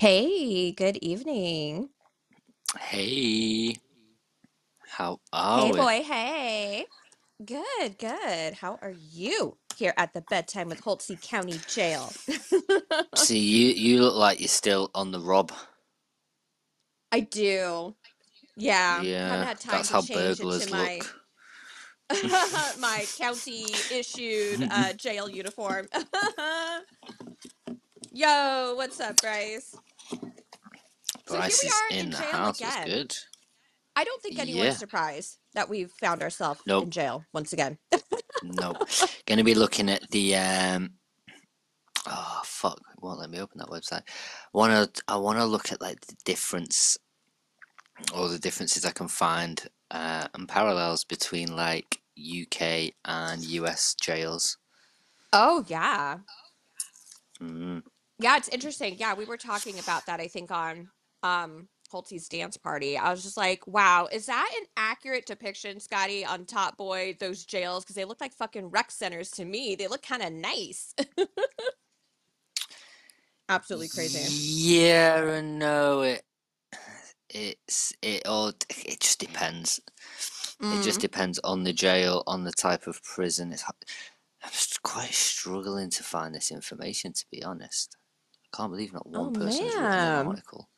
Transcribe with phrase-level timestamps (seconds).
[0.00, 1.90] Hey, good evening.
[2.78, 3.76] Hey,
[4.86, 5.66] how are you?
[5.66, 5.88] Hey, we?
[5.88, 6.02] boy.
[6.04, 6.86] Hey.
[7.44, 8.54] Good, good.
[8.54, 12.16] How are you here at the bedtime with Holtzy County Jail?
[13.14, 15.52] See, you you look like you're still on the rob.
[17.12, 17.96] I do.
[18.56, 21.16] Yeah, haven't Yeah, had time that's to how change into burglars my look.
[22.78, 25.88] my county issued uh jail uniform.
[28.12, 29.80] Yo, what's up, Bryce?
[30.10, 32.60] So here Bryce we is are in in the jail house.
[32.60, 32.86] Again.
[32.86, 33.16] good?
[33.96, 34.72] I don't think anyone's Yeah.
[34.72, 37.78] surprised that we've found ourselves in jail once again.
[38.42, 38.88] Nope.
[39.26, 40.94] Gonna be looking at the um.
[42.06, 42.78] Oh fuck!
[42.78, 44.02] It won't let me open that website.
[44.54, 46.98] Wanna I wanna look at like the difference
[48.14, 54.58] or the differences I can find uh, and parallels between like UK and US jails.
[55.32, 56.18] Oh, yeah.
[57.40, 57.82] Mm.
[58.20, 58.96] Yeah, it's interesting.
[58.98, 60.90] Yeah, we were talking about that, I think, on
[61.24, 62.98] um Holtzy's dance party.
[62.98, 67.44] I was just like, wow, is that an accurate depiction, Scotty, on Top Boy, those
[67.46, 67.84] jails?
[67.84, 69.76] Because they look like fucking rec centers to me.
[69.76, 70.94] They look kind of nice.
[73.50, 74.28] Absolutely crazy.
[74.28, 76.02] Yeah and no.
[76.02, 76.22] It
[77.30, 79.80] it's it all it just depends.
[80.70, 81.02] It just Mm.
[81.02, 83.52] depends on the jail, on the type of prison.
[83.52, 87.96] It's I'm just quite struggling to find this information, to be honest.
[88.52, 90.68] I can't believe not Oh, one person has written an article.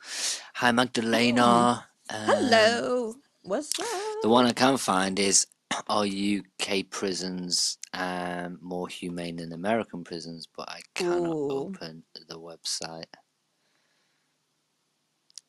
[0.56, 1.88] Hi Oh, Magdalena.
[2.10, 3.14] Um, hello.
[3.42, 3.86] What's up?
[4.22, 4.46] the one?
[4.46, 5.46] I can find is
[5.88, 10.48] are UK prisons um, more humane than American prisons?
[10.54, 11.48] But I cannot Ooh.
[11.48, 13.04] open the website.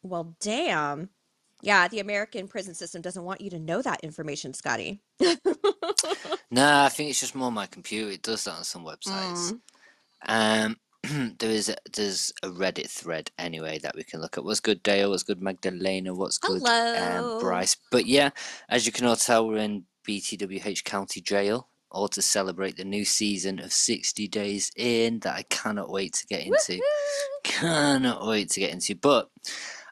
[0.03, 1.09] Well, damn.
[1.61, 5.01] Yeah, the American prison system doesn't want you to know that information, Scotty.
[6.51, 8.11] No, I think it's just more my computer.
[8.11, 9.53] It does that on some websites.
[9.53, 9.61] Mm.
[10.27, 10.77] Um,
[11.39, 14.43] there is a, there's a Reddit thread anyway that we can look at.
[14.43, 15.09] What's good, Dale?
[15.09, 16.13] What's good, Magdalena?
[16.13, 17.75] What's good, um, Bryce?
[17.91, 18.29] But yeah,
[18.69, 23.03] as you can all tell, we're in BTWH County Jail, all to celebrate the new
[23.03, 26.73] season of 60 Days In that I cannot wait to get into.
[26.73, 27.43] Woohoo!
[27.43, 28.95] Cannot wait to get into.
[28.95, 29.29] But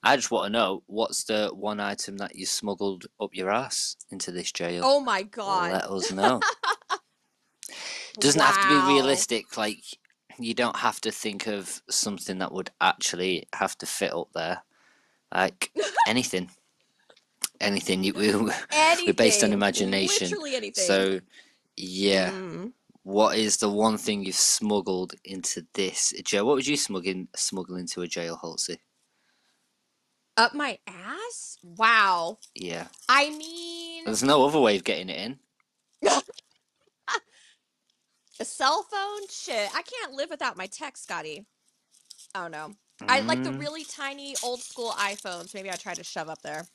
[0.04, 3.98] I just want to know what's the one item that you smuggled up your ass
[4.10, 4.84] into this jail?
[4.86, 5.74] Oh my God.
[5.74, 6.40] Let us know.
[8.20, 9.58] doesn't have to be realistic.
[9.58, 9.84] Like
[10.40, 14.64] you don't have to think of something that would actually have to fit up there.
[15.34, 15.72] Like
[16.08, 16.50] anything,
[17.60, 18.04] anything.
[18.04, 18.32] You, we,
[19.06, 20.30] we're based on imagination.
[20.30, 20.84] Literally anything.
[20.84, 21.20] So
[21.78, 22.74] yeah, Mm.
[23.04, 26.46] what is the one thing you've smuggled into this jail?
[26.46, 28.78] What would you smuggling smuggle into a jail, Holtzy?
[30.38, 31.58] Up my ass?
[31.64, 32.40] Wow.
[32.56, 35.18] Yeah, I mean, there's no other way of getting it
[36.04, 36.12] in.
[38.42, 39.28] a cell phone?
[39.30, 39.70] Shit.
[39.76, 41.46] I can't live without my tech, Scotty.
[42.36, 42.74] I don't know.
[43.08, 43.60] I like the Mm.
[43.60, 45.54] really tiny old school iPhones.
[45.54, 46.68] Maybe I try to shove up there.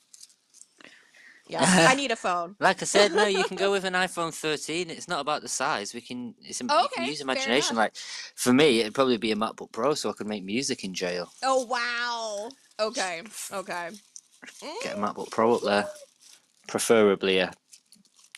[1.47, 2.55] Yeah, I need a phone.
[2.59, 4.89] Like I said, no, you can go with an iPhone 13.
[4.89, 5.93] It's not about the size.
[5.93, 7.77] We can, it's, im- you can use imagination.
[7.77, 7.95] Like
[8.35, 11.31] for me, it'd probably be a MacBook Pro, so I could make music in jail.
[11.43, 12.49] Oh, wow.
[12.79, 13.21] Okay.
[13.53, 13.89] Okay.
[14.83, 14.99] Get a Mm.
[15.15, 15.87] MacBook Pro up there,
[16.67, 17.53] preferably a,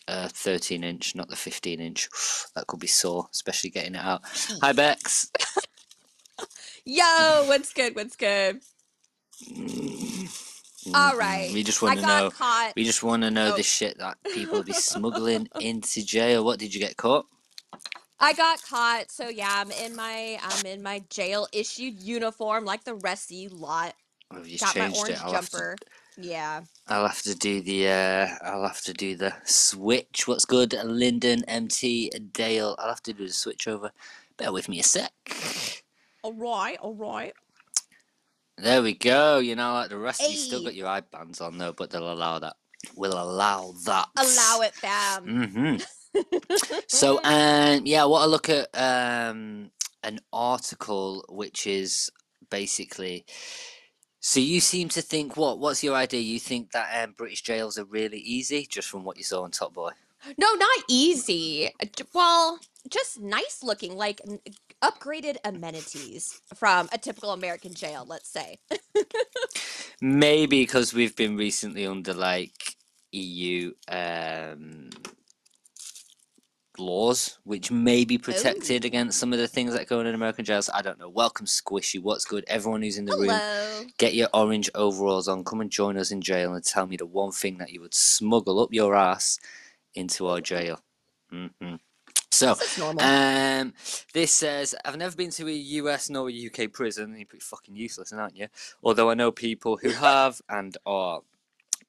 [0.10, 2.10] a 13 inch, not the 15 inch.
[2.56, 4.22] That could be sore, especially getting it out.
[4.62, 5.32] Hi Bex.
[6.84, 7.96] Yo, what's good?
[7.96, 8.60] What's good?
[10.94, 11.50] All right.
[11.50, 12.30] Mm, We just want to know.
[12.32, 12.74] caught.
[12.76, 13.58] We just want to know Oh.
[13.58, 16.44] the shit that people be smuggling into jail.
[16.44, 17.26] What did you get caught?
[18.20, 19.12] I got caught.
[19.12, 23.38] So yeah, I'm in my I'm in my jail issued uniform like the rest of
[23.38, 23.94] you lot.
[24.44, 25.24] You Got my orange it?
[25.24, 25.76] I'll have to jumper.
[26.22, 26.62] Yeah.
[26.88, 30.28] I'll have to do the uh I'll have to do the switch.
[30.28, 30.74] What's good?
[30.84, 32.76] Lyndon, MT, Dale.
[32.80, 33.92] I'll have to do the switch over.
[34.38, 35.12] Bear with me a sec.
[36.24, 36.78] All right.
[36.80, 37.34] All right.
[38.58, 39.40] There we go.
[39.40, 41.90] You know, like the rest of you still got your eye bands on though, but
[41.90, 42.56] they'll allow that.
[42.96, 44.08] We'll allow that.
[44.18, 45.26] Allow it, fam.
[45.26, 45.76] Mm-hmm.
[46.88, 49.70] So um yeah, I want to look at um
[50.04, 52.10] an article which is
[52.50, 53.26] basically
[54.20, 56.22] so you seem to think what what's your idea?
[56.22, 59.52] You think that um, British jails are really easy just from what you saw on
[59.52, 59.92] Top Boy?
[60.38, 61.70] No, not easy.
[62.14, 64.22] Well, just nice looking, like
[64.82, 68.58] upgraded amenities from a typical American jail, let's say.
[70.02, 72.76] Maybe because we've been recently under like
[73.12, 74.90] EU um,
[76.80, 78.88] laws, which may be protected Oh.
[78.88, 80.70] against some of the things that go on in American jails.
[80.74, 81.10] I don't know.
[81.10, 82.02] Welcome, Squishy.
[82.02, 82.46] What's good?
[82.48, 83.28] Everyone who's in the room,
[83.98, 85.44] get your orange overalls on.
[85.44, 87.94] Come and join us in jail and tell me the one thing that you would
[87.94, 89.40] smuggle up your ass
[89.96, 90.80] into our jail.
[91.30, 91.48] hmm
[92.32, 92.56] So,
[93.02, 93.74] um,
[94.14, 97.16] this says, I've never been to a US nor a UK prison.
[97.18, 98.48] You're pretty fucking useless, aren't you?
[98.84, 101.22] Although I know people who have and are.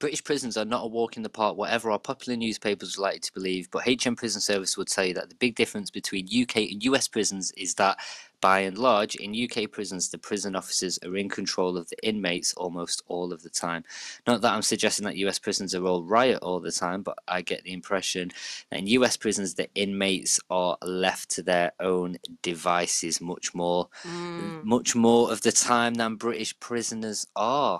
[0.01, 3.13] British prisons are not a walk in the park, whatever our popular newspapers would like
[3.13, 6.27] you to believe, but HM Prison Service would tell you that the big difference between
[6.27, 7.99] UK and US prisons is that,
[8.41, 12.55] by and large, in UK prisons, the prison officers are in control of the inmates
[12.55, 13.83] almost all of the time.
[14.25, 17.43] Not that I'm suggesting that US prisons are all riot all the time, but I
[17.43, 18.31] get the impression
[18.71, 24.63] that in US prisons, the inmates are left to their own devices much more, Mm.
[24.63, 27.79] much more of the time than British prisoners are.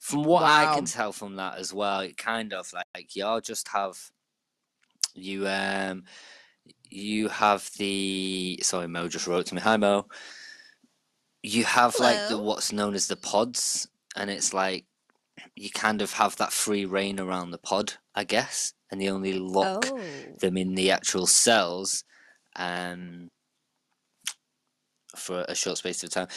[0.00, 3.68] From what I can tell from that as well, it kind of like, y'all just
[3.68, 3.96] have
[5.14, 6.04] you um
[6.88, 9.60] you have the sorry Mo just wrote to me.
[9.60, 10.06] Hi Mo.
[11.42, 14.84] You have like the what's known as the pods and it's like
[15.56, 19.34] you kind of have that free reign around the pod I guess and they only
[19.34, 20.00] lock Oh.
[20.40, 22.04] them in the actual cells
[22.56, 23.30] um
[25.20, 26.28] for a short space of time.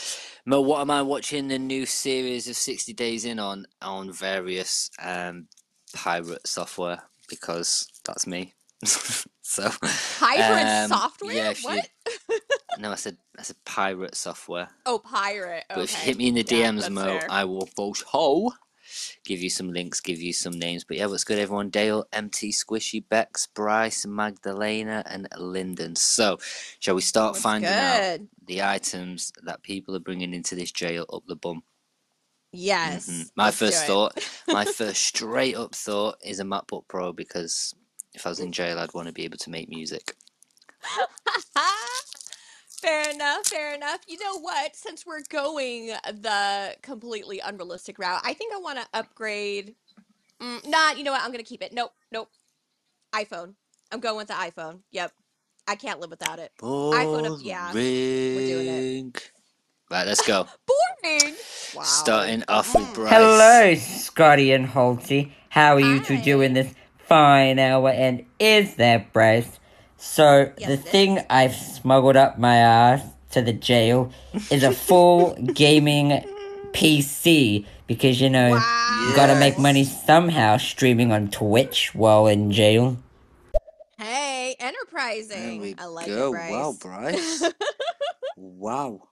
[0.46, 4.90] Mo, what am I watching the new series of 60 Days In on on various
[5.02, 5.48] um
[5.94, 8.54] pirate software because that's me.
[9.42, 9.70] so
[10.20, 11.34] Pirate um, software?
[11.34, 11.90] Yeah, if you- what?
[12.80, 14.70] no, I said I said pirate software.
[14.86, 15.64] Oh, pirate.
[15.70, 16.06] But if you okay.
[16.06, 17.28] hit me in the DMs, Mo, fair.
[17.30, 18.52] I will both ho
[19.24, 20.84] give you some links, give you some names.
[20.84, 21.70] But yeah, what's good, everyone?
[21.70, 25.96] Dale, MT, Squishy, Bex, Bryce, Magdalena, and Lyndon.
[25.96, 26.40] So,
[26.80, 31.06] shall we start What's finding out the items that people are bringing into this jail
[31.12, 31.64] up the bum?
[32.52, 33.08] Yes.
[33.10, 33.32] Mhm.
[33.36, 34.18] My first thought,
[34.48, 37.74] my first straight up thought is a MacBook Pro because
[38.14, 40.16] if I was in jail, I'd want to be able to make music.
[42.84, 44.00] fair enough, fair enough.
[44.08, 44.76] You know what?
[44.76, 49.76] Since we're going the completely unrealistic route, I think I want to upgrade.
[50.42, 51.22] Mm, nah, you know what?
[51.22, 51.74] I'm going to keep it.
[51.74, 52.30] Nope, nope.
[53.16, 53.56] iPhone.
[53.92, 54.80] I'm going with the iPhone.
[54.92, 55.12] Yep.
[55.68, 56.52] I can't live without it.
[56.62, 59.32] iPhone up- yeah, We're doing it.
[59.90, 60.48] Right, let's go.
[61.04, 61.36] Boring.
[61.76, 61.84] Wow.
[61.84, 62.94] Starting off with Mhm.
[62.96, 63.12] Bryce.
[63.14, 65.32] Hello, Scotty and Holtzy.
[65.50, 66.74] How are you two doing this
[67.08, 67.90] fine hour?
[67.90, 69.60] And is there, Bryce?
[70.06, 71.24] So, Yes, the thing is.
[71.30, 73.02] I've smuggled up my ass
[73.32, 74.12] to the jail
[74.52, 76.24] is a full gaming
[76.74, 79.08] PC because you know Wow.
[79.10, 82.98] you gotta make money somehow streaming on Twitch while in jail.
[83.98, 85.62] Hey, There enterprising.
[85.62, 86.28] we I like go.
[86.28, 86.52] it, Bryce.
[86.52, 87.44] Wow, Bryce.
[88.38, 89.08] wow.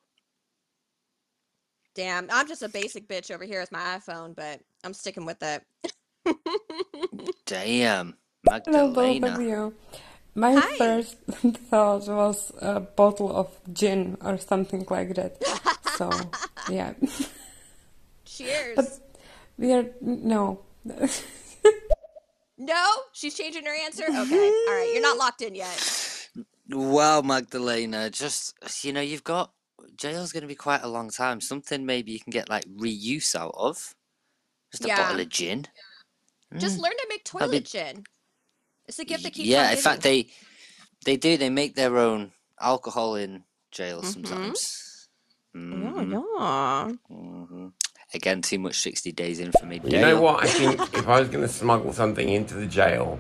[1.95, 5.41] Damn, I'm just a basic bitch over here with my iPhone, but I'm sticking with
[5.41, 5.63] it.
[7.45, 8.17] Damn.
[8.65, 9.41] Hello, both of Magdalena.
[9.41, 9.73] you.
[10.33, 10.77] My Hi.
[10.77, 11.17] first
[11.69, 15.35] thought was a bottle of gin or something like that.
[15.97, 16.09] So,
[16.69, 16.93] yeah.
[18.25, 18.75] Cheers.
[18.75, 18.99] But
[19.57, 20.61] we are, no.
[22.63, 24.03] No, she's changing her answer.
[24.03, 24.21] Okay, all
[24.75, 26.27] right, you're not locked in yet.
[26.69, 28.11] Wow, Magdalena.
[28.11, 28.53] Just,
[28.85, 29.51] you know, you've got.
[29.95, 31.41] Jail's going to be quite a long time.
[31.41, 33.95] Something maybe you can get like reuse out of.
[34.71, 34.97] Just a Yeah.
[34.97, 35.65] bottle of gin.
[36.57, 36.81] Just Mm.
[36.83, 38.03] learn to make That'd be- toilet gin.
[38.91, 40.27] It's a gift that keeps yeah, on in fact, they
[41.05, 41.37] they do.
[41.37, 44.05] They make their own alcohol in jail Mhm.
[44.13, 45.07] sometimes.
[45.53, 46.91] Yeah, Mhm, yeah.
[47.09, 47.71] mhm.
[48.13, 49.79] Again, too much 60 days in for me.
[49.85, 50.23] You know Dale.
[50.23, 50.43] what?
[50.43, 53.17] I think if I was going to smuggle something into the jail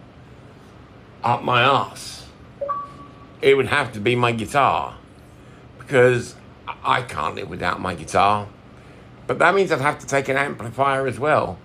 [1.23, 2.25] up my ass,
[3.41, 4.97] it would have to be my guitar
[5.79, 6.35] because
[6.67, 8.49] I I can't live without my guitar.
[9.25, 11.57] But that means I'd have to take an amplifier as well,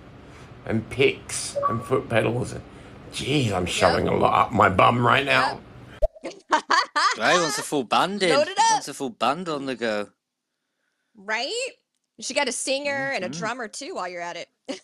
[0.65, 2.55] and picks and foot pedals.
[3.11, 5.59] Jeez, I'm shoving a lot up my bum right now.
[7.17, 8.29] Right, wants a full band in.
[8.29, 8.71] Load it up.
[8.71, 10.09] Wants a full band on the go.
[11.15, 11.51] right?
[12.17, 13.39] You got a singer and a Mhm.
[13.39, 14.49] drummer too while you're at it.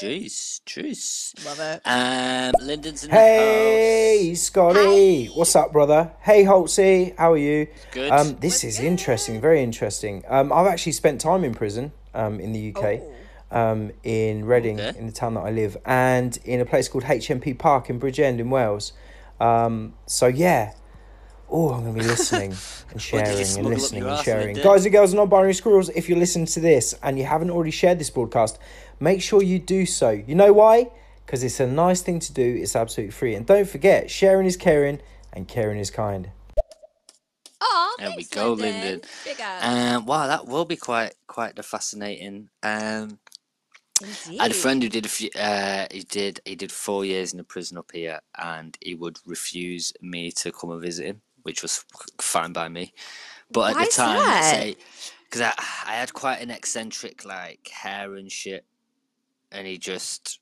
[0.00, 1.44] Jeez, jeez.
[1.44, 1.82] Love it.
[1.84, 4.38] Um, Lyndon's in the Hey, house.
[4.40, 5.26] Scotty.
[5.26, 6.12] What's up, brother?
[6.20, 7.16] Hey, Holtzy.
[7.18, 7.66] How are you?
[7.90, 8.10] Good.
[8.12, 8.86] Um, this What's is good?
[8.86, 9.40] interesting.
[9.40, 10.24] Very interesting.
[10.28, 13.00] Um, I've actually spent time in prison um, in the UK,
[13.50, 14.98] um, in Reading, Okay.
[14.98, 18.38] in the town that I live, and in a place called HMP Parc in Bridgend
[18.38, 18.92] in Wales.
[19.40, 20.72] Um, so, yeah.
[21.52, 22.54] Oh, I'm going to be listening
[22.90, 24.46] and sharing and listening and sharing.
[24.54, 24.62] Lyndon?
[24.62, 27.50] Guys and girls, and non binary squirrels, if you're listening to this and you haven't
[27.50, 28.56] already shared this broadcast,
[29.00, 30.10] make sure you do so.
[30.10, 30.90] You know why?
[31.26, 33.34] Because it's a nice thing to do, it's absolutely free.
[33.34, 35.00] And don't forget, sharing is caring
[35.32, 36.30] and caring is kind.
[37.60, 38.80] Oh, There we thanks, go, Lyndon.
[38.82, 39.00] Lyndon.
[39.24, 39.64] Big up.
[39.66, 42.48] Um, wow, that will be quite quite the fascinating.
[42.62, 43.18] Um,
[44.00, 44.40] Indeed.
[44.40, 45.30] I had a friend who did a few.
[45.38, 49.18] Uh, he did he did four years in a prison up here, and he would
[49.26, 51.84] refuse me to come and visit him, which was
[52.20, 52.92] fine by me.
[53.52, 54.76] But at the time, say,
[55.24, 55.52] because I
[55.86, 58.64] I had quite an eccentric like hair and shit,
[59.52, 60.40] and he just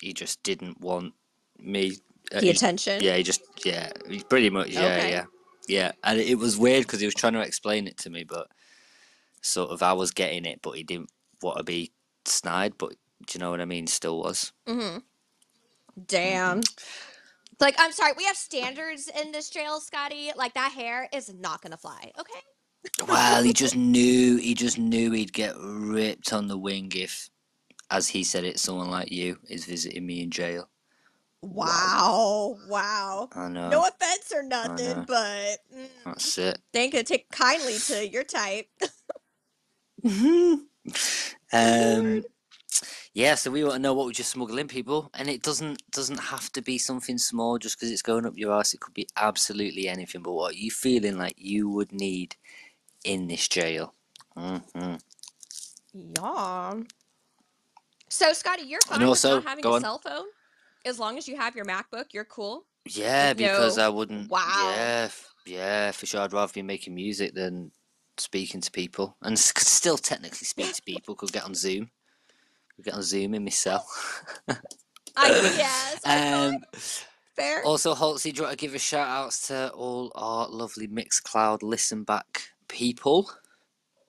[0.00, 1.14] he just didn't want
[1.58, 1.96] me
[2.32, 3.02] uh, The he- attention.
[3.02, 5.10] yeah, he just yeah, he pretty much yeah, Okay.
[5.10, 5.24] yeah,
[5.68, 5.92] yeah.
[6.04, 8.48] And it was weird because he was trying to explain it to me, but
[9.40, 11.10] sort of I was getting it, but he didn't
[11.42, 11.90] want to be
[12.26, 12.74] snide.
[12.78, 12.94] But
[13.26, 13.86] do you know what I mean?
[13.86, 14.52] Still was.
[14.66, 14.98] Mm-hmm.
[16.06, 16.60] Damn.
[17.60, 20.32] Like, I'm sorry, we have standards in this jail, Scotty.
[20.34, 22.40] Like, that hair is not gonna fly, okay?
[23.06, 24.36] Well, he just knew.
[24.36, 27.28] He just knew he'd get ripped on the wing if,
[27.90, 30.68] as he said it, someone like you is visiting me in jail.
[31.42, 32.56] Wow.
[32.68, 33.28] Wow.
[33.34, 33.68] I know.
[33.68, 36.58] No offense or nothing, but mm, That's it.
[36.72, 38.66] they ain't gonna take kindly to your type.
[41.52, 42.22] um,
[43.14, 45.82] yeah, so we want to know what we just smuggle in, people, and it doesn't
[45.90, 48.72] doesn't have to be something small just because it's going up your ass.
[48.74, 50.22] It could be absolutely anything.
[50.22, 52.36] But what are you feeling like you would need
[53.04, 53.94] in this jail?
[54.36, 54.94] hmm
[55.92, 56.74] Yeah.
[58.08, 59.80] So, Scotty, you're fine And with also- not having a on.
[59.80, 60.26] cell phone?
[60.84, 62.66] As long as you have your MacBook, you're cool?
[62.86, 63.86] Yeah, because No.
[63.86, 64.28] I wouldn't.
[64.30, 64.72] Wow.
[64.76, 65.08] Yeah,
[65.46, 66.22] yeah, for sure.
[66.22, 67.70] I'd rather be making music than
[68.22, 71.14] speaking to people, and could still technically speak to people.
[71.14, 71.90] Could get on Zoom.
[72.76, 73.86] Could get on Zoom in my cell.
[75.16, 76.00] I guess.
[76.04, 76.58] Um,
[77.34, 77.64] Fair.
[77.64, 81.62] Also, Holtzy, do you want to give a shout outs to all our lovely Mixcloud
[81.62, 83.30] listen back people?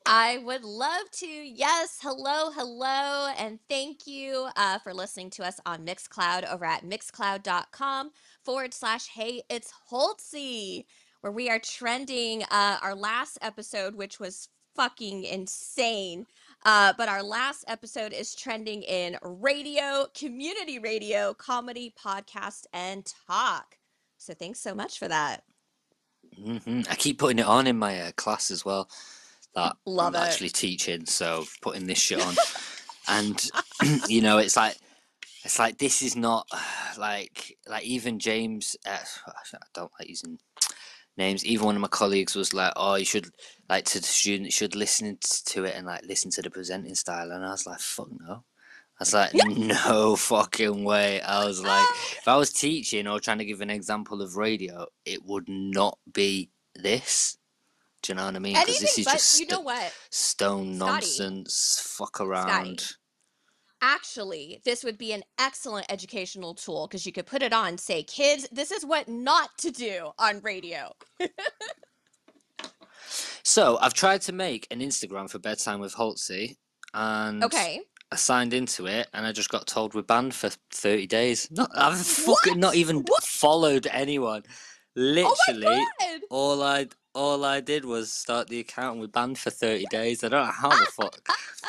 [0.06, 1.26] I would love to.
[1.26, 2.00] Yes.
[2.02, 3.32] Hello, hello.
[3.38, 8.12] And thank you uh, for listening to us on Mixcloud over at mixcloud.com
[8.44, 10.84] forward slash hey, it's Holtzy,
[11.24, 16.26] where we are trending uh, our last episode, which was fucking insane.
[16.66, 23.78] Uh, but our last episode is trending in radio, community radio, comedy, podcast, and talk.
[24.18, 25.44] So thanks so much for that.
[26.36, 28.90] hmm I keep putting it on in my uh, class as well.
[29.56, 30.26] That Love I'm it.
[30.28, 32.36] actually teaching, so putting this shit on,
[33.08, 33.50] and
[34.10, 34.76] you know, it's like
[35.46, 36.50] it's like this is not
[36.98, 38.76] like like even James.
[38.86, 40.38] Uh, I don't like using
[41.18, 41.46] names.
[41.46, 43.30] Even one of my colleagues was like, "Oh, you should
[43.70, 47.32] like to the student should listen to it and like listen to the presenting style,"
[47.32, 48.44] and I was like, "Fuck no."
[49.00, 51.20] I was like, no fucking way.
[51.20, 54.86] I was like, if I was teaching or trying to give an example of radio,
[55.04, 57.38] it would not be this.
[58.04, 58.54] Do you know what I mean?
[58.54, 59.94] Because this is but, just you know what?
[60.10, 60.92] stone Scotty.
[60.92, 62.96] nonsense, fuck around.
[63.86, 68.02] Actually, this would be an excellent educational tool because you could put it on, say,
[68.02, 70.94] kids, this is what not to do on radio.
[73.44, 76.56] So I've tried to make an Instagram for bedtime with Holtzy,
[76.94, 77.82] and Okay.
[78.10, 81.50] I signed into it, and I just got told we're banned for thirty days.
[81.52, 83.24] Not, I've fucking not even What?
[83.24, 84.44] followed anyone.
[84.48, 86.22] Oh Literally, god!
[86.30, 90.24] all I all I did was start the account and we're banned for thirty days.
[90.24, 91.28] I don't know how the fuck.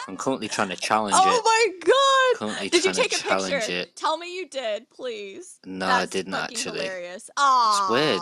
[0.08, 1.42] I'm currently trying to challenge Oh it.
[1.42, 2.38] Oh my god!
[2.38, 3.72] Currently Did you take to a challenge picture?
[3.72, 3.96] it.
[3.96, 5.58] Tell me you did, please.
[5.64, 6.80] No, I didn't actually.
[6.80, 7.30] Hilarious.
[7.38, 7.90] Aww.
[7.90, 8.20] weird.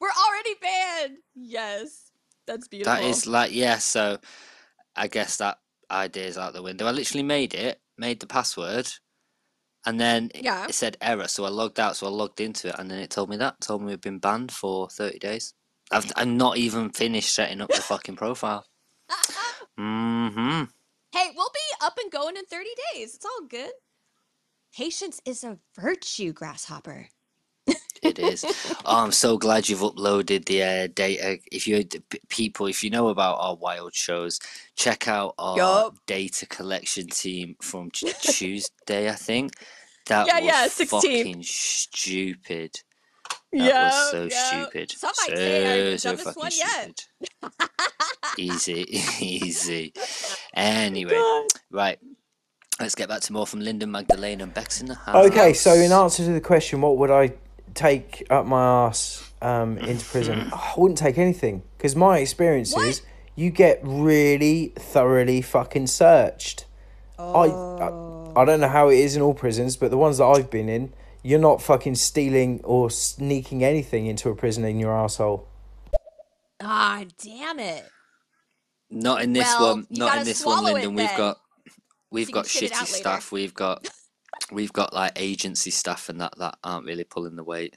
[0.00, 1.18] We're already banned.
[1.34, 2.10] Yes,
[2.46, 2.94] that's beautiful.
[2.94, 3.78] That is like yeah.
[3.78, 4.18] So
[4.96, 5.58] I guess that
[5.90, 6.86] idea's out the window.
[6.86, 8.88] I literally made it, made the password,
[9.86, 10.66] and then it- Yeah.
[10.66, 11.28] it said error.
[11.28, 11.96] So I logged out.
[11.96, 13.60] So I logged into it, and then it told me that.
[13.60, 15.54] Told me we've been banned for thirty days.
[15.90, 18.66] I've I'm not even finished setting up the fucking profile.
[19.78, 20.64] hmm
[21.12, 23.14] Hey, we'll be up and going in 30 days.
[23.14, 23.72] It's all good.
[24.76, 27.08] Patience is a virtue, grasshopper.
[28.02, 28.46] It is.
[28.84, 31.38] oh, I'm so glad you've uploaded the uh, data.
[31.52, 31.84] If you
[32.28, 34.40] people, if you know about our wild shows,
[34.76, 35.96] check out our Yup.
[36.06, 39.10] data collection team from Tuesday.
[39.10, 39.54] I think
[40.06, 41.30] that Yeah, was yeah, 16th.
[41.30, 42.82] fucking stupid.
[43.52, 44.90] That was so stupid.
[44.92, 47.06] Some might say I'm so, the dumbest fucking one yet.
[47.22, 47.70] stupid.
[48.38, 48.82] easy,
[49.24, 49.92] easy.
[50.54, 51.46] Anyway, God.
[51.70, 51.98] right.
[52.80, 55.26] Let's get back to more from Lyndon Magdalene and Bex in the house.
[55.26, 57.32] Okay, so in answer to the question, what would I
[57.74, 60.50] take up my ass um, into prison?
[60.52, 62.86] I wouldn't take anything because my experience What?
[62.86, 63.02] is
[63.34, 66.66] you get really thoroughly fucking searched.
[67.18, 68.32] I, Oh.
[68.36, 70.48] I I don't know how it is in all prisons, but the ones that I've
[70.50, 75.46] been in, you're not fucking stealing or sneaking anything into a prison in your asshole.
[76.60, 77.84] Ah, damn it.
[78.90, 79.86] Not in this Well, one.
[79.90, 80.94] Not in this one, swallow it Lyndon.
[80.94, 81.40] We've got
[82.10, 83.32] we've so got can shit it shitty stuff.
[83.32, 83.42] later.
[83.42, 83.88] We've got
[84.50, 87.76] we've got like agency stuff and that that aren't really pulling the weight.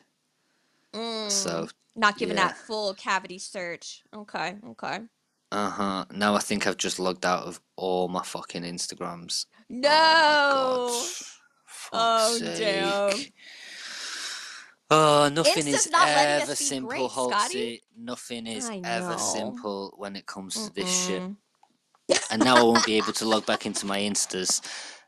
[0.93, 2.47] So Mm, not giving yeah.
[2.47, 4.03] that full cavity search.
[4.15, 4.99] Okay, okay.
[5.51, 6.05] uh huh.
[6.11, 9.45] Now I think I've just logged out of all my fucking Instagrams.
[9.69, 9.89] No.
[9.91, 11.07] Oh,
[11.91, 12.49] Oh, my god.
[12.49, 13.19] Fuck's damn.
[14.93, 17.77] Oh, nothing Insta's is ever simple, great, Scotty.
[17.77, 17.81] Holtzy.
[17.97, 21.21] Nothing is ever simple when it comes to this shit.
[22.29, 24.59] And now I won't be able to log back into my instas,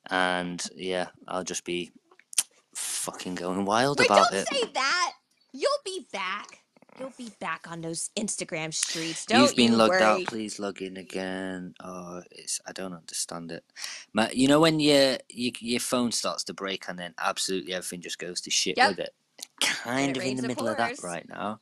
[0.10, 1.92] and yeah, I'll just be
[2.74, 4.48] fucking going wild Wait, about don't it.
[4.48, 5.12] say that.
[5.52, 6.63] You'll be back.
[7.00, 9.26] You'll be back on those Instagram streets.
[9.26, 10.04] Don't You've been you logged worry.
[10.04, 10.26] out.
[10.26, 11.74] Please log in again.
[11.84, 13.64] Oh, it's I don't understand it.
[14.14, 18.02] Ma you know when your, your your phone starts to break and then absolutely everything
[18.02, 18.90] just goes to shit Yep.
[18.90, 19.14] with it.
[19.60, 21.60] Kind it of in the middle of that right now.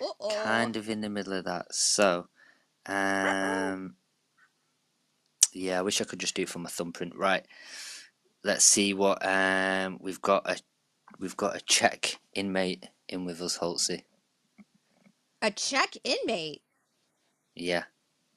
[0.00, 0.42] Uh-oh.
[0.44, 1.72] Kind of in the middle of that.
[1.72, 2.26] So,
[2.86, 3.94] um,
[5.52, 7.14] yeah, I wish I could just do it from a thumbprint.
[7.14, 7.46] Right.
[8.42, 10.56] Let's see what um we've got a
[11.20, 14.02] we've got a Czech inmate in with us, Holtzy.
[15.42, 16.60] A Czech inmate.
[17.54, 17.82] Yeah,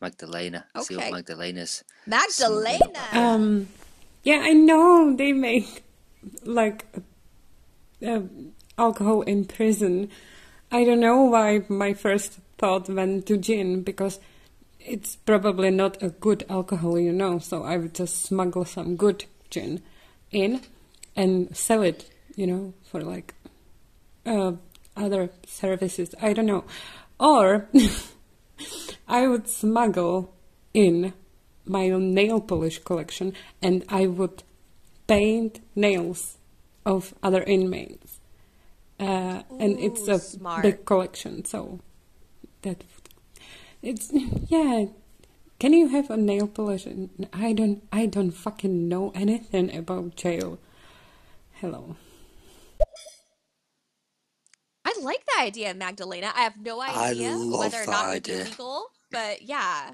[0.02, 0.66] Magdalena.
[0.82, 1.12] See what Okay.
[1.12, 3.00] Magdalena's Magdalena.
[3.14, 3.68] Um,
[4.24, 5.84] yeah, I know they make
[6.44, 6.86] like
[8.06, 8.22] uh,
[8.78, 10.10] alcohol in prison.
[10.72, 14.20] I don't know why my first thought went to gin because
[14.80, 17.38] it's probably not a good alcohol, you know.
[17.40, 19.82] So I would just smuggle some good gin
[20.32, 20.62] in
[21.16, 23.36] and sell it, you know, for like
[24.26, 24.54] uh,
[24.96, 26.16] other services.
[26.22, 26.66] I don't know.
[27.20, 27.70] Or
[29.08, 30.34] I would smuggle
[30.74, 31.14] in
[31.66, 34.44] my own nail polish collection and I would
[35.08, 36.38] paint nails
[36.86, 38.20] of other inmates.
[39.00, 40.64] Uh, and it's a smart.
[40.64, 41.82] big collection, so
[42.62, 42.84] that
[43.82, 44.10] it's
[44.48, 44.86] yeah.
[45.60, 46.86] Can you have a nail polish?
[46.86, 47.84] And I don't.
[47.92, 50.60] I don't fucking know anything about jail.
[51.54, 51.98] Hello.
[54.86, 56.32] I like the idea of Magdalena.
[56.36, 59.92] I have no idea whether or not it would be legal, but yeah.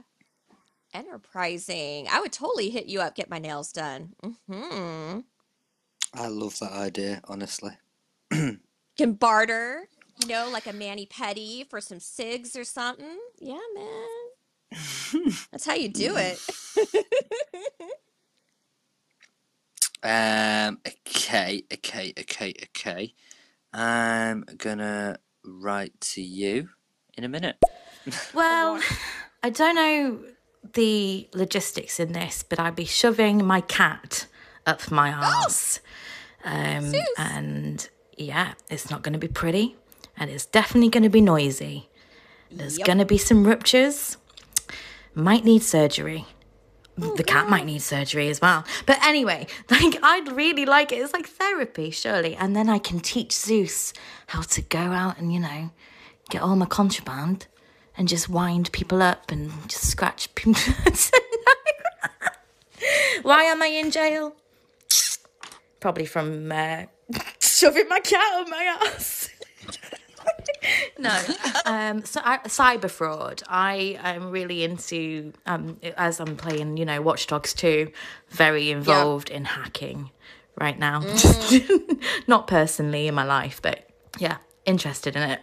[0.93, 2.07] Enterprising.
[2.11, 4.13] I would totally hit you up, get my nails done.
[4.23, 5.19] Mm-hmm.
[6.13, 7.71] I love that idea, honestly.
[8.31, 9.87] Can barter,
[10.21, 13.19] you know, like a Manny Petty for some cigs or something.
[13.39, 15.33] Yeah, man.
[15.51, 16.39] That's how you do it.
[20.03, 23.13] Um, okay, okay, okay, okay.
[23.73, 26.69] I'm gonna write to you
[27.17, 27.57] in a minute.
[28.33, 28.81] Well,
[29.43, 30.19] I don't know
[30.74, 34.25] the logistics in this, but I'd be shoving my cat
[34.65, 35.11] up my
[35.43, 35.79] arse.
[36.43, 39.75] Um, and yeah, it's not going to be pretty,
[40.17, 41.89] and it's definitely going to be noisy.
[42.50, 42.87] There's Yep.
[42.87, 44.17] going to be some ruptures.
[45.13, 46.25] Might need surgery.
[47.01, 48.64] The cat might need surgery as well.
[48.85, 51.00] But anyway, like I'd really like it.
[51.00, 52.35] It's like therapy, surely.
[52.35, 53.94] And then I can teach Zeus
[54.27, 55.72] how to go out and, you know,
[56.29, 57.48] get all my contraband
[57.98, 60.61] and just wind people up and just scratch people.
[63.22, 64.35] Why am I in jail?
[65.79, 66.83] Probably from uh,
[67.40, 69.29] shoving my cat on my ass.
[70.99, 71.19] no,
[71.65, 73.43] um, so I, cyber fraud.
[73.47, 77.91] I am really into um, as I'm playing, you know, Watch Dogs 2,
[78.29, 80.09] very involved in hacking
[80.59, 81.03] right now.
[82.27, 85.41] Not personally in my life, but yeah, interested in it.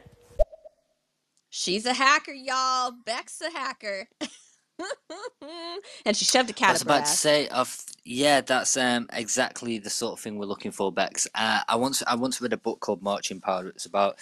[1.50, 2.92] She's a hacker, y'all.
[3.04, 4.08] Beck's a hacker.
[6.04, 9.78] and she shoved a cat I was about to say, of yeah, that's um exactly
[9.78, 11.26] the sort of thing we're looking for, Bex.
[11.34, 13.68] Uh, I once I once read a book called Marching Powder.
[13.68, 14.16] It's about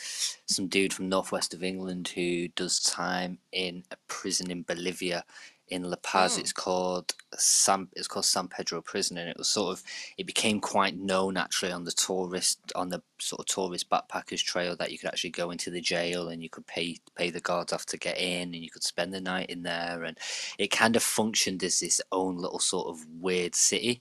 [0.47, 5.25] some dude from northwest of England who does time in a prison in Bolivia,
[5.69, 6.37] in La Paz.
[6.37, 6.41] Mm.
[6.41, 7.89] It's called San.
[7.95, 9.83] It's called San Pedro Prison, and it was sort of
[10.19, 14.77] it became quite known actually on the tourist on the sort of tourist backpackers trail
[14.77, 17.73] that you could actually go into the jail and you could pay pay the guards
[17.73, 20.19] off to get in, and you could spend the night in there, and
[20.59, 24.01] it kind of functioned as this own little sort of weird city.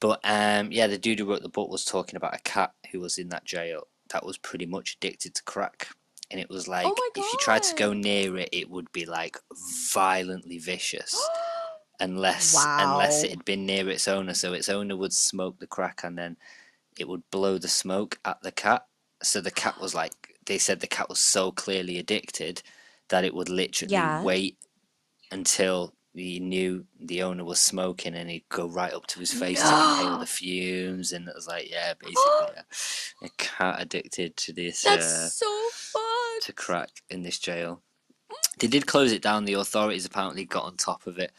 [0.00, 3.00] But um, yeah, the dude who wrote the book was talking about a cat who
[3.00, 5.88] was in that jail that was pretty much addicted to crack.
[6.30, 9.06] And it was like, Oh if you tried to go near it, it would be
[9.06, 9.36] like
[9.92, 11.14] violently vicious,
[12.00, 14.34] unless unless it had been near its owner.
[14.34, 16.36] So its owner would smoke the crack, and then
[16.98, 18.86] it would blow the smoke at the cat.
[19.22, 20.12] So the cat was like,
[20.46, 22.62] they said the cat was so clearly addicted
[23.08, 24.22] that it would literally Yeah.
[24.22, 24.56] wait
[25.30, 29.60] until he knew the owner was smoking and he'd go right up to his face
[29.60, 32.64] to inhale the fumes and it was like yeah basically a,
[33.26, 35.68] a cat addicted to this uh, That's so
[36.42, 37.82] to crack in this jail.
[38.58, 39.44] They did close it down.
[39.44, 41.32] The authorities apparently got on top of it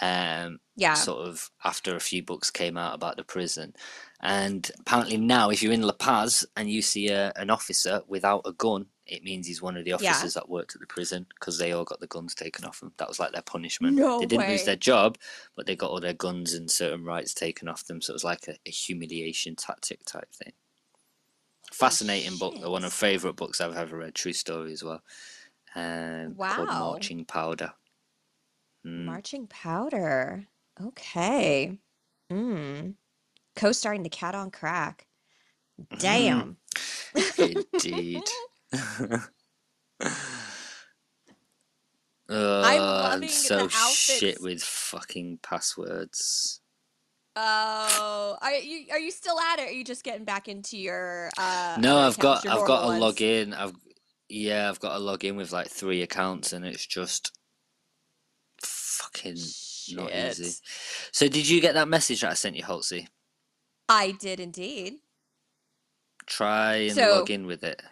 [0.00, 0.94] um Yeah.
[0.94, 3.74] sort of after a few books came out about the prison.
[4.20, 8.42] And apparently now if you're in La Paz and you see a, an officer without
[8.44, 9.96] a gun it means he's one of the Yeah.
[9.96, 12.92] officers that worked at the prison because they all got the guns taken off them
[12.96, 13.96] that was like their punishment.
[13.96, 15.16] No they didn't lose their job
[15.54, 18.00] but they got all their guns and certain rights taken off them.
[18.00, 20.52] So it was like a, a humiliation tactic type thing
[21.74, 25.02] fascinating book though one of my favorite books i've ever read true story as well
[25.74, 26.90] um, called Wow.
[26.92, 27.72] marching powder
[28.86, 29.04] Mm.
[29.06, 30.46] Marching powder.
[30.78, 31.78] Okay.
[32.30, 32.96] Mm.
[33.56, 35.06] Co-starring the cat on crack.
[35.98, 36.58] Damn.
[37.38, 38.22] Indeed.
[38.72, 39.30] I'm
[42.28, 46.60] Uh, loving so the shit with fucking passwords.
[47.36, 49.62] Oh, are you are you still at it?
[49.62, 52.80] Or are you just getting back into your uh No, I've got accounts, I've got
[52.80, 53.52] to normal log in.
[53.54, 53.72] I've
[54.28, 57.36] yeah, I've got to log in with like three accounts, and it's just
[58.62, 59.36] fucking
[59.92, 60.54] not easy.
[61.12, 63.06] So, did you get that message that I sent you, Holtzy?
[63.88, 64.94] I did indeed.
[66.26, 67.82] Try and So- log in with it.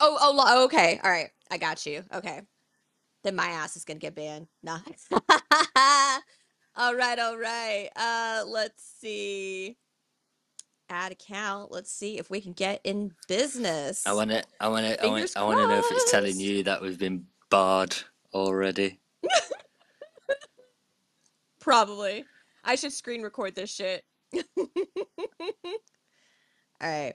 [0.00, 0.98] Oh, oh, lo- okay.
[1.02, 1.30] All right.
[1.50, 2.04] I got you.
[2.12, 2.40] Okay.
[3.22, 4.48] Then my ass is gonna get banned.
[4.62, 4.80] Nah.
[6.76, 7.88] all right, all right.
[7.96, 9.76] Uh, let's see.
[10.90, 11.72] Add account.
[11.72, 14.06] Let's see if we can get in business.
[14.06, 14.44] I want to.
[14.60, 15.02] I want to.
[15.02, 15.36] I want.
[15.36, 17.94] I want to know if it's telling you that we've been barred
[18.32, 19.00] already.
[21.60, 22.24] Probably.
[22.64, 24.04] I should screen record this shit.
[24.34, 24.44] All
[26.82, 27.14] right.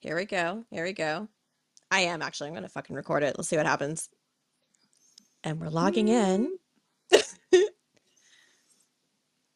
[0.00, 0.64] Here we go.
[0.70, 1.28] Here we go.
[1.90, 2.48] I am actually.
[2.48, 3.36] I'm going to fucking record it.
[3.36, 4.08] Let's see what happens.
[5.42, 6.52] And we're logging in.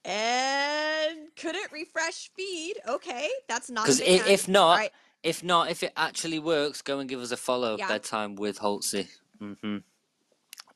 [0.04, 2.74] and couldn't refresh feed.
[2.88, 3.28] Okay.
[3.48, 4.90] That's not Because if not, right.
[5.22, 7.76] if not, if it actually works, go and give us a follow.
[7.78, 7.88] Yeah.
[7.88, 9.08] Bedtime with Holtzy.
[9.40, 9.78] Mm-hmm.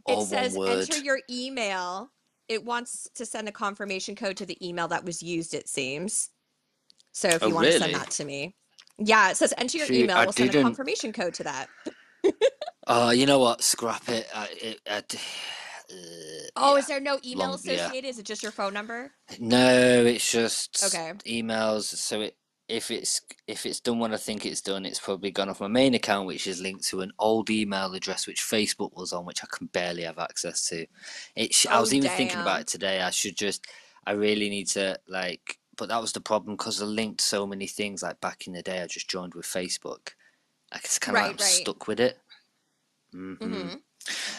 [0.09, 2.11] It says enter your email.
[2.49, 6.31] It wants to send a confirmation code to the email that was used, it seems.
[7.13, 8.55] So if Oh, you want to send that to me.
[8.99, 10.19] Yeah, it says enter your See, email.
[10.19, 11.69] We'll send a didn't- confirmation code to that.
[12.87, 13.63] Oh, you know what?
[13.63, 14.29] Scrap it.
[14.35, 15.03] I, it I
[16.57, 16.79] Oh, yeah.
[16.79, 17.89] is there no email Long- yeah.
[17.89, 18.09] associated?
[18.09, 19.13] Is it just your phone number?
[19.41, 21.13] No, it's just Okay.
[21.27, 21.85] emails.
[21.85, 22.37] So it
[22.69, 25.69] if it's if it's done when I think it's done, it's probably gone off my
[25.69, 29.43] main account, which is linked to an old email address which Facebook was on, which
[29.45, 30.87] I can barely have access to.
[31.37, 31.55] It.
[31.55, 33.01] sh- I Oh, was even thinking about it today.
[33.01, 33.67] I should just.
[34.07, 35.59] I really need to like.
[35.77, 38.03] But that was the problem because I linked so many things.
[38.03, 40.11] Like back in the day, I just joined with Facebook.
[40.73, 41.51] I just kind of Right, like I'm right.
[41.61, 42.19] stuck with it.
[43.13, 43.75] hmm hmm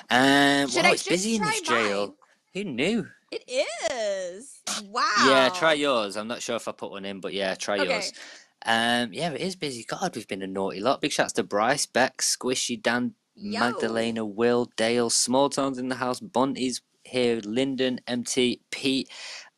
[0.10, 2.00] Um, Should wow, I it's busy in this jail.
[2.08, 2.14] mine?
[2.54, 3.08] Who knew?
[3.32, 3.44] It
[3.92, 4.62] is.
[4.90, 5.04] Wow.
[5.30, 6.16] Yeah, try yours.
[6.18, 7.94] I'm not sure if I put one in, but yeah, try Okay.
[7.94, 8.14] yours.
[8.66, 9.84] Um, yeah, it is busy.
[9.84, 11.02] God, we've been a naughty lot.
[11.02, 13.60] Big shouts to Bryce, Beck, Squishy, Dan, Yo.
[13.60, 19.10] Magdalena, Will, Dale, Small Towns in the house, Bunty's here, Lyndon, MT, Pete,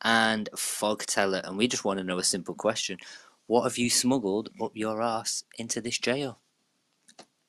[0.02, 1.40] and Fog Teller.
[1.44, 2.98] And we just want to know a simple question:
[3.46, 6.38] What have you smuggled up your ass into this jail?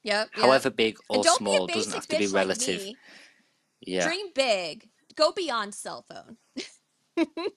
[0.04, 0.30] Yep.
[0.36, 0.44] yep.
[0.46, 2.82] However big or don't small, be a doesn't have to be bitch like relative.
[2.82, 2.98] me.
[3.82, 4.06] Yeah.
[4.08, 4.90] Dream big.
[5.16, 6.38] Go beyond cell phone.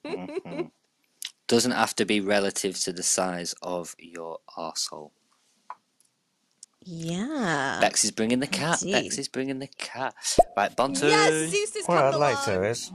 [0.05, 0.71] Mhm.
[1.47, 5.11] Doesn't have to be relative to the size of your arsehole.
[6.81, 7.77] Yeah.
[7.81, 8.79] Bex is bringing the cat.
[8.81, 9.19] Bex Indeed.
[9.19, 10.15] is bringing the cat.
[10.57, 11.03] Right, Bontu.
[11.09, 12.63] Yes, Zeus is What coming I'd like to along.
[12.63, 12.91] know is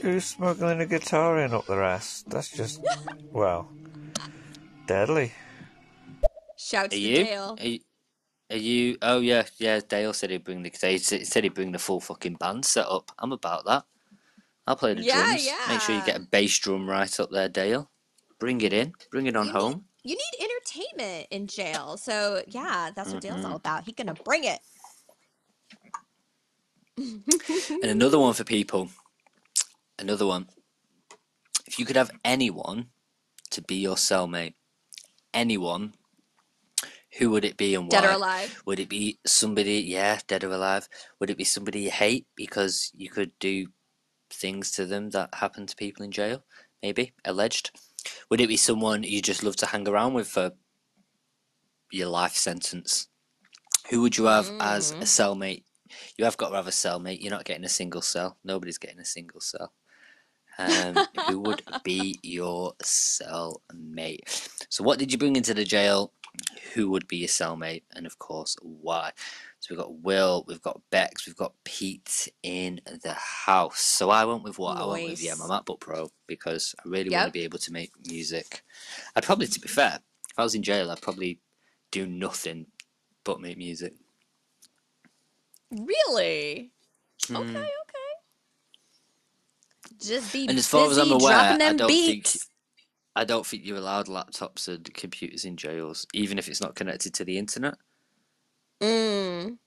[0.00, 2.24] who's smuggling a guitar in up their ass?
[2.26, 2.80] That's just,
[3.32, 3.68] well,
[4.86, 5.32] deadly.
[6.56, 7.24] Shout Are to the you?
[7.24, 7.56] jail.
[7.58, 7.80] Are you?
[8.50, 8.98] Are you?
[9.02, 9.80] Oh yeah, yeah.
[9.86, 10.70] Dale said he'd bring the.
[10.82, 13.12] He said he'd bring the full fucking band set up.
[13.18, 13.84] I'm about that.
[14.66, 15.48] I'll play the Yeah, drums.
[15.68, 17.90] Make sure you get a bass drum right up there, Dale.
[18.38, 18.92] Bring it in.
[19.10, 19.84] Bring it on You need- home.
[20.02, 21.98] You need entertainment in jail.
[21.98, 23.50] So, yeah, that's what Dale's Mm-hmm.
[23.50, 23.84] all about.
[23.84, 24.60] He gonna bring it.
[26.96, 28.88] And another one for people.
[29.98, 30.48] Another one.
[31.66, 32.86] If you could have anyone
[33.50, 34.54] to be your cellmate,
[35.34, 35.94] anyone,
[37.18, 38.00] who would it be and why?
[38.00, 38.62] Dead or alive.
[38.66, 40.88] Would it be somebody, yeah, dead or alive?
[41.18, 43.66] Would it be somebody you hate because you could do
[44.30, 46.44] things to them that happen to people in jail?
[46.82, 47.72] Maybe, alleged.
[48.30, 50.52] Would it be someone you just love to hang around with for
[51.90, 53.08] your life sentence?
[53.90, 55.06] Who would you have as a Mm.
[55.06, 55.64] cellmate?
[56.16, 57.20] You have got to have a cellmate.
[57.20, 58.38] You're not getting a single cell.
[58.44, 59.72] Nobody's getting a single cell.
[60.58, 64.20] Um, who would be your cellmate?
[64.68, 66.12] So, what did you bring into the jail?
[66.74, 67.82] Who would be your cellmate?
[67.94, 69.12] And of course, why?
[69.58, 73.80] So, we've got Will, we've got Bex, we've got Pete in the house.
[73.80, 74.78] So, I went with what?
[74.78, 77.72] I went with, yeah, my MacBook Pro because I really want to be able to
[77.72, 78.62] make music.
[79.16, 79.98] I'd probably, to be fair,
[80.30, 81.40] if I was in jail, I'd probably
[81.90, 82.66] do nothing
[83.24, 83.94] but make music.
[85.70, 86.70] Really?
[87.26, 87.36] Mm.
[87.36, 87.66] Okay, okay.
[90.00, 92.32] Just be And as far as I'm aware, I don't beats.
[92.32, 92.42] think
[93.16, 97.14] I don't think you're allowed laptops and computers in jails, even if it's not connected
[97.14, 97.76] to the internet.
[98.82, 99.58] Mm.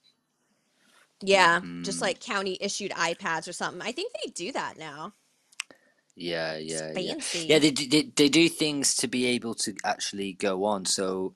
[1.21, 2.01] Yeah, just Mm.
[2.01, 3.81] like county issued iPads or something.
[3.81, 5.13] I think they do that now.
[6.15, 7.15] Yeah, yeah, yeah.
[7.15, 7.47] fancy.
[7.47, 10.85] Yeah, they, do- they they do things to be able to actually go on.
[10.85, 11.35] So,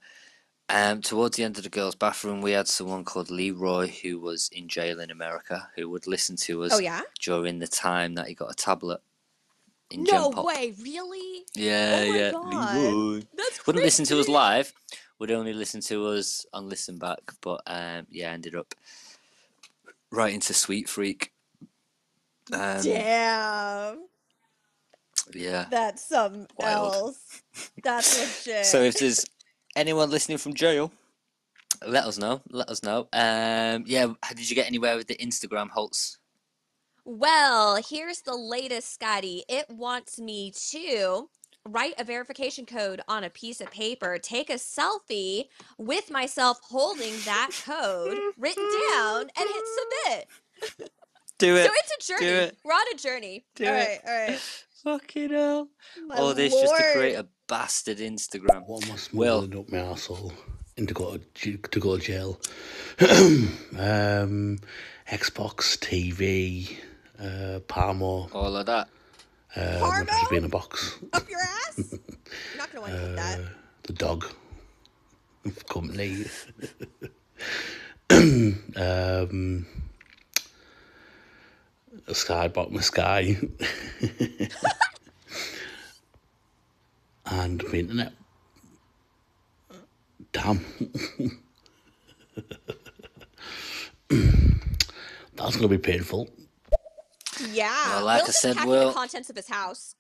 [0.70, 4.50] um, towards the end of the girls' bathroom, we had someone called Leroy who was
[4.54, 7.02] in jail in America who would listen to us Oh yeah.
[7.22, 9.02] during the time that he got a tablet.
[9.92, 11.46] In No way, really?
[11.56, 12.32] Yeah, Oh yeah.
[12.32, 12.76] God.
[12.76, 13.22] Leroy.
[13.36, 14.74] That's Wouldn't listen to us live.
[15.20, 17.20] Would only listen to us on listen back.
[17.42, 18.74] But um, yeah, ended up
[20.12, 21.32] right into Sweet Freak.
[22.52, 24.08] Um, Damn,
[25.34, 25.66] yeah.
[25.70, 26.94] that's something Wild.
[26.94, 27.42] else.
[27.84, 28.66] That's legit.
[28.66, 29.26] So if there's
[29.76, 30.92] anyone listening from jail,
[31.86, 32.42] let us know.
[32.50, 33.08] Let us know.
[33.12, 34.14] Um, yeah.
[34.30, 36.18] Did you get anywhere with the Instagram Holtz?
[37.10, 39.46] Well, here's the latest, Scotty.
[39.48, 41.30] It wants me to
[41.66, 45.46] write a verification code on a piece of paper, take a selfie
[45.78, 49.66] with myself holding that code written down, and hit
[50.04, 50.28] submit.
[51.38, 51.66] Do it.
[51.68, 51.78] So it.
[51.78, 52.32] it's a Do journey.
[52.48, 52.58] it.
[52.66, 53.46] We're on a journey.
[53.56, 53.78] Do all it.
[53.78, 54.40] right, all right.
[54.84, 55.70] Fucking hell.
[56.08, 58.66] My All this just to create a bastard Instagram.
[58.68, 60.34] What am I Well, smuggling up my arsehole
[60.76, 62.42] and to go to, to go to jail?
[63.00, 64.60] um,
[65.10, 66.78] Xbox, TV,
[67.20, 68.88] uh, Parmo, all of that.
[69.56, 70.00] uh, Parmo?
[70.00, 71.00] might just be in a box.
[71.14, 71.92] Up your ass?
[71.92, 73.40] You're not gonna want to eat that.
[73.84, 74.26] The dog,
[75.70, 76.26] company.
[78.76, 79.66] um,
[82.08, 83.38] a sky bottom of sky.
[87.26, 88.14] and the internet.
[90.32, 90.64] Damn.
[94.10, 96.30] That's going to be painful.
[97.52, 98.00] Yeah.
[98.04, 99.96] Like I Will's just said, Will- the contents of his house.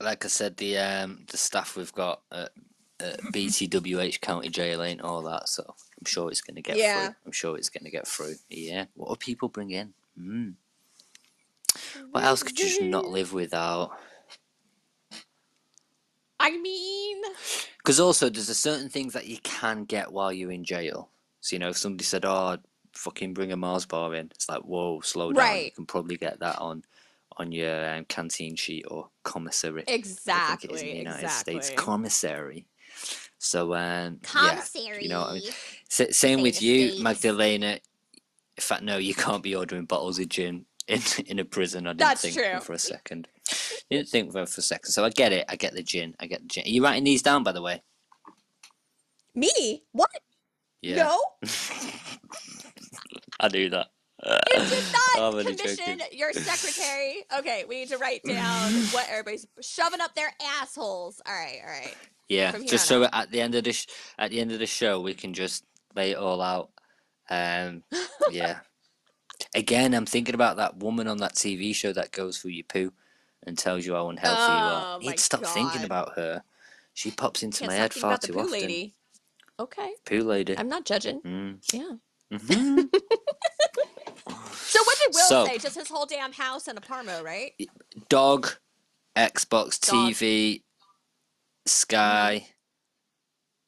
[0.00, 2.50] Like I said, the um the staff we've got at,
[3.00, 7.06] at BTWH County Jail ain't all that, so I'm sure it's gonna get Yeah.
[7.06, 7.14] through.
[7.26, 8.34] I'm sure it's gonna get through.
[8.50, 8.86] Yeah.
[8.94, 9.94] What do people bring in?
[10.18, 10.54] Mm.
[12.10, 13.92] What else could you just not live without?
[16.40, 17.22] I mean,
[17.78, 21.08] Because also, there's a certain things that you can get while you're in jail.
[21.40, 22.58] So you know, if somebody said, "Oh,
[22.92, 26.40] fucking bring a Mars bar in," it's like, "Whoa, slow down." You can probably get
[26.40, 26.84] that on
[27.38, 29.82] on your um, canteen sheet or commissary.
[29.82, 30.78] I think it is in exactly.
[30.78, 31.60] the United exactly.
[31.62, 32.66] States commissary.
[33.38, 34.84] So um, Commissary.
[34.96, 35.42] yeah, you know what I mean.
[35.90, 37.02] S- same with you, States.
[37.02, 37.78] Magdalena.
[38.56, 41.86] In fact, no, you can't be ordering bottles of gin in in a prison.
[41.86, 42.60] I didn't That's think true.
[42.60, 43.28] for a second.
[43.90, 44.92] Didn't think for for a second.
[44.92, 45.44] So I get it.
[45.48, 46.14] I get the gin.
[46.20, 46.64] I get the gin.
[46.66, 47.82] Are you writing these down, by the way?
[49.34, 49.82] Me?
[49.92, 50.10] What?
[50.82, 51.18] Yeah, No.
[53.40, 53.88] I do that.
[54.24, 54.30] You
[54.68, 54.84] did
[55.16, 56.00] not I'm commission joking.
[56.12, 57.24] your secretary.
[57.38, 61.20] Okay, we need to write down what everybody's shoving up their assholes.
[61.26, 61.96] All right, all right.
[62.28, 63.86] Yeah, just so at the end of this
[64.18, 66.70] at the end of the show we can just lay it all out.
[67.28, 67.82] Um,
[68.30, 68.60] yeah.
[69.54, 72.92] Again, I'm thinking about that woman on that TV show that goes through your poo
[73.44, 74.96] and tells you how unhealthy you are.
[74.96, 76.42] Oh, Need to stop thinking about her.
[76.94, 78.52] She pops into Can't my head far too poo often.
[78.52, 78.94] lady.
[79.58, 80.56] Okay, Poo lady.
[80.56, 81.20] I'm not judging.
[81.22, 81.58] Mm.
[81.72, 81.96] Yeah.
[82.32, 82.88] Mhm.
[84.54, 85.58] So what did Will So- say?
[85.58, 87.52] Just his whole damn house and a Parmo, right?
[88.08, 88.56] Dog,
[89.14, 90.14] Xbox Dog.
[90.14, 90.62] TV,
[91.66, 92.46] Sky.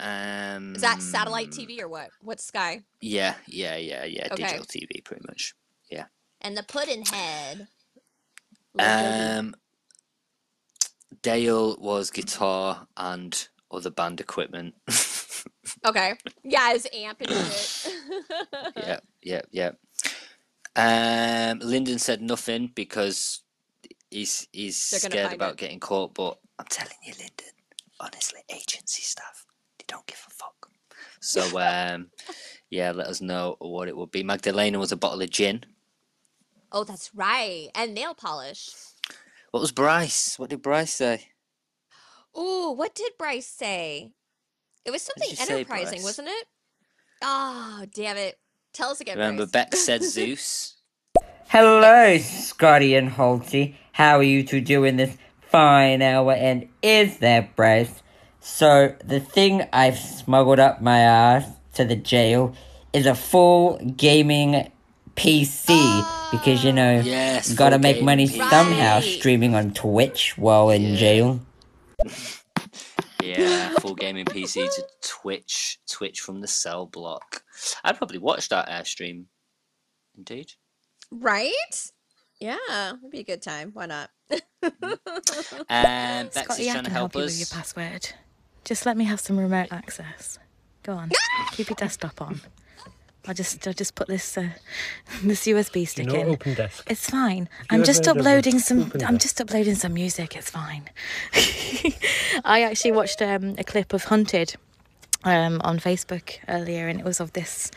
[0.01, 2.09] Um, Is that satellite TV or what?
[2.23, 2.85] What's Sky?
[3.03, 4.29] Yeah, yeah, yeah, yeah.
[4.33, 4.45] Okay.
[4.45, 5.55] Digital TV, pretty much.
[5.91, 6.07] Yeah.
[6.41, 7.69] And the pudding head.
[8.79, 9.55] Um,
[11.23, 14.75] Dale was guitar and other band equipment.
[15.85, 16.15] Okay.
[16.43, 17.95] Yeah, his amp and shit.
[18.77, 19.71] yeah, yeah, yeah.
[20.77, 23.41] Um, Lyndon said nothing because
[24.11, 25.59] he's he's scared about it.
[25.59, 26.15] getting caught.
[26.15, 27.55] But I'm telling you, Lyndon,
[28.01, 29.45] honestly, agency staff
[29.79, 30.71] they don't give a fuck.
[31.21, 32.11] So um,
[32.71, 34.23] yeah, let us know what it would be.
[34.23, 35.65] Magdalena was a bottle of gin.
[36.73, 37.69] Oh, that's right.
[37.75, 38.71] And nail polish.
[39.53, 40.39] What was Bryce?
[40.39, 41.29] What did Bryce say?
[42.35, 44.13] Oh, what did Bryce say?
[44.85, 46.47] It was something you say, enterprising, wasn't it?
[47.23, 48.39] Oh, damn it.
[48.73, 49.51] Tell us again, Remember, Bryce.
[49.53, 50.75] Beck said Zeus.
[51.49, 53.77] Hello, Scotty and Holtzy.
[53.93, 55.17] How are you two doing this
[55.51, 56.33] fine hour?
[56.33, 58.03] And is that Bryce?
[58.41, 62.55] So, the thing I've smuggled up my ass to the jail
[62.93, 64.71] is a full gaming
[65.17, 65.69] PC
[66.33, 67.03] because you know ah.
[67.03, 68.51] Yes, you gotta make money PC.
[68.51, 70.97] somehow streaming on Twitch while in Yeah.
[70.97, 71.41] jail.
[73.25, 77.43] Yeah, full gaming PC to Twitch, Twitch from the cell block.
[77.83, 79.25] I'd probably watch that airstream.
[80.17, 80.53] Indeed.
[81.11, 81.91] Right?
[82.41, 82.57] Yeah,
[82.89, 83.71] it'd be a good time.
[83.73, 84.11] Why not?
[85.71, 88.09] Um, Bexy's Scotty, I trying to can help help you with your password.
[88.65, 90.39] Just let me have some remote access.
[90.83, 91.11] Go on,
[91.53, 92.41] keep your desktop on.
[93.27, 94.51] I'll just I'll just put this uh,
[95.23, 96.29] this USB stick know in.
[96.31, 96.85] Open Desk?
[96.91, 97.49] It's fine.
[97.61, 98.93] you I'm just uploading some.
[98.95, 99.21] I'm Desk?
[99.21, 100.37] just uploading some music.
[100.37, 100.91] It's fine.
[102.45, 104.57] I actually watched um, a clip of Hunted
[105.25, 107.71] um, on Facebook earlier, and it was of this,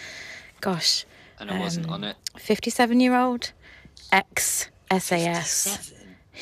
[0.60, 1.06] gosh,
[1.40, 2.18] and I wasn't um, on it.
[2.38, 3.54] 57 year old
[4.12, 5.94] ex SAS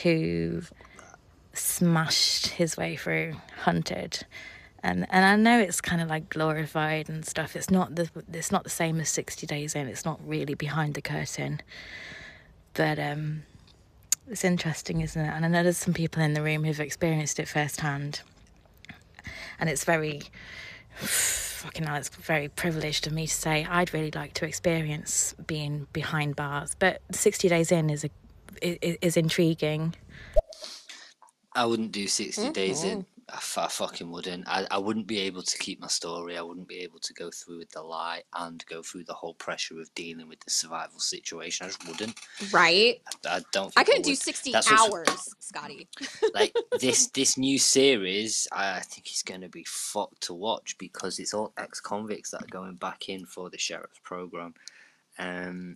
[0.03, 0.63] who
[1.53, 4.25] smashed his way through Hunted.
[4.85, 7.55] And, and I know it's kind of like glorified and stuff.
[7.55, 9.87] It's not the it's not the same as Sixty Days In.
[9.87, 11.59] It's not really behind the curtain,
[12.75, 13.41] but um,
[14.29, 15.27] it's interesting, isn't it?
[15.27, 18.21] And I know there's some people in the room who've experienced it firsthand,
[19.59, 20.21] and it's very
[20.93, 25.87] fucking hell, it's very privileged of me to say I'd really like to experience being
[25.93, 26.75] behind bars.
[26.77, 28.09] But 60 Days In is a
[28.61, 29.95] is, is intriguing.
[31.55, 32.87] I wouldn't do 60 days Mm-hmm.
[32.89, 33.05] in.
[33.27, 34.47] I, f- I fucking wouldn't.
[34.47, 36.37] I, I wouldn't be able to keep my story.
[36.37, 39.33] I wouldn't be able to go through with the lie and go through the whole
[39.33, 41.65] pressure of dealing with the survival situation.
[41.65, 42.15] I just wouldn't.
[42.51, 43.01] Right?
[43.25, 43.73] I, I don't.
[43.75, 44.13] I couldn't do.
[44.15, 45.87] 60 That's hours, Scotty.
[46.33, 50.77] like this this new series i I think is going to be fucked to watch
[50.77, 54.53] because it's all ex-convicts that are going back in for the sheriff's program
[55.19, 55.75] um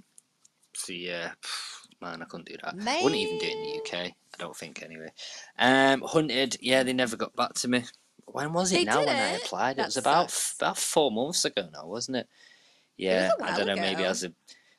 [0.73, 1.31] so yeah
[2.01, 4.55] man i couldn't do that i wouldn't even do it in the uk i don't
[4.55, 5.09] think anyway
[5.57, 7.83] um hunted yeah they never got back to me
[8.25, 9.43] when was it They now when i didn't?
[9.45, 10.55] applied it was about sucks.
[10.57, 12.27] about four months ago now wasn't it
[12.97, 14.31] yeah a i don't know maybe i was a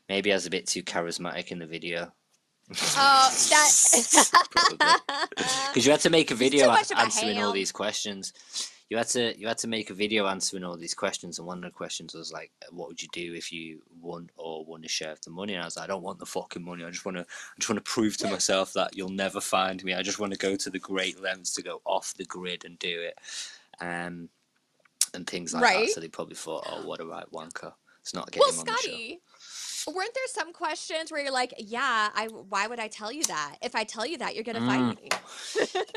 [0.08, 2.12] maybe i was a bit too charismatic in the video
[2.72, 4.30] Oh, that.
[5.74, 8.32] because you had to make a video too much of a answering all these questions.
[8.90, 11.58] You had to you had to make a video answering all these questions, and one
[11.58, 14.88] of the questions was like, "What would you do if you won or won a
[14.88, 16.84] share of the money?" And I was like, "I don't want the fucking money.
[16.84, 19.82] I just want to I just want to prove to myself that you'll never find
[19.84, 19.94] me.
[19.94, 22.78] I just want to go to the great lengths to go off the grid and
[22.80, 23.16] do it."
[23.80, 24.28] Um,
[25.14, 25.86] and things like Right.
[25.86, 25.94] that.
[25.94, 28.72] So they probably thought, "Oh, what a right wanker." It's not getting him on the
[28.72, 28.90] show.
[29.86, 33.56] Weren't there some questions where you're like, yeah, I why would I tell you that?
[33.62, 34.62] If I tell you that, you're gonna Mm.
[34.62, 35.20] fight me.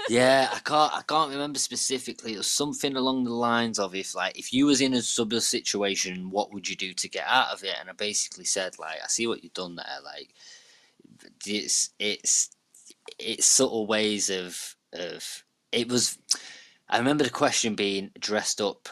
[0.08, 0.93] Yeah, I can't.
[0.93, 2.34] I can't remember specifically.
[2.34, 5.39] It was something along the lines of if, like, if you was in a similar
[5.41, 7.76] situation, what would you do to get out of it?
[7.80, 10.00] And I basically said, like, I see what you've done there.
[10.04, 10.34] Like,
[11.46, 12.50] it's it's
[13.19, 16.17] it's subtle ways of of it was.
[16.89, 18.89] I remember the question being dressed up,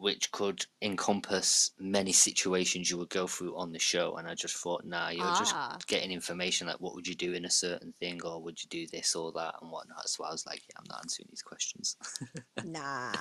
[0.00, 4.56] which could encompass many situations you would go through on the show, and I just
[4.56, 5.38] thought, nah, you're Ah.
[5.76, 8.68] just getting information like what would you do in a certain thing, or would you
[8.70, 10.08] do this or that and whatnot.
[10.08, 11.96] So I was like, yeah, I'm not answering these questions.
[12.64, 13.12] Nah,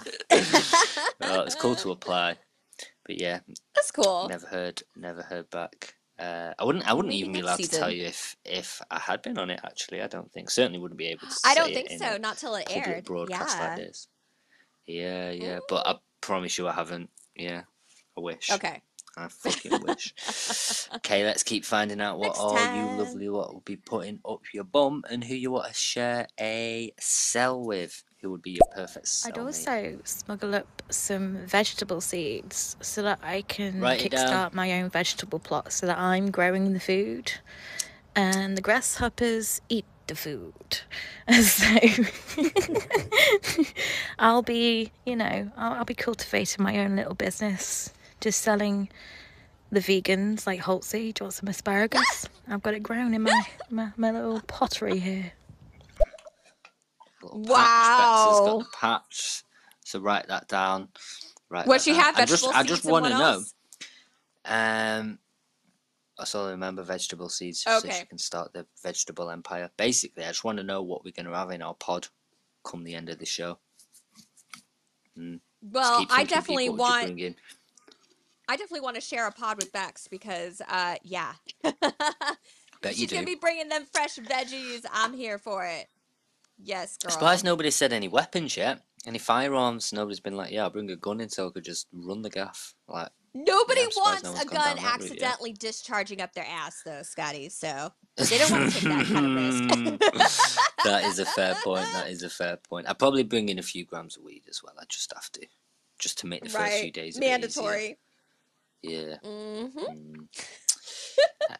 [1.19, 2.37] well, it's cool to apply,
[3.05, 3.39] but yeah,
[3.75, 4.27] that's cool.
[4.29, 5.95] never heard, never heard back.
[6.17, 6.85] Uh, I wouldn't.
[6.87, 9.49] I wouldn't Maybe even be allowed to tell you if if I had been on
[9.49, 9.61] it.
[9.63, 10.49] Actually, I don't think.
[10.49, 11.35] Certainly wouldn't be able to.
[11.45, 12.17] I don't think in so.
[12.17, 13.05] Not till it aired.
[13.05, 13.67] broadcast Yeah.
[13.67, 14.07] like this.
[14.85, 15.59] Yeah, yeah.
[15.69, 17.09] But I promise you, I haven't.
[17.35, 17.63] Yeah,
[18.17, 18.51] I wish.
[18.51, 18.81] Okay.
[19.17, 20.13] I fucking wish.
[20.95, 24.41] okay, let's keep finding out what Next all you lovely what will be putting up
[24.53, 28.03] your bum and who you want to share a cell with.
[28.21, 29.27] Who would be your perfect cellmate?
[29.27, 34.89] I'd also smuggle up some vegetable seeds so that I can Write kickstart my own
[34.89, 37.31] vegetable plot so that I'm growing the food
[38.15, 40.81] and the grasshoppers eat the food.
[41.31, 41.65] So
[44.17, 48.89] I'll be, you know, I'll, I'll be cultivating my own little business, just selling
[49.71, 51.13] the vegans like Holtzy.
[51.13, 52.27] Do you want some asparagus?
[52.47, 55.31] I've got it grown in my, my, my little pottery here.
[57.21, 57.97] Little patch.
[57.97, 58.57] Got Wow.
[58.59, 59.43] the patch.
[59.85, 60.89] So write that down.
[61.49, 61.67] Right.
[61.67, 61.99] What that she down.
[62.01, 63.23] have I just, I just want to know.
[63.23, 63.53] else?
[64.45, 65.19] Um,
[66.19, 66.83] I remember.
[66.83, 67.99] Vegetable seeds, so Okay.
[67.99, 69.69] she can start the vegetable empire.
[69.77, 72.07] Basically, I just want to know what we're going to have in our pod
[72.63, 73.57] come the end of the show.
[75.17, 75.39] Mm.
[75.61, 77.35] Well, I definitely Pete, what would you want.
[78.47, 81.33] I definitely want to share a pod with Bex because, uh, yeah.
[82.81, 83.15] Bet you She's do.
[83.15, 84.85] gonna be bringing them fresh veggies.
[84.91, 85.87] I'm here for it.
[86.57, 87.11] Yes, girl.
[87.11, 88.81] Surprised nobody said any weapons yet.
[89.05, 89.93] Any firearms?
[89.93, 92.29] Nobody's been like, yeah, I'll bring a gun in so I could just run the
[92.29, 92.73] gaff.
[92.87, 95.21] Like, Nobody Yeah, wants no a gun down that route yet.
[95.21, 97.49] accidentally discharging up their ass, though, Scotty.
[97.49, 97.93] So
[98.29, 99.63] they don't want to take that kind of risk.
[100.83, 101.91] that is a fair point.
[101.93, 102.89] That is a fair point.
[102.89, 104.73] I'd probably bring in a few grams of weed as well.
[104.79, 105.47] I just have to,
[105.99, 107.63] just to make the first few days a bit easier.
[107.63, 107.97] Mandatory.
[108.81, 109.15] Yeah.
[109.23, 110.27] hmm Mm.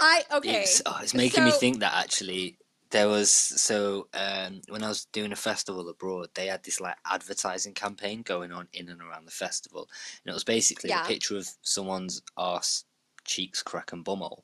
[0.00, 0.62] I okay.
[0.62, 2.58] It's, oh, it's making me think that actually
[2.94, 6.96] there was so um, when I was doing a festival abroad, they had this like
[7.04, 9.88] advertising campaign going on in and around the festival,
[10.24, 11.02] and it was basically Yeah.
[11.02, 12.84] a picture of someone's arse,
[13.24, 14.42] cheeks, crack, and bumhole,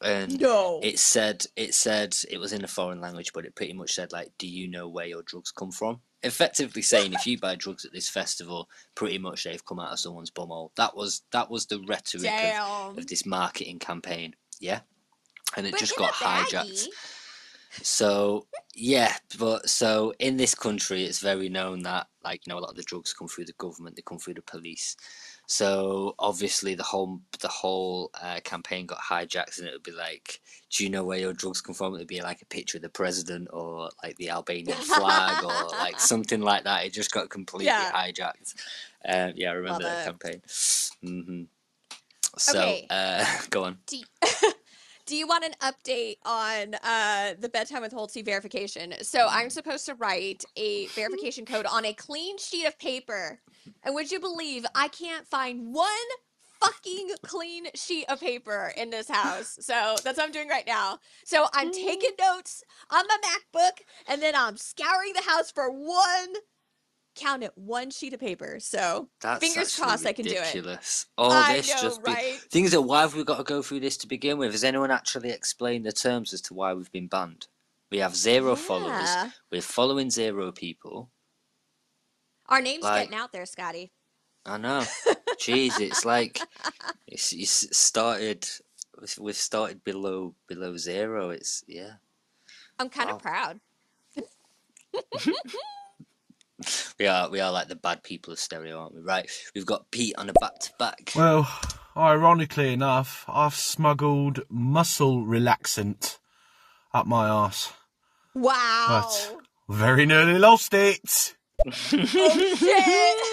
[0.00, 0.80] and No.
[0.82, 4.10] it said it said it was in a foreign language, but it pretty much said
[4.10, 7.84] like, "Do you know where your drugs come from?" Effectively saying, if you buy drugs
[7.84, 10.70] at this festival, pretty much they've come out of someone's bumhole.
[10.76, 14.34] That was that was the rhetoric of, of this marketing campaign.
[14.60, 14.80] Yeah,
[15.58, 16.86] and it But just got hijacked.
[17.82, 22.60] So yeah, but so in this country, it's very known that like you know a
[22.60, 24.96] lot of the drugs come through the government, they come through the police,
[25.46, 30.40] So obviously the whole the whole uh, campaign got hijacked, and it would be like,
[30.70, 32.82] "Do you know where your drugs come from?" It would be like a picture of
[32.82, 36.84] the president or like the Albanian flag or like something like that.
[36.86, 37.92] It just got completely Yeah.
[37.92, 38.54] hijacked.
[39.08, 40.04] Um, yeah, I remember Love that it.
[40.04, 40.42] campaign.
[41.02, 41.44] hmm
[42.38, 42.86] So Okay.
[42.90, 43.78] uh, go on.
[45.06, 48.92] Do you, want an update on uh, the bedtime with Holtzy verification?
[49.02, 53.38] So I'm supposed to write a verification code on a clean sheet of paper,
[53.84, 55.86] and would you believe I can't find one
[56.60, 59.56] fucking clean sheet of paper in this house?
[59.60, 60.98] So that's what I'm doing right now.
[61.24, 66.34] So I'm taking notes on my MacBook, and then I'm scouring the house for one.
[67.16, 68.58] Count it, one sheet of paper.
[68.60, 70.38] So That's fingers crossed I can do it.
[70.40, 71.06] ridiculous.
[71.16, 72.38] All this know, just be- right?
[72.50, 74.52] things are why have we got to go through this to begin with?
[74.52, 77.46] Has anyone actually explained the terms as to why we've been banned?
[77.90, 79.08] We have zero followers.
[79.50, 81.10] We're following zero people.
[82.48, 83.92] Our name's Like- getting out there, Scotty.
[84.44, 84.84] I know.
[85.40, 86.38] Jeez, it's like
[87.06, 88.48] it's, it's started.
[89.18, 91.30] We've started below below zero.
[91.30, 91.94] It's yeah.
[92.78, 93.16] I'm kind Wow.
[93.16, 93.60] of proud.
[96.98, 99.00] We are we are like the bad people of stereo, aren't we?
[99.02, 99.28] Right.
[99.54, 101.12] We've got Pete on a back to back.
[101.14, 101.46] Well,
[101.96, 106.18] ironically enough, I've smuggled muscle relaxant
[106.94, 107.72] up my arse,
[108.34, 108.86] Wow.
[108.88, 109.36] but
[109.76, 111.34] very nearly lost it.
[111.66, 113.22] oh.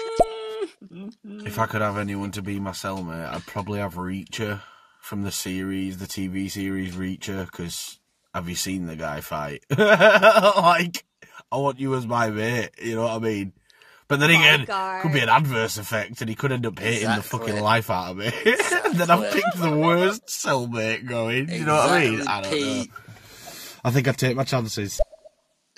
[1.46, 4.60] If I could have anyone to be my cellmate, I'd probably have Reacher
[5.00, 7.98] from the series, the TV series Reacher, because
[8.34, 9.64] have you seen the guy fight?
[9.76, 11.04] like,
[11.52, 13.52] I want you as my mate, you know what I mean?
[14.06, 14.66] But then again,
[15.00, 18.10] could be an adverse effect, and he could end up hating the fucking life out
[18.10, 18.26] of me.
[18.84, 21.48] and then I've picked the worst cellmate going.
[21.48, 22.28] You know what I mean?
[22.28, 22.84] I don't know.
[23.84, 25.00] I think I'd take my chances.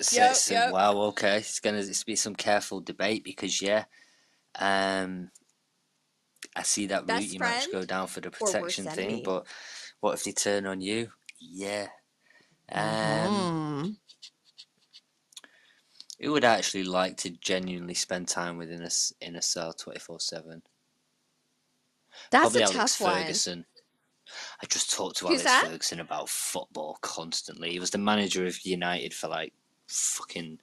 [0.00, 0.72] So, Yep, so- yep.
[0.72, 0.96] Wow.
[1.08, 1.38] Okay.
[1.38, 3.84] It's gonna it's be some careful debate because yeah,
[4.58, 5.30] um,
[6.54, 9.22] I see that route Best you might go down for the protection thing, enemy?
[9.24, 9.46] but
[10.00, 11.10] what if they turn on you?
[11.40, 11.88] Yeah.
[12.70, 13.96] Um, Mm.
[16.20, 18.90] Who would actually like to genuinely spend time within a
[19.20, 20.62] in a cell twenty four seven?
[22.30, 23.22] That's Probably a Alex tough one.
[23.22, 23.64] Ferguson.
[24.62, 25.64] I just talked to Who's Alex that?
[25.70, 27.70] Ferguson about football constantly.
[27.70, 29.52] He was the manager of United for like
[29.86, 30.58] fucking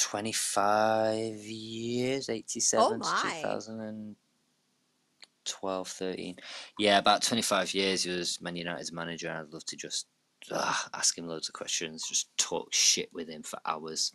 [0.00, 3.20] 25 years, 87 Oh to my.
[3.42, 6.36] 2012, 13.
[6.78, 9.28] Yeah, about 25 years he was Man United's manager.
[9.28, 10.06] and I'd love to just
[10.92, 14.12] ask him loads of questions, just talk shit with him for hours.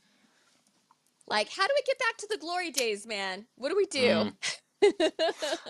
[1.27, 3.45] Like, how do we get back to the glory days, man?
[3.55, 3.99] What do we do?
[3.99, 4.33] Mm.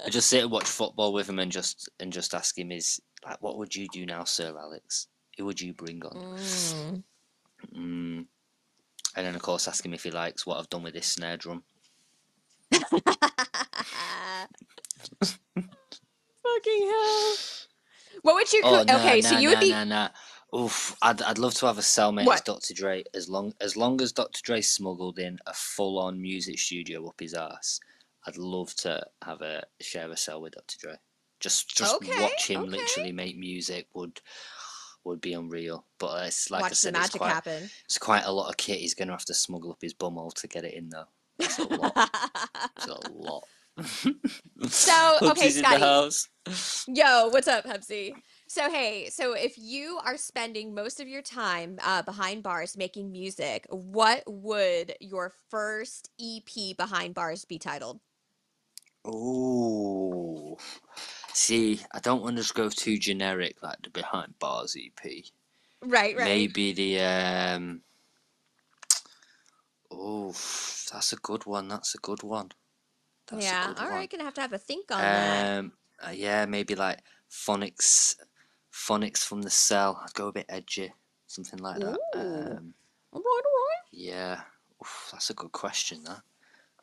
[0.05, 2.99] I just sit and watch football with him and just and just ask him is
[3.25, 5.07] like, what would you do now, Sir Alex?
[5.37, 6.37] Who would you bring on?
[6.37, 7.03] Mm.
[7.75, 8.25] Mm.
[9.15, 11.37] And then of course ask him if he likes what I've done with this snare
[11.37, 11.63] drum.
[12.71, 13.01] Fucking
[16.87, 17.35] hell.
[18.21, 18.87] What would you Oh cook?
[18.87, 19.71] no, okay, no, so you no, would be.
[20.55, 22.73] Oof, I'd I'd love to have a cellmate as Dr.
[22.73, 24.41] Dre as long as long as Dr.
[24.41, 27.79] Dre smuggled in a full on music studio up his ass.
[28.25, 30.77] I'd love to have a share a cell with Dr.
[30.79, 30.95] Dre.
[31.39, 32.69] Just just Okay, watch him okay.
[32.71, 34.21] literally make music would
[35.03, 35.85] would be unreal.
[35.99, 37.69] But it's like I watch the said, it's magic quite happen.
[37.85, 38.79] it's quite a lot of kit.
[38.79, 41.07] He's gonna have to smuggle up his bumhole to get it in though.
[41.39, 42.09] It's a lot.
[42.77, 43.43] It's a lot.
[44.69, 46.99] So, okay, Hubsy's in the Scotty.
[46.99, 48.13] Yo, what's up, Hubsy?
[48.49, 53.11] So, hey, so if you are spending most of your time uh, behind bars making
[53.11, 57.99] music, what would your first EP behind bars be titled?
[59.05, 60.57] Oh,
[61.33, 65.31] See, I don't want to just go too generic like the Behind Bars EP.
[65.81, 66.47] Right, right.
[66.49, 67.83] Maybe the um
[69.91, 71.67] Oh, that's a good one.
[71.67, 72.51] That's a good one.
[73.27, 73.89] That's yeah, a good all one.
[73.89, 75.49] right, gonna have to have a think on that.
[75.55, 75.73] Um
[76.05, 78.15] uh, yeah, maybe like phonics
[78.77, 80.01] phonics from the cell.
[80.03, 80.93] I'd go a bit edgy.
[81.25, 81.97] Something like that.
[82.15, 82.73] Um
[83.11, 83.83] All right, all right.
[83.91, 84.41] yeah.
[84.81, 86.21] Oof, that's a good question that.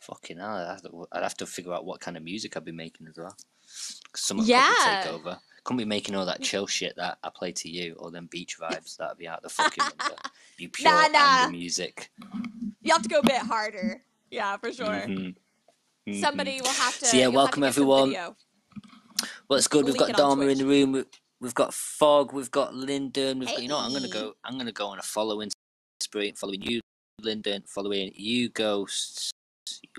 [0.01, 2.65] Fucking hell, I'd have, to, I'd have to figure out what kind of music I'd
[2.65, 3.35] be making as well.
[4.13, 5.03] 'Cause someone could probably Yeah.
[5.05, 5.39] take over.
[5.63, 8.59] Couldn't be making all that chill shit that I play to you, or them beach
[8.61, 8.99] vibes.
[8.99, 10.17] That'd be out the fucking window.
[10.59, 11.49] You pure Nah, nah.
[11.49, 12.11] music.
[12.83, 14.03] You have to go a bit harder.
[14.31, 14.87] Yeah, for sure.
[14.89, 15.35] Mhm.
[16.07, 16.21] Mhm.
[16.21, 17.07] Somebody will have to.
[17.07, 18.09] So yeah, you'll have to welcome everyone.
[18.11, 18.37] video.
[19.47, 19.87] What's good?
[19.87, 21.07] We've got Dharma in the room.
[21.45, 22.33] We- We've got Fog.
[22.33, 23.39] We've got Lyndon.
[23.39, 23.63] We've got.
[23.63, 23.85] You know what?
[23.87, 24.35] I'm gonna go.
[24.45, 25.51] I'm gonna go on a following
[26.01, 26.33] spree.
[26.33, 26.81] Following you,
[27.21, 27.65] Lyndon.
[27.67, 29.31] Following you, Ghosts.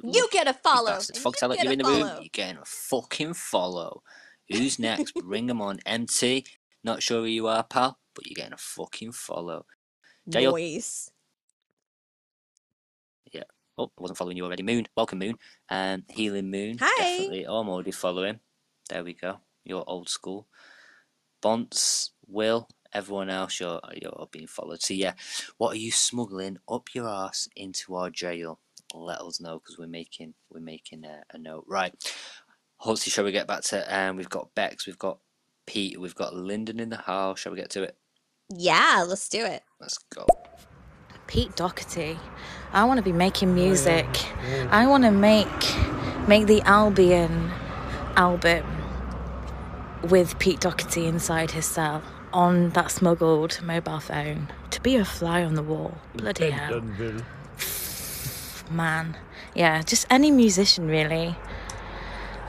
[0.04, 0.88] You get a follow.
[0.92, 1.16] Bastard.
[1.18, 2.00] and Fox, you I let get you a in the room.
[2.08, 2.20] follow.
[2.22, 4.04] You're getting a fucking follow.
[4.52, 5.14] Who's next?
[5.24, 5.80] Bring them on.
[5.86, 6.46] MT.
[6.84, 9.66] Not sure who you are, pal, but you're getting a fucking follow.
[10.26, 11.12] Noise.
[13.32, 13.44] Yeah.
[13.78, 14.64] Oh, I wasn't following you already.
[14.64, 15.36] Moon, welcome, Moon.
[15.70, 16.78] Um, Healing Moon.
[16.80, 16.98] Hi.
[17.18, 17.46] Definitely.
[17.46, 18.40] Oh, I'm already following.
[18.90, 19.40] There we go.
[19.64, 20.48] You're old school.
[21.46, 24.82] Bonts, Will, everyone else, you're you're being followed.
[24.82, 25.14] So yeah,
[25.60, 28.58] what are you smuggling up your ass into our jail?
[28.96, 31.66] Let us know because we're making we're making a, a note.
[31.68, 31.94] Right.
[32.78, 34.16] Hopefully, shall we get back to um?
[34.16, 35.20] We've got Bex, we've got
[35.68, 37.42] Pete, we've got Lyndon in the house.
[37.42, 37.96] Shall we get to it?
[38.50, 39.62] Yeah, let's do it.
[39.80, 40.26] Let's go.
[41.28, 42.18] Pete Doherty.
[42.74, 44.08] I want to be making music.
[44.72, 45.46] I want to make
[46.28, 47.52] make the Albion
[48.16, 48.66] album
[50.04, 55.44] with Pete Doherty inside his cell on that smuggled mobile phone to be a fly
[55.44, 55.98] on the wall.
[56.16, 56.82] Bloody hell,
[58.70, 59.18] man.
[59.54, 61.36] Yeah, just any musician really.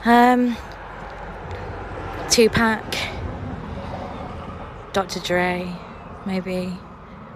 [0.05, 0.55] Um,
[2.29, 2.83] Tupac,
[4.93, 5.19] Dr.
[5.21, 5.73] Dre,
[6.25, 6.77] maybe.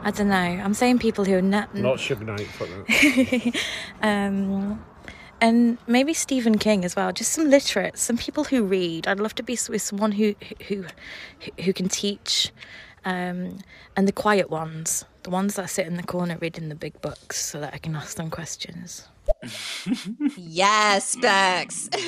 [0.04, 0.36] I don't know.
[0.36, 1.74] I'm saying people who are not.
[1.76, 3.56] Not Suge Knight, fuck that.
[4.02, 4.84] um,
[5.42, 7.12] and maybe Stephen King as well.
[7.12, 9.08] Just some literates, some people who read.
[9.08, 10.36] I'd love to be with someone who
[10.68, 10.86] who
[11.64, 12.52] who can teach,
[13.04, 13.58] um,
[13.98, 17.44] and the quiet ones, the ones that sit in the corner reading the big books,
[17.44, 19.08] so that I can ask them questions.
[20.36, 21.90] Yes, Bex.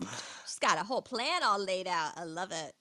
[0.00, 2.12] She's got a whole plan all laid out.
[2.16, 2.72] I love it.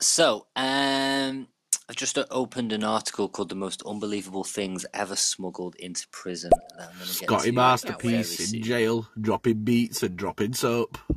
[0.00, 1.48] So, um,
[1.90, 6.50] I've just uh, opened an article called "The Most Unbelievable Things Ever Smuggled into Prison."
[6.78, 8.56] I'm get Scotty Masterpiece soon.
[8.58, 10.98] in jail, dropping beats and dropping soap.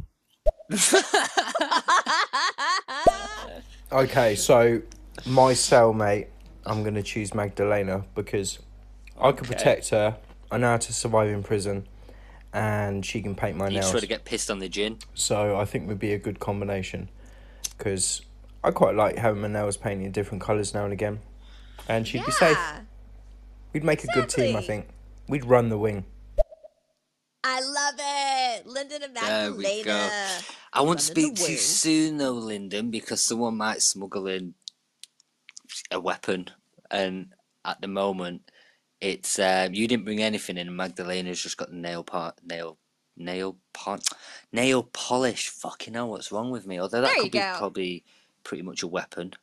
[3.94, 4.82] Okay, so
[5.26, 6.28] my cellmate,
[6.66, 8.58] I'm gonna choose Magdalena because
[9.20, 9.54] I could Okay.
[9.56, 10.18] protect her.
[10.50, 11.86] I know how to survive in prison,
[12.54, 13.84] and she can paint my You nails.
[13.88, 15.00] just want to get pissed on the gin.
[15.14, 17.10] So I think we'd be a good combination
[17.78, 18.22] because
[18.64, 21.20] I quite like having my nails painted in different colours now and again,
[21.88, 22.58] and she'd be safe.
[23.74, 24.88] We'd make a good team, I think.
[25.28, 26.06] We'd run the wing.
[27.44, 28.68] I love it.
[28.68, 29.84] Lyndon and There we Magdalena.
[29.86, 30.10] go.
[30.74, 31.58] I won't speak too wing.
[31.58, 34.54] soon though, Lyndon, because someone might smuggle in
[35.90, 36.50] a weapon,
[36.92, 37.34] and
[37.66, 38.52] at the moment,
[39.00, 40.68] it's um, you didn't bring anything in.
[40.68, 42.78] and Magdalena's just got the nail part, nail,
[43.18, 44.08] nail pot,
[44.54, 45.50] nail polish.
[45.50, 46.80] Fucking hell, what's wrong with me?
[46.80, 47.56] Although that There you could be go.
[47.58, 48.04] probably
[48.44, 49.34] pretty much a weapon.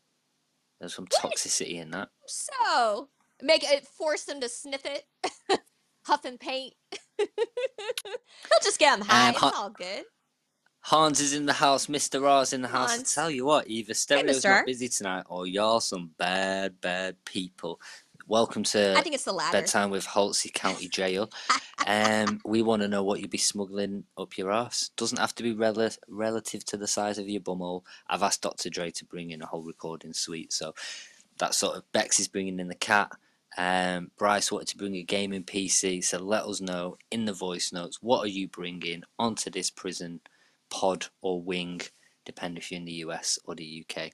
[0.81, 2.09] There's some toxicity in that.
[2.27, 3.09] So
[3.43, 5.05] make it force them to sniff it,
[6.03, 6.75] huff and paint.
[7.19, 7.29] They'll
[8.63, 9.29] just get them high.
[9.29, 10.05] Um, it's all good.
[10.81, 12.27] Hans is in the house, Mr.
[12.27, 12.93] R's in the house.
[12.93, 13.17] Hans.
[13.17, 14.49] I tell you what, either Stereo's mister.
[14.49, 17.81] not busy tonight or y'all some bad, bad people.
[18.29, 19.57] Welcome to I think it's the latter.
[19.57, 21.31] Bedtime with Holtzy County Jail.
[21.87, 24.91] um, we want to know what you'd be smuggling up your ass.
[24.99, 27.85] Doesn't have to be rel- relative to the size of your bumhole.
[28.07, 28.69] I've asked Dr.
[28.69, 30.75] Dre to bring in a whole recording suite, so
[31.39, 33.11] that sort of Bex is bringing in the cat.
[33.57, 37.73] Um, Bryce wanted to bring a gaming PC, so let us know in the voice
[37.73, 40.21] notes what are you bringing onto this prison
[40.69, 41.81] pod or wing,
[42.27, 44.11] depending if you're in the US or the UK.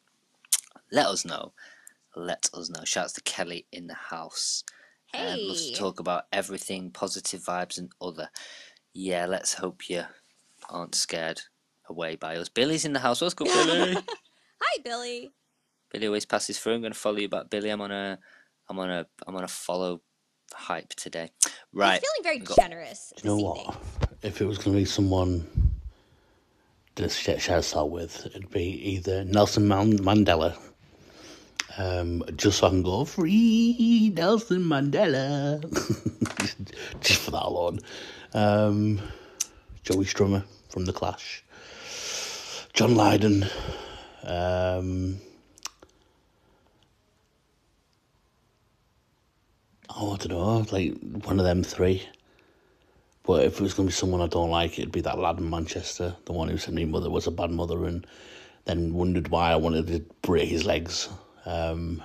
[0.92, 1.52] Let us know.
[2.16, 2.84] Let us know.
[2.84, 4.64] Shouts to Kelly in the house.
[5.12, 8.30] Um, loves to talk about everything, positive vibes and other.
[8.92, 10.04] Yeah, let's hope you
[10.68, 11.40] aren't scared
[11.88, 12.48] away by us.
[12.48, 13.20] Billy's in the house.
[13.20, 13.94] What's good, Billy?
[14.60, 15.32] Hi, Billy.
[15.92, 16.74] Billy always passes through.
[16.74, 17.70] I'm going to follow you back, Billy.
[17.70, 18.18] I'm on a,
[18.68, 20.00] I'm on a, I'm on a follow
[20.52, 21.30] hype today.
[21.72, 22.00] Right.
[22.00, 23.12] He's feeling very got- generous.
[23.16, 23.76] Do you know what?
[24.22, 25.46] If it was going to be someone
[26.96, 30.56] to share share a cell with, it'd be either Nelson Mandela,
[31.78, 35.60] um, just so I can go free Nelson Mandela,
[37.00, 37.80] just for that alone.
[38.32, 39.00] Um,
[39.82, 41.44] Joey Strummer from The Clash,
[42.72, 43.44] John Lydon.
[44.22, 45.18] Um,
[49.96, 50.94] oh, I don't know, like
[51.24, 52.02] one of them three.
[53.24, 55.38] But if it was going to be someone I don't like, it'd be that lad
[55.38, 58.06] in Manchester, the one who said my mother was a bad mother and
[58.66, 61.08] then wondered why I wanted to break his legs.
[61.46, 62.02] Um,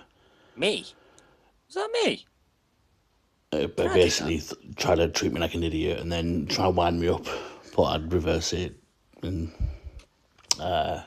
[0.56, 0.86] Me?
[1.68, 2.26] Was that me?
[3.52, 6.76] uh, but basically th- try to treat me like an idiot and then try and
[6.76, 7.26] wind me up,
[7.76, 8.76] but I'd reverse it.
[9.24, 9.52] And
[10.60, 11.02] uh,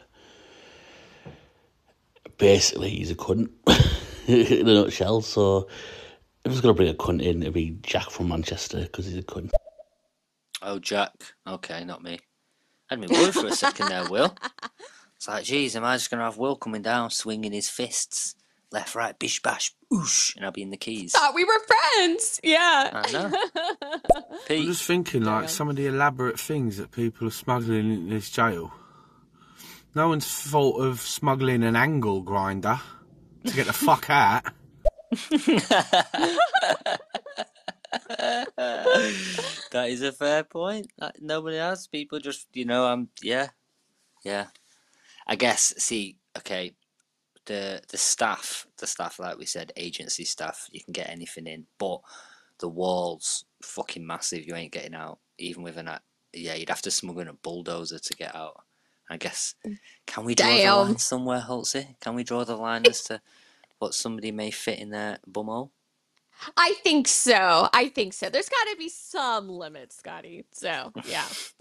[2.39, 3.49] basically, he's a cunt
[4.27, 5.21] in a nutshell.
[5.23, 5.69] So
[6.45, 9.07] if I was going to bring a cunt in, it'd be Jack from Manchester because
[9.07, 9.51] he's a cunt.
[10.63, 11.13] Oh, Jack.
[11.47, 12.19] Okay, not me.
[12.91, 14.35] I had me worried for a second there, Will.
[15.23, 18.35] It's like, geez, am I just going to have Will coming down, swinging his fists,
[18.73, 21.13] left, right, bish, bash, oosh, and I'll be in the keys.
[21.13, 22.41] Thought we were friends.
[22.43, 22.91] Yeah.
[22.93, 23.33] I know.
[24.51, 28.31] I'm just thinking, like, some of the elaborate things that people are smuggling in this
[28.31, 28.73] jail.
[29.95, 32.81] No one's thought of smuggling an angle grinder
[33.45, 34.43] to get the fuck out.
[39.71, 40.89] that is a fair point.
[40.99, 41.87] That nobody has.
[41.87, 43.51] People just, you know, I'm, yeah,
[44.25, 44.47] yeah.
[45.27, 45.75] I guess.
[45.79, 46.75] See, okay,
[47.47, 51.67] the the staff, the staff, like we said, agency staff, you can get anything in,
[51.79, 52.01] but
[52.59, 54.47] the walls fucking massive.
[54.47, 55.89] You ain't getting out, even with an.
[55.89, 55.99] Uh,
[56.33, 58.63] yeah, you'd have to smuggle in a bulldozer to get out.
[59.11, 59.55] I guess.
[59.67, 59.79] Mm.
[60.07, 60.77] Can we draw the Damn.
[60.77, 61.99] line somewhere, Holtzy?
[62.01, 63.21] Can we draw the line as to
[63.79, 65.71] what somebody may fit in their bumhole?
[66.57, 67.69] I think so.
[67.73, 68.29] I think so.
[68.29, 70.45] There's got to be some limits, Scotty.
[70.53, 71.27] So, yeah.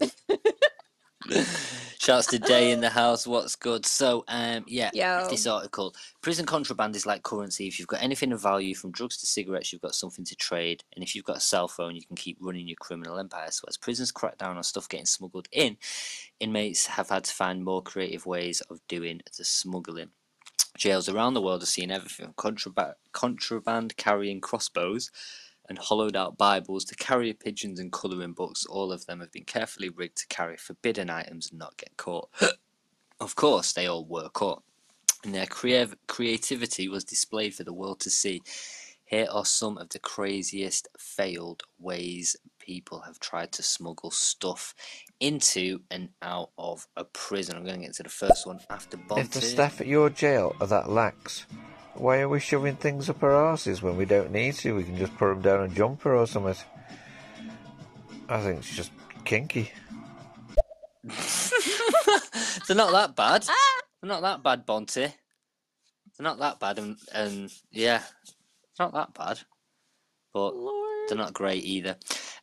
[1.98, 3.26] Shouts to Day in the house.
[3.26, 3.86] What's good?
[3.86, 5.28] So, um, yeah, Yo.
[5.30, 5.94] this article.
[6.20, 7.68] Prison contraband is like currency.
[7.68, 10.82] If you've got anything of value, from drugs to cigarettes, you've got something to trade.
[10.94, 13.50] And if you've got a cell phone, you can keep running your criminal empire.
[13.50, 15.76] So, as prisons crack down on stuff getting smuggled in,
[16.40, 20.10] inmates have had to find more creative ways of doing the smuggling.
[20.76, 25.10] Jails around the world are seeing everything from contraband, contraband carrying crossbows
[25.68, 28.66] and hollowed out Bibles to carrier pigeons and colouring books.
[28.66, 32.28] All of them have been carefully rigged to carry forbidden items and not get caught.
[33.20, 34.62] of course, they all were caught,
[35.24, 38.42] and their creativity was displayed for the world to see.
[39.04, 44.74] Here are some of the craziest failed ways people have tried to smuggle stuff
[45.20, 47.56] into and out of a prison.
[47.56, 49.30] I'm going to get to the first one after If Bonte.
[49.32, 51.44] the staff at your jail are that lax,
[51.94, 54.76] why are we shoving things up our arses when we don't need to?
[54.76, 56.54] We can just put them down a jumper or something.
[58.28, 58.92] I think it's just
[59.24, 59.70] kinky.
[62.66, 63.42] They're not that bad.
[64.00, 64.94] They're not that bad, Bonte.
[64.94, 65.14] They're
[66.20, 68.02] not that bad, and, and yeah,
[68.78, 69.40] not that bad.
[70.32, 70.54] But
[71.08, 71.96] they're not great either.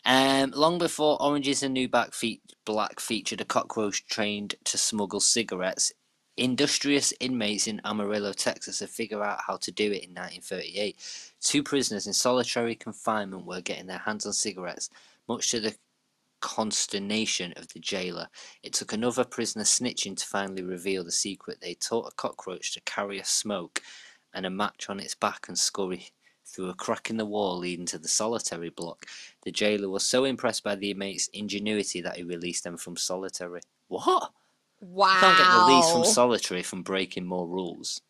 [0.06, 4.78] Um, long before Orange is the New Black, fe- Black featured a cockroach trained to
[4.78, 5.91] smuggle cigarettes,
[6.40, 10.98] industrious inmates in Amarillo, Texas, had figured out how to do it in 1938.
[11.42, 14.90] Two prisoners in solitary confinement were getting their hands on cigarettes,
[15.28, 15.76] much to the
[16.40, 18.28] consternation of the jailer.
[18.64, 21.60] It took another prisoner snitching to finally reveal the secret.
[21.62, 23.82] They taught a cockroach to carry a smoke
[24.34, 26.10] and a match on its back and scurry
[26.46, 29.06] through a crack in the wall leading to the solitary block.
[29.44, 33.62] The jailer was so impressed by the inmates' ingenuity that he released them from solitary.
[33.88, 34.32] What?
[34.82, 35.18] Wow.
[35.20, 38.02] Can't get released from solitary from breaking more rules.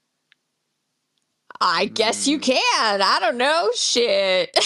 [1.62, 2.44] I guess you hmm.
[2.44, 3.02] can.
[3.02, 3.70] I don't know.
[3.76, 4.58] Shit.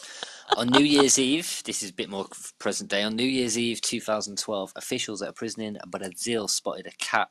[0.56, 2.26] On New Year's Eve, this is a bit more
[2.58, 3.02] present day.
[3.02, 7.28] On New Year's Eve 2012, officials at a prison in Brazil spotted a cat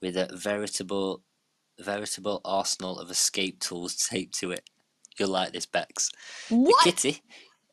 [0.00, 1.22] with a veritable,
[1.80, 4.70] veritable arsenal of escape tools taped to it.
[5.18, 6.10] You'll like this, Bex.
[6.48, 6.84] What?
[6.84, 7.22] The kitty,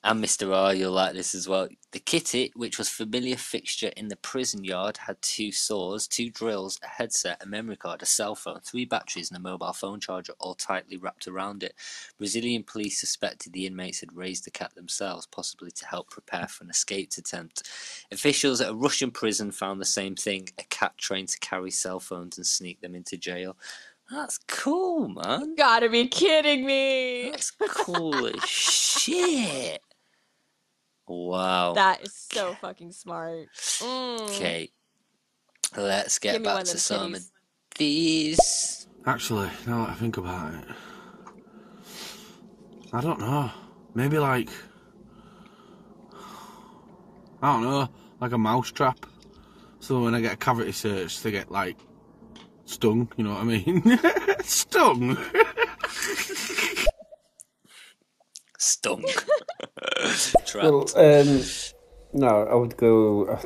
[0.03, 0.55] and Mr.
[0.55, 1.67] R, you'll like this as well.
[1.91, 6.79] The kitty, which was familiar fixture in the prison yard, had two saws, two drills,
[6.83, 10.33] a headset, a memory card, a cell phone, three batteries, and a mobile phone charger,
[10.39, 11.73] all tightly wrapped around it.
[12.17, 16.63] Brazilian police suspected the inmates had raised the cat themselves, possibly to help prepare for
[16.63, 17.69] an escape attempt.
[18.11, 21.99] Officials at a Russian prison found the same thing: a cat trained to carry cell
[21.99, 23.57] phones and sneak them into jail.
[24.09, 25.55] That's cool, man.
[25.55, 27.31] Gotta be kidding me.
[27.31, 29.81] That's cool as shit.
[31.09, 31.73] Wow.
[31.73, 33.47] That is so fucking smart.
[33.79, 34.21] Mm.
[34.29, 34.69] Okay.
[35.75, 37.23] Let's get Give back to them some of
[37.77, 38.87] these.
[39.07, 40.65] Actually, now that I think about it,
[42.93, 43.49] I don't know.
[43.95, 44.49] Maybe like
[47.41, 47.89] I don't know,
[48.21, 49.05] like a mouse trap.
[49.79, 51.77] So when I get a cavity search, they get like
[52.65, 53.11] stung.
[53.17, 53.99] You know what I mean?
[54.43, 55.17] stung.
[58.69, 59.03] Stung.
[60.55, 61.41] Well, um,
[62.13, 63.39] no, I would go.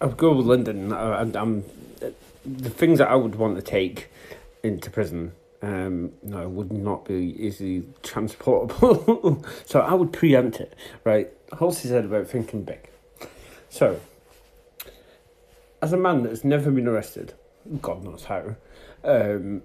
[0.00, 0.92] I would go with London.
[0.92, 1.64] I, and um,
[2.44, 4.10] the things that I would want to take
[4.62, 9.44] into prison, um, no, would not be easily transportable.
[9.64, 10.74] so I would preempt it.
[11.04, 12.88] Right, Holtzy said about thinking big.
[13.68, 14.00] So,
[15.82, 17.34] as a man that's never been arrested,
[17.80, 18.56] God knows how,
[19.04, 19.62] um,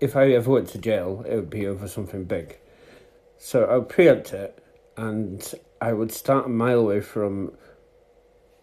[0.00, 2.58] if I ever went to jail, it would be over something big.
[3.38, 4.62] So I would preempt it,
[4.96, 7.52] and I would start a mile away from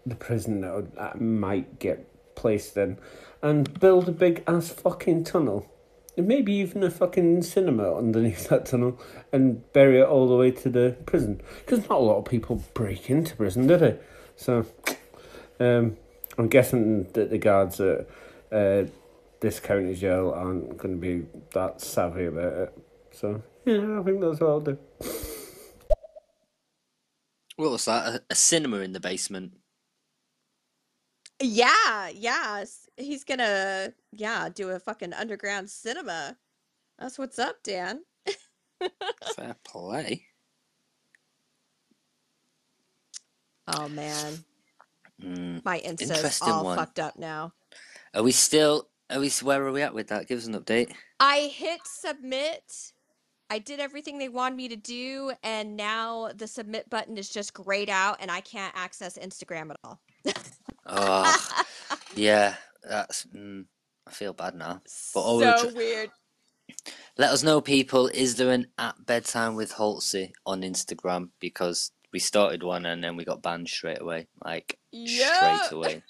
[0.06, 2.98] the prison that, would, that I might get placed in,
[3.42, 5.68] and build a big ass fucking tunnel.
[6.18, 9.00] And maybe even a fucking cinema underneath that tunnel,
[9.32, 11.42] and bury it all the way to the prison.
[11.60, 13.98] Because not a lot of people break into prison, do they?
[14.36, 14.66] So,
[15.60, 15.98] um,
[16.38, 18.08] I'm guessing that the guards at
[18.52, 18.86] uh,
[19.42, 22.78] this county jail aren't going to be that savvy about it.
[23.12, 24.78] So, yeah, I think that's what I'll do.
[27.58, 28.06] What was that?
[28.08, 29.54] A, a cinema in the basement.
[31.42, 32.64] Yeah, yeah.
[32.98, 36.38] He's gonna, yeah, do a fucking underground cinema.
[37.00, 38.02] That's what's up, Dan.
[39.36, 40.26] Fair play.
[43.68, 44.44] Oh man,
[45.22, 45.64] Mm.
[45.64, 46.78] my Insta's Interesting all one.
[46.78, 47.54] fucked up now.
[48.16, 48.88] Are we still?
[49.10, 49.30] Are we?
[49.44, 50.28] Where are we at with that?
[50.28, 50.92] Give us an update.
[51.20, 52.92] I hit submit.
[53.52, 57.54] I did everything they wanted me to do, and now the submit button is just
[57.54, 60.00] grayed out, and I can't access Instagram at all.
[60.86, 61.48] Oh,
[62.16, 62.56] yeah.
[62.88, 63.26] That's.
[63.36, 63.66] Mm,
[64.08, 64.82] I feel bad now.
[65.14, 66.10] But so tr- weird.
[67.18, 68.08] let us know, people.
[68.08, 71.30] Is there an at bedtime with Holtzy on Instagram?
[71.42, 74.28] Because we started one and then we got banned straight away.
[74.44, 75.58] Like Yeah.
[75.60, 76.04] straight away.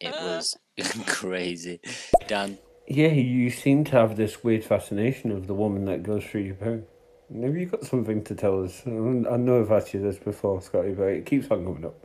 [0.00, 0.56] It was
[1.06, 1.80] crazy.
[2.28, 2.58] Dan,
[2.92, 6.56] Yeah, you seem to have this weird fascination of the woman that goes through your
[6.56, 6.84] poo.
[7.30, 8.82] Maybe you got something to tell us.
[8.86, 11.96] I I know I've asked you this before, Scotty, but it keeps on coming up.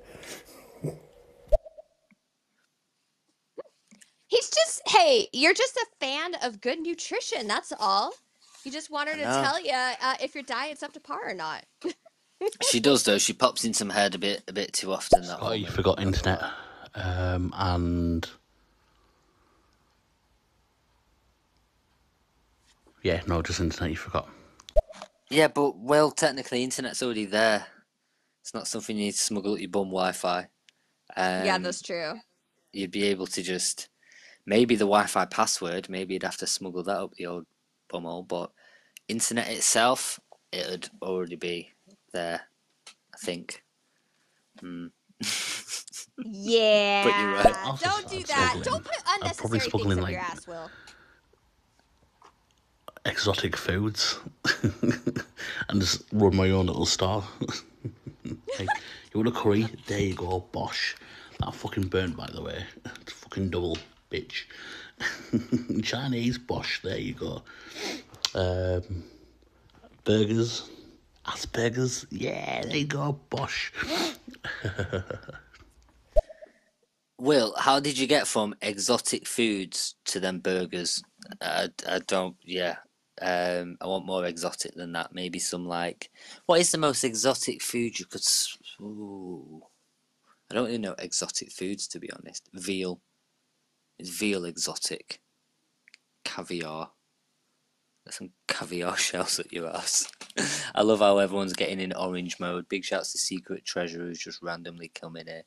[4.28, 7.48] He's just, hey, you're just a fan of good nutrition.
[7.48, 8.14] That's all.
[8.64, 9.42] You just want her to know.
[9.42, 11.66] tell you uh, if your diet's up to par or not.
[12.64, 13.18] she does though.
[13.20, 15.28] She pops in some head a bit, a bit too often.
[15.28, 15.72] That Oh, you woman.
[15.72, 16.42] forgot internet.
[16.96, 18.30] Um, and
[23.04, 23.92] yeah, no, just internet.
[23.92, 24.28] You forgot.
[25.30, 27.66] Yeah, but well, technically, internet's already there.
[28.42, 30.40] It's not something you need to smuggle up your bum Wi-Fi.
[31.16, 32.14] Um, yeah, that's true.
[32.72, 33.90] You'd be able to just
[34.46, 35.90] maybe the Wi-Fi password.
[35.90, 37.46] Maybe you'd have to smuggle that up the old
[37.92, 38.28] bumhole.
[38.28, 38.52] But
[39.08, 40.20] internet itself,
[40.52, 41.72] it'd already be
[42.14, 42.42] there.
[43.14, 43.64] I think.
[44.60, 44.88] Hmm.
[46.26, 47.06] Yeah.
[47.36, 47.56] right.
[47.64, 48.60] I'll Don't do that.
[48.64, 50.70] Don't put I'd unnecessary things in, up your ass, Will.
[53.08, 54.20] Exotic foods,
[55.70, 57.24] and just run my own little store.
[58.24, 58.68] you
[59.16, 59.66] want a curry?
[59.88, 60.96] There you go, bosh.
[61.40, 62.66] That fucking burnt, by the way.
[63.02, 63.78] It's fucking double,
[64.12, 64.44] bitch.
[65.84, 67.44] Chinese bosh, There you go.
[68.36, 69.06] Um,
[70.04, 70.70] burgers,
[71.26, 72.06] Asperger's.
[72.12, 73.72] Yeah, there you go, bosh.
[77.20, 81.02] Will, how did you get from exotic foods to them burgers?
[81.42, 82.76] I, I don't, yeah.
[83.22, 85.14] Um, I want more exotic than that.
[85.14, 86.10] Maybe some like,
[86.46, 88.22] what is the most exotic food you could?
[88.82, 89.64] Ooh,
[90.50, 92.50] I don't really know exotic foods to be honest.
[92.54, 93.02] Veal,
[93.98, 95.20] is veal exotic?
[96.24, 96.92] Caviar.
[98.06, 100.12] There's some caviar shells at your ass.
[100.76, 102.70] I love how everyone's getting in orange mode.
[102.70, 105.44] Big shouts to Secret Treasure who's just randomly coming here.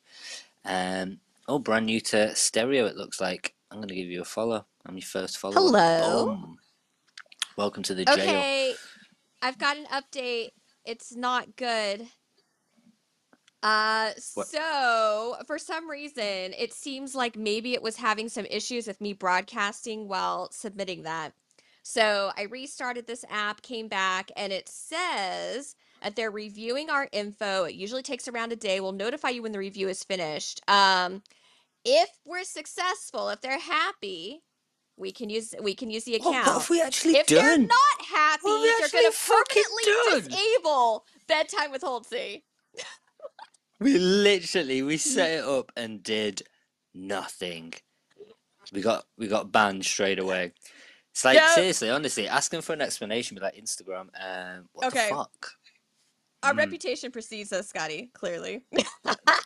[0.65, 2.85] Um, oh, brand new to stereo.
[2.85, 3.55] It looks like.
[3.71, 4.65] I'm gonna give you a follow.
[4.85, 5.55] I'm your first follower.
[5.55, 6.25] Hello.
[6.25, 6.57] Boom.
[7.57, 8.15] Welcome to the jail.
[8.15, 8.73] Okay,
[9.41, 10.49] I've got an update.
[10.85, 12.07] It's not good.
[13.63, 14.47] Uh, What?
[14.47, 19.13] so for some reason, it seems like maybe it was having some issues with me
[19.13, 21.33] broadcasting while submitting that.
[21.83, 27.65] So I restarted this app, came back, and it says that they're reviewing our info.
[27.65, 28.79] It usually takes around a day.
[28.79, 30.61] We'll notify you when the review is finished.
[30.67, 31.21] Um,
[31.85, 34.41] if we're successful, if they're happy,
[35.01, 36.45] we can use we can use the account.
[36.45, 40.21] what have we actually If they're not happy, What have we they're gonna fucking permanently
[40.21, 40.29] done?
[40.31, 42.43] disable bedtime with Holtzy.
[43.79, 46.43] We literally we set it up and did
[46.93, 47.73] nothing.
[48.71, 50.53] We got we got banned straight away.
[51.11, 51.55] It's like Yeah.
[51.55, 54.09] seriously, honestly, asking for an explanation with like Instagram.
[54.19, 55.09] Um, what Okay.
[55.09, 55.51] the fuck?
[56.43, 56.57] Our Mm.
[56.57, 58.09] reputation precedes us, Scotty.
[58.13, 58.61] Clearly.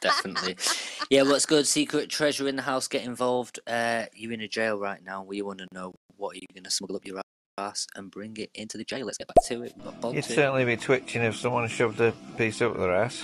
[0.02, 0.56] Definitely.
[1.10, 1.68] yeah, what's good?
[1.68, 2.88] Secret treasure in the house.
[2.88, 3.60] Get involved.
[3.68, 5.24] Uh, you're in a jail right now.
[5.24, 7.22] We want to know what are you gonna smuggle up your
[7.58, 9.06] ass and bring it into the jail.
[9.06, 9.74] Let's get back to it.
[9.76, 12.94] We've got Bob You'd to- certainly be twitching if someone shoved a piece up their
[12.94, 13.24] ass.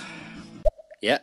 [1.00, 1.18] Yeah.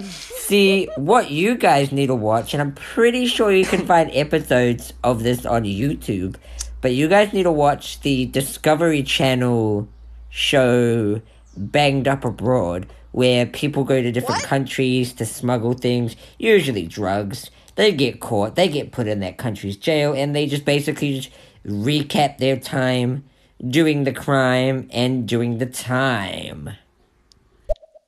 [0.00, 4.92] See, what you guys need to watch, and I'm pretty sure you can find episodes
[5.02, 6.36] of this on YouTube,
[6.82, 9.88] but you guys need to watch the Discovery Channel
[10.28, 11.22] show
[11.56, 17.50] Banged Up Abroad, where people go to different countries to smuggle things, usually drugs.
[17.76, 21.30] They get caught, they get put in that country's jail, and they just basically just
[21.66, 23.24] recap their time
[23.66, 26.70] doing the crime and doing the time.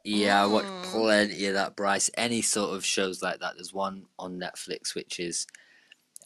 [0.05, 0.83] Yeah, I watch hmm.
[0.85, 2.11] plenty of that, Bryce.
[2.17, 3.55] Any sort of shows like that.
[3.57, 5.47] There's one on Netflix which is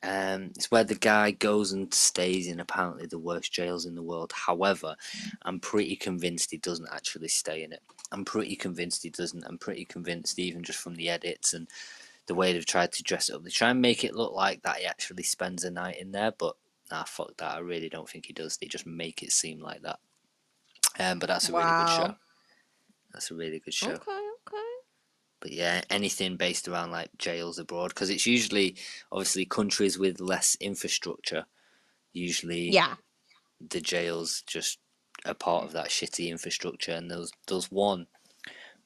[0.03, 4.03] um it's where the guy goes and stays in apparently the worst jails in the
[4.03, 4.33] world.
[4.35, 4.97] However,
[5.43, 7.83] I'm pretty convinced he doesn't actually stay in it.
[8.11, 9.45] I'm pretty convinced he doesn't.
[9.47, 11.69] I'm pretty convinced even just from the edits and
[12.27, 13.45] the way they've tried to dress it up.
[13.45, 16.33] They try and make it look like that he actually spends a night in there,
[16.37, 16.57] but
[16.91, 17.57] nah fuck that.
[17.57, 18.57] I really don't think he does.
[18.57, 19.99] They just make it seem like that.
[20.99, 22.17] Um but that's a really good show.
[23.13, 23.93] That's a really good show.
[23.93, 24.82] Okay, okay.
[25.43, 28.77] But yeah, anything based around like jails abroad, because it's usually
[29.11, 31.47] obviously countries with less infrastructure.
[32.13, 32.97] Usually, Yeah.
[33.61, 34.79] the jails just
[35.25, 38.07] a part of that shitty infrastructure, and there was there was one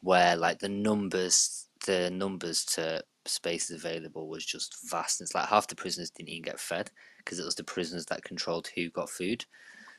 [0.01, 5.21] where like the numbers the numbers to spaces available was just vast.
[5.21, 8.25] It's like half the prisoners didn't even get fed because it was the prisoners that
[8.25, 9.45] controlled who got food.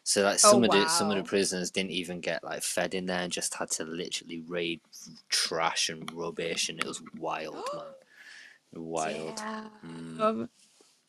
[0.07, 2.93] So like Oh some of the some of the prisoners didn't even get like fed
[2.93, 4.79] in there and just had to literally raid
[5.27, 9.41] trash and rubbish, and it was wild, man, wild.
[10.21, 10.49] Um,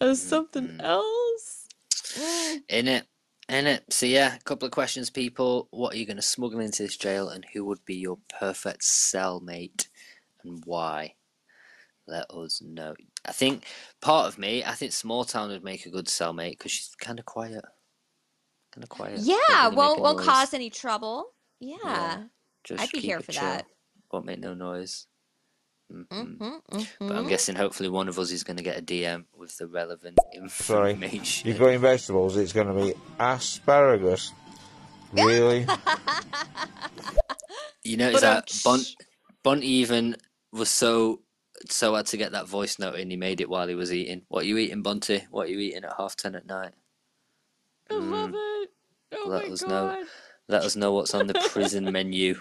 [0.01, 1.66] there's something else.
[2.09, 2.62] Mm.
[2.70, 3.07] In it,
[3.49, 3.84] in it.
[3.90, 5.68] So yeah, a couple of questions, people.
[5.70, 8.80] What are you going to smuggle into this jail, and who would be your perfect
[8.80, 9.88] cellmate,
[10.42, 11.14] and why?
[12.07, 12.94] Let us know.
[13.26, 13.64] I think
[14.01, 17.18] part of me, I think Small Town would make a good cellmate because she's kind
[17.18, 17.64] of quiet,
[18.79, 19.20] kind of quiet.
[19.20, 20.26] Yeah, won't won't noise.
[20.26, 21.26] cause any trouble.
[21.61, 22.22] Yeah, Yeah,
[22.64, 23.43] just I'd be here for chill.
[23.43, 23.66] that.
[24.12, 25.07] Won't make no noise.
[25.91, 27.29] hmm Mm-hmm, But I'm mm-hmm.
[27.29, 30.18] guessing hopefully one of us is going to get a DM with the relevant
[30.49, 31.49] Sorry, information.
[31.49, 32.37] you're going vegetables.
[32.37, 34.33] It's going to be asparagus.
[35.12, 35.66] Really?
[37.83, 38.97] You notice But, um, that Bunt,
[39.43, 40.16] Bon even
[40.53, 41.22] was so
[41.70, 43.11] so had to get that voice note in.
[43.11, 44.22] He made it while he was eating.
[44.29, 45.24] What are you eating, Bunty?
[45.31, 46.72] What are you eating at half ten at night?
[47.91, 48.70] I love it.
[49.12, 50.05] Oh Let my us know.
[50.49, 52.41] Let us know what's on the prison menu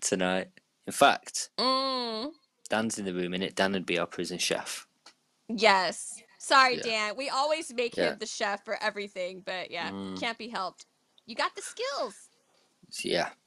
[0.00, 0.48] tonight.
[0.86, 2.30] In fact, Mm.
[2.68, 4.86] Dan's in the room, and it Dan would be our prison chef.
[5.48, 6.20] Yes.
[6.38, 6.82] Sorry, Yeah.
[6.82, 7.16] Dan.
[7.16, 8.12] We always make Yeah.
[8.12, 10.18] him the chef for everything, but yeah, Mm.
[10.20, 10.86] can't be helped.
[11.26, 12.14] You got the skills.
[12.90, 13.30] So yeah,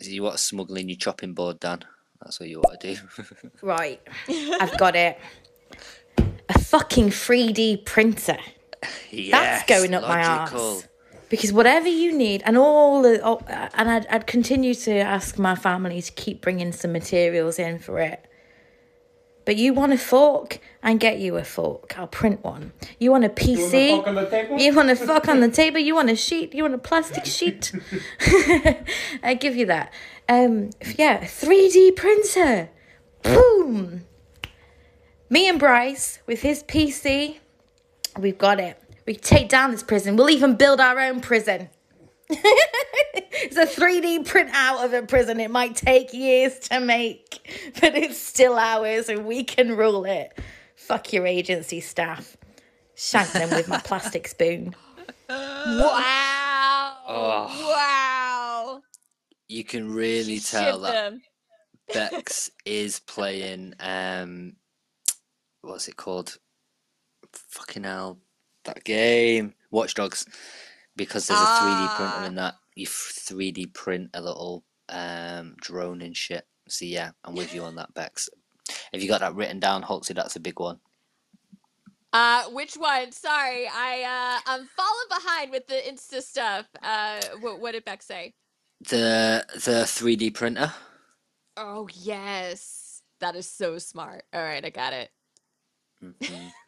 [0.00, 1.84] so you want to smuggle in your chopping board, Dan?
[2.20, 3.00] That's what you want to do.
[3.62, 5.18] Right, I've got it.
[6.48, 8.38] A fucking 3D printer.
[9.10, 10.74] Yes, That's going up my logical.
[10.76, 10.88] arse.
[11.28, 13.40] Because whatever you need, and all the, oh,
[13.74, 17.98] and I'd, I'd continue to ask my family to keep bringing some materials in for
[17.98, 18.24] it.
[19.44, 21.98] But you want a fork, and get you a fork.
[21.98, 22.72] I'll print one.
[22.98, 23.96] You want a PC?
[23.96, 24.58] fuck on the table?
[24.58, 25.78] You want a fuck on the table?
[25.78, 26.54] You want a sheet?
[26.54, 27.72] You want a plastic sheet?
[29.22, 29.92] I give you that.
[30.28, 32.70] Um, yeah, 3D printer.
[33.22, 34.04] Boom.
[35.30, 37.38] Me and Bryce with his PC,
[38.18, 38.82] we've got it.
[39.06, 40.16] We can take down this prison.
[40.16, 41.70] We'll even build our own prison.
[42.30, 45.40] it's a 3D print out of a prison.
[45.40, 50.38] It might take years to make, but it's still ours and we can rule it.
[50.76, 52.36] Fuck your agency staff.
[52.94, 54.74] Shank them with my plastic spoon.
[55.30, 56.96] Wow.
[57.06, 57.66] Oh.
[57.68, 58.80] Wow.
[59.48, 61.20] You can really She tell shipped that them.
[61.92, 64.54] Bex is playing um
[65.62, 66.38] what's it called?
[67.32, 68.18] Fucking hell.
[68.64, 69.54] That game.
[69.70, 70.26] Watch Dogs.
[70.96, 72.24] Because there's a 3D printer Ah.
[72.26, 72.54] in that.
[72.74, 76.46] You 3D print a little um drone and shit.
[76.68, 78.28] So yeah, I'm with you on that, Bex.
[78.92, 80.14] Have you got that written down, Holtzy?
[80.14, 80.80] That's a big one.
[82.12, 83.12] Uh, which one?
[83.12, 86.66] Sorry, I uh, I'm falling behind with the Insta stuff.
[86.82, 88.34] Uh, what, what did Beck say?
[88.88, 90.72] The the 3D printer.
[91.56, 94.24] Oh yes, that is so smart.
[94.32, 95.10] All right, I got it.
[96.02, 96.50] Mhm.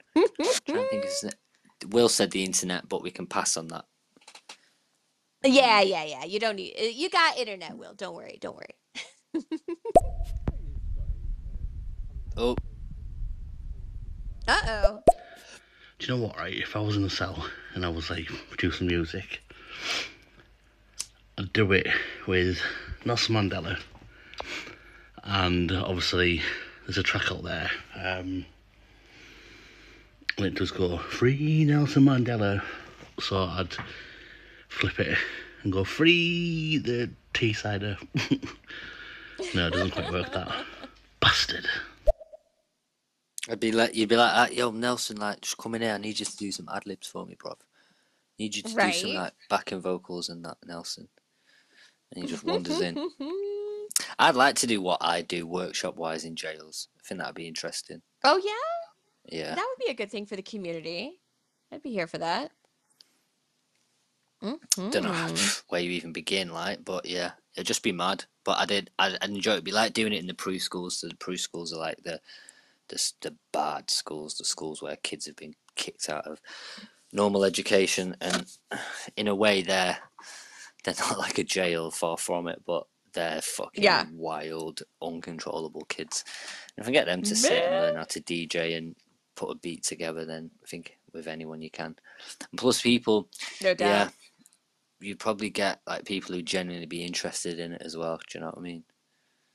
[0.66, 3.84] Trying to think of Will said the internet, but we can pass on that.
[5.44, 6.24] Yeah, yeah, yeah.
[6.24, 6.74] You don't need.
[6.78, 7.94] uh, You got internet, Will.
[7.94, 8.38] Don't worry.
[8.40, 8.74] Don't worry.
[12.36, 12.56] Oh,
[14.48, 15.02] Uh oh.
[15.98, 16.54] Do you know what, right?
[16.56, 17.44] If I was in a cell
[17.74, 19.42] and I was like producing music,
[21.36, 21.86] I'd do it
[22.26, 22.58] with
[23.04, 23.78] Nelson Mandela.
[25.24, 26.40] And obviously,
[26.86, 27.70] there's a track out there.
[27.94, 28.46] Um, and
[30.42, 32.62] it does go, Free Nelson Mandela.
[33.20, 33.74] So I'd
[34.68, 35.18] flip it
[35.62, 37.96] and go, Free the tea cider.
[39.54, 40.52] no, it doesn't quite work that.
[41.20, 41.66] Bastard.
[43.48, 45.94] I'd be like, you'd be like, "Ah, yo, Nelson, like, just come in here.
[45.94, 47.56] I need you to do some ad libs for me, bruv.
[48.38, 51.08] Need you to do some like backing vocals and that, Nelson.
[52.12, 52.96] And he just wanders in.
[54.18, 56.88] I'd like to do what I do workshop wise in jails.
[56.98, 58.02] I think that'd be interesting.
[58.24, 58.79] Oh yeah,
[59.30, 59.54] Yeah.
[59.54, 61.20] that would be a good thing for the community.
[61.72, 62.52] I'd be here for that.
[64.42, 65.62] Don't know Mhm.
[65.68, 68.24] where you even begin, like, but yeah, it'd just be mad.
[68.44, 69.54] But I did, I'd, I'd enjoy it.
[69.54, 70.98] It'd be like doing it in the PRU schools.
[70.98, 72.20] So the PRU schools are like the,
[72.88, 76.40] the, the bad schools, the schools where kids have been kicked out of
[77.12, 78.46] normal education, and
[79.16, 79.98] in a way, they're
[80.84, 84.06] they're not like a jail, far from it, but they're fucking Yeah.
[84.10, 86.24] wild, uncontrollable kids.
[86.76, 88.96] And if I get them to sit and learn how to DJ and
[89.40, 91.96] put a beat together, then I think with anyone you can.
[92.50, 93.28] And plus, people,
[93.62, 93.86] No doubt.
[93.88, 94.08] yeah,
[95.00, 98.16] you'd probably get like people who genuinely be interested in it as well.
[98.18, 98.84] Do you know what I mean?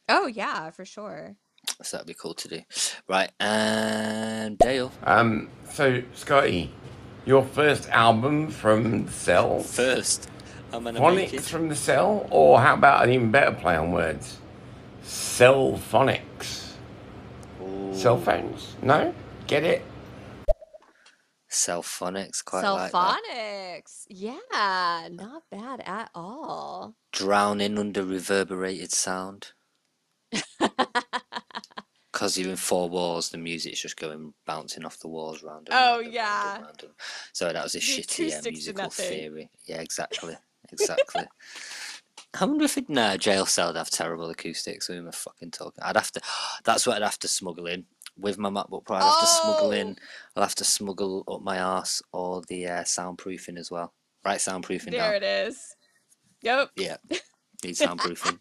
[0.09, 1.35] Oh yeah, for sure.
[1.83, 2.61] So that'd be cool to do.
[3.07, 4.91] Right, and Dale.
[5.03, 6.71] Um, so Scotty,
[7.25, 9.71] your first album from the Cells.
[9.75, 10.29] First,
[10.73, 11.41] I'm gonna make Phonics it.
[11.41, 14.37] from the cell, or how about an even better play on words?
[15.03, 16.63] Cell phonics.
[17.93, 18.75] Cell phones?
[18.81, 19.13] No?
[19.47, 19.81] Get it?
[21.47, 23.21] Self phonics, quite like that.
[23.23, 24.05] Cellphonics.
[24.09, 26.95] Yeah, not bad at all.
[27.13, 29.51] Drowning under reverberated sound.
[32.11, 35.77] Because you're in four walls, the music's just going bouncing off the walls round and
[35.77, 36.55] Oh round and round yeah.
[36.55, 36.83] and round.
[36.83, 36.91] and-
[37.33, 39.49] So that was a The shitty uh, acoustics in musical that theory.
[39.65, 40.35] Yeah, exactly.
[40.71, 41.23] Exactly.
[42.39, 44.87] I wonder if it, nah, jail cell would have terrible acoustics.
[44.87, 45.83] Who am I fucking talking?
[45.83, 46.21] I'd have to.
[46.63, 47.83] That's what I'd have to smuggle in
[48.17, 48.97] with my MacBook Pro.
[48.97, 49.97] I'd have to smuggle in.
[50.35, 53.93] I'll have to smuggle up my ass or the uh, soundproofing as well.
[54.23, 55.23] Right, soundproofing There down.
[55.23, 55.75] it is.
[56.41, 56.71] Yep.
[56.75, 56.97] Yeah,
[57.63, 58.39] need soundproofing.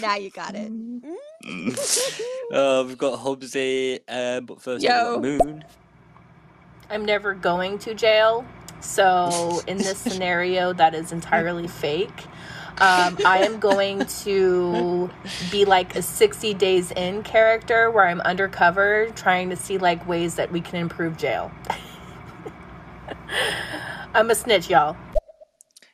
[0.00, 0.70] Now you got it.
[2.52, 5.14] uh, we've got Hubsy, um, but first we've Yo.
[5.14, 5.64] got Moon.
[6.90, 8.44] I'm never going to jail.
[8.80, 12.24] So, in this scenario, that is entirely fake.
[12.80, 15.10] Um, I am going to
[15.50, 20.36] be like a 60 days in character where I'm undercover trying to see like ways
[20.36, 21.50] that we can improve jail.
[24.14, 24.96] I'm a snitch, y'all.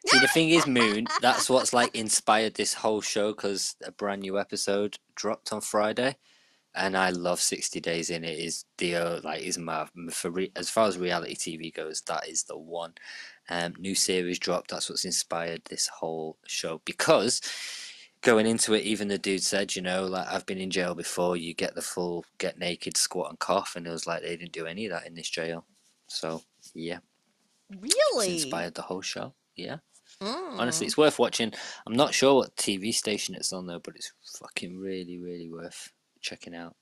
[0.06, 4.20] See, the thing is, Moon, that's what's like inspired this whole show because a brand
[4.20, 6.16] new episode dropped on Friday,
[6.74, 8.24] and I love 60 Days in.
[8.24, 12.02] It is the uh, like is my for re- as far as reality TV goes,
[12.02, 12.92] that is the one.
[13.48, 14.70] Um, new series dropped.
[14.70, 17.40] That's what's inspired this whole show because
[18.22, 21.36] going into it, even the dude said, you know, like I've been in jail before.
[21.36, 24.52] You get the full get naked, squat, and cough, and it was like they didn't
[24.52, 25.66] do any of that in this jail.
[26.08, 26.42] So
[26.74, 26.98] yeah,
[27.70, 28.34] it's Really?
[28.34, 29.34] inspired the whole show.
[29.56, 29.76] Yeah.
[30.20, 30.58] Mm.
[30.58, 31.52] Honestly, it's worth watching.
[31.86, 35.92] I'm not sure what TV station it's on though, but it's fucking really, really worth
[36.20, 36.76] checking out.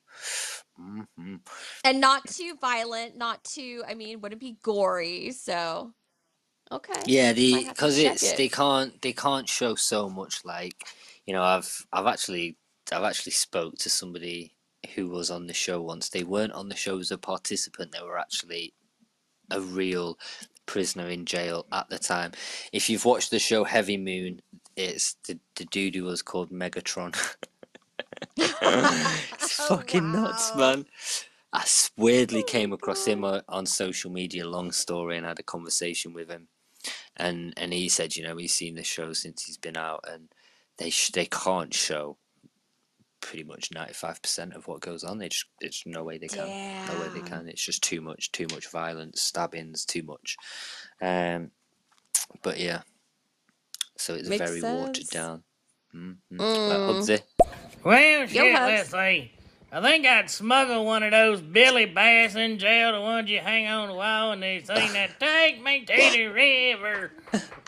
[0.77, 1.37] hmm
[1.85, 3.83] And not too violent, not too.
[3.87, 5.33] I mean, wouldn't be gory.
[5.33, 5.93] So,
[6.73, 7.03] okay.
[7.07, 8.37] Yeah, the Might have to because it's it.
[8.37, 10.45] they can't they can't show so much.
[10.45, 10.85] Like
[11.27, 12.57] you know, I've I've actually
[12.93, 14.55] I've actually spoke to somebody
[14.95, 16.09] who was on the show once.
[16.09, 17.93] They weren't on the show as a participant.
[17.93, 18.75] They were actually
[19.51, 20.19] a real
[20.67, 22.33] prisoner in jail at the time.
[22.73, 24.41] If you've watched the show Heavy Moon,
[24.77, 27.17] it's the the dude who was called Megatron.
[28.37, 30.87] it's oh, fucking nuts, man.
[31.53, 31.65] I
[31.97, 36.31] weirdly oh, came across him on social media, long story, and had a conversation with
[36.31, 36.49] him.
[37.23, 40.29] And and he said, you know, he's seen the show since he's been out, and
[40.79, 42.17] they sh- they can't show
[43.21, 45.19] pretty much ninety five percent of what goes on.
[45.19, 47.49] They just there's no way they can, no way they can.
[47.49, 50.37] It's just too much, too much violence, stabbings, too much.
[51.01, 51.53] Um,
[52.43, 52.83] but yeah,
[53.97, 55.45] so it's Makes very watered down.
[55.95, 56.41] Mm-hmm.
[56.41, 56.71] Mm.
[56.91, 57.23] Hubsy.
[57.85, 58.93] Well, shit, Hubs.
[59.73, 59.89] Let's see.
[59.89, 63.67] I think I'd smuggle one of those Billy Bass in jail, the ones you hang
[63.69, 67.13] on the wall and they sing that "Take Me to the River."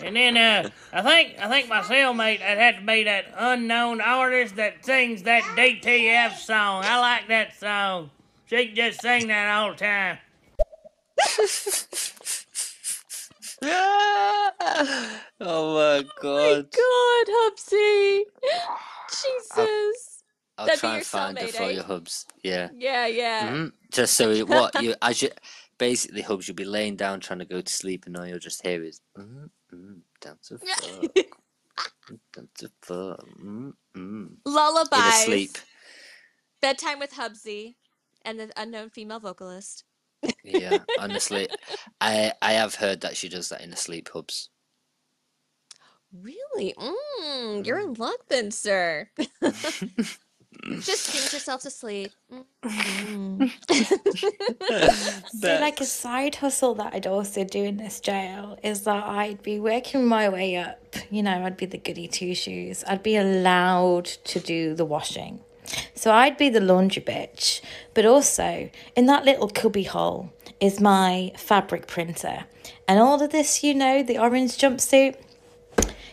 [0.02, 4.00] And then uh, I think I think my cellmate I'd have to be that unknown
[4.00, 6.84] artist that sings that DTF song.
[6.84, 8.11] I like that song.
[8.46, 10.18] She can just sing that all the time.
[15.40, 16.20] oh my god.
[16.22, 17.26] Oh my God,
[17.57, 18.24] Hubsy.
[19.09, 20.13] Jesus.
[20.57, 21.70] I'll That'd try and find her cellmate, for eh?
[21.70, 22.26] you, Hubs.
[22.42, 22.68] Yeah.
[22.76, 23.50] Yeah, yeah.
[23.50, 23.72] Mhm.
[23.90, 25.30] Just so it, what you as you
[25.78, 28.62] basically Hubs, you'll be laying down trying to go to sleep, and all you'll just
[28.62, 31.14] hear is mm, mm, down to fuck,
[32.32, 34.28] down to fuck, mm, mm.
[34.44, 35.22] Lullabies.
[35.22, 35.59] asleep.
[36.61, 37.74] Bedtime with Hubsy
[38.24, 39.84] and the unknown female vocalist.
[40.44, 41.48] Yeah, honestly,
[42.00, 44.50] I I have heard that she does that in the sleep, Hubs.
[46.12, 46.74] Really?
[46.78, 49.11] Mm, you're in luck then, sir.
[50.80, 52.11] Just sing yourself to sleep.
[52.62, 53.50] Mm.
[55.40, 59.42] So, like a side hustle that I'd also do in this jail is that I'd
[59.42, 60.96] be working my way up.
[61.11, 62.82] You know, I'd be the goody two shoes.
[62.86, 65.40] I'd be allowed to do the washing.
[65.94, 67.61] So I'd be the laundry bitch.
[67.94, 72.44] But also, in that little cubby hole is my fabric printer.
[72.88, 75.16] And all of this, you know, the orange jumpsuit,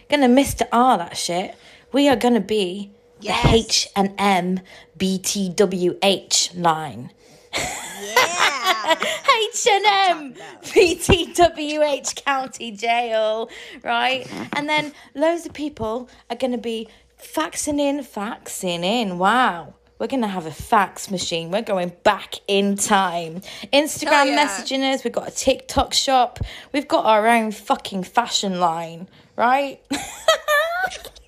[0.09, 0.67] gonna Mr.
[0.71, 1.55] R that shit.
[1.91, 2.91] We are gonna be
[3.21, 4.59] the H and M
[4.97, 7.11] B T W H BTWH line.
[7.53, 13.49] H and M BTWH County Jail,
[13.83, 14.27] right?
[14.53, 16.87] And then loads of people are gonna be
[17.21, 19.17] faxing in, faxing in.
[19.17, 19.75] Wow.
[19.99, 21.51] We're gonna have a fax machine.
[21.51, 23.41] We're going back in time.
[23.71, 24.47] Instagram yeah.
[24.47, 25.03] messaging us.
[25.03, 26.39] We've got a TikTok shop.
[26.73, 29.79] We've got our own fucking fashion line, right?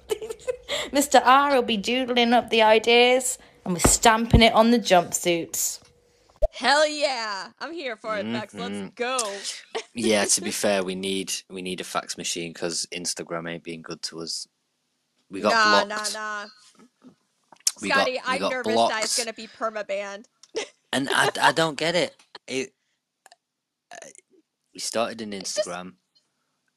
[0.91, 1.21] Mr.
[1.23, 5.79] R will be doodling up the ideas and we're stamping it on the jumpsuits.
[6.51, 7.47] Hell yeah.
[7.59, 8.53] I'm here for it, Bex.
[8.53, 8.95] Let's Mhm.
[8.95, 9.17] go.
[9.95, 13.81] Yeah, to be fair, we need we need a fax machine because Instagram ain't being
[13.81, 14.47] good to us.
[15.29, 16.13] We got nah, blocked.
[16.13, 16.47] nah, nah.
[17.81, 20.25] We got- Scotty, we I'm got nervous that it's gonna be permabanned.
[20.91, 22.15] And I, I don't get it.
[22.47, 22.73] It
[23.91, 24.07] uh,
[24.73, 25.93] we started an Instagram,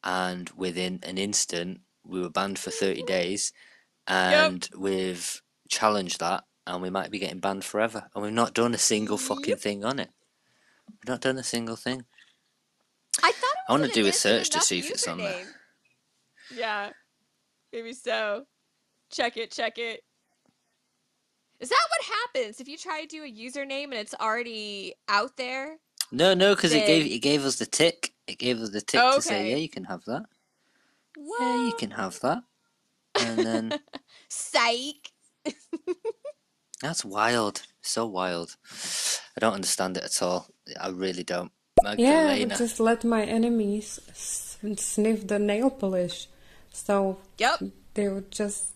[0.04, 3.52] and within an instant, we were banned for thirty days,
[4.06, 8.08] and we've challenged that, and we might be getting banned forever.
[8.14, 10.10] And we've not done a single fucking thing on it.
[10.88, 12.04] We've not done a single thing.
[13.22, 15.44] I thought it I want to do a search to see if it's on there.
[16.54, 16.90] Yeah,
[17.72, 18.44] maybe so.
[19.10, 20.02] Check it, check it.
[21.58, 25.36] Is that what happens if you try to do a username and it's already out
[25.36, 25.76] there?
[26.12, 28.12] No, no, because it gave it gave us the tick.
[28.26, 30.24] It gave us the tick to say, yeah, you can have that.
[31.16, 32.42] Yeah, you can have that.
[33.20, 33.78] And then
[34.28, 35.12] Psych.
[36.82, 38.56] that's wild, so wild.
[39.36, 40.48] I don't understand it at all.
[40.80, 41.52] I really don't.
[41.82, 42.46] Yeah, I Magdalena.
[42.48, 46.28] would just let my enemies sniff the nail polish,
[46.72, 47.62] so yep.
[47.94, 48.72] they would just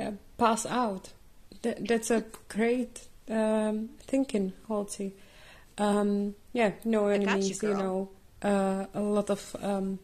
[0.00, 1.12] uh, pass out.
[1.62, 5.12] Th- that's a great um, thinking, Holtzy.
[5.78, 7.62] Um, yeah, no got you, enemies.
[7.62, 8.08] You, know,
[8.42, 9.98] uh, a lot of um,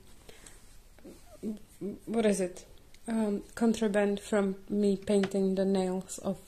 [2.06, 2.64] what is it?
[3.08, 6.38] Um, contraband from me painting the nails of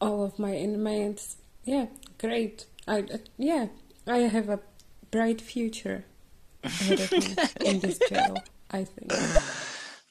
[0.00, 1.36] all of my inmates.
[1.64, 1.86] Yeah,
[2.18, 2.66] great.
[2.86, 3.68] I uh, yeah,
[4.06, 4.60] I have a
[5.10, 6.04] bright future
[6.62, 8.36] ahead of me in this jail.
[8.70, 9.12] I think.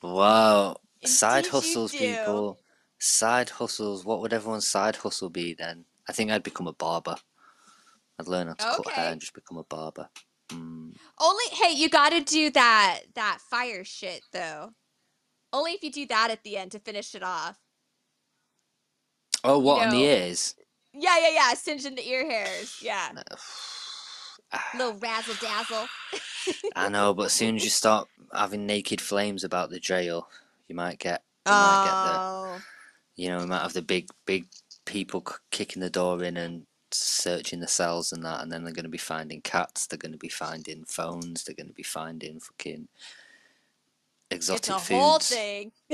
[0.01, 0.77] Wow.
[1.03, 2.59] Side Indeed you hustles, people.
[2.99, 4.05] Side hustles.
[4.05, 5.85] What would everyone's side hustle be then?
[6.07, 7.17] I think I'd become a barber.
[8.19, 10.09] I'd learn how to cut hair and just become a barber.
[10.49, 10.95] Mm.
[11.19, 14.73] Only hey, you got to do that that fire shit though.
[15.55, 17.57] Only if you do that at the end to finish it off.
[19.41, 20.53] Oh, what on the ears?
[20.93, 21.53] Yeah, yeah, yeah.
[21.53, 22.79] Singeing the ear hairs.
[22.81, 23.11] Yeah.
[24.51, 24.69] Ah.
[24.77, 25.87] Little razzle dazzle.
[26.75, 30.29] I know, but as soon as you start having naked flames about the jail,
[30.67, 32.59] you might get, you might get the, Oh.
[33.15, 34.45] you know, we might have the big, big
[34.85, 38.83] people kicking the door in and searching the cells and that, and then they're going
[38.83, 42.39] to be finding cats, they're going to be finding phones, they're going to be finding
[42.39, 42.87] fucking
[44.29, 45.29] It's exotic a whole foods.
[45.29, 45.71] thing.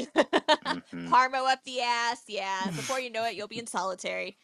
[0.71, 1.09] Mhm.
[1.09, 2.23] Parmo up the ass.
[2.27, 2.71] Yeah.
[2.71, 4.37] Before you know it, you'll be in solitary.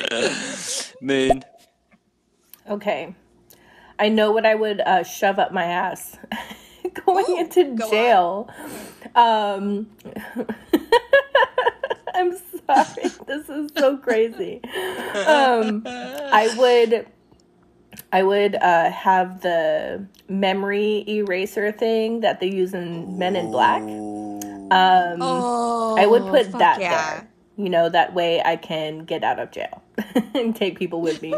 [1.00, 1.44] Moon.
[2.68, 3.14] Okay.
[3.98, 6.16] I know what I would uh, shove up my ass
[7.06, 8.48] going into jail.
[9.14, 9.88] Um,
[12.14, 12.36] I'm
[12.66, 13.10] sorry.
[13.26, 14.60] This is so crazy.
[15.26, 17.06] Um, I would.
[18.12, 23.82] I would uh, have the memory eraser thing that they use in Men in Black.
[23.82, 25.20] Um,
[25.96, 27.20] I would Oh, put that yeah.
[27.20, 27.28] there.
[27.56, 29.82] You know, that way I can get out of jail
[30.34, 31.34] and take people with me.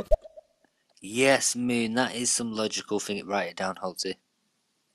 [1.03, 3.27] Yes, Moon, that is some logical thing.
[3.27, 4.15] Write it down, Holtzy.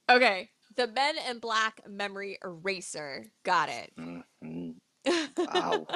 [0.10, 0.50] Okay.
[0.76, 3.28] The Men in Black memory eraser.
[3.44, 3.92] Got it.
[4.00, 4.76] Mhm.
[5.38, 5.88] Wow.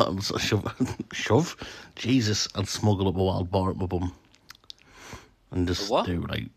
[0.00, 1.56] um, so shove, shove,
[1.96, 4.12] Jesus, I'd smuggle up a wild boar up my bum,
[5.50, 6.06] and just what?
[6.06, 6.48] do like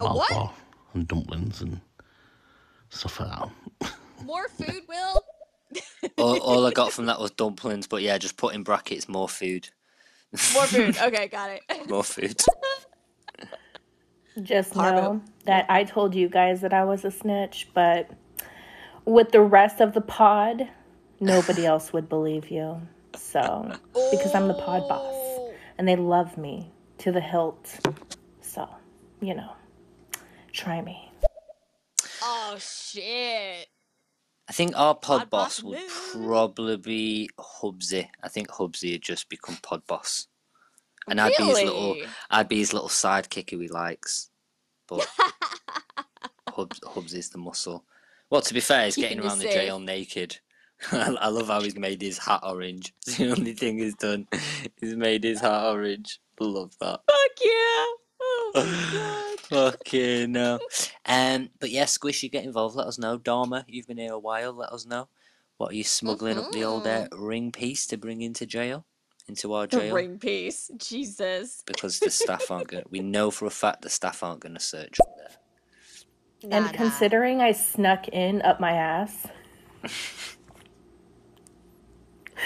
[0.00, 0.30] wild what?
[0.30, 0.52] boar
[0.94, 1.80] and dumplings and
[2.90, 3.92] stuff like that.
[4.24, 5.24] More food, Will?
[6.18, 9.28] all, all I got from that was dumplings, but yeah, just put in brackets more
[9.28, 9.68] food.
[10.54, 10.96] More food.
[11.02, 11.62] Okay, got it.
[11.88, 12.40] More food.
[14.42, 14.94] Just Parmo.
[14.94, 18.10] know that I told you guys that I was a snitch, but
[19.04, 20.68] with the rest of the pod,
[21.20, 22.80] nobody else would believe you.
[23.14, 23.72] So,
[24.10, 25.52] because I'm the pod boss oh.
[25.78, 27.78] and they love me to the hilt.
[28.40, 28.68] So,
[29.20, 29.52] you know,
[30.52, 31.12] try me.
[32.22, 33.68] Oh shit.
[34.48, 35.88] I think our pod Pod boss boss would Moon.
[36.12, 38.08] probably be Hubsy.
[38.22, 40.26] I think Hubsy had just become pod boss.
[41.08, 41.96] And I'd be his little
[42.30, 44.30] I'd be his little sidekick who he likes.
[44.88, 45.08] But
[46.48, 47.84] Hubs Hubsy's the muscle.
[48.28, 50.38] Well, to be fair, he's Keeping getting you around the jail naked.
[50.92, 52.94] I I love how he's made his hat orange.
[53.06, 54.26] It's the only thing he's done.
[54.80, 56.20] He's made his hat orange.
[56.38, 57.00] Love that.
[57.06, 57.84] Fuck yeah.
[58.22, 59.40] Oh my god.
[59.50, 60.58] Fucking no.
[61.04, 62.76] Um, but yeah, Squishy, get involved.
[62.76, 63.18] Let us know.
[63.18, 64.52] Dharma, you've been here a while.
[64.52, 65.08] Let us know.
[65.56, 68.86] What are you smuggling up the old uh, ring piece to bring into jail?
[69.28, 69.80] Into our jail?
[69.80, 69.94] The jail?
[69.94, 70.70] ring piece.
[70.78, 71.62] Jesus.
[71.66, 72.88] Because the staff aren't going to.
[72.90, 76.50] We know for a fact the staff aren't going to search up there.
[76.50, 79.26] and considering I snuck in up my ass,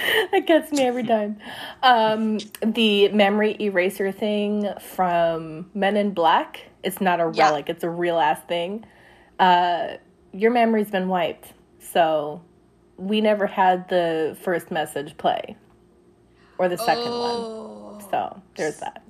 [0.33, 1.39] that gets me every time.
[1.83, 7.47] Um, the memory eraser thing from Men in Black, it's not a Yeah.
[7.49, 8.85] relic, it's a real ass thing.
[9.39, 9.97] Uh,
[10.33, 11.53] your memory's been wiped.
[11.81, 12.43] So
[12.97, 15.57] we never had the first message play
[16.59, 18.01] or the second one.
[18.11, 19.03] So there's that.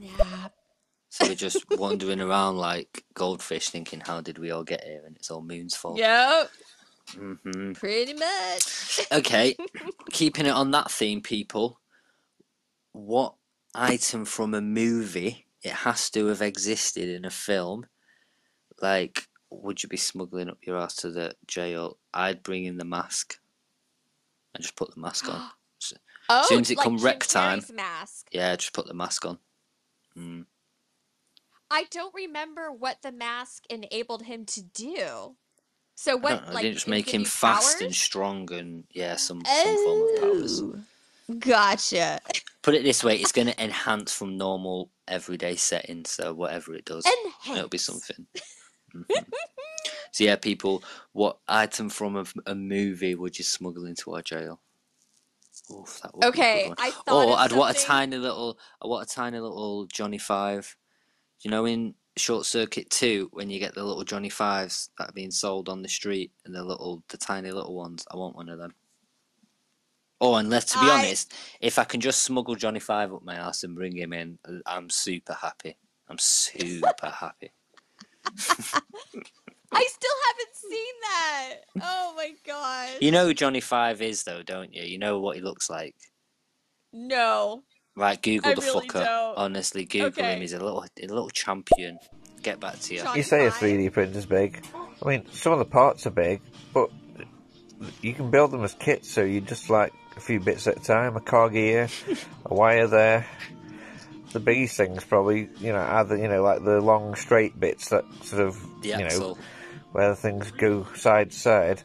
[1.11, 5.15] So we're just wandering around like goldfish, thinking, "How did we all get here?" And
[5.16, 5.98] it's all Moon's fault.
[5.98, 6.51] Yep,
[7.15, 9.01] hmm pretty much.
[9.12, 9.57] Okay,
[10.11, 11.81] keeping it on that theme, people.
[12.93, 13.35] What
[13.74, 17.86] item from a movie it has to have existed in a film?
[18.81, 21.99] Like, would you be smuggling up your ass to the jail?
[22.12, 23.39] I'd bring in the mask
[24.55, 25.43] and just put the mask on.
[26.31, 28.28] Oh, soon as it like come Jim time, Carrey's mask.
[28.32, 29.39] yeah, just put the mask on.
[30.16, 30.47] Mm.
[31.70, 35.36] I don't remember what the mask enabled him to do.
[35.97, 36.47] So I what?
[36.47, 40.62] know, like, just make him fast and strong and yeah, some some form of powers.
[40.62, 42.21] Oh, gotcha.
[42.62, 46.87] Put it this way, it's going to enhance from normal everyday settings, so whatever it
[46.87, 47.05] does,
[47.47, 47.83] it'll be Enhance.
[47.83, 48.27] something.
[48.95, 49.05] Mhm.
[50.12, 54.61] so yeah, people, what item from a movie would you smuggle into our jail?
[55.71, 56.75] Oof, that would be a good Okay.
[56.79, 57.29] I thought.
[57.29, 60.77] Or I'd want a tiny little, I want a tiny little Johnny Five.
[61.41, 65.12] You know, in Short Circuit Two, when you get the little Johnny Fives that are
[65.15, 68.49] being sold on the street, and the little, the tiny little ones, I want one
[68.49, 68.74] of them.
[70.20, 73.24] Oh, and let's to be I- honest, if I can just smuggle Johnny Five up
[73.24, 75.77] my ass and bring him in, I'm super happy.
[76.09, 77.51] I'm super happy.
[79.73, 81.55] I still haven't seen that.
[81.82, 82.91] Oh my god.
[83.01, 84.82] You know who Johnny Five is, though, don't you?
[84.85, 85.97] You know what he looks like.
[86.93, 87.65] No.
[87.97, 89.05] Right, Google I the really fucker.
[89.05, 89.37] don't.
[89.39, 90.41] Honestly, Google him.
[90.41, 91.99] He's a little, a little champion.
[92.43, 93.05] Get back to you.
[93.15, 94.65] You say a 3D printer's big.
[95.05, 96.41] I mean, some of the parts are big,
[96.73, 96.91] but
[98.03, 100.81] you can build them as kits, so you just like a few bits at a
[100.81, 101.16] time.
[101.16, 101.89] A cog here,
[102.47, 103.27] a wire there.
[104.33, 108.05] The biggest things probably, you know, either you know, like the long straight bits that
[108.25, 109.39] sort of, The you know, axle.
[109.93, 111.83] where the things go side to side,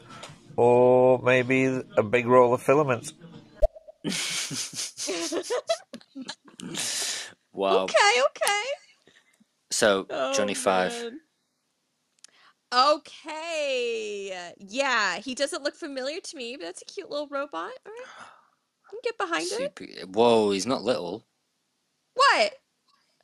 [0.57, 1.65] or maybe
[1.95, 3.14] a big roll of filaments.
[7.51, 7.84] Wow.
[7.84, 8.63] Okay, okay.
[9.71, 10.91] So, Oh, Johnny Five.
[10.91, 11.19] man.
[12.73, 14.53] Okay.
[14.59, 17.71] Yeah, he doesn't look familiar to me, but that's a cute little robot.
[17.85, 18.05] All right.
[18.85, 19.49] I can get behind it.
[19.49, 19.85] Super.
[20.07, 21.26] Whoa, he's not little.
[22.13, 22.53] What?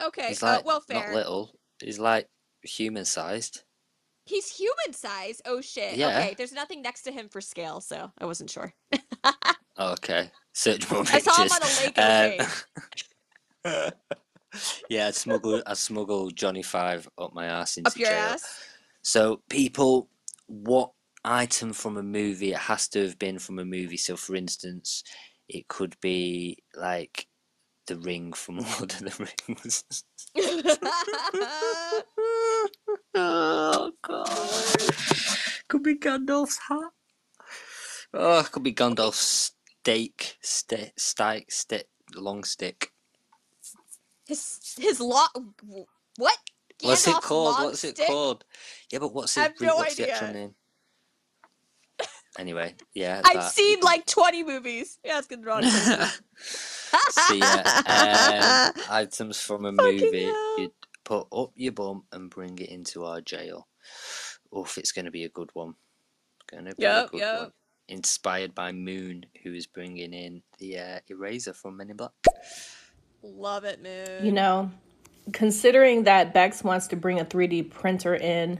[0.02, 0.30] Okay.
[0.30, 1.52] He's uh, like well, not little.
[1.80, 2.28] He's like
[2.64, 3.64] human sized.
[4.26, 5.42] He's human size.
[5.46, 5.96] Oh shit.
[5.96, 6.20] Yeah.
[6.20, 6.36] Okay.
[6.38, 8.74] There's nothing next to him for scale, so I wasn't sure.
[9.78, 10.32] Okay.
[10.56, 11.36] Search more I pictures.
[11.36, 11.60] saw him on
[13.66, 13.92] Lego Um,
[14.90, 18.18] yeah, I'd smuggle, I'd smuggle Johnny Five up my ass into Up your jail.
[18.20, 18.60] ass.
[19.02, 20.10] So, people,
[20.48, 20.92] what
[21.26, 22.54] item from a movie?
[22.54, 23.98] It has to have been from a movie.
[23.98, 25.04] So, for instance,
[25.50, 27.28] it could be like
[27.88, 29.84] the ring from Lord of the Rings.
[33.16, 34.30] oh god!
[35.68, 36.92] Could be Gandalf's hat.
[38.14, 39.52] Oh, it could be Gandalf's
[39.86, 42.92] stake, stick, stike, stick, long stick.
[44.28, 45.28] His his law.
[46.18, 46.38] What?
[46.82, 47.64] What's it called?
[47.64, 48.46] What's it called?
[48.92, 49.54] Yeah, but what's it?
[49.62, 50.40] no what's the actual idea.
[50.40, 50.56] name?
[52.40, 53.22] Anyway, yeah.
[53.24, 53.52] I've that.
[53.52, 55.00] seen like 20 movies.
[55.06, 55.46] Yeah, it's good.
[55.46, 55.64] Ron.
[55.64, 60.72] So yeah, um, items from a movie you'd
[61.04, 63.68] put up your bum and bring it into our jail.
[64.58, 65.76] Oof, it's going to be a good one.
[66.52, 67.40] Going to be a good yep.
[67.40, 67.52] one.
[67.88, 72.12] Inspired by Moon, who is bringing in the uh, eraser from Men in Black.
[73.22, 74.26] Love it, Moon.
[74.26, 74.72] You know,
[75.34, 78.60] considering that Bex wants to bring a 3D printer in,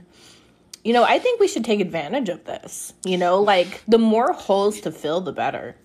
[0.84, 2.94] you know, I think we should take advantage of this.
[3.04, 5.76] You know, like the more holes to fill, the better.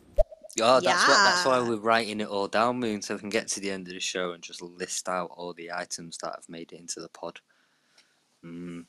[0.60, 1.16] Oh, that's what.
[1.16, 3.88] That's why we're writing it all down, Moon, so we can get to the end
[3.88, 7.00] of the show and just list out all the items that have made it into
[7.00, 7.40] the pod.
[8.44, 8.86] Mm.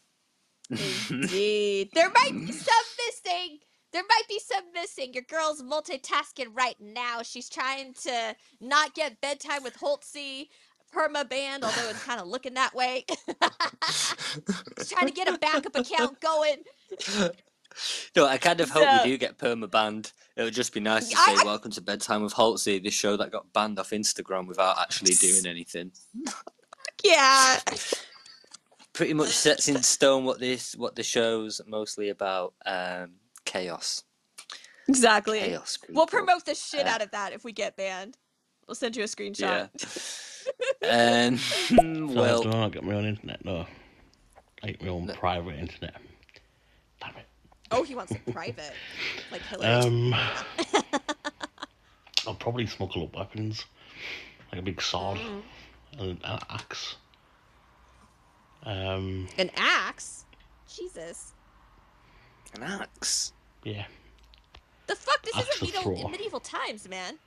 [1.10, 1.90] Indeed.
[1.94, 3.58] There might be some missing.
[3.92, 5.12] There might be some missing.
[5.14, 7.22] Your girl's multitasking right now.
[7.22, 10.48] She's trying to not get bedtime with Holtzy
[10.94, 13.04] perma banned, although it's kind of looking that way.
[13.88, 16.62] She's trying to get a backup account going.
[18.14, 20.12] No, I kind of hope So- we do get perma banned.
[20.36, 23.16] It would just be nice to I- say "Welcome to Bedtime with Holtzy," the show
[23.16, 25.90] that got banned off Instagram without actually doing anything.
[27.02, 27.60] Yeah.
[28.92, 32.52] Pretty much sets in stone what this what the show's mostly about.
[32.66, 33.12] Um,
[33.44, 34.02] chaos.
[34.88, 35.40] Exactly.
[35.40, 35.78] Chaos.
[35.88, 38.16] We'll promote the shit Uh, out of that if we get banned.
[38.66, 39.40] We'll send you a screenshot.
[39.40, 39.66] Yeah.
[40.90, 41.76] Um, So
[42.08, 43.64] well, I don't get my own internet, no.
[44.60, 45.94] Like my own private internet.
[47.00, 47.26] Damn it.
[47.70, 48.72] Oh, he wants it private.
[49.30, 49.68] Like Hillary.
[49.68, 50.12] Um,
[52.26, 53.64] I'll probably smuggle up weapons,
[54.50, 55.42] like a big sword Mm.
[55.98, 56.96] and an axe.
[58.64, 60.24] Um, An axe?
[60.68, 61.31] Jesus.
[62.54, 63.32] An axe.
[63.64, 63.84] yeah.
[64.86, 65.22] The fuck?
[65.22, 66.08] This Extra isn't medieval, throw.
[66.08, 67.18] medieval times, man.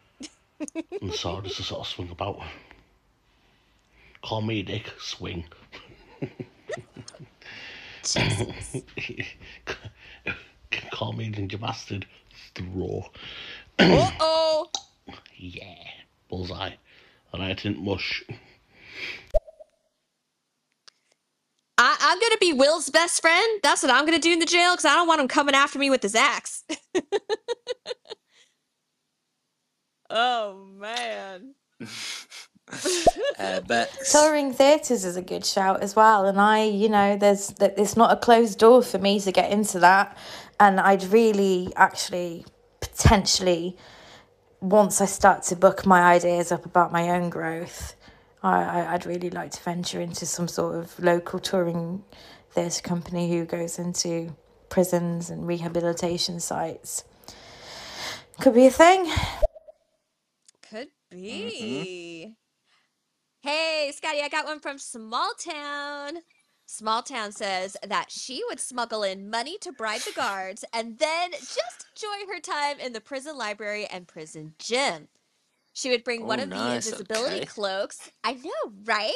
[0.60, 2.40] and the sword is to sort of swing about.
[4.24, 5.46] Call me Dick, swing.
[10.92, 12.06] Call me Ginger Bastard,
[12.54, 13.06] throw.
[13.80, 14.70] Uh oh.
[15.38, 15.76] Yeah,
[16.30, 16.74] bullseye.
[17.34, 18.24] And I didn't mush.
[21.78, 23.60] I, I'm gonna be Will's best friend.
[23.62, 25.78] That's what I'm gonna do in the jail because I don't want him coming after
[25.78, 26.64] me with his axe.
[30.10, 31.56] oh man.
[33.38, 37.50] Uh, but Touring theatres is a good shout as well, and I, you know, there's
[37.60, 40.18] that it's not a closed door for me to get into that,
[40.60, 42.46] and I'd really actually
[42.80, 43.78] potentially
[44.62, 47.96] once I start to book my ideas up about my own growth,
[48.46, 52.04] I, I I'd really like to venture into some sort of local touring
[52.52, 54.36] theatre company who goes into
[54.70, 57.04] prisons and rehabilitation sites.
[58.40, 59.12] Could be a thing.
[60.70, 62.26] Could be.
[62.28, 62.32] Mm-hmm.
[63.50, 66.20] Hey, Scotty, I got one from Small Town.
[66.68, 71.32] Small Town says that she would smuggle in money to bribe the guards and then
[71.32, 75.08] just enjoy her time in the prison library and prison gym.
[75.76, 77.46] She would bring one Oh, of nice, the invisibility okay.
[77.46, 78.10] cloaks.
[78.24, 79.14] I know, right?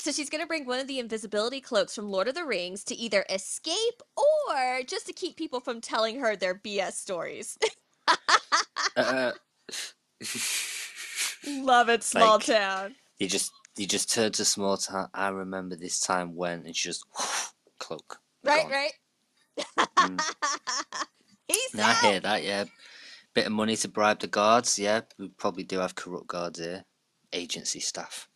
[0.00, 2.82] So she's going to bring one of the invisibility cloaks from Lord of the Rings
[2.84, 7.56] to either escape or just to keep people from telling her their BS stories.
[8.96, 9.32] uh,
[11.46, 12.94] Love it, Small Like- Town.
[13.18, 15.08] you just you just turn to small town.
[15.14, 17.04] I remember this time when and she just
[17.78, 18.18] cloak.
[18.44, 18.72] Right, gone.
[18.72, 18.92] right.
[19.96, 20.20] Mm.
[21.48, 22.64] He's I hear that, yeah.
[23.34, 25.02] Bit of money to bribe the guards, yeah.
[25.18, 26.84] We probably do have corrupt guards here.
[27.32, 28.28] Agency staff.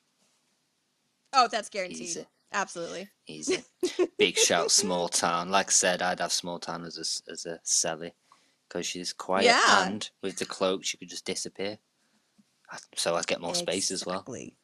[1.33, 2.01] Oh, that's guaranteed.
[2.01, 2.27] Easy.
[2.53, 3.09] Absolutely.
[3.27, 3.65] Easy.
[4.19, 5.51] Big shout, small town.
[5.51, 8.15] Like I said, I'd have small town as a as a Sally,
[8.69, 9.89] because she's quiet Yeah.
[9.89, 11.79] and with the cloak she could just disappear.
[12.95, 14.21] So I'd get more space as well.
[14.21, 14.57] Exactly.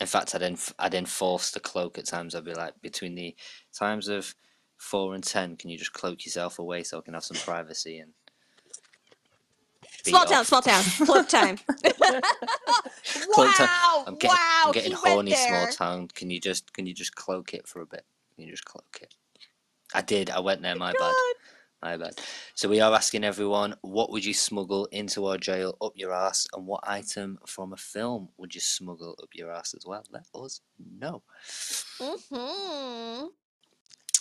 [0.00, 2.36] In fact, I'd enf- I'd enforce the cloak at times.
[2.36, 3.34] I'd be like, between the
[3.76, 4.32] times of
[4.76, 7.98] four and ten, can you just cloak yourself away so I can have some privacy
[7.98, 8.12] and.
[10.04, 10.82] Beat Small town, small town.
[11.04, 11.58] Cloak time.
[13.32, 13.68] Cloak time.
[13.68, 14.04] wow!
[14.06, 14.62] I'm getting, wow!
[14.66, 16.08] I'm getting he horny, small town.
[16.14, 18.04] Can you just can you just cloak it for a bit?
[18.36, 19.14] Can you just cloak it?
[19.94, 20.30] I did.
[20.30, 20.76] I went there.
[20.76, 21.14] My bad.
[21.82, 22.20] My bad.
[22.54, 26.46] So we are asking everyone, what would you smuggle into our jail up your ass,
[26.52, 30.04] and what item from a film would you smuggle up your ass as well?
[30.10, 30.60] Let us
[30.98, 31.22] know.
[32.00, 33.26] Mm-hmm.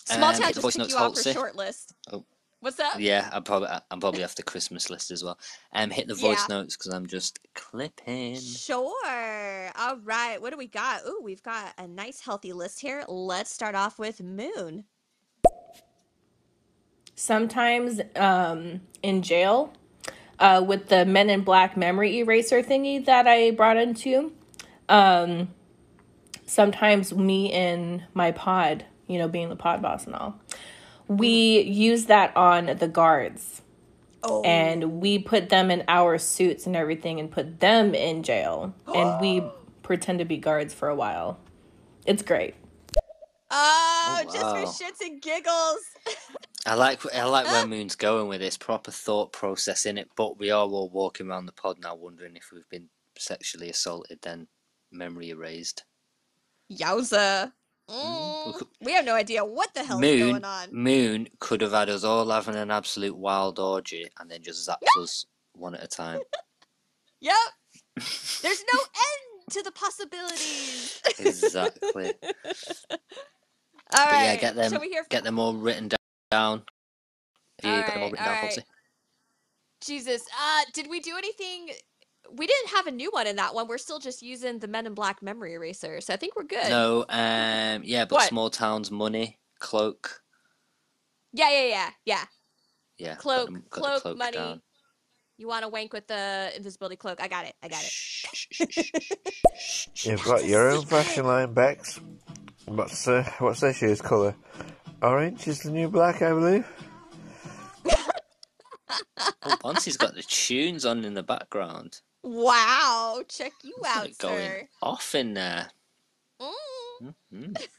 [0.06, 1.34] Small Um, town hit the just voice took you off her Holtzy.
[1.34, 1.94] short list.
[2.12, 2.24] Oh.
[2.60, 3.00] What's up?
[3.00, 5.38] Yeah, I'm probably I'm probably off the Christmas list as well.
[5.74, 6.56] Um, hit the voice Yeah.
[6.58, 8.36] notes because I'm just clipping.
[8.40, 9.72] Sure.
[9.76, 10.38] All right.
[10.42, 11.06] What do we got?
[11.06, 13.04] Ooh, we've got a nice healthy list here.
[13.08, 14.86] Let's start off with Moon.
[17.20, 19.74] sometimes um, in jail
[20.40, 24.34] uh, with the Men in Black memory eraser thingy that I brought into.
[24.88, 25.50] Um,
[26.46, 30.40] sometimes me and my pod, you know, being the pod boss and all,
[31.08, 33.62] we use that on the guards.
[34.24, 34.42] Oh.
[34.44, 38.74] And we put them in our suits and everything and put them in jail.
[38.94, 39.44] and we
[39.84, 41.40] pretend to be guards for a while.
[42.06, 42.56] It's great.
[43.50, 45.80] Oh, Oh, just for shits and giggles.
[46.66, 50.38] I like I like where Moon's going with this proper thought process in it, but
[50.40, 54.48] we are all walking around the pod now wondering if we've been sexually assaulted, then
[54.92, 55.84] memory erased.
[56.72, 57.52] Yowza.
[57.90, 60.70] We Mm, we have no idea what the hell Moon going on.
[60.74, 65.02] Moon could have had us all having an absolute wild orgy and then just zapped
[65.02, 66.20] us one at a time.
[67.20, 67.34] Yep.
[67.96, 71.02] There's no end to the possibilities.
[71.18, 72.14] exactly.
[73.92, 74.24] All but right.
[74.24, 75.90] yeah, get them hear get them all written
[76.30, 76.64] down.
[77.64, 78.38] Have you got them all Alright, written down.
[78.38, 78.64] Holtzy?
[79.82, 80.24] Jesus.
[80.40, 81.70] Uh, did we do anything?
[82.36, 83.68] We didn't have a new one in that one.
[83.68, 86.70] We're still just using the Men in Black memory eraser, so I think we're good.
[86.70, 88.28] No, um yeah, but What?
[88.30, 90.22] small towns money, cloak.
[91.34, 92.24] Yeah, yeah, yeah, yeah.
[92.98, 93.10] Yeah.
[93.14, 94.38] got Cloak, them- got the cloak, cloak money.
[94.38, 94.62] down.
[95.38, 97.22] You want to wank with the invisibility cloak?
[97.22, 97.54] I got it.
[97.62, 99.06] I got it.
[100.04, 102.00] You've got your own fashion line, Bex.
[102.66, 104.36] What's uh, what's this year's colour?
[105.04, 106.68] Orange is the new black, I believe.
[107.90, 112.02] Oh, Bonsi's got the tunes on in the background.
[112.28, 114.68] Wow, check you out, going sir.
[114.82, 115.70] off in there.
[116.42, 117.16] Mm.
[117.34, 117.68] Mhm.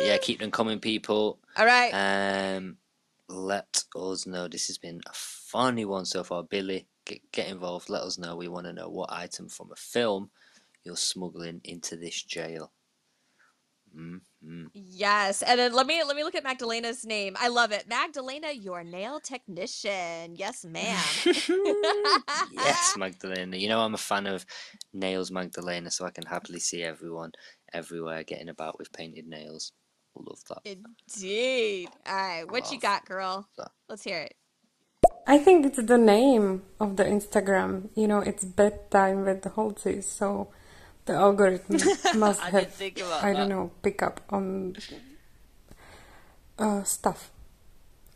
[0.00, 1.38] Yeah, keep them coming, people.
[1.56, 1.90] All right.
[1.92, 2.76] Um,
[3.28, 4.48] let us know.
[4.48, 6.42] This has been a funny one so far.
[6.42, 7.88] Billy, get get involved.
[7.88, 8.36] Let us know.
[8.36, 10.30] We want to know what item from a film
[10.84, 12.72] you're smuggling into this jail.
[13.96, 14.66] Mm, mm.
[14.74, 17.36] Yes, and then let me let me look at Magdalena's name.
[17.38, 20.36] I love it, Magdalena, your nail technician.
[20.36, 21.04] Yes, ma'am.
[22.52, 23.56] Yes, Magdalena.
[23.56, 24.46] You know I'm a fan of
[24.92, 27.32] nails, Magdalena, so I can happily see everyone
[27.72, 29.72] everywhere getting about with painted nails.
[30.16, 30.60] Love that.
[30.64, 31.88] Indeed.
[32.06, 33.48] All right, what you got, girl?
[33.58, 33.70] that.
[33.88, 34.34] Let's hear it.
[35.26, 37.88] I think it's the name of the Instagram.
[37.96, 40.50] You know, it's bedtime with the Holtzies, so
[41.06, 41.76] the algorithm
[42.18, 43.54] must I have, think about I don't that.
[43.54, 44.76] know, pick up on
[46.58, 47.30] uh, stuff.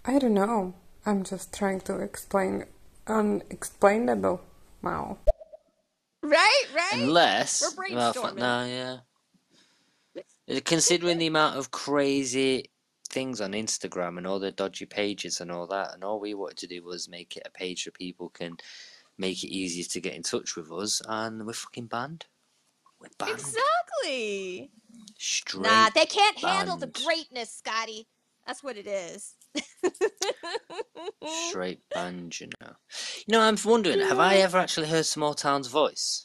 [0.05, 0.74] I don't know.
[1.05, 2.65] I'm just trying to explain
[3.06, 4.40] unexplainable.
[4.82, 5.19] Wow.
[6.23, 6.93] Right, right.
[6.94, 8.36] Unless, We're well, brainstorming.
[8.36, 8.97] no, yeah.
[10.56, 12.70] Uh, Considering the amount of crazy
[13.10, 16.59] things on Instagram and all the dodgy pages and all that, and all we wanted
[16.59, 18.56] to do was make it a page so people can
[19.16, 22.27] make it easier to get in touch with us, and we're fucking banned.
[23.05, 24.70] Exactly.
[25.16, 25.62] Straight.
[25.62, 28.07] Nah, they can't handle the greatness, Scotty.
[28.47, 29.35] That's what it is.
[31.51, 32.73] Straight banned, you know.
[33.27, 36.25] You know, I'm wondering, have I ever actually heard Small Town's voice?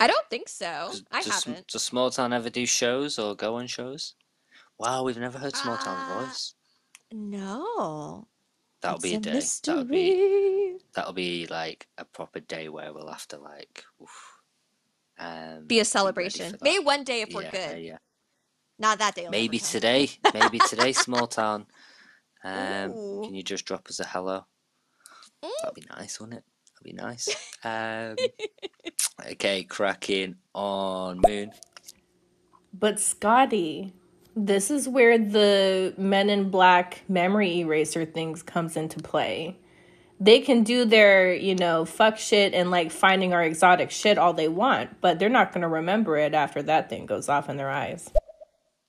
[0.00, 0.92] I don't think so.
[1.12, 1.68] I does, haven't.
[1.68, 4.14] Does Small Town ever do shows or go on shows?
[4.78, 6.54] Wow, we've never heard Small Town's Ah, voice.
[7.12, 8.26] No.
[8.80, 9.38] That'll be a day.
[9.38, 14.33] It's That'll be that'll be like a proper day where we'll have to like oof,
[15.18, 16.46] um Be a celebration.
[16.52, 16.62] for that.
[16.62, 17.82] Maybe one day if we're Yeah, good.
[17.82, 17.98] yeah.
[18.78, 19.28] Not that day.
[19.30, 20.10] Maybe today.
[20.32, 21.66] Maybe today, Small Town.
[22.42, 22.92] Um,
[23.22, 24.44] can you just drop us a hello?
[25.44, 25.50] Mm.
[25.62, 26.44] That'd be nice, wouldn't it?
[26.74, 27.28] That'd be nice.
[27.66, 28.16] Um,
[29.30, 31.50] okay, cracking on Moon.
[32.74, 33.94] But Scotty,
[34.36, 39.56] this is where the Men in Black memory eraser things comes into play.
[40.24, 44.32] They can do their, you know, fuck shit and like finding our exotic shit all
[44.32, 47.68] they want, but they're not gonna remember it after that thing goes off in their
[47.68, 48.10] eyes.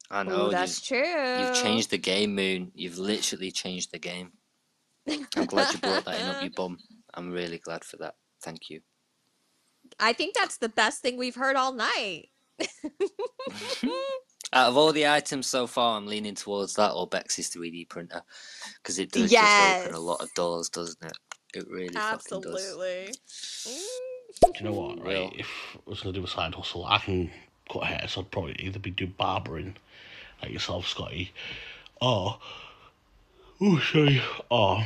[0.09, 1.39] I know Ooh, that's you've, true.
[1.39, 2.71] you've changed the game, Moon.
[2.73, 4.31] You've literally changed the game.
[5.09, 6.77] I'm glad you brought that in up your bum.
[7.13, 8.15] I'm really glad for that.
[8.41, 8.79] Thank you.
[9.99, 12.29] I think that's the best thing we've heard all night.
[14.53, 18.21] Out of all the items so far, I'm leaning towards that or Bex's 3D printer
[18.81, 21.17] because it does just open a lot of doors, doesn't it?
[21.55, 22.75] It really fucking does.
[22.75, 23.13] Absolutely.
[24.41, 25.01] Do you know what?
[25.05, 25.29] Real.
[25.29, 27.31] Right, if I was gonna do a side hustle, I can
[27.71, 29.77] cut hair, so I'd probably either be do barbering,
[30.41, 31.31] like yourself, Scotty,
[32.01, 32.39] or
[33.61, 34.85] oh sorry, or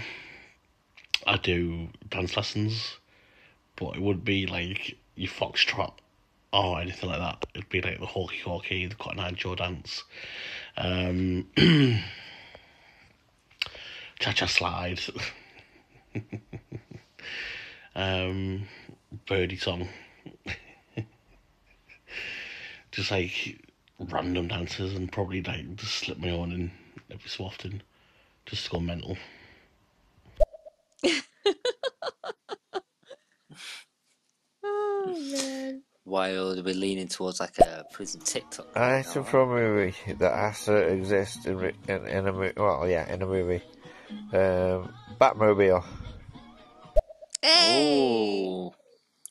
[1.26, 2.98] I do dance lessons,
[3.76, 5.94] but it would be like your foxtrot
[6.54, 7.46] or anything like that.
[7.56, 10.04] It'd be like the hawky hawky, the Cotton Eye Joe dance,
[10.78, 11.48] um,
[14.20, 15.02] cha cha slide.
[17.95, 18.68] um,
[19.27, 19.88] birdie song.
[22.91, 23.60] just like
[23.99, 26.72] random dances and probably like just slip my own in
[27.11, 27.81] every so often
[28.45, 29.18] just to go mental.
[34.64, 35.84] Oh man.
[36.03, 38.76] While we're leaning towards like a prison TikTok.
[38.76, 39.30] right Item now.
[39.30, 42.53] from a movie that has to exist in, in, in a movie.
[42.57, 43.61] Well, yeah, in a movie.
[44.34, 45.84] Um, Batmobile.
[47.41, 47.98] Hey.
[48.00, 48.72] Ooh.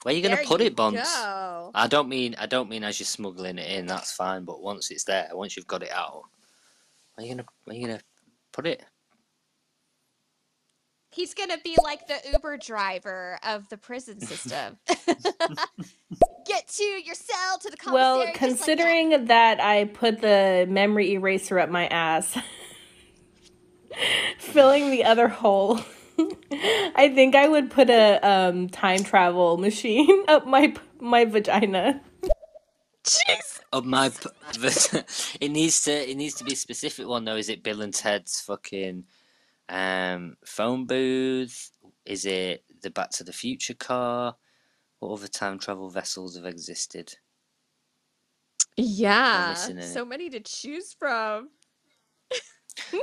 [0.02, 1.00] Where are you gonna put it, Bonds?
[1.02, 1.70] go.
[1.74, 3.86] I don't mean I don't mean as you're smuggling it in.
[3.86, 4.44] That's fine.
[4.44, 6.22] But once it's there, once you've got it out,
[7.14, 8.00] where are you gonna where are you gonna
[8.52, 8.84] put it?
[11.10, 14.78] He's gonna be like the Uber driver of the prison system.
[16.46, 17.92] Get to your cell to the commissary.
[17.92, 18.38] Well, just like that.
[18.38, 22.38] considering that I put the memory eraser up my ass,
[24.38, 25.80] filling the other hole,
[26.52, 32.00] I think I would put a um, time travel machine up my my vagina.
[33.04, 33.60] Jeez.
[33.70, 34.10] Of my,
[35.40, 37.36] it needs to it needs to be a specific one though.
[37.36, 39.04] Is it Bill and Ted's fucking
[39.68, 41.70] um phone booth?
[42.06, 44.36] Is it the Back to the Future car?
[45.00, 47.14] What other time travel vessels have existed?
[48.76, 49.54] Yeah.
[49.54, 51.50] So many to choose from.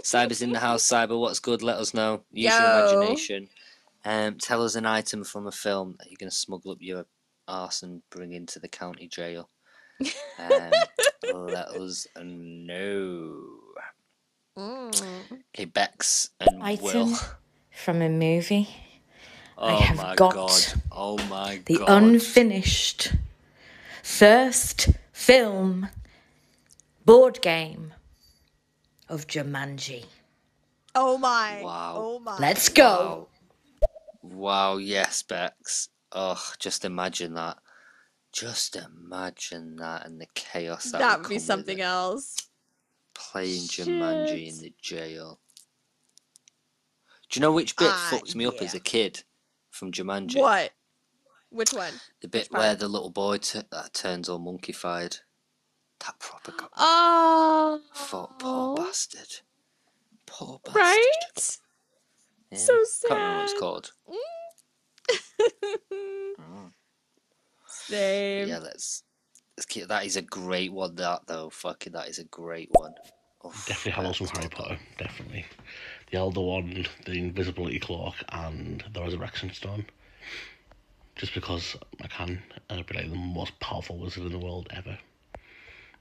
[0.03, 0.84] Cyber's in the house.
[0.88, 1.61] Cyber, what's good?
[1.61, 2.23] Let us know.
[2.31, 3.47] Use your imagination.
[4.03, 7.06] Um, tell us an item from a film that you're going to smuggle up your
[7.47, 9.49] arse and bring into the county jail.
[10.39, 10.72] Um,
[11.34, 13.38] let us know.
[14.57, 15.41] Mm.
[15.53, 17.18] Okay, Bex and Item Will.
[17.72, 18.69] from a movie.
[19.57, 20.65] Oh have my got god.
[20.91, 21.89] Oh my The god.
[21.89, 23.14] unfinished
[24.03, 25.88] first film
[27.06, 27.93] board game
[29.10, 30.06] of Jumanji.
[30.94, 31.61] Oh my.
[31.64, 31.94] Wow.
[31.98, 32.38] Oh my.
[32.40, 33.27] Let's go.
[33.82, 33.88] Wow.
[34.22, 35.90] Wow, yes, Bex.
[36.11, 37.57] Oh, just imagine that.
[38.32, 41.84] Just imagine that and the chaos that, That would would be come with something it.
[41.84, 42.36] else.
[43.14, 45.40] Playing Jumanji in the jail.
[47.30, 49.23] Do you know which bit Ah, fucked me up as a kid
[49.72, 50.38] from Jumanji?
[50.40, 50.72] What?
[51.49, 51.94] Which one?
[52.22, 52.61] The bit Which part?
[52.61, 55.19] where the little boy t- uh, turns all monkeyfied.
[56.00, 56.68] That proper got me.
[56.78, 59.40] Oh, Thought, poor bastard.
[60.26, 60.82] Poor bastard.
[60.82, 61.58] right?
[62.52, 62.58] Yeah.
[62.58, 62.74] So
[63.08, 63.60] Can't remember what it's sad.
[63.60, 63.92] called.
[64.10, 64.16] Mm.
[66.40, 66.72] Oh.
[67.68, 68.48] Same.
[68.50, 69.04] Yeah, let's.
[69.58, 70.96] let's keep, that is a great one.
[70.96, 72.94] That though, fucking, that is a great one.
[73.44, 75.46] Oh, Deathly Hallows from Harry Potter, definitely.
[76.12, 79.86] The Elder Wand, the Invisibility Cloak, and the Resurrection Stone.
[81.16, 84.68] Just because I can, and I'd be like the most powerful wizard in the world
[84.72, 84.98] ever.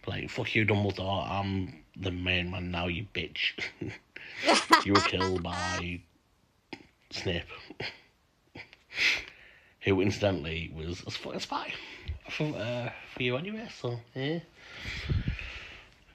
[0.04, 3.58] Be like, fuck you, Dumbledore, I'm the main man now, you bitch.
[4.84, 6.00] you were killed by
[7.10, 7.44] Snape.
[9.82, 11.72] Who, incidentally, was a sp- a spy
[12.30, 14.40] for, uh, for you anyway, so, yeah.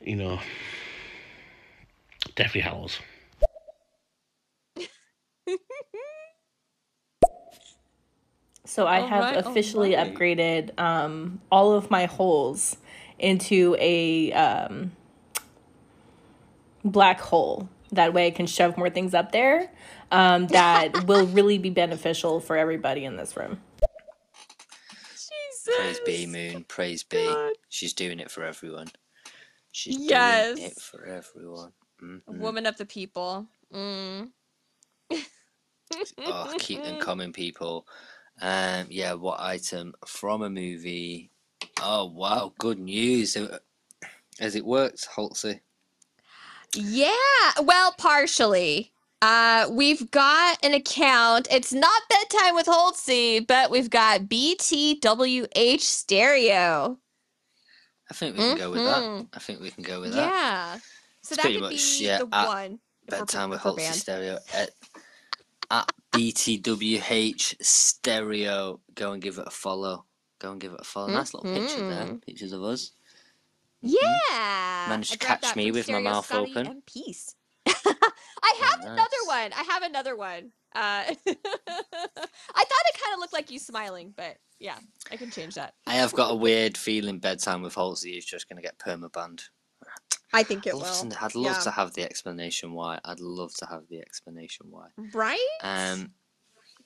[0.01, 0.39] You know,
[2.35, 2.99] Deathly Hallows.
[8.65, 10.13] So I have Alright, officially alright.
[10.13, 12.77] upgraded um, all of my holes
[13.19, 14.91] into a um,
[16.83, 17.69] black hole.
[17.91, 19.71] That way I can shove more things up there
[20.11, 23.59] um, that will really be beneficial for everybody in this room.
[25.75, 26.65] Praise be, Moon.
[26.67, 27.25] Praise be.
[27.25, 27.53] God.
[27.69, 28.87] She's doing it for everyone.
[29.71, 31.71] She's doing it for everyone.
[32.01, 32.21] Mhm.
[32.27, 33.47] Woman of the people.
[33.73, 34.29] Mm.
[36.25, 37.87] Oh, keep them coming, people.
[38.41, 41.31] Um, yeah, what item from a movie?
[41.81, 43.35] Oh wow, good news.
[43.37, 43.57] Uh,
[44.39, 45.61] Has it worked, Holtzy?
[46.75, 47.11] Yeah,
[47.63, 48.91] well, partially.
[49.21, 51.47] Uh, we've got an account.
[51.51, 56.97] It's not bedtime with Holtzy, but we've got BTWH stereo.
[58.09, 59.27] I think we can go with that.
[59.33, 60.31] I think we can go with that.
[60.31, 60.75] Yeah.
[61.21, 62.79] So It's that pretty could much, be yeah, the one.
[63.07, 63.91] Bedtime with Holtzy.
[63.93, 64.71] Stereo at,
[65.69, 68.79] at BTWH Stereo.
[68.95, 70.05] Go and give it a follow.
[70.39, 71.09] Go and give it a follow.
[71.09, 72.05] Nice little picture there.
[72.05, 72.25] Mhm.
[72.25, 72.91] Pictures of us.
[73.81, 74.85] Yeah.
[74.89, 76.67] Managed to catch me with my mouth Scotty open.
[76.67, 77.35] And peace.
[77.65, 78.87] I have nice.
[78.87, 79.53] another one.
[79.53, 80.51] I have another one.
[80.75, 84.77] Uh, I thought it kind of looked like you smiling, but yeah,
[85.11, 85.73] I can change that.
[85.87, 89.43] I have got a weird feeling Bedtime with Holtzy is just going to get permabanned.
[90.31, 91.09] I think it I'd will.
[91.09, 91.61] to, I'd love yeah.
[91.61, 92.99] to have the explanation why.
[93.03, 94.87] I'd love to have the explanation why.
[95.13, 95.39] Right?
[95.63, 96.11] Um,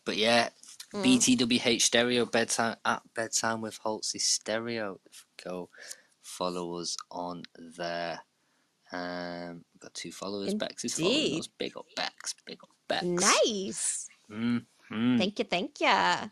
[0.05, 0.49] but yeah,
[0.93, 1.03] Mm.
[1.39, 4.99] BTWH Stereo bedtime at bedtime with Holtzy Stereo.
[5.43, 5.69] Go
[6.21, 7.43] follow us on
[7.77, 8.19] there.
[8.91, 10.53] Um, we've got two followers.
[10.53, 11.39] Bex is following Indeed.
[11.39, 11.47] us.
[11.57, 12.35] Big up Bex.
[12.45, 13.03] Big up Bex.
[13.05, 14.07] Nice.
[14.31, 15.17] Mm-hmm.
[15.17, 15.87] Thank you, thank you.
[15.87, 16.29] Well,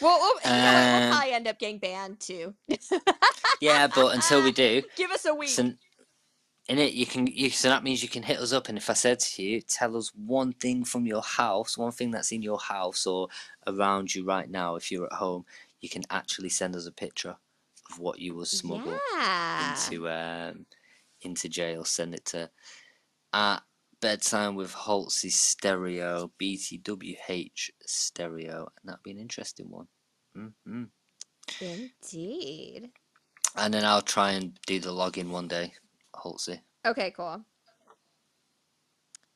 [0.00, 0.92] well you know what?
[0.92, 2.54] We'll Um, probably end up getting banned too.
[3.60, 5.48] Yeah, but until we do, Give us a week.
[5.50, 5.72] so
[6.68, 8.90] in it you can you so that means you can hit us up and if
[8.90, 12.42] I said to you, tell us one thing from your house, one thing that's in
[12.42, 13.28] your house or
[13.66, 15.44] around you right now if you're at home,
[15.80, 17.36] you can actually send us a picture
[17.90, 19.70] of what you will smuggle yeah.
[19.70, 20.66] into um
[21.22, 21.84] into jail.
[21.84, 22.50] Send it to
[23.32, 23.60] at
[24.00, 29.86] bedtime with Holtzy stereo BTWH stereo and that'd be an interesting one.
[30.34, 30.84] hmm
[31.60, 32.90] Indeed.
[33.56, 35.72] And then I'll try and do the login one day,
[36.26, 36.60] Holtzy.
[36.84, 37.44] Okay, cool.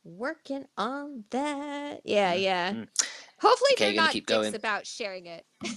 [0.02, 2.00] Working on that.
[2.04, 2.72] Yeah, yeah.
[2.72, 2.88] Mm.
[3.40, 4.54] Hopefully Okay, they're not keep dicks going.
[4.54, 5.44] about sharing it.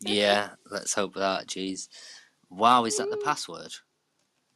[0.00, 1.46] Yeah, let's hope that.
[1.46, 1.88] Jeez.
[2.50, 3.72] Wow, is that the password?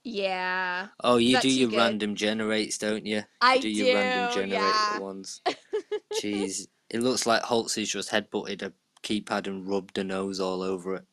[0.04, 0.88] Yeah.
[1.02, 1.78] Oh, you do your good?
[1.78, 3.22] random generates, don't you?
[3.40, 4.98] I do your random do, generator yeah.
[4.98, 5.42] ones.
[6.22, 8.72] Jeez, it looks like Holtzy's just headbutted a
[9.02, 11.04] keypad and rubbed her nose all over it.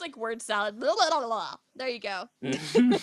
[0.00, 0.06] Right?
[0.06, 0.78] It's like word salad.
[0.78, 1.56] Blah, blah, blah, blah.
[1.74, 2.28] There you go.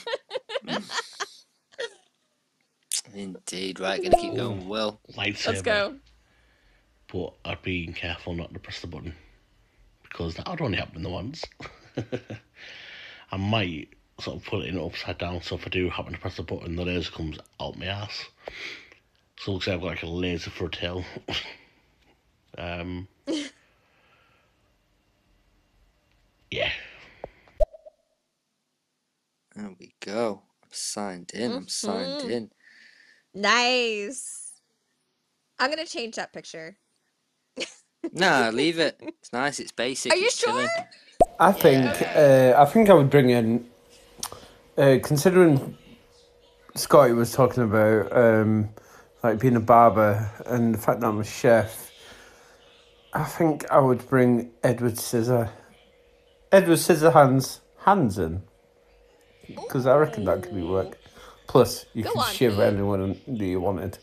[3.13, 4.67] Indeed, right, gonna keep going.
[4.67, 5.47] Well, Lightsaber.
[5.47, 5.95] Let's go.
[7.11, 9.13] But I'd be careful not to press the button
[10.03, 11.43] because that would only happen the once.
[13.31, 13.89] I might
[14.19, 16.43] sort of put it in upside down so if I do happen to press the
[16.43, 18.25] button, the laser comes out my ass.
[19.37, 21.03] So it looks like I've got like a laser for a tail.
[22.57, 23.07] um,
[26.51, 26.71] yeah.
[29.55, 30.43] There we go.
[30.63, 31.51] I'm signed in.
[31.51, 32.29] I'm signed Mhm.
[32.29, 32.51] in.
[33.33, 34.53] Nice.
[35.59, 36.77] I'm gonna change that picture.
[38.11, 38.97] Nah, leave it.
[39.01, 39.59] It's nice.
[39.59, 40.11] It's basic.
[40.11, 40.67] Are you it's chilling.
[41.39, 43.65] I think uh, I think I would bring in,
[44.77, 45.77] uh, considering
[46.75, 48.69] Scotty was talking about um,
[49.23, 51.91] like being a barber and the fact that I'm a chef.
[53.13, 55.49] I think I would bring Edward Scissor,
[56.51, 58.43] Edward Scissorhands Hansen,
[59.47, 60.97] because I reckon that could be work.
[61.47, 62.61] Plus, you Go could on, shiv Pete.
[62.61, 63.97] anyone that you wanted.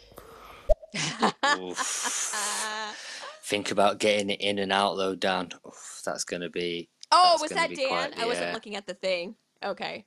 [3.44, 5.51] Think about getting it in and out though, Dan.
[5.66, 6.89] Oof, that's gonna be.
[7.10, 7.89] Oh, was that Dan?
[7.89, 9.35] quite I wasn't looking at the thing.
[9.62, 10.06] Okay.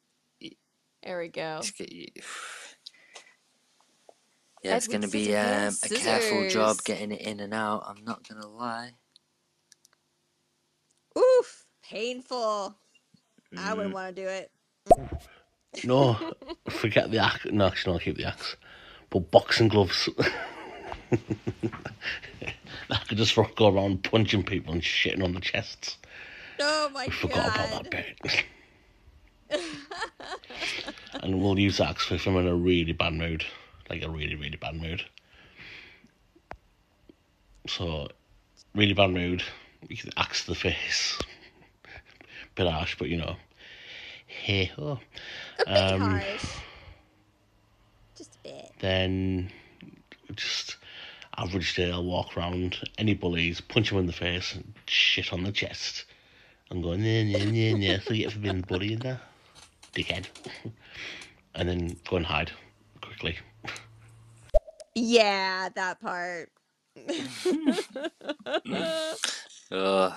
[1.04, 1.60] There we go.
[1.62, 2.08] Just get you-
[4.64, 7.84] Yeah, it's gonna be um, a careful job getting it in and out.
[7.86, 8.94] I'm not gonna lie.
[11.18, 12.76] Oof, painful.
[13.56, 13.78] I Mm.
[13.78, 14.52] wouldn't want to do it.
[15.84, 16.18] No,
[16.70, 17.46] forget the axe.
[17.52, 18.56] No, actually, no, keep the axe.
[19.10, 20.10] But boxing gloves.
[22.90, 25.98] I could just go around punching people and shitting on the chests.
[26.60, 28.46] Oh my We forgot about that bit.
[31.22, 33.46] and we'll use the axe if I'm in a really bad mood.
[33.90, 35.04] Like a really, really bad mood.
[37.68, 38.08] So,
[38.74, 39.44] really bad mood.
[39.88, 41.20] You can axe to the face.
[42.56, 43.36] Bit harsh, but you know.
[44.46, 45.00] Hey ho.
[45.58, 46.46] A bit Um, harsh.
[48.16, 48.72] Just a bit.
[48.80, 49.52] then
[50.36, 50.78] just
[51.36, 55.42] average day I'll walk around any bullies, punch them in the face, and shit on
[55.42, 56.06] the chest,
[56.70, 58.00] and go yeah yeah yeah yeah.
[58.00, 59.20] So you get for being bully in there,
[59.96, 60.28] dickhead,
[61.56, 62.52] and then go and hide
[63.02, 63.40] quickly.
[64.94, 66.52] Yeah, that part.
[69.72, 70.14] Ugh.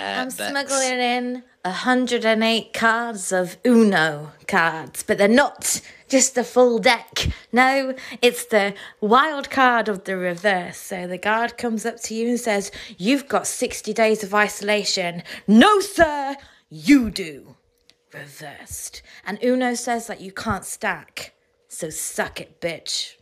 [0.00, 0.48] Uh, I'm Bex.
[0.48, 7.28] smuggling in 108 cards of Uno cards, but they're not just the full deck.
[7.52, 8.72] No, it's the
[9.02, 10.78] wild card of the reverse.
[10.78, 15.22] So the guard comes up to you and says, You've got 60 days of isolation.
[15.46, 16.36] No, sir,
[16.70, 17.56] you do.
[18.14, 19.02] Reversed.
[19.26, 21.34] And Uno says that you can't stack.
[21.68, 23.16] So suck it, bitch.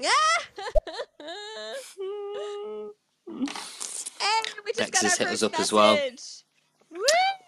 [4.20, 5.98] Hey, we just Bex got has our hit us up as well.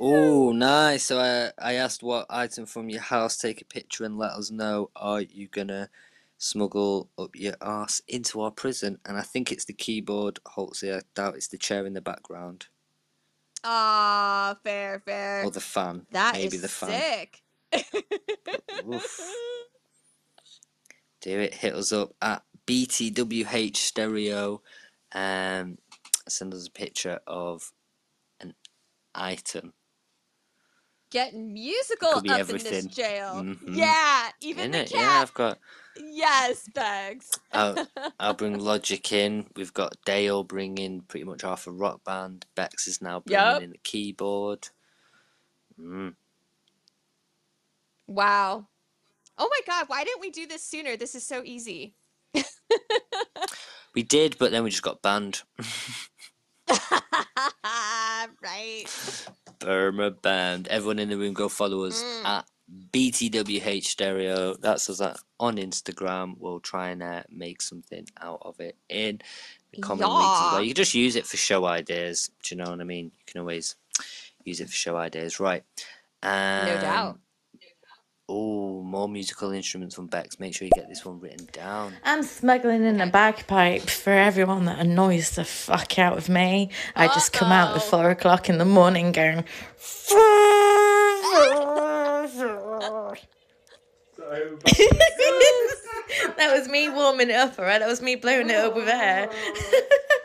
[0.01, 1.05] Oh, nice.
[1.05, 4.51] So I, I asked what item from your house, take a picture and let us
[4.51, 4.91] know.
[4.95, 5.89] Are you gonna
[6.37, 8.99] smuggle up your ass into our prison?
[9.05, 10.97] And I think it's the keyboard, Holtzy.
[10.97, 12.67] I doubt it's the chair in the background.
[13.65, 15.45] Aw, fair, fair.
[15.45, 16.07] Or the fan.
[16.13, 16.91] That Maybe is the fan.
[16.91, 17.43] sick.
[21.21, 21.55] Do it.
[21.55, 24.63] Hit us up at BTWH Stereo.
[25.13, 25.79] Um,
[26.33, 27.73] send us a picture of
[28.41, 28.55] an
[29.15, 29.73] item.
[31.11, 32.71] Getting musical up in everything.
[32.71, 33.37] this jail.
[33.37, 33.77] Mhm.
[33.77, 34.93] Yeah, even In the it?
[34.95, 35.21] Yeah.
[35.23, 35.59] I've got.
[35.97, 37.31] Yes, Bex.
[37.53, 37.89] I'll,
[38.21, 39.47] I'll bring Logic in.
[39.57, 42.45] We've got Dale bringing pretty much half a rock band.
[42.55, 43.63] Bex is now bringing Yup.
[43.63, 44.69] in the keyboard.
[45.81, 46.15] Mm.
[48.07, 48.69] Wow.
[49.39, 50.97] Oh my god, why didn't we do this sooner?
[50.97, 51.95] This is so easy.
[53.95, 55.43] We did, but then we just got banned.
[58.43, 58.85] right.
[59.59, 60.69] Burma Band.
[60.69, 62.25] Everyone in the room, go follow us Mm.
[62.25, 62.45] at
[62.93, 64.55] BTWH Stereo.
[64.55, 66.35] That's us at, on Instagram.
[66.39, 69.21] We'll try and uh, make something out of it in
[69.73, 70.53] the coming weeks as well.
[70.55, 70.61] Yeah.
[70.61, 72.31] You can just use it for show ideas.
[72.43, 73.07] Do you know what I mean?
[73.07, 73.75] You can always
[74.45, 75.65] use it for show ideas, right?
[76.23, 77.19] Um, No doubt.
[78.31, 80.39] Oh, more musical instruments from Bex.
[80.39, 81.95] Make sure you get this one written down.
[82.05, 86.69] I'm smuggling in a bagpipe for everyone that annoys the fuck out of me.
[86.95, 89.45] I just come out at four o'clock in the morning going.
[96.37, 97.81] that was me warming it up, alright?
[97.81, 99.31] That was me blowing it up with air.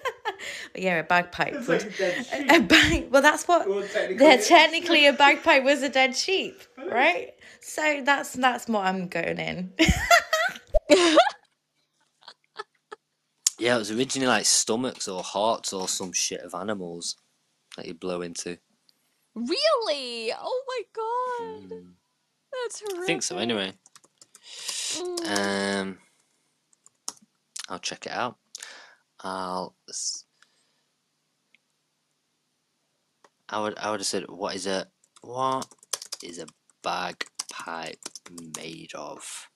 [0.74, 1.66] but yeah, a bagpipe.
[1.68, 3.66] Would, a, a bag, well, that's what.
[3.94, 6.62] They're technically a bagpipe was a dead sheep,
[6.92, 7.34] right?
[7.64, 9.74] So that's that's what I'm going in.
[13.60, 17.16] Yeah, it was originally like stomachs or hearts or some shit of animals
[17.78, 18.58] that you blow into.
[19.36, 20.34] Really?
[20.38, 21.84] Oh my god.
[22.52, 23.04] That's horrific.
[23.04, 23.74] I think so, anyway.
[24.98, 25.82] Mm.
[25.82, 25.98] Um,
[27.70, 28.38] I'll check it out.
[29.22, 29.76] I'll.
[29.88, 30.26] s-
[33.48, 33.78] I would.
[33.78, 34.88] I would have said, "What is a
[35.22, 35.68] what
[36.22, 36.48] is a
[37.66, 38.00] bagpipe
[38.58, 39.50] made of?"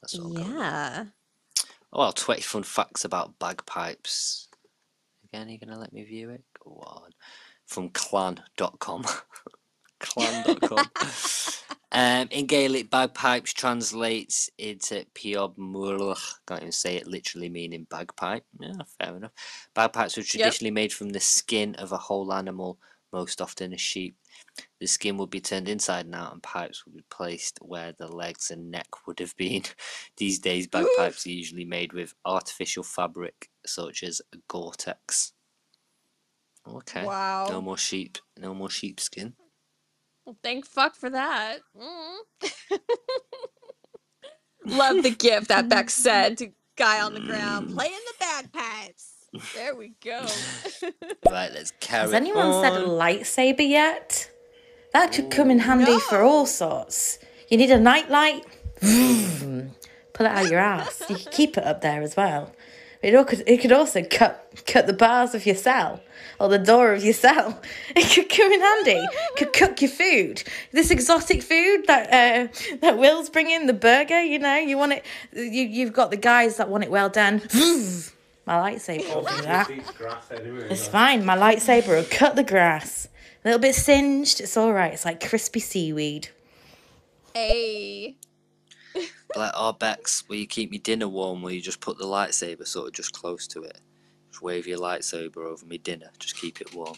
[0.00, 0.58] That's what I'm going.
[0.58, 1.04] Yeah.
[1.92, 4.48] Oh, well, 20 fun facts about bagpipes.
[5.24, 6.42] Again, are you going to let me view it?
[6.62, 7.10] Go on.
[7.66, 9.04] From clan.com.
[10.00, 10.86] clan.com.
[11.92, 16.34] um, in Gaelic, bagpipes translates into Piob Múrlach.
[16.46, 18.44] Can't even say it literally meaning bagpipe.
[18.60, 19.32] Yeah, fair enough.
[19.74, 22.78] Bagpipes were traditionally made from the skin of a whole animal,
[23.12, 24.16] most often a sheep.
[24.80, 28.08] The skin would be turned inside and out, and pipes would be placed where the
[28.08, 29.62] legs and neck would have been.
[30.16, 35.32] These days, bagpipes are usually made with artificial fabric such as Gore-Tex.
[36.66, 37.04] Okay.
[37.04, 37.46] Wow.
[37.50, 38.18] No more sheep.
[38.38, 39.34] No more sheepskin.
[40.24, 41.60] Well, thank fuck for that.
[41.74, 42.78] Mm.
[44.66, 49.14] Love the gift that Beck said to guy on the ground playing the bagpipes.
[49.54, 50.26] There we go.
[51.30, 54.30] Right, let's carry Has anyone said lightsaber yet?
[54.92, 57.18] That could come in handy for all sorts.
[57.48, 58.44] You need a nightlight?
[58.80, 61.02] Pull it out of your ass.
[61.08, 62.52] You could keep it up there as well.
[63.02, 66.00] It, all could, it could also cut cut the bars of your cell
[66.40, 67.60] or the door of your cell.
[67.96, 69.06] It could come in handy.
[69.36, 70.42] Could cook your food.
[70.72, 74.20] This exotic food that uh, that Will's bringing, the burger.
[74.20, 75.04] You know, you want it.
[75.32, 77.42] You you've got the guys that want it well done.
[78.46, 79.70] My lightsaber will do that.
[80.70, 81.24] It's fine.
[81.24, 83.06] My lightsaber will cut the grass.
[83.44, 84.40] A little bit singed.
[84.40, 84.92] It's all right.
[84.92, 86.28] It's like crispy seaweed.
[87.34, 88.16] Hey.
[89.36, 91.42] Like, oh, Bex, will you keep me dinner warm?
[91.42, 93.80] Will you just put the lightsaber sort of just close to it?
[94.30, 96.10] Just wave your lightsaber over me dinner.
[96.18, 96.96] Just keep it warm.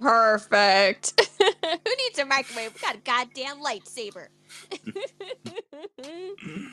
[0.00, 1.20] Perfect.
[1.38, 2.74] Who needs a microwave?
[2.74, 4.28] We got a goddamn lightsaber.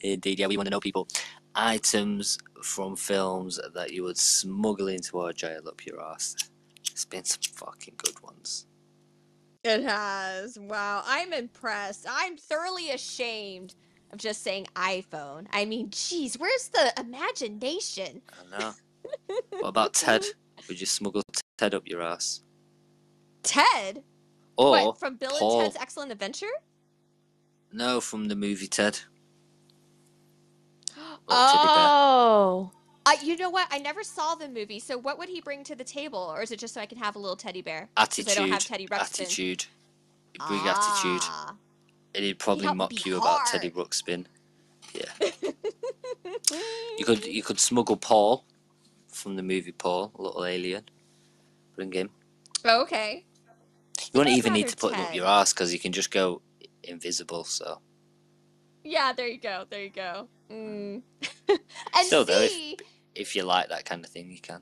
[0.00, 1.08] Indeed, yeah, we want to know people.
[1.54, 6.36] Items from films that you would smuggle into our jail up your ass.
[6.96, 8.64] There's been some fucking good ones.
[9.64, 10.58] It has.
[10.58, 11.02] Wow.
[11.04, 12.06] I'm impressed.
[12.08, 13.74] I'm thoroughly ashamed
[14.12, 15.46] of just saying iPhone.
[15.52, 18.22] I mean, geez, where's the imagination?
[18.32, 18.72] I know.
[19.50, 20.24] what about Ted?
[20.68, 21.22] Would you smuggle
[21.58, 22.40] Ted up your ass?
[23.42, 24.02] Ted?
[24.56, 25.60] Or what, from Bill Paul?
[25.60, 26.46] and Ted's Excellent Adventure?
[27.74, 29.00] No, from the movie Ted.
[31.28, 32.70] Oh.
[33.06, 33.68] Uh, you know what?
[33.70, 34.80] I never saw the movie.
[34.80, 36.98] So what would he bring to the table, or is it just so I can
[36.98, 37.88] have a little teddy bear?
[37.96, 38.32] Attitude.
[38.32, 39.22] I don't have Teddy Ruxpin.
[39.22, 39.66] Attitude.
[40.32, 41.22] He'd bring attitude.
[41.22, 41.54] Ah.
[42.14, 44.26] And he'd probably helped mock you about Teddy Ruxpin.
[44.92, 45.04] Yeah.
[46.98, 48.44] you could you could smuggle Paul
[49.08, 50.84] from the movie Paul, little alien.
[51.76, 52.10] Bring him.
[52.64, 53.24] Oh, okay.
[54.12, 56.42] You wouldn't even need to put him up your ass because you can just go
[56.82, 57.44] invisible.
[57.44, 57.80] So
[58.82, 59.64] Yeah, there you go.
[59.68, 60.28] There you go.
[60.50, 61.02] Mm.
[61.48, 61.58] and
[62.02, 62.46] still though,
[63.18, 64.60] if, you like that kind of thing, you can.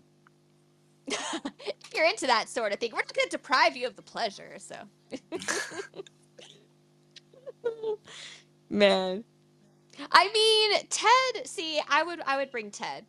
[1.06, 4.02] if you're into that sort of thing, we're not going to deprive you of the
[4.02, 4.56] pleasure.
[4.58, 4.76] So,
[8.70, 9.24] man,
[10.10, 11.46] I mean, Ted.
[11.46, 13.04] See, I would, I would bring Ted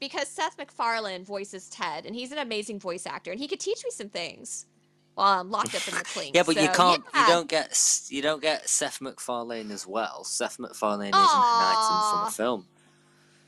[0.00, 3.82] because Seth MacFarlane voices Ted, and he's an amazing voice actor, and he could teach
[3.84, 4.66] me some things
[5.14, 6.34] while I'm locked up in the clink.
[6.34, 7.02] Yeah, but you can't.
[7.14, 7.26] yeah.
[7.26, 8.00] You don't get.
[8.08, 10.24] You don't get Seth MacFarlane as well.
[10.24, 12.26] Seth MacFarlane isn't an item from Aw.
[12.28, 12.66] a film.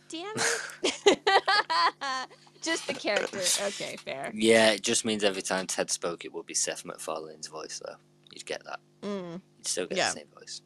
[0.09, 1.19] Damn it.
[2.63, 3.39] Just the character.
[3.67, 4.31] Okay, fair.
[4.35, 7.95] Yeah, it just means every time Ted spoke, it would be Seth MacFarlane's voice, though.
[8.33, 8.81] You'd get that.
[9.03, 9.41] Mm.
[9.59, 10.09] You'd still get Yeah.
[10.11, 10.63] the same voice.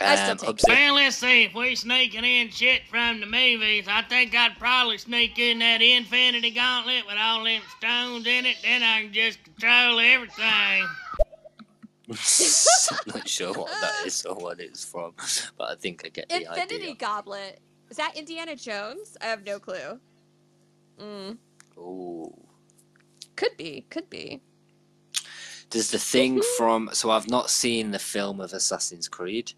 [0.00, 0.68] I still Um, take Hubsy.
[0.68, 1.42] Well, let's see.
[1.44, 5.82] If we're sneaking in shit from the movies, I think I'd probably sneak in that
[5.82, 8.58] Infinity Gauntlet with all them stones in it.
[8.62, 10.86] Then I can just control everything.
[12.10, 12.16] I'm
[13.14, 15.14] not sure what that is or what it's from,
[15.58, 16.94] but I think I get the Infinity idea.
[16.94, 17.60] Goblet.
[17.90, 19.16] Is that Indiana Jones?
[19.20, 19.98] I have no clue.
[21.00, 21.38] Mm.
[21.76, 22.34] Ooh.
[23.36, 23.86] Could be.
[23.90, 24.40] Could be.
[25.70, 26.90] Does the thing from.
[26.92, 29.52] So I've not seen the film of Assassin's Creed.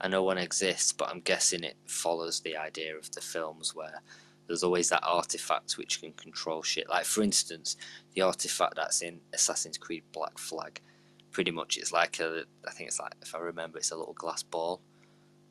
[0.00, 4.02] I know one exists, but I'm guessing it follows the idea of the films where
[4.46, 6.88] there's always that artifact which can control shit.
[6.88, 7.76] Like, for instance,
[8.14, 10.80] the artifact that's in Assassin's Creed Black Flag.
[11.32, 12.44] Pretty much, it's like a.
[12.66, 14.80] I think it's like, if I remember, it's a little glass ball,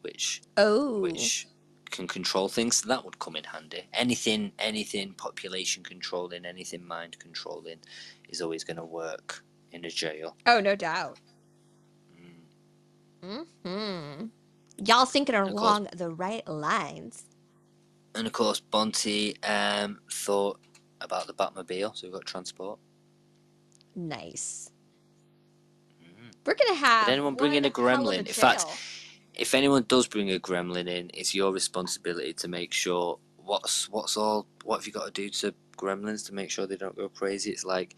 [0.02, 1.00] which Oh.
[1.02, 1.48] which
[1.92, 2.78] can control things.
[2.78, 3.84] So that would come in handy.
[3.94, 7.78] Anything, anything population controlling, anything mind controlling,
[8.30, 10.36] is always going to work in a jail.
[10.46, 11.20] Oh, no doubt.
[13.24, 13.46] Mm.
[13.64, 14.26] Hmm.
[14.84, 17.26] Y'all thinking course- along the right lines.
[18.14, 20.60] And of course, Bonte um, thought
[21.02, 22.80] about the Batmobile, so we've got transport.
[23.96, 24.72] Nice.
[26.02, 26.32] Mm.
[26.46, 27.08] We're gonna have.
[27.08, 28.16] Did anyone bring in a one hell of gremlin?
[28.16, 28.66] a In fact.
[29.38, 34.18] If anyone does bring a gremlin in, it's your responsibility to make sure what's what's
[34.18, 37.10] all what have you got to do to gremlins to make sure they don't go
[37.10, 37.52] crazy.
[37.52, 37.96] It's like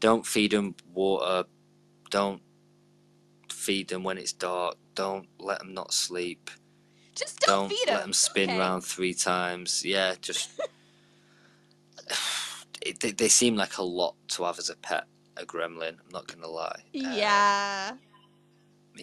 [0.00, 1.46] don't feed them water,
[2.10, 2.40] don't
[3.50, 6.50] feed them when it's dark, don't let them not sleep,
[7.14, 8.58] just don't, don't feed let them spin Okay.
[8.58, 9.84] round three times.
[9.84, 10.50] Yeah, just
[12.82, 15.04] it, they, they seem like a lot to have as a pet.
[15.36, 16.82] A gremlin, I'm not gonna lie.
[16.92, 17.90] Yeah.
[17.92, 17.98] Um,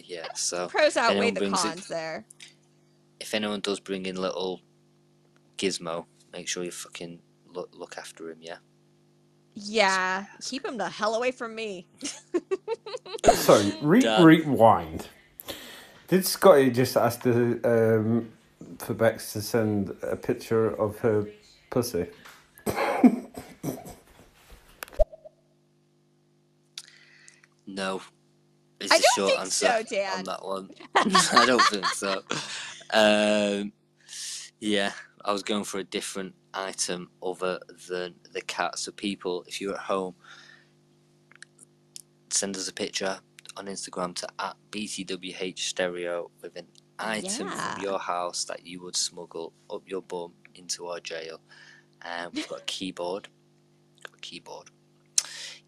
[0.04, 2.26] yeah, so pros outweigh the cons there.
[3.20, 4.60] If anyone does bring in little
[5.56, 7.20] Gizmo, make sure you fucking
[7.52, 8.38] look look after him.
[8.40, 8.58] Yeah.
[9.58, 11.86] Yeah, keep him the hell away from me.
[13.32, 14.22] Sorry, re- Done.
[14.22, 15.08] rewind.
[16.08, 18.30] Did Scotty just ask the, um,
[18.78, 21.26] for Bex to send a picture of her
[21.70, 22.06] pussy?
[27.66, 28.02] no,
[28.86, 30.18] is I the don't short think answer so, Dan.
[30.18, 30.70] on that one.
[30.94, 32.22] I don't think so.
[32.92, 33.72] Um,
[34.60, 34.92] yeah,
[35.24, 38.78] I was going for a different item other than the cat.
[38.78, 40.14] So people, if you're at home,
[42.30, 43.18] send us a picture
[43.56, 46.66] on Instagram to at BTWH Stereo with an
[46.98, 47.74] item Yeah.
[47.74, 51.40] from your house that you would smuggle up your bum into our jail.
[52.02, 53.28] Um, we've got a keyboard.
[54.02, 54.70] Got a keyboard.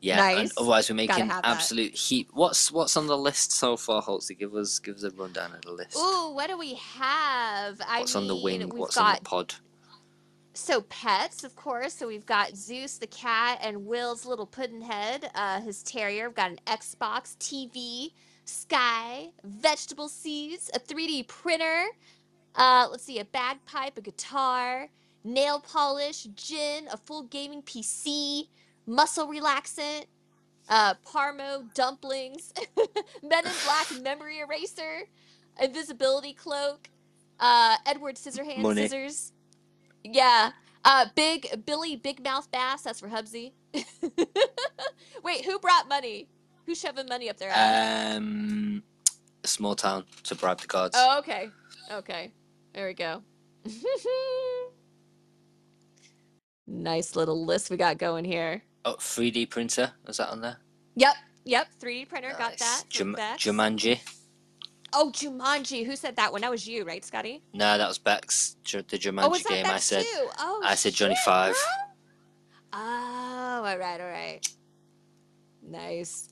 [0.00, 0.52] Yeah, and Nice.
[0.56, 1.44] otherwise we're making have that.
[1.44, 2.30] absolute heap.
[2.32, 4.38] What's what's on the list so far, Holtzy?
[4.38, 5.96] Give us give us a rundown of the list.
[5.96, 7.80] Ooh, what do we have?
[7.86, 8.62] I what's on the wing?
[8.76, 9.54] What's got on the pod?
[10.54, 11.94] so pets, of course.
[11.94, 16.28] So we've got Zeus the cat and Will's little Puddinhead, uh, his terrier.
[16.28, 18.12] We've got an Xbox, TV,
[18.44, 21.86] Sky, vegetable seeds, a 3D printer.
[22.56, 24.88] Uh, let's see, a bagpipe, a guitar,
[25.22, 28.48] nail polish, gin, a full gaming PC,
[28.88, 30.06] muscle relaxant,
[30.68, 32.52] uh, Parmo dumplings,
[33.22, 35.04] Men in Black memory eraser,
[35.62, 36.88] invisibility cloak,
[37.38, 38.82] uh, Edward Scissorhands Money.
[38.82, 39.32] scissors.
[40.02, 40.52] Yeah.
[40.84, 42.82] Uh, big Billy Big Mouth Bass.
[42.82, 43.52] That's for Hubsy.
[45.22, 46.28] Wait, who brought money?
[46.66, 47.52] Who's shoving money up there?
[47.54, 48.82] Um,
[49.44, 50.96] a small town to bribe the gods.
[50.98, 51.50] oh, okay.
[51.90, 52.32] Okay.
[52.74, 53.22] There we go.
[56.66, 58.62] nice little list we got going here.
[58.88, 59.92] Oh, 3D printer.
[60.06, 60.56] Is that on there?
[60.96, 61.14] Yep.
[61.44, 61.66] Yep.
[61.78, 62.34] 3D printer.
[62.38, 62.84] Got that.
[62.88, 64.00] Jum- Jumanji.
[64.94, 65.84] Oh, Jumanji.
[65.84, 66.40] Who said that one?
[66.40, 67.42] That was you, right, Scotty?
[67.52, 68.56] No, that was Bex.
[68.64, 69.66] The Jumanji oh, was that game.
[69.66, 70.04] I Bex said.
[70.04, 70.28] too?
[70.38, 71.52] Oh, I said Johnny shit, Five.
[71.52, 72.80] bro.
[72.80, 74.40] Oh, all right, all right.
[75.62, 76.30] Nice.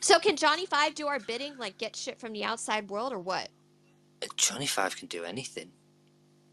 [0.00, 3.18] So can Johnny Five do our bidding, like get shit from the outside world, or
[3.18, 3.48] what?
[4.36, 5.72] Johnny Five can do anything.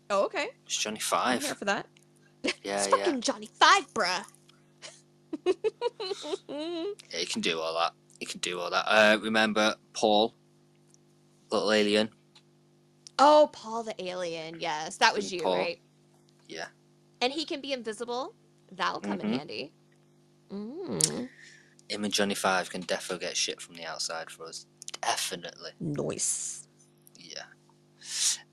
[0.10, 0.48] Oh, okay.
[0.65, 1.44] It's Johnny I'm Five.
[1.44, 1.85] here for that.
[2.43, 2.97] Yeah, It's yeah.
[2.97, 4.23] fucking Johnny Five, bruh.
[6.49, 7.93] Yeah, he can do all that.
[8.19, 8.85] You can do all that.
[8.88, 10.34] Uh, remember Paul,
[11.51, 12.09] little alien.
[13.19, 14.59] oh, Paul the alien.
[14.59, 15.57] Yes, that was you, Paul.
[15.57, 15.80] right?
[16.47, 16.68] Yeah.
[17.22, 18.34] And he can be invisible.
[18.72, 19.38] That'll come in Mhm.
[19.38, 19.73] handy.
[20.49, 21.30] Mm.
[21.89, 24.65] Him and Johnny Five can defo get shit from the outside for us.
[25.01, 25.72] Definitely.
[25.80, 26.68] Nice.
[27.18, 27.45] Yeah.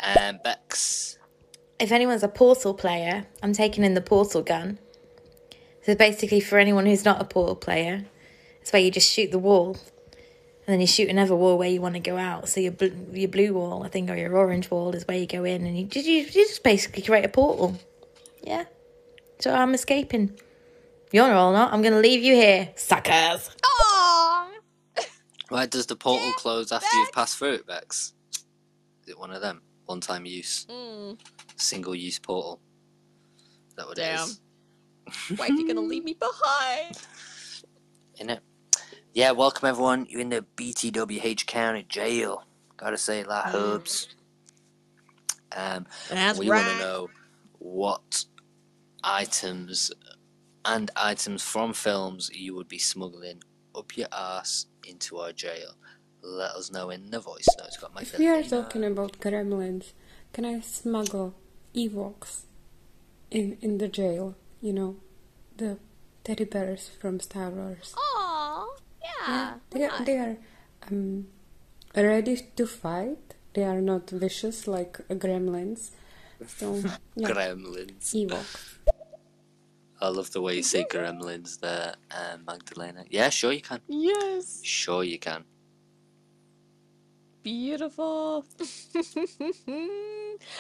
[0.01, 1.19] Um, Bex.
[1.79, 4.79] If anyone's a Portal player, I'm taking in the Portal gun.
[5.83, 8.05] So basically, for anyone who's not a Portal player,
[8.61, 9.77] it's where you just shoot the wall,
[10.67, 12.49] and then you shoot another wall where you want to go out.
[12.49, 15.27] So your bl- your blue wall, I think, or your orange wall is where you
[15.27, 17.79] go in, and you just you, you just basically create a portal.
[18.43, 18.65] Yeah.
[19.41, 20.39] So I'm escaping.
[21.13, 21.73] You're all not.
[21.73, 23.51] I'm gonna leave you here, suckers.
[23.63, 24.47] Aww.
[25.51, 28.15] Why does the portal close after you've passed through it, Bex?
[29.03, 29.61] Is it one of them?
[29.85, 30.67] One time use?
[30.71, 31.19] Mm.
[31.57, 32.61] Single use portal?
[33.69, 34.25] Is that what it Damn.
[34.25, 34.41] is?
[35.39, 36.99] Wife, you gonna leave me behind?
[38.19, 38.41] In it?
[39.13, 40.07] Yeah, welcome everyone.
[40.09, 42.45] You're in the BTWH County Jail.
[42.77, 44.09] Gotta say it like Hubs.
[45.57, 47.11] Um, That's we want to know
[47.59, 48.25] what
[49.05, 49.93] items
[50.65, 53.41] and items from films you would be smuggling
[53.77, 55.75] up your ass into our jail.
[56.23, 57.77] Let us know in the voice notes.
[57.77, 59.93] Got my If we are talking about gremlins,
[60.33, 61.35] can I smuggle
[61.75, 62.45] Ewoks
[63.31, 64.37] in in the jail?
[64.61, 64.97] You know,
[65.57, 65.79] the
[66.23, 67.95] teddy bears from Star Wars.
[67.97, 68.67] Aw,
[69.03, 69.55] yeah.
[69.71, 70.37] they are they are
[70.91, 71.27] um,
[71.95, 73.35] ready to fight.
[73.55, 75.91] They are not vicious like gremlins.
[76.47, 76.75] So
[77.17, 78.15] yeah, Gremlins.
[78.15, 78.75] Ewoks.
[80.01, 83.05] I love the way you say gremlins there, uh, Magdalena.
[83.09, 83.81] Yeah, sure you can.
[83.89, 84.61] Yes.
[84.63, 85.45] Sure you can.
[87.45, 88.45] Beautiful.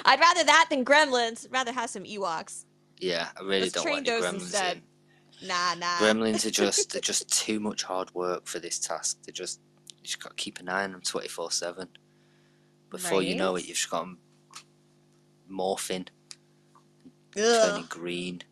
[0.04, 1.46] I'd rather that than gremlins.
[1.46, 2.66] I'd rather have some Ewoks.
[2.98, 4.76] Yeah, I really Let's don't train want any those gremlins instead.
[4.76, 5.48] in.
[5.48, 5.96] Nah, nah.
[5.98, 9.18] Gremlins are just they're just too much hard work for this task.
[9.24, 9.60] They're just
[9.98, 11.88] you just got to keep an eye on them twenty four seven.
[12.90, 14.18] Before you know it, you've just got them
[15.50, 16.06] morphing,
[17.36, 17.70] Ugh.
[17.70, 18.42] turning green.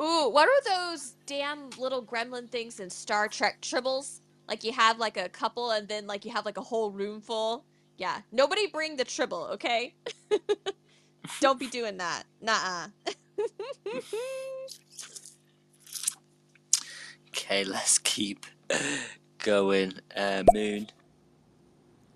[0.00, 4.20] Ooh, what are those damn little gremlin things in Star Trek tribbles?
[4.48, 7.20] Like you have like a couple and then like you have like a whole room
[7.20, 7.64] full.
[7.96, 8.22] Yeah.
[8.32, 9.94] Nobody bring the tribble, okay?
[11.40, 12.24] Don't be doing that.
[12.40, 12.88] Nah.
[13.04, 13.14] -uh.
[17.38, 18.46] Okay, let's keep
[19.38, 19.92] going.
[20.14, 20.88] Uh, moon.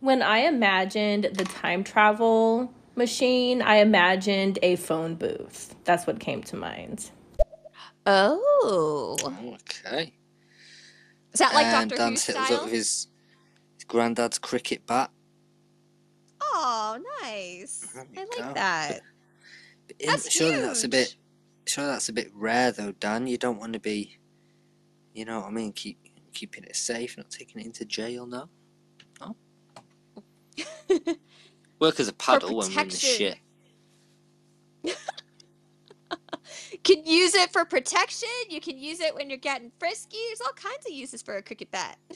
[0.00, 5.74] When I imagined the time travel machine, I imagined a phone booth.
[5.84, 7.10] That's what came to mind.
[8.04, 9.16] Oh.
[9.54, 10.12] Okay.
[11.32, 12.64] Is that like and Doctor um, Who hit us up uh, style?
[12.64, 13.06] with his,
[13.74, 15.10] his granddad's cricket bat.
[16.40, 17.88] Oh, nice.
[17.96, 18.20] I go.
[18.38, 19.00] like that.
[19.98, 21.16] In- That's surely that's a bit.
[21.66, 23.26] Sure, that's a bit rare though, Dan.
[23.26, 24.18] You don't want to be
[25.14, 25.72] You know what I mean?
[25.72, 25.98] Keep
[26.32, 28.26] keeping it safe, not taking it into jail.
[28.26, 28.48] No,
[29.20, 29.36] no.
[31.78, 33.38] Work as a paddle when we're in the shit.
[36.84, 38.28] Can use it for protection.
[38.48, 40.16] You can use it when you're getting frisky.
[40.28, 41.98] There's all kinds of uses for a cricket bat.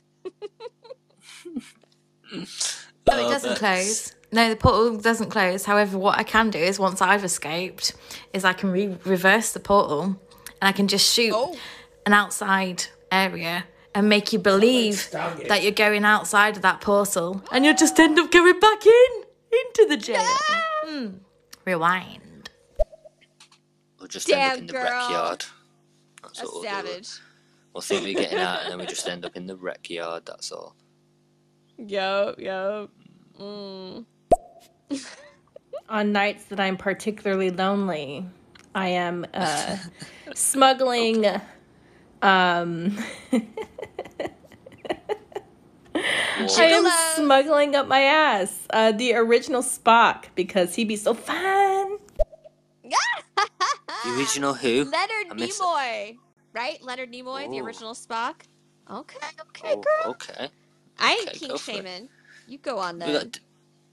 [2.33, 4.17] No, it Oh, doesn't close.
[4.33, 5.65] No, the portal doesn't close.
[5.65, 7.95] However, what I can do is once I've escaped,
[8.33, 10.03] is I can re- reverse the portal
[10.61, 11.57] and I can just shoot Oh.
[12.05, 12.83] an outside
[13.13, 13.65] area
[13.95, 18.19] and make you believe that you're going outside of that portal, and you'll just end
[18.19, 19.23] up going back in
[19.53, 20.27] into the jail.
[20.85, 21.07] Hmm.
[21.65, 22.19] Rewind.
[24.07, 24.83] We'll just end up in the girl.
[24.85, 25.45] rec yard.
[26.23, 26.69] That's A what we'll do.
[26.69, 27.09] savage.
[27.75, 30.23] We'll think we're getting out, and then we just end up in the rec yard.
[30.27, 30.77] That's all.
[31.77, 32.91] Yup, yup.
[33.41, 34.05] Mm.
[35.89, 38.25] On nights that I'm particularly lonely,
[38.77, 39.77] I am uh,
[40.37, 41.27] smuggling.
[42.23, 42.97] Um,
[45.97, 51.99] I am smuggling up my ass uh, the original Spock because he'd be so fun.
[54.03, 54.87] The original who?
[54.93, 55.63] Leonard I miss it.
[55.63, 56.17] Nimoy,
[56.53, 56.83] right?
[56.83, 57.61] Leonard Nimoy, the Oh.
[57.61, 58.43] original Spock.
[58.91, 60.13] Okay, okay, Oh, girl.
[60.13, 60.49] okay.
[60.99, 61.85] I ain't okay, king go for it.
[61.85, 62.09] shaming.
[62.47, 63.13] You go on We then.
[63.13, 63.41] got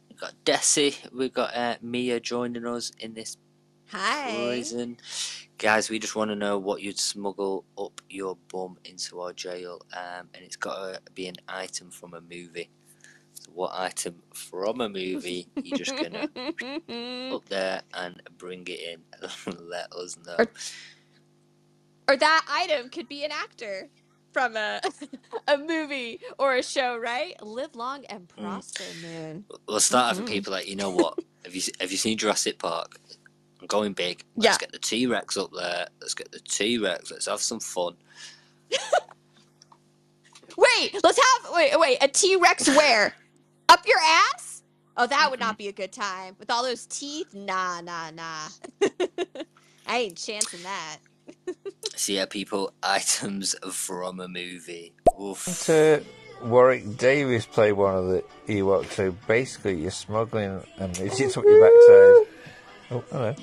[0.09, 0.95] we got Desi.
[1.13, 3.37] We got uh, Mia joining us in this
[3.87, 4.31] Hi.
[4.31, 4.97] prison.
[5.57, 9.81] Guys, we just want to know what you'd smuggle up your bum into our jail,
[9.95, 10.75] um, and it's got
[11.05, 12.69] to be an item from a movie.
[13.51, 16.27] What item from a movie you just gonna
[17.35, 19.01] up there and bring it in
[19.45, 20.35] and let us know?
[20.39, 20.51] Or-
[22.09, 23.89] Or that item could be an actor
[24.31, 24.81] from a
[25.47, 27.35] a movie or a show, right?
[27.43, 28.41] Live long and Mm.
[28.43, 29.45] prosper, man.
[29.67, 30.31] We'll start having Mhm.
[30.35, 31.19] people like, you know what?
[31.45, 32.97] have you have you seen Jurassic Park?
[33.61, 34.23] I'm going big.
[34.35, 34.57] Let's Yeah.
[34.57, 35.87] get the T Rex up there.
[36.01, 37.11] Let's get the T Rex.
[37.11, 37.95] Let's have some fun.
[40.57, 43.15] Wait, let's have wait, wait, a T Rex where?
[43.69, 44.63] Up your ass?
[44.95, 46.35] Oh, that would not be a good time.
[46.39, 47.33] With all those teeth?
[47.33, 48.47] Nah, nah, nah.
[49.87, 50.97] I ain't chancing that.
[51.95, 54.93] So yeah, people, items from a movie.
[55.21, 55.45] Oof.
[55.65, 56.03] To
[56.43, 61.61] Warwick Davis play one of the Ewoks, so basically you're smuggling a midget up your
[61.61, 62.33] backside.
[62.91, 63.35] Oh, hello.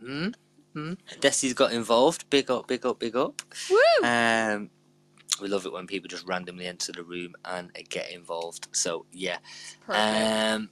[0.00, 0.28] Hmm?
[0.72, 0.92] Hmm?
[1.20, 2.28] Desi's got involved.
[2.30, 3.42] Big up, big up, big up.
[3.70, 4.06] Woo!
[4.06, 4.70] Um,
[5.40, 8.68] we love it when people just randomly enter the room and get involved.
[8.72, 9.38] So yeah.
[9.86, 10.52] Perfect.
[10.54, 10.70] Um,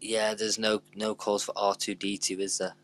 [0.00, 2.74] yeah, there's no no calls for R two D two, is there?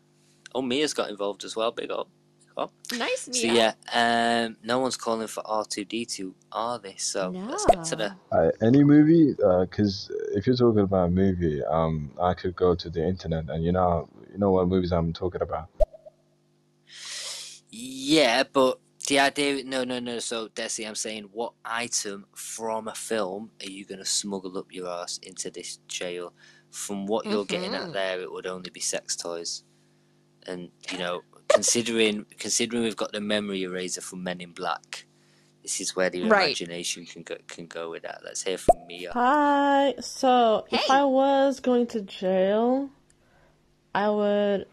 [0.53, 1.71] Oh, Mia's got involved as well.
[1.71, 2.09] Big up.
[2.39, 2.73] Big up.
[2.93, 3.41] nice, Mia.
[3.41, 6.95] So yeah, um, no one's calling for R two D two, are they?
[6.97, 8.15] So let's get to the.
[8.31, 9.35] Uh, any movie?
[9.35, 13.63] Because if you're talking about a movie, um, I could go to the internet and
[13.63, 15.69] you know, you know what movies I'm talking about.
[17.69, 19.63] Yeah, but the idea.
[19.63, 20.19] No, no, no.
[20.19, 24.87] So Desi, I'm saying, what item from a film are you gonna smuggle up your
[24.89, 26.33] ass into this jail?
[26.71, 29.63] From what you're getting at there, it would only be sex toys,
[30.47, 35.05] and you know, considering considering we've got the memory eraser from Men in Black.
[35.63, 36.47] This is where the Right.
[36.59, 38.21] imagination can go can go with that.
[38.23, 39.11] Let's hear from Mia.
[39.13, 39.93] Hi.
[39.99, 42.89] So if I was going to jail,
[43.93, 44.65] I would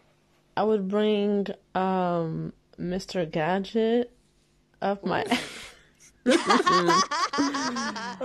[0.55, 3.29] I would bring um Mr.
[3.29, 4.11] Gadget
[4.81, 5.25] up my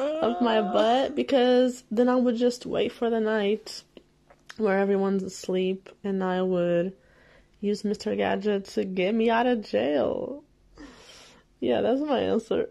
[0.01, 3.83] up my butt because then I would just wait for the night
[4.57, 6.93] where everyone's asleep and I would
[7.61, 8.17] use Mr.
[8.17, 10.45] Gadget to get me out of jail.
[11.61, 12.69] Yeah, that's my answer.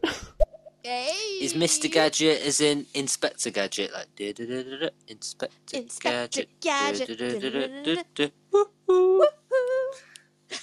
[0.83, 1.39] Hey.
[1.41, 1.89] Is Mr.
[1.91, 3.93] Gadget as in Inspector Gadget?
[3.93, 7.17] Like, da-da-da-da-da, Inspector, Inspector Gadget.
[7.17, 8.33] Gadget.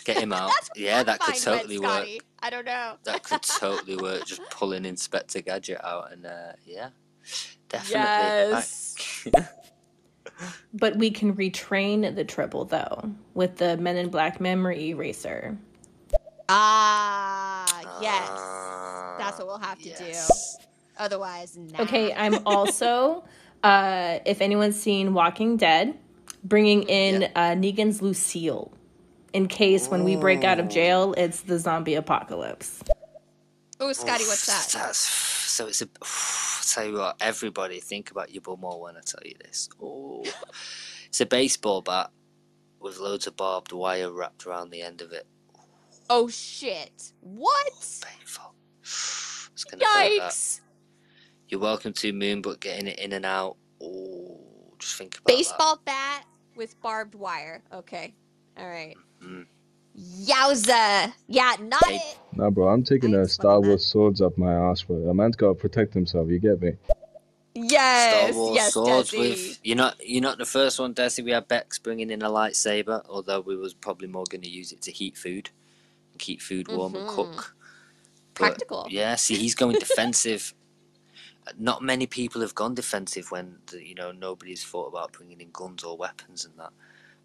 [0.05, 0.49] Get him out.
[0.49, 2.07] That's yeah, that could totally work.
[2.41, 2.47] Scotty.
[2.47, 2.97] I don't know.
[3.05, 4.27] That could totally work.
[4.27, 6.91] Just pulling Inspector Gadget out and, uh, yeah.
[7.69, 8.01] Definitely.
[8.01, 8.95] Yes.
[9.33, 9.47] Like-
[10.73, 15.59] But we can retrain the tribble though with the Men in Black memory eraser.
[16.49, 18.29] Ah, yes.
[19.19, 20.57] That's what we'll have to yes.
[20.57, 20.65] do.
[20.99, 21.83] Otherwise, nah.
[21.83, 23.25] Okay, I'm also,
[23.63, 25.97] uh, if anyone's seen Walking Dead,
[26.43, 28.73] bringing in uh, Negan's Lucille
[29.33, 30.69] in case when we break out of oh.
[30.69, 32.83] jail, it's the zombie apocalypse.
[33.79, 34.79] Oh, Scotty, what's that?
[34.79, 35.89] That's so it's a.
[36.03, 39.69] I'll tell you what, everybody think about your bum more when I tell you this.
[39.83, 40.25] Oh,
[41.07, 42.11] it's a baseball bat
[42.81, 45.27] with loads of barbed wire wrapped around the end of it.
[46.09, 47.13] Oh shit!
[47.21, 47.73] What?
[47.75, 48.55] Oh, painful.
[49.53, 49.85] It's gonna.
[49.85, 50.61] Yikes!
[51.49, 53.57] You're welcome to Moon, but getting it in and out.
[53.83, 54.41] Oh,
[54.79, 56.25] just think about Baseball bat
[56.57, 57.63] with barbed wire.
[57.73, 58.15] Okay.
[58.57, 58.97] All right.
[59.21, 59.27] That.
[59.27, 59.47] Mm.
[59.99, 61.13] Yowza.
[61.29, 62.19] Yeah, not Take it.
[62.33, 64.97] Nah, bro, I'm taking the Star Wars swords up my ass, bro.
[65.09, 66.73] A man's gotta protect himself, you get me?
[67.55, 69.19] Yes, Star Wars yes, swords Desi.
[69.19, 71.25] with you're not you're not the first one, Desi.
[71.25, 74.71] We had Bex bringing in a lightsaber, although we was probably more going to use
[74.73, 75.51] it to heat food,
[76.13, 77.09] and keep food warm and Mhm.
[77.09, 77.57] cook.
[78.35, 78.87] But, Practical.
[78.89, 80.55] Yeah, see, he's going defensive.
[81.59, 85.51] Not many people have gone defensive when the, you know nobody's thought about bringing in
[85.53, 86.73] guns or weapons and that.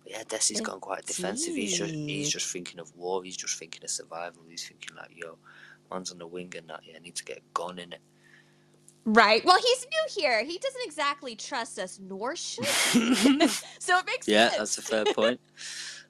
[0.06, 1.56] But yeah, Desi's gone quite defensive.
[1.56, 3.24] He's just he's just thinking of war.
[3.24, 4.44] He's just thinking of survival.
[4.48, 5.40] He's thinking like, yo,
[5.92, 6.82] man's on the wing and that.
[6.88, 8.02] Yeah, I need to get a gun in it.
[9.04, 9.44] Right.
[9.44, 10.44] Well, he's new here.
[10.44, 13.48] He doesn't exactly trust us, nor should he.
[13.80, 14.28] so it makes sense.
[14.28, 14.76] Yeah, sense.
[14.76, 15.40] that's a fair point.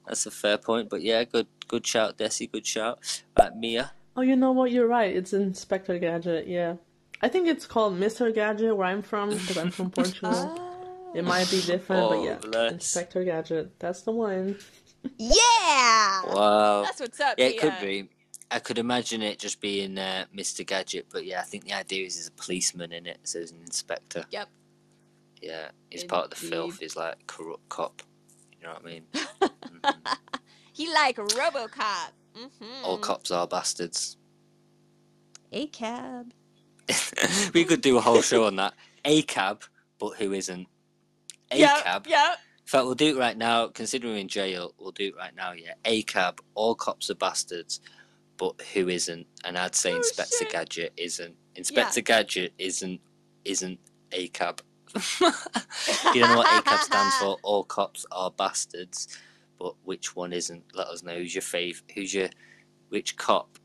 [0.06, 0.90] That's a fair point.
[0.90, 2.52] But yeah, good good shout, Desi.
[2.52, 3.00] Good shout.
[3.40, 3.94] Right, Mia.
[4.18, 4.72] Oh, you know what?
[4.72, 5.16] You're right.
[5.16, 6.48] It's Inspector Gadget.
[6.48, 6.76] Yeah,
[7.22, 8.34] I think it's called Mr.
[8.34, 10.32] Gadget where I'm from because I'm from Portugal.
[10.34, 10.65] Ah.
[11.16, 12.72] It might be different, but Oh, yeah, bless.
[12.74, 13.80] Inspector Gadget.
[13.80, 14.58] That's the one.
[15.20, 16.24] Yeah.
[16.26, 16.82] Wow.
[16.82, 17.36] That's what's up.
[17.38, 18.10] Yeah, it could be.
[18.50, 20.66] I could imagine it just being uh, Mr.
[20.66, 23.52] Gadget, but yeah, I think the idea is there's a policeman in it, so there's
[23.52, 24.26] an inspector.
[24.32, 24.50] Yep.
[25.44, 26.80] Yeah, he's part of the filth.
[26.80, 28.02] He's like corrupt cop.
[28.60, 29.04] You know what I mean?
[30.76, 32.12] He like RoboCop.
[32.38, 32.84] Mm-hmm.
[32.84, 34.18] All cops are bastards.
[35.54, 36.34] A cab.
[37.54, 38.74] we could do a whole show on that.
[39.06, 39.64] A cab,
[40.00, 40.68] but who isn't?
[41.56, 41.84] A Yep.
[41.84, 42.08] cab.
[42.08, 42.40] Yep.
[42.62, 43.68] In fact, we'll do it right now.
[43.68, 45.54] Considering we're in jail, we'll do it right now.
[45.54, 46.42] Yeah, a cab.
[46.56, 47.80] All cops are bastards,
[48.38, 49.28] but who isn't?
[49.46, 50.52] And I'd say Oh, Inspector shit.
[50.52, 51.36] Gadget isn't.
[51.56, 53.02] Inspector Gadget isn't
[53.46, 53.80] isn't
[54.12, 54.62] a cab.
[55.22, 55.32] you
[56.22, 57.38] don't know what a cab stands for.
[57.44, 59.08] All cops are bastards,
[59.60, 60.64] but which one isn't?
[60.74, 61.16] Let us know.
[61.18, 61.84] Who's your fave?
[61.94, 62.30] Who's your
[62.90, 63.60] which cop?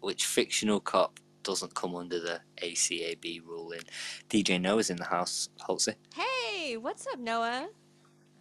[0.00, 3.82] Which fictional cop doesn't come under the ACAB ruling?
[4.28, 5.48] DJ Noah's in the house.
[5.66, 5.94] Halsey.
[6.14, 7.68] Hey, what's up, Noah?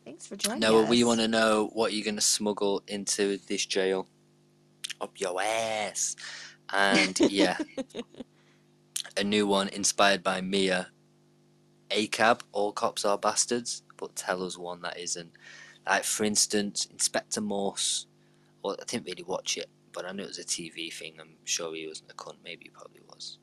[0.06, 0.90] Thanks for joining Noah, us.
[0.90, 4.08] we want to know what you're going to smuggle into this jail.
[5.02, 6.16] Up your ass.
[6.72, 7.58] And yeah,
[9.18, 10.88] a new one inspired by Mia.
[11.90, 15.32] ACAB, all cops are bastards, but tell us one that isn't.
[15.86, 18.08] Like, for instance, Inspector Morse.
[18.64, 21.16] Well, I didn't really watch it, but I knew it was a TV thing.
[21.20, 22.36] I'm sure he wasn't a cunt.
[22.44, 23.40] Maybe he probably was.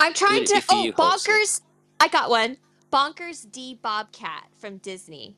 [0.00, 0.66] I'm trying Would it be to.
[0.70, 1.30] Oh, you, Halsey?
[1.30, 1.60] Bonkers.
[2.00, 2.56] I got one.
[2.90, 3.78] Bonkers D.
[3.82, 5.36] Bobcat from Disney.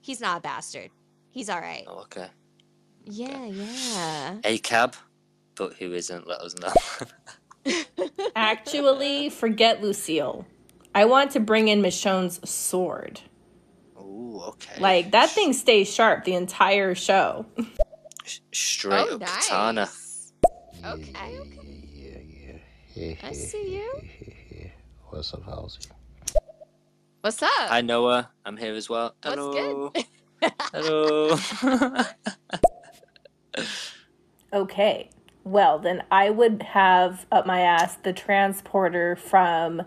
[0.00, 0.90] He's not a bastard.
[1.28, 1.84] He's all right.
[1.86, 2.26] Oh, okay.
[3.04, 4.38] Yeah, yeah.
[4.42, 4.96] ACAB,
[5.54, 6.26] but who isn't?
[6.26, 7.74] Let us know.
[8.34, 10.46] Actually, forget Lucille.
[10.96, 13.20] I want to bring in Michonne's sword.
[14.00, 14.80] Ooh, okay.
[14.80, 17.46] Like that thing stays sharp the entire show.
[18.52, 19.48] Straight Oh, up nice.
[19.48, 19.88] katana.
[20.84, 21.38] Okay,
[22.96, 23.18] okay.
[23.22, 24.70] I see you.
[25.10, 25.80] What's up, Halsey?
[27.20, 27.50] What's up?
[27.52, 29.14] Hi Noah, I'm here as well.
[29.22, 29.90] What's Hello.
[29.90, 30.04] good?
[30.72, 31.36] Hello.
[34.52, 35.10] Okay.
[35.44, 39.82] Well, then I would have up my ass the transporter from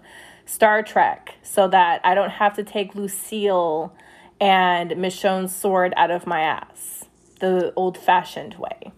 [0.45, 3.93] Star Trek so that I don't have to take Lucille
[4.39, 6.92] and Michonne's sword out of my ass
[7.43, 8.93] the old fashioned way.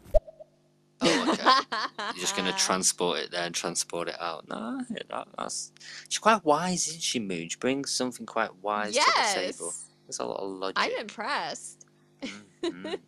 [1.01, 1.80] oh, okay.
[2.15, 4.47] You're just gonna transport it there and transport it out.
[4.47, 5.72] No, that, that's
[6.09, 7.49] she's quite wise, isn't she, Moon?
[7.49, 9.65] She brings something quite wise to the table.
[9.65, 9.85] yes.
[10.05, 10.76] There's a lot of logic.
[10.77, 11.88] I'm impressed.
[12.63, 12.99] Mm.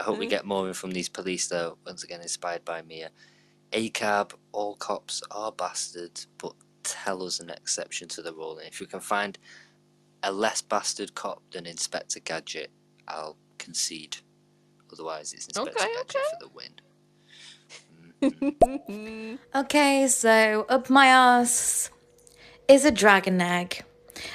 [0.00, 1.76] I hope we get more from these police, though.
[1.84, 3.10] Once again, inspired by Mia.
[3.72, 8.56] ACAB, all cops are bastards, but tell us an exception to the rule.
[8.56, 9.38] And if we can find
[10.22, 12.70] a less bastard cop than Inspector Gadget,
[13.06, 14.16] I'll concede.
[14.92, 16.72] Otherwise, it's Inspector Okay, Gadget for the win.
[19.54, 21.90] Okay, so up my ass
[22.68, 23.84] is a dragon egg.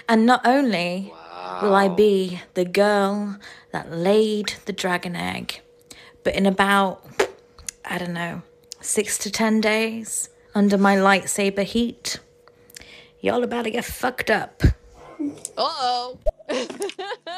[0.10, 1.14] And not only
[1.62, 3.38] will I be the girl
[3.72, 5.62] that laid the dragon egg,
[6.24, 7.06] but in about,
[7.86, 8.42] I don't know,
[8.82, 12.20] six to ten days under my lightsaber heat,
[13.22, 14.64] y'all about to get fucked up.
[15.20, 16.18] Uh oh.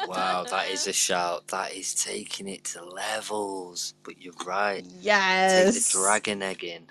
[0.06, 1.48] Wow, that is a shout.
[1.48, 3.94] That is taking it to levels.
[4.02, 4.84] But you're right.
[5.00, 5.52] Yes.
[5.52, 5.92] Take the Yes.
[5.92, 6.86] dragon egg in.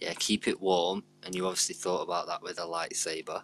[0.00, 1.04] Yeah, keep it warm.
[1.22, 3.42] And you obviously thought about that with a lightsaber.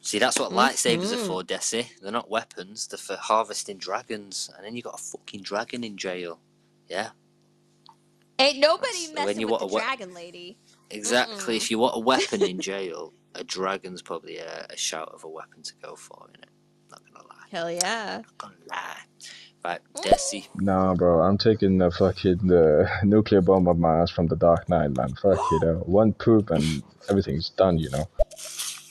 [0.00, 1.26] See, that's what lightsabers are Mhm.
[1.26, 1.86] for, Desi.
[2.00, 4.50] They're not weapons, they're for harvesting dragons.
[4.56, 6.40] And then you got a fucking dragon in jail.
[6.88, 7.10] Yeah,
[8.38, 10.58] Ain't nobody That's- when you with want the a we- dragon lady.
[10.90, 11.56] exactly.
[11.56, 15.28] If you want a weapon in jail, a dragon's probably a, a shout of a
[15.28, 16.48] weapon to go for, innit?
[16.90, 17.46] Not gonna lie.
[17.50, 18.22] Hell yeah.
[18.22, 18.96] Not gonna lie.
[19.64, 20.46] Right, Desi.
[20.56, 24.68] Nah, bro, I'm taking the fucking uh, nuclear bomb of my ass from the Dark
[24.68, 25.14] Knight, man.
[25.14, 28.06] Fuck you know, one poop and everything's done, you know.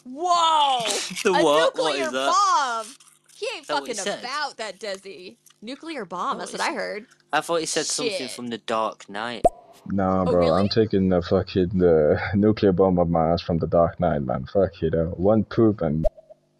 [0.03, 0.79] Whoa!
[1.23, 1.43] The a what?
[1.43, 2.83] What nuclear is that?
[2.85, 2.87] bomb.
[3.35, 5.37] He ain't that fucking about that, Desi.
[5.61, 6.39] Nuclear bomb.
[6.39, 7.05] That's what I heard.
[7.31, 9.43] I thought he said something from the Dark Knight.
[9.87, 10.51] Nah, Oh, bro, really?
[10.51, 14.45] I'm taking the fucking uh, nuclear bomb up my ass from the Dark Knight, man.
[14.45, 16.05] Fuck you know, one poop and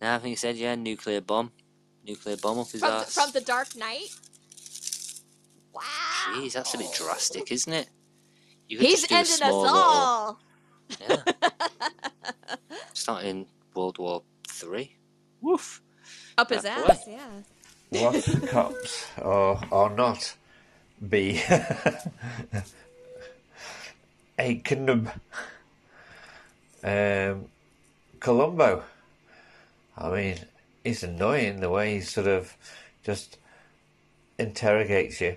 [0.01, 1.51] No, I think he said yeah, nuclear bomb,
[2.05, 3.13] nuclear bomb up his From the, ass.
[3.13, 4.09] from the Dark Knight.
[5.73, 5.81] Wow.
[6.35, 7.89] Jeez, that's a bit drastic, isn't it?
[8.67, 10.39] You could He's just do a ending us small little- all.
[12.93, 14.95] starting World War Three.
[15.41, 15.81] Woof.
[16.37, 16.91] Up his Halfway.
[16.93, 18.09] ass, yeah.
[18.11, 20.35] What cops or or not
[21.09, 21.41] be
[24.43, 25.09] a kingdom
[26.83, 27.45] um
[28.19, 28.83] Columbo.
[29.97, 30.37] I mean,
[30.85, 32.55] it's annoying the way he sort of
[33.03, 33.37] just
[34.39, 35.35] interrogates you,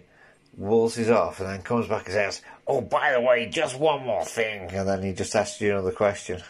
[0.57, 4.25] waltzes off, and then comes back and says, "Oh, by the way, just one more
[4.25, 6.43] thing," and then he just asks you another question.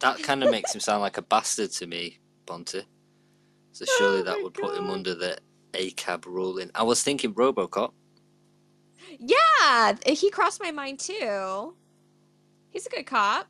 [0.00, 2.84] That kind of makes him sound like a bastard to me, Bonte.
[3.72, 5.38] So surely that would put him under the
[5.72, 6.70] ACAB ruling.
[6.74, 7.92] I was thinking RoboCop.
[9.20, 11.74] Yeah, he crossed my mind too.
[12.70, 13.46] He's a good cop.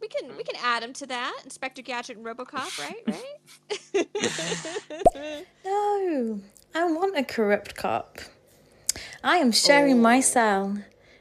[0.00, 1.40] We can we can add him to that.
[1.44, 3.02] Inspector Gadget and RoboCop, right?
[3.06, 3.38] Right?
[5.64, 6.40] No,
[6.74, 8.18] I want a corrupt cop.
[9.22, 10.22] I am sharing my oh.
[10.22, 10.78] cell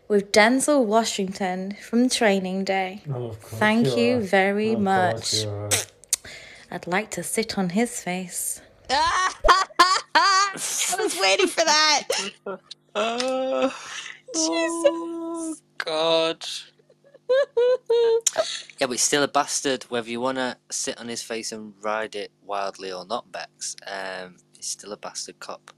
[0.07, 3.01] with Denzel Washington from Training Day.
[3.09, 5.43] Oh, of Thank you you very Of much.
[5.43, 5.69] you.
[6.71, 8.61] I'd like to sit on his face.
[8.89, 9.33] I
[10.97, 12.03] was waiting for that.
[12.97, 13.69] Uh,
[14.33, 15.61] Jesus.
[15.77, 16.45] God.
[18.79, 21.73] Yeah, but he's still a bastard, whether you want to sit on his face and
[21.81, 23.75] ride it wildly or not, Bex.
[23.85, 25.71] Um, he's still a bastard cop.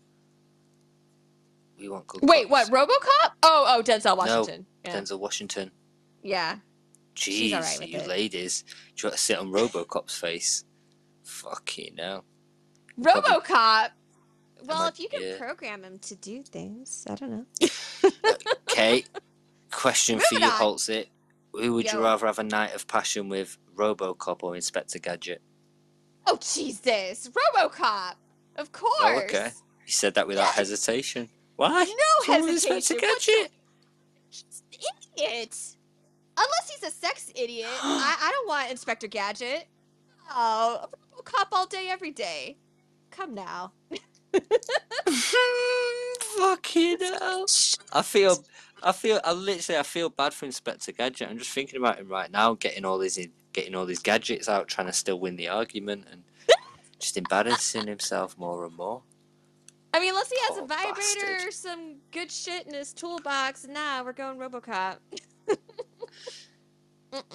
[1.79, 2.69] We want good Wait, what?
[2.69, 3.31] RoboCop?
[3.41, 4.65] Oh, oh, Denzel Washington.
[4.85, 4.99] No, yeah.
[4.99, 5.71] Denzel Washington.
[6.21, 6.57] yeah.
[7.15, 8.07] Jeez, with you it.
[8.07, 8.63] ladies.
[8.95, 10.63] Do you want to sit on Robocop's face?
[11.23, 12.25] Fucking hell.
[12.99, 13.89] RoboCop.
[14.65, 15.37] Well, if you can yeah.
[15.37, 17.45] program him to do things, I don't know.
[18.71, 19.03] Okay,
[19.71, 20.51] question for you, on.
[20.51, 20.87] Holtz.
[20.87, 21.09] It.
[21.53, 25.41] Who would you rather have a night of passion with, Robocop or Inspector Gadget?
[26.27, 28.13] Oh Jesus, RoboCop.
[28.55, 28.93] Of course.
[29.01, 29.51] Oh, okay.
[29.85, 31.29] You said that without hesitation.
[31.55, 31.69] Why?
[31.69, 32.97] No What's wrong with hesitation.
[32.97, 33.51] Inspector Gadget?
[35.17, 35.57] idiot.
[36.37, 39.67] Unless he's a sex idiot, I, I don't want Inspector Gadget.
[40.31, 40.85] Oh,
[41.17, 42.57] RoboCop all day, every day.
[43.11, 43.73] Come now.
[46.37, 47.45] Fucking hell.
[47.93, 48.43] I feel,
[48.83, 51.29] I feel, I literally, I feel bad for Inspector Gadget.
[51.29, 53.19] I'm just thinking about him right now, getting all these,
[53.53, 56.23] getting all these gadgets out, trying to still win the argument, and
[56.99, 59.01] just embarrassing himself more and more.
[59.93, 61.47] I mean, unless he has a vibrator bastard.
[61.47, 63.65] or some good shit in his toolbox.
[63.67, 64.97] Nah, we're going RoboCop.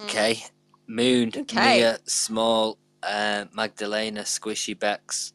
[0.04, 0.40] Okay,
[0.86, 1.78] Moon, Okay.
[1.78, 5.32] Mia, Small, uh, Magdalena, Squishy Bex,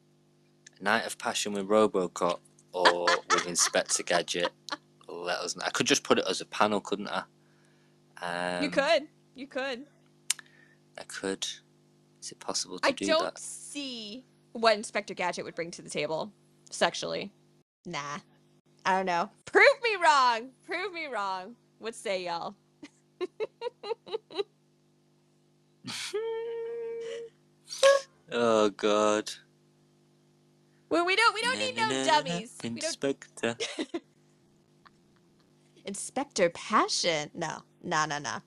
[0.79, 2.39] Night of Passion with Robocop,
[2.71, 4.49] or with Inspector Gadget.
[5.07, 5.63] Let us know.
[5.65, 7.23] I could just put it as a panel, couldn't I?
[8.21, 9.07] Um, you could.
[9.35, 9.85] You could.
[10.97, 11.45] I could.
[12.21, 13.15] Is it possible to I do that?
[13.15, 16.31] I don't see what Inspector Gadget would bring to the table
[16.69, 17.31] sexually.
[17.85, 18.19] Nah.
[18.85, 19.29] I don't know.
[19.45, 20.49] Prove me wrong.
[20.65, 21.55] Prove me wrong.
[21.79, 22.55] What say y'all?
[28.31, 29.31] Oh God.
[30.89, 31.35] Well, we don't.
[31.35, 32.65] We don't need no dummies.
[32.73, 32.97] We don't.
[32.97, 33.57] Inspector.
[35.85, 37.31] Inspector Passion.
[37.33, 37.59] No.
[37.83, 38.05] No.
[38.05, 38.19] No.
[38.19, 38.37] No.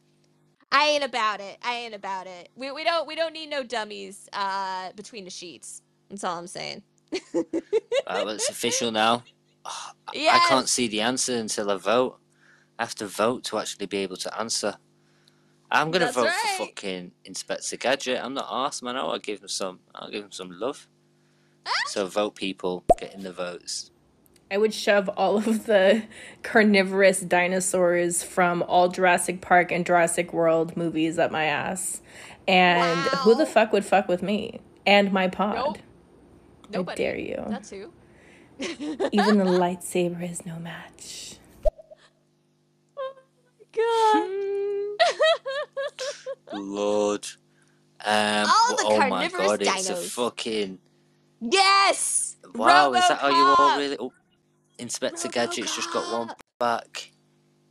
[0.72, 1.58] I ain't about it.
[1.62, 2.50] I ain't about it.
[2.56, 5.82] We we don't we don't need no dummies uh between the sheets.
[6.10, 6.82] That's all I'm saying.
[8.06, 9.24] Well, it's official now.
[10.08, 10.48] I Yes.
[10.48, 12.20] can't see the answer until I vote.
[12.78, 14.76] I have to vote to actually be able to answer.
[15.70, 16.56] I'm gonna That's vote right.
[16.56, 18.20] for fucking Inspector Gadget.
[18.24, 18.96] I'm not arse man.
[18.96, 19.80] I'll give him some.
[19.94, 20.88] I'll give him some love.
[21.86, 22.84] So vote, people.
[22.98, 23.90] Get in the votes.
[24.50, 26.02] I would shove all of the
[26.42, 32.02] carnivorous dinosaurs from all Jurassic Park and Jurassic World movies up my ass.
[32.46, 35.80] And who the fuck would fuck with me and my pod?
[36.70, 36.90] Nope.
[36.90, 37.42] I dare you.
[37.48, 37.92] That's who.
[38.58, 41.36] Even the lightsaber is no match.
[42.98, 43.14] Oh
[43.58, 44.98] my
[46.52, 46.58] god.
[46.60, 47.26] Lord.
[48.04, 50.78] Um, All the oh my carnivorous god, it's a fucking
[51.42, 52.36] yes.
[52.54, 52.92] wow!
[52.94, 53.78] Is that how you all RoboCop!
[53.78, 53.96] really?
[53.98, 54.12] Oh,
[54.78, 57.10] Inspector Gadget's just got one back.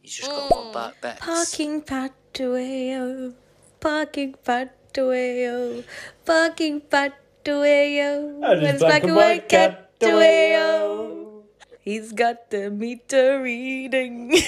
[0.02, 0.56] He's just got Mm.
[0.56, 1.02] one back.
[1.02, 1.20] Bex.
[1.20, 3.34] Parking patio,
[3.80, 5.84] parking patio,
[6.26, 8.42] parking patio.
[8.44, 11.44] And it's black and white catio.
[11.82, 14.34] He's got the meter reading.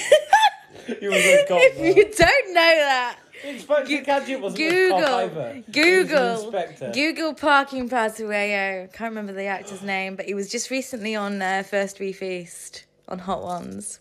[1.00, 5.52] You was a if you don't know that, Inspector Gadget wasn't Google, either.
[5.52, 6.90] He was an Google, inspector.
[6.94, 8.92] Google parking Pasuayo.
[8.92, 12.84] Can't remember the actor's name, but he was just recently on uh, First We Feast
[13.08, 13.98] on Hot Ones.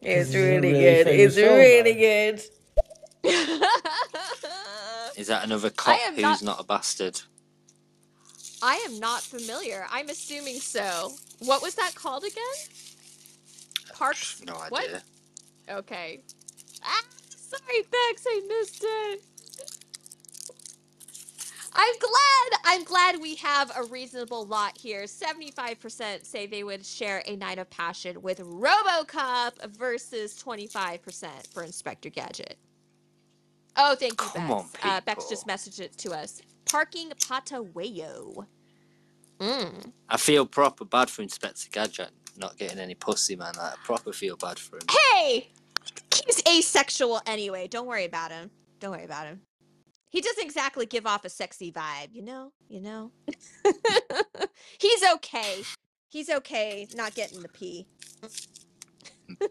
[0.00, 1.06] It was This is a really, really good.
[1.08, 2.42] It's film, really good.
[5.16, 6.60] Is that another cop am who's not- not...
[6.60, 7.20] a bastard?
[8.62, 9.86] I am not familiar.
[9.90, 11.12] I'm assuming so.
[11.40, 12.42] What was that called again?
[13.94, 14.40] Parks.
[14.44, 14.68] No idea.
[14.68, 15.02] What?
[15.70, 16.20] Okay.
[16.82, 17.02] Ah,
[17.48, 19.22] sorry, Bex, I missed it.
[21.74, 22.60] I'm glad.
[22.64, 25.04] I'm glad we have a reasonable lot here.
[25.04, 32.08] 75% say they would share a night of passion with RoboCop versus 25% for Inspector
[32.10, 32.58] Gadget.
[33.76, 34.84] Oh, thank you, Come Bex.
[34.84, 36.42] on, uh, Bex just messaged it to us.
[36.64, 38.46] Parking Patawayo.
[39.38, 39.92] Mm.
[40.08, 43.52] I feel proper bad for Inspector Gadget not getting any pussy, man.
[43.58, 44.82] I proper feel bad for him.
[44.90, 45.48] Hey!
[46.28, 47.68] He's asexual anyway.
[47.68, 48.50] Don't worry about him.
[48.80, 49.40] Don't worry about him.
[50.10, 52.52] He doesn't exactly give off a sexy vibe, you know?
[52.68, 53.12] You know?
[54.78, 55.62] He's okay.
[56.10, 57.86] He's okay not getting the pee.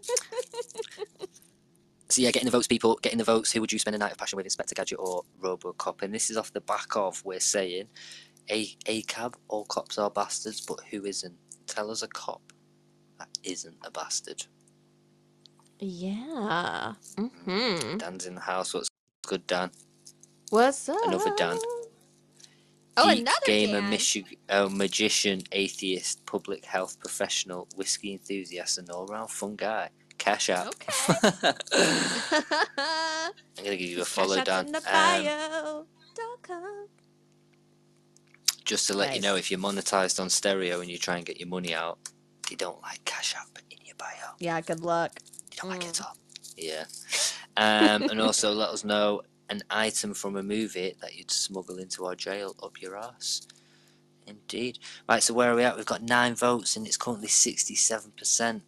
[2.10, 3.52] So yeah, getting the votes, people, getting the votes.
[3.52, 6.02] Who would you spend a night of passion with, Inspector Gadget or RoboCop?
[6.02, 7.90] And this is off the back of we're saying,
[8.49, 11.36] a a ACAB, all cops are bastards, but who isn't?
[11.68, 12.41] Tell us a cop
[13.20, 14.45] that isn't a bastard.
[15.80, 16.94] Yeah.
[17.16, 17.98] Mm-hmm.
[17.98, 18.74] Dan's in the house.
[18.74, 18.90] What's
[19.26, 19.72] good, Dan?
[20.49, 20.98] What's up?
[21.06, 21.58] Another Dan.
[22.99, 23.91] Oh, Geek, another gamer, Dan.
[23.91, 29.90] misu- oh, magician, atheist, public health professional, whiskey enthusiast, and all-round fun guy.
[30.18, 30.74] Cash out.
[31.14, 31.54] I'm
[33.64, 34.66] gonna give you a follow, Cash Dan.
[34.68, 35.86] in the Um, bio.
[36.16, 36.49] Dot
[38.68, 41.40] just to let you know, if you're monetized on stereo and you try and get
[41.40, 41.98] your money out,
[42.49, 44.36] they don't like cash out in your bio.
[44.40, 45.20] Yeah, good luck.
[45.57, 46.15] They don't like it all.
[46.55, 46.85] Yeah.
[47.55, 52.05] Um, and also let us know an item from a movie that you'd smuggle into
[52.05, 53.47] our jail up your ass.
[54.27, 54.79] Indeed.
[55.09, 55.75] Right, so where are we at?
[55.75, 58.61] We've got nine votes, and it's currently 67%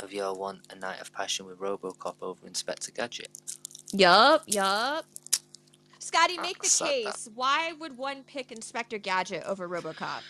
[0.00, 3.30] of y'all want a night of passion with Robocop over Inspector Gadget.
[3.92, 5.06] Yup, yup.
[5.98, 7.14] Scotty, make the sad that.
[7.14, 7.28] case.
[7.34, 10.20] Why would one pick Inspector Gadget over RoboCop?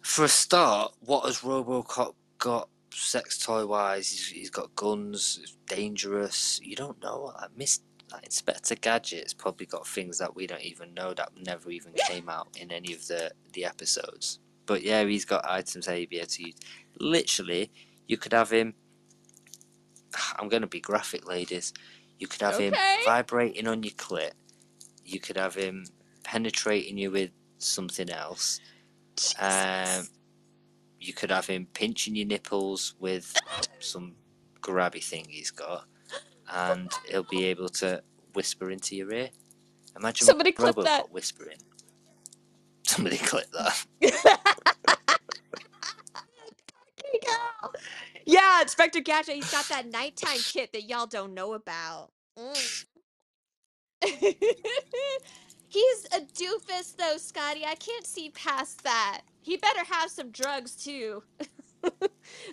[0.00, 4.10] For a start, what has Robocop got sex toy wise?
[4.10, 6.60] He's, he's got guns, dangerous.
[6.62, 7.32] You don't know.
[7.40, 7.80] Like, Miss,
[8.12, 12.28] like Inspector Gadget's probably got things that we don't even know that never even came
[12.28, 14.40] out in any of the, the episodes.
[14.66, 16.54] But yeah, he's got items that he'd be able to use.
[16.98, 17.70] Literally,
[18.08, 18.74] you could have him.
[20.38, 21.72] I'm going to be graphic, ladies.
[22.18, 22.74] You could have him
[23.04, 24.32] vibrating on your clit.
[25.04, 25.86] You could have him
[26.24, 28.60] penetrating you with something else.
[29.38, 30.08] Um,
[31.00, 33.34] you could have him pinching your nipples with
[33.80, 34.14] some
[34.60, 35.84] grabby thing he's got,
[36.52, 38.02] and he'll be able to
[38.34, 39.30] whisper into your ear.
[39.96, 41.10] Imagine Somebody clip that.
[41.12, 41.58] whispering.
[42.86, 43.86] Somebody clip that.
[48.28, 52.10] Yeah, Inspector Gadget, he's got that nighttime kit that y'all don't know about.
[52.36, 52.84] Mm.
[55.76, 57.64] he's a doofus, though, Scotty.
[57.66, 59.22] I can't see past that.
[59.40, 61.22] He better have some drugs, too.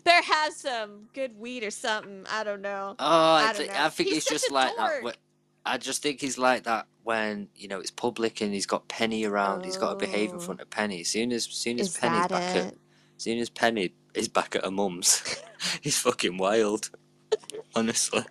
[0.03, 2.25] there has some good weed or something.
[2.31, 2.95] I don't know.
[2.99, 3.73] Oh, I, I know.
[3.75, 5.01] I think He's he's, just like that.
[5.01, 5.15] dork.
[5.15, 5.19] wh-
[5.65, 9.23] I just think he's like that when you know it's public and he's got Penny
[9.25, 9.63] around.
[9.63, 10.39] He's got to behave in Oh.
[10.39, 10.75] front of oh.
[10.75, 11.01] Penny.
[11.01, 12.77] As soon as, soon as Is Penny's that back at, it?
[13.17, 15.23] as soon as Penny is back at her mum's,
[15.81, 16.89] he's fucking wild.
[17.75, 18.23] Honestly.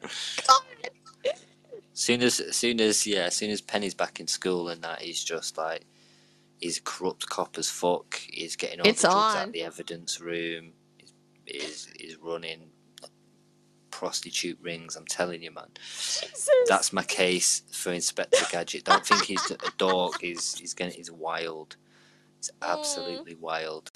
[2.03, 5.23] Soon as, soon as, yeah, as soon as Penny's back in school and that, he's
[5.23, 5.85] just like,
[6.59, 8.21] he's a corrupt cop as fuck.
[8.29, 9.47] He's getting all It's the drugs out on.
[9.49, 10.73] of the evidence room.
[10.99, 11.13] He's,
[11.47, 12.71] he's, he's running
[13.91, 14.97] prostitute rings.
[14.97, 15.69] I'm telling you, man.
[16.69, 18.85] That's my case for Inspector Gadget.
[18.85, 20.15] Don't think he's a dog.
[20.21, 21.77] He's he's gonna he's wild.
[22.39, 22.73] He's Mm.
[22.79, 23.93] absolutely wild.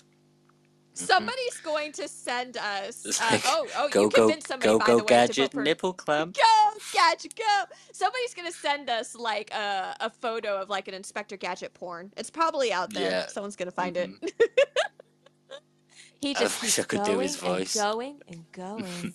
[0.96, 3.20] Somebody's going to send us.
[3.20, 5.54] Uh, oh, oh, go you go convinced somebody, go by go the way, to gadget
[5.54, 6.36] nipple clamp.
[6.36, 7.44] Go, Gadget, go!
[7.92, 12.12] Somebody's gonna send us like a, a photo of like an Inspector Gadget porn.
[12.16, 13.10] It's probably out there.
[13.10, 13.26] Yeah.
[13.26, 14.10] Someone's gonna find it.
[16.20, 17.74] he I just wish I could do his going and voice.
[17.74, 19.14] going and going.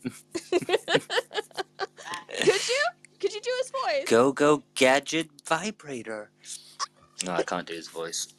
[2.41, 2.85] Could you?
[3.19, 4.09] Could you do his voice?
[4.09, 6.31] Go go gadget vibrator.
[7.25, 8.33] No, I can't do his voice.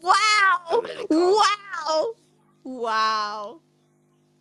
[0.00, 0.14] Wow!
[0.70, 2.12] really Wow!
[2.64, 3.60] Wow!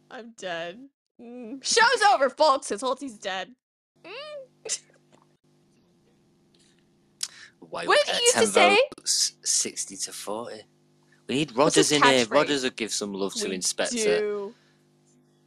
[0.10, 0.80] I'm dead.
[1.20, 1.64] Mm.
[1.64, 2.70] Show's over, folks.
[2.70, 3.50] His Holtzy's dead.
[4.04, 4.80] Mm.
[7.60, 8.78] Why What did he used to say?
[9.06, 10.62] sixty to forty.
[11.28, 12.26] We need Rodders in here.
[12.26, 13.96] Rodders would give some love to We Inspector.
[13.96, 14.54] do.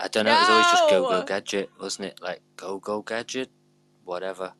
[0.00, 0.32] I don't know.
[0.32, 2.20] It was always just go go gadget, wasn't it?
[2.22, 3.50] Like go go gadget,
[4.04, 4.52] whatever.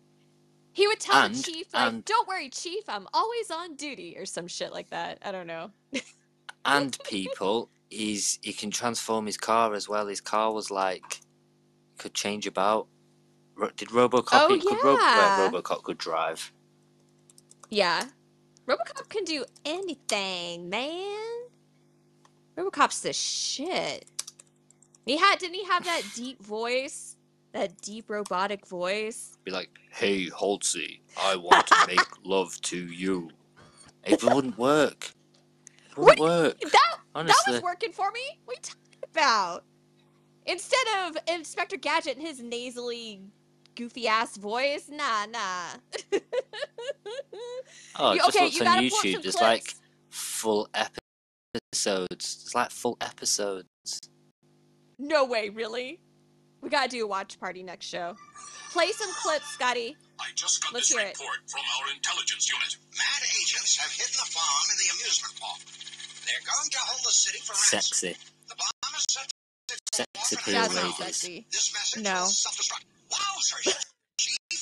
[0.73, 2.83] He would tell And- the chief, like, and- "Don't worry, chief.
[2.89, 5.19] I'm always on duty," or some shit like that.
[5.23, 5.71] I don't know.
[6.65, 10.07] and people, he's he can transform his car as well.
[10.07, 11.21] His car was like
[11.99, 12.89] could change about.
[13.57, 14.29] Ro- Did RoboCop?
[14.33, 15.49] Oh, could yeah.
[15.49, 16.53] RoboCop could drive.
[17.71, 18.05] Yeah,
[18.67, 21.19] RoboCop can do anything, man.
[22.57, 24.07] RoboCop's the shit.
[25.07, 27.17] He had, didn't he have that deep voice?
[27.53, 29.39] That deep robotic voice.
[29.45, 33.31] Be like, "Hey, Holtzy, I want to make love to you."
[34.05, 35.14] It wouldn't work.
[35.97, 36.61] Wouldn't work.
[36.61, 38.21] That that was working for me.
[38.45, 39.65] What are you talking about?
[40.47, 43.23] Instead of Inspector Gadget and his nasally,
[43.75, 45.41] goofy ass voice, nah, nah.
[47.97, 49.23] Oh, You- just okay, looked you on gotta pull up YouTube.
[49.23, 49.75] There's like
[50.11, 52.09] full episodes.
[52.11, 53.69] It's like full episodes.
[54.99, 56.01] No way, really?
[56.61, 58.17] We gotta do a watch party next show.
[58.73, 59.97] Play some clips, Scotty.
[60.21, 61.19] I just got Let's this hear it.
[61.19, 62.73] report from our intelligence unit.
[62.97, 65.61] Mad agents have hidden the bomb in the amusement park.
[66.25, 67.83] They're going to hold the city for ransom.
[67.83, 68.13] Sexy.
[68.49, 71.47] The bomb is set to Sex off appeal That's not sexy.
[71.51, 72.25] This message No.
[72.25, 72.85] will self-destruct.
[73.11, 73.67] Wowzers,
[74.21, 74.61] Chief!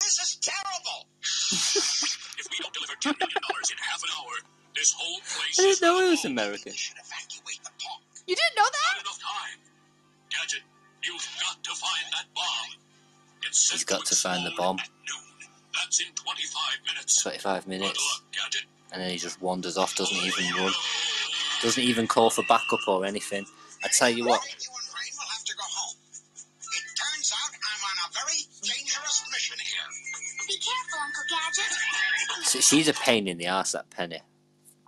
[0.00, 1.06] This is terrible!
[1.22, 4.34] if we don't deliver $10 million in half an hour,
[4.74, 6.24] this whole place I didn't know gonna it was.
[6.24, 6.72] American.
[6.72, 8.00] Should evacuate the park.
[8.26, 8.92] You didn't know that?
[8.96, 9.58] Not enough time.
[10.32, 10.64] Gadget,
[11.04, 12.70] you've got to find that bomb.
[13.48, 14.76] He's got to find the bomb.
[15.74, 17.22] That's in 25 minutes.
[17.22, 18.22] 25 minutes.
[18.32, 18.54] luck,
[18.92, 20.72] And then he just wanders off, doesn't even run.
[21.62, 23.44] Doesn't even call for backup or anything.
[23.84, 24.60] I tell you what, You and
[24.92, 25.96] Brain will have to go home.
[26.36, 30.46] It turns out I'm on a very dangerous mission here.
[30.48, 30.90] Be careful,
[32.44, 34.20] so she's a pain in the ass, that Penny.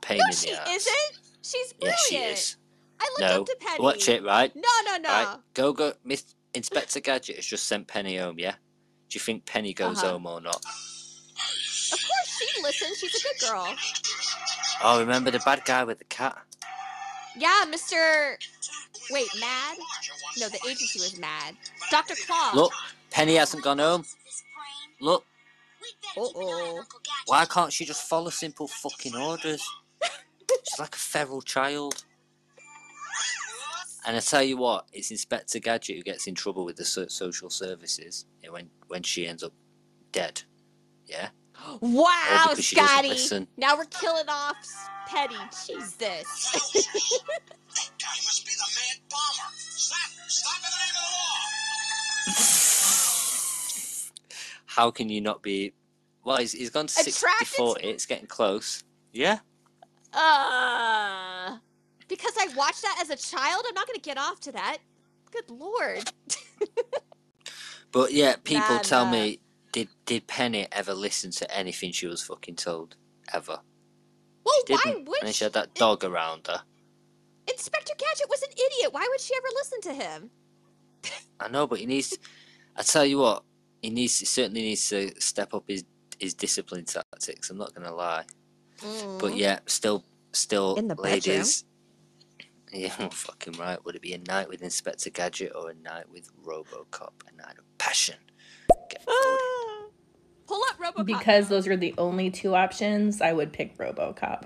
[0.00, 0.68] Pain No, in she the ass.
[0.70, 1.18] isn't.
[1.42, 2.38] She's Yes, brilliant.
[2.38, 2.56] she is.
[3.00, 3.40] I looked No.
[3.42, 3.82] up to Penny.
[3.84, 4.54] Watch it, right?
[4.56, 5.08] No, no, no.
[5.08, 5.36] Right?
[5.54, 5.92] Go, go.
[6.04, 6.24] Miss
[6.54, 8.52] Inspector Gadget has just sent Penny home, yeah?
[9.08, 10.12] Do you think Penny goes Uh-huh.
[10.12, 10.56] home or not?
[10.56, 10.62] Of
[11.90, 12.98] course she listens.
[12.98, 13.76] She's a good girl.
[14.82, 16.36] Oh, remember the bad guy with the cat?
[17.36, 18.36] Yeah, Mr.
[19.10, 19.78] Wait, Mad?
[20.38, 21.56] No, the agency was Mad.
[21.90, 22.14] Dr.
[22.26, 22.52] Claw.
[22.54, 22.72] Look,
[23.10, 24.04] Penny hasn't gone home.
[25.00, 25.24] Look,
[26.16, 26.84] Uh-oh.
[27.26, 29.62] why can't she just follow simple fucking orders?
[30.68, 32.04] She's like a feral child.
[34.04, 37.06] And I tell you what, it's Inspector Gadget who gets in trouble with the so-
[37.08, 39.52] social services when when she ends up
[40.10, 40.42] dead.
[41.06, 41.28] Yeah.
[41.80, 43.46] Wow, because she doesn't Scotty.
[43.56, 44.56] Now we're killing off
[45.06, 45.36] Penny.
[45.66, 45.94] Jesus.
[45.98, 46.24] That
[47.98, 49.50] guy must be the mad bomber.
[49.56, 50.10] Stop!
[50.28, 51.38] Stop in the name of the law!
[54.66, 55.72] How can you not be?
[56.24, 57.88] Well, he's, he's gone to 60 Attracted to- 40.
[57.88, 58.84] It's getting close.
[59.12, 59.38] Yeah.
[60.12, 61.58] Uh,
[62.12, 64.78] because I watched that as a child, I'm not going to get off to that.
[65.32, 66.10] Good lord.
[67.92, 69.10] But yeah, people Nah, tell nah.
[69.12, 69.40] me,
[69.72, 72.96] did did Penny ever listen to anything she was fucking told?
[73.34, 73.60] Ever?
[74.44, 75.08] Well, She why didn't.
[75.08, 75.34] would and she?
[75.34, 76.62] she had that dog around her.
[77.48, 78.92] Inspector Gadget was an idiot.
[78.94, 80.30] Why would she ever listen to him?
[81.40, 82.18] I know, but he needs.
[82.76, 83.44] I tell you what,
[83.82, 84.18] he needs.
[84.18, 85.84] He certainly needs to step up his
[86.18, 87.50] his discipline tactics.
[87.50, 88.24] I'm not gonna lie.
[88.80, 89.38] But Mm.
[89.38, 90.02] yeah, still,
[90.32, 91.36] still, In the bedroom?
[92.72, 92.92] Ladies.
[92.98, 93.82] Yeah, fucking right.
[93.84, 97.12] Would it be a night with Inspector Gadget or a night with RoboCop?
[97.32, 98.16] A night of passion.
[98.90, 99.84] Get Ah.
[100.46, 101.06] Pull up RoboCop.
[101.06, 104.44] Because those are the only two options, I would pick RoboCop.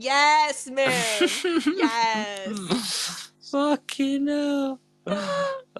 [0.00, 0.92] Yes, man.
[1.66, 3.32] yes.
[3.50, 4.80] Fucking hell.
[5.06, 5.16] I'm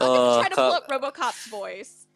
[0.00, 2.06] Oh, gonna try to pull up RoboCop's voice.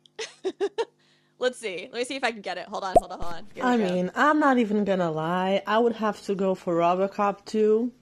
[1.39, 1.89] Let's see.
[1.93, 2.67] Let me see if I can get it.
[2.69, 3.47] Hold on, hold on, hold on.
[3.55, 3.85] Here we I go.
[3.93, 5.63] mean, I'm not even gonna lie.
[5.67, 7.93] I would have to go for Robocop too.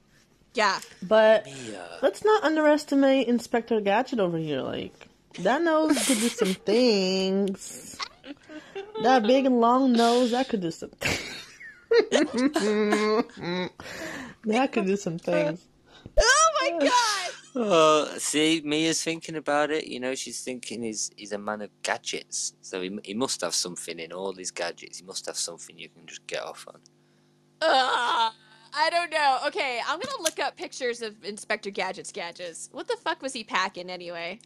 [0.55, 0.81] Yeah.
[1.03, 1.49] But
[2.03, 4.61] let's not underestimate Inspector Gadget over here.
[4.61, 5.09] Like,
[5.41, 7.99] that nose could do some things.
[9.03, 10.91] That big and long nose, that could do some
[14.45, 15.67] That could do some things.
[16.19, 17.31] Oh my god!
[17.55, 19.87] Oh, see, Mia's thinking about it.
[19.87, 23.55] You know, she's thinking he's he's a man of gadgets, so he he must have
[23.55, 24.99] something in all these gadgets.
[24.99, 26.81] He must have something you can just get off on.
[27.63, 28.33] Ugh,
[28.75, 29.39] I don't know.
[29.49, 32.69] Okay, I'm gonna look up pictures of Inspector Gadget's gadgets.
[32.73, 34.41] What the fuck was he packing anyway?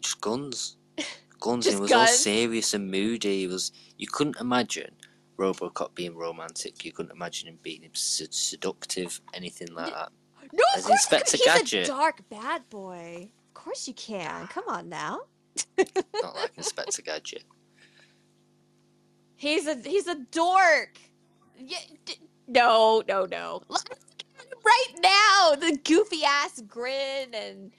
[0.00, 0.76] Just guns,
[1.40, 1.64] guns.
[1.64, 3.44] Just and it was all serious and moody.
[3.44, 4.90] It was you couldn't imagine
[5.38, 6.84] RoboCop being romantic.
[6.84, 10.10] You couldn't imagine him being sed- seductive, anything like that.
[10.52, 11.84] No, As of course Inspector he's Gadget.
[11.84, 13.28] a dark bad boy.
[13.48, 14.46] Of course you can.
[14.48, 15.20] Come on now.
[15.76, 17.44] Not like Inspector Gadget.
[19.36, 20.98] He's a he's a dork.
[21.60, 21.78] Yeah,
[22.48, 23.62] no, no, no.
[23.68, 24.08] Look at him
[24.64, 27.72] Right now, the goofy ass grin and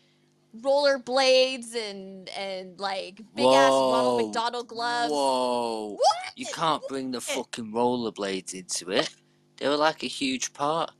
[0.61, 4.25] rollerblades and and like big ass Ronald Whoa.
[4.25, 5.11] McDonald gloves.
[5.11, 5.89] Whoa.
[5.93, 6.33] What?
[6.35, 9.13] You can't bring the fucking rollerblades into it.
[9.57, 10.91] They were like a huge part.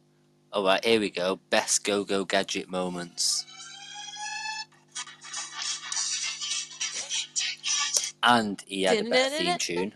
[0.53, 1.39] Alright, here we go.
[1.49, 3.45] Best go go gadget moments.
[8.21, 9.93] And he had a better theme tune.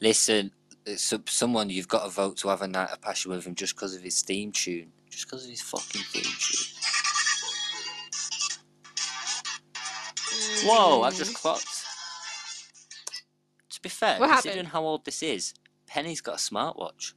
[0.00, 0.50] Listen,
[0.86, 3.74] it's someone you've got to vote to have a night of passion with him just
[3.74, 4.92] because of his theme tune.
[5.10, 6.66] Just because of his fucking theme tune.
[10.30, 10.68] Mm.
[10.68, 11.66] Whoa, I've just clocked.
[13.70, 14.72] To be fair, What considering happened?
[14.72, 15.54] how old this is,
[15.86, 17.14] Penny's got a smartwatch.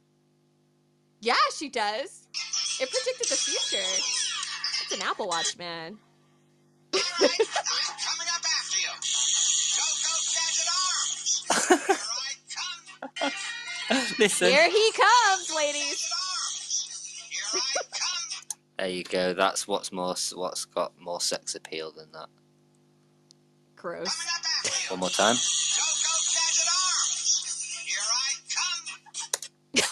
[1.20, 2.26] Yeah, she does.
[2.80, 3.84] It predicted the future.
[4.82, 5.98] It's an Apple Watch, man.
[14.18, 14.50] Listen.
[14.50, 16.10] Here he comes, ladies.
[18.78, 19.34] There you go.
[19.34, 22.30] That's what's more what's got more sex appeal than that.
[23.76, 24.16] Gross.
[24.88, 25.36] One more time.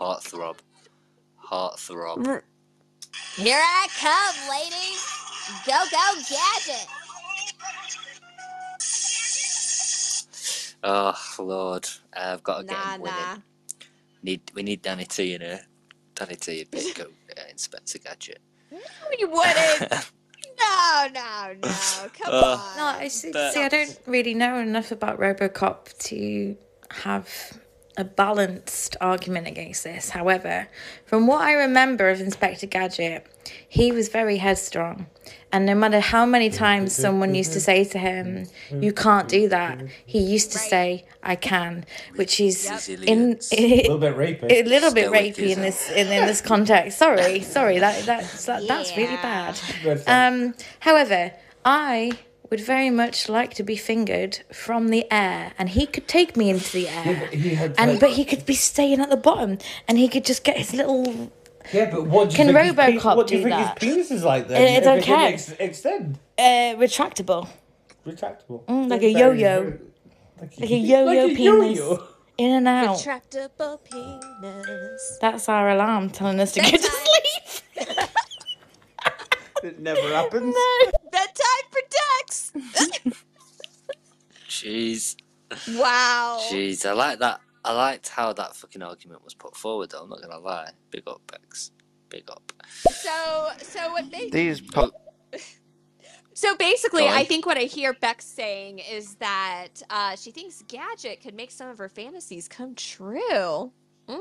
[0.00, 0.56] Heartthrob.
[1.44, 2.42] Heartthrob.
[3.36, 5.06] Here I come, ladies.
[5.66, 6.88] Go go gadget.
[10.84, 13.16] Oh Lord, I've got to get Nah, him winning.
[13.16, 13.36] nah.
[14.22, 15.60] Need we need Danny T in here.
[16.14, 17.04] Danny T, a bit go
[17.36, 18.40] uh, Inspector Gadget.
[18.70, 18.78] No,
[19.18, 19.90] you wouldn't.
[20.60, 21.68] no, no, no.
[22.18, 22.76] Come Uh, on.
[22.76, 26.56] No, I see, But- see, I don't really know enough about RoboCop to
[26.90, 27.58] have
[27.98, 30.10] a balanced argument against this.
[30.10, 30.68] However,
[31.04, 33.26] from what I remember of Inspector Gadget,
[33.68, 35.06] he was very headstrong.
[35.52, 39.48] And no matter how many times someone used to say to him, You can't do
[39.50, 41.84] that, he used to say, I can,
[42.16, 44.50] which is in A little bit rapey.
[44.50, 46.98] a little bit Stoic, rapey in this in, in this context.
[46.98, 49.60] Sorry, sorry, that that's that, that's really bad.
[50.06, 51.32] Um, however,
[51.64, 52.12] I
[52.50, 56.50] would very much like to be fingered from the air, and he could take me
[56.50, 59.98] into the air, he had and but he could be staying at the bottom, and
[59.98, 61.30] he could just get his little.
[61.72, 63.56] Yeah, but what do you Can think his pe- RoboCop what do you do think
[63.56, 63.82] that?
[63.82, 64.60] his penis is like then?
[64.62, 65.32] It- it If don't can care.
[65.32, 66.18] ex- extend.
[66.38, 66.42] Uh,
[66.76, 67.48] retractable,
[68.06, 68.64] Retractable.
[68.64, 69.78] Mm, like Very, a yo-yo, very-
[70.40, 72.04] like a yo-yo Like a penis, yo-yo.
[72.38, 72.96] in and out.
[72.96, 75.18] Retractable penis.
[75.20, 77.88] That's our alarm telling us to get to sleep.
[79.62, 80.52] It never happens.
[80.56, 80.90] No!
[81.12, 82.52] Bedtime protects.
[84.48, 85.14] Jeez.
[85.78, 86.40] wow.
[86.50, 87.40] Jeez, I like that.
[87.64, 89.90] I liked how that fucking argument was put forward.
[89.90, 90.70] Though I'm not gonna lie.
[90.90, 91.70] Big up, Bex.
[92.08, 92.52] Big up.
[92.90, 94.90] So, so what they These po-
[96.34, 101.20] So basically, I think what I hear Bex saying is that uh, she thinks Gadget
[101.22, 103.72] could make some of her fantasies come true.
[104.08, 104.18] Mm.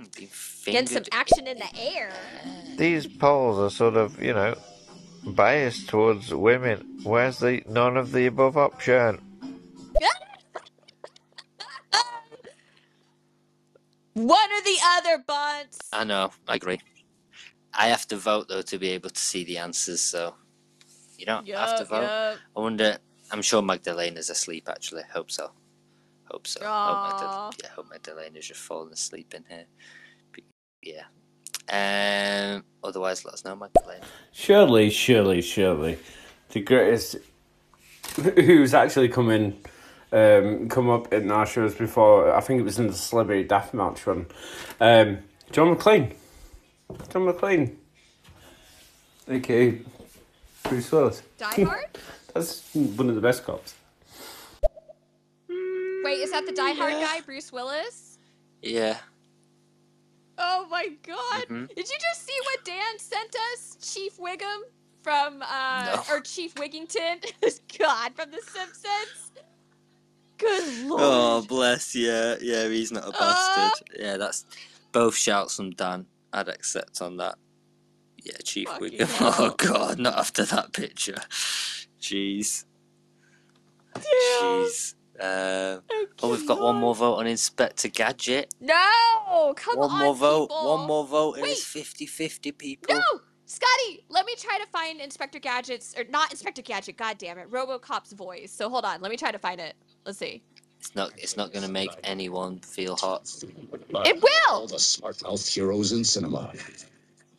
[0.00, 2.10] Mm, Get some action in the air.
[2.76, 4.54] these polls are sort of, you know,
[5.26, 7.00] biased towards women.
[7.02, 9.20] Where's the none of the above option?
[14.14, 15.78] One or the other, Bunts.
[15.92, 16.30] I know.
[16.48, 16.80] I agree.
[17.72, 20.00] I have to vote though to be able to see the answers.
[20.00, 20.34] So
[21.18, 22.02] you don't have to vote.
[22.02, 22.38] yup.
[22.56, 22.98] I wonder.
[23.32, 24.68] I'm sure Magdalena's asleep.
[24.68, 25.50] Actually, hope so.
[26.30, 26.60] Hope so.
[26.60, 27.10] Hope, Aw.
[27.50, 29.66] Magda- yeah, hope Magdalena's just falling asleep in here.
[30.32, 30.44] But,
[30.82, 31.04] yeah.
[32.56, 32.64] Um.
[32.84, 34.04] Otherwise, let us know, Magdalena.
[34.32, 35.98] Surely, surely, surely,
[36.50, 37.16] the greatest
[38.16, 39.56] who's actually come in,
[40.14, 42.32] um, come up in our shows before.
[42.34, 44.26] I think it was in the Celebrity Deathmatch run.
[44.80, 45.18] Um,
[45.52, 46.14] John McClane.
[47.10, 47.74] John McClane.
[49.28, 49.80] Okay,
[50.64, 51.22] Bruce Willis.
[51.38, 51.86] Die Hard?
[52.34, 53.74] That's one of the best cops.
[55.48, 58.18] Wait, is that the Die Hard guy, Bruce Willis?
[58.62, 58.98] Yeah.
[60.36, 61.46] Oh my God!
[61.48, 61.68] Mhm.
[61.68, 64.62] Did you just see what Dan sent us, Chief Wiggum
[65.02, 66.14] from uh, No.
[66.14, 67.24] or Chief Wiggington?
[67.78, 69.30] God, from The Simpsons.
[70.38, 71.00] Good lord.
[71.02, 71.94] Oh, bless.
[71.94, 72.68] Yeah, yeah.
[72.68, 73.88] He's not a bastard.
[73.98, 74.44] Yeah, that's
[74.92, 76.06] both shouts from Dan.
[76.32, 77.36] I'd accept on that.
[78.22, 79.08] Yeah, Chief Wiggum.
[79.38, 81.18] Oh God, not after that picture.
[82.00, 82.64] Jeez.
[83.96, 84.94] Jeez.
[85.20, 85.82] Um,
[86.22, 88.52] oh, we've got one more vote on Inspector Gadget.
[88.60, 90.48] No, come one on, more vote.
[90.48, 90.76] people.
[90.78, 91.52] One more vote, and Wait.
[91.52, 92.94] it's 50-50 people.
[92.96, 93.02] No,
[93.46, 96.96] Scotty, let me try to find Inspector Gadget's or not Inspector Gadget.
[96.96, 98.50] God damn it, RoboCop's voice.
[98.52, 99.76] So hold on, let me try to find it.
[100.04, 100.42] Let's see.
[100.78, 101.12] It's not.
[101.16, 103.32] It's not going to make anyone feel hot.
[103.42, 104.30] It will.
[104.50, 106.52] All the smart mouth heroes in cinema.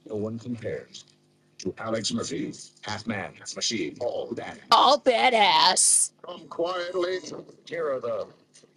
[0.09, 1.05] No one compares
[1.59, 4.57] to Alex Murphy, half man, half machine, all that.
[4.71, 6.11] All badass.
[6.25, 7.19] Come quietly.
[7.67, 8.27] Here are the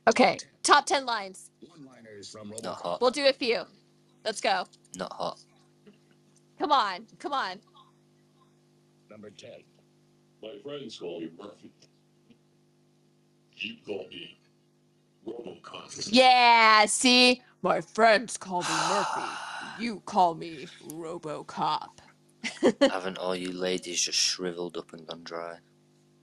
[0.09, 1.51] Okay, top ten lines.
[1.67, 3.01] one-liners from Not hot.
[3.01, 3.63] We'll do a few.
[4.25, 4.67] Let's go.
[4.97, 5.39] Not hot.
[6.59, 7.59] Come on, come on.
[9.11, 9.51] Number 10.
[10.43, 11.71] My friends call me Murphy.
[13.61, 14.39] You call me
[15.27, 16.09] Robocop.
[16.13, 17.43] Yeah, see?
[17.63, 19.23] My friends call me Murphy.
[19.81, 21.99] You call me Robocop.
[22.91, 25.59] Haven't all you ladies just shriveled up and gone dry?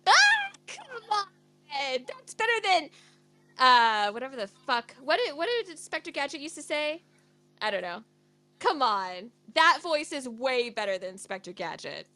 [0.06, 0.12] Ah,
[0.68, 1.28] come on.
[2.06, 2.90] That's better than
[3.57, 4.94] uh whatever the fuck.
[5.02, 7.03] What did what did Inspector Gadget used to say?
[7.62, 8.03] I don't know.
[8.60, 9.32] Come on.
[9.53, 12.07] That voice is way better than Inspector Gadget.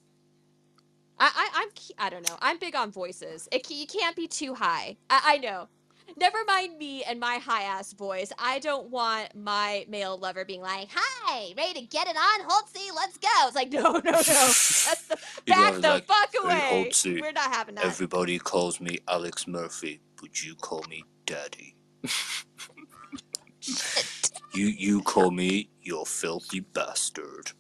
[1.19, 2.37] I, I I'm I don't know.
[2.41, 3.47] I'm big on voices.
[3.51, 4.97] It, you can't be too high.
[5.09, 5.67] I, I know.
[6.17, 8.31] Never mind me and my high ass voice.
[8.39, 12.89] I don't want my male lover being like, "Hi, ready to get it on, Holtzy?
[12.95, 14.21] Let's go." It's like, no, no, no.
[14.21, 15.17] That's the
[15.47, 16.89] back the like, fuck "Hey, away.
[16.89, 17.85] Holtzy, We're not having that.
[17.85, 21.75] Everybody calls me Alex Murphy, but you call me Daddy.
[24.53, 27.51] you you call me your filthy bastard.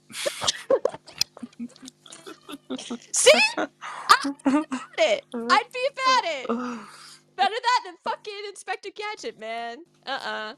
[3.11, 3.31] See?
[3.57, 3.69] I'd
[4.43, 5.23] be about it.
[5.33, 6.47] I'd be about it.
[7.35, 9.77] Better that than fucking Inspector Gadget, man.
[10.05, 10.53] Uh uh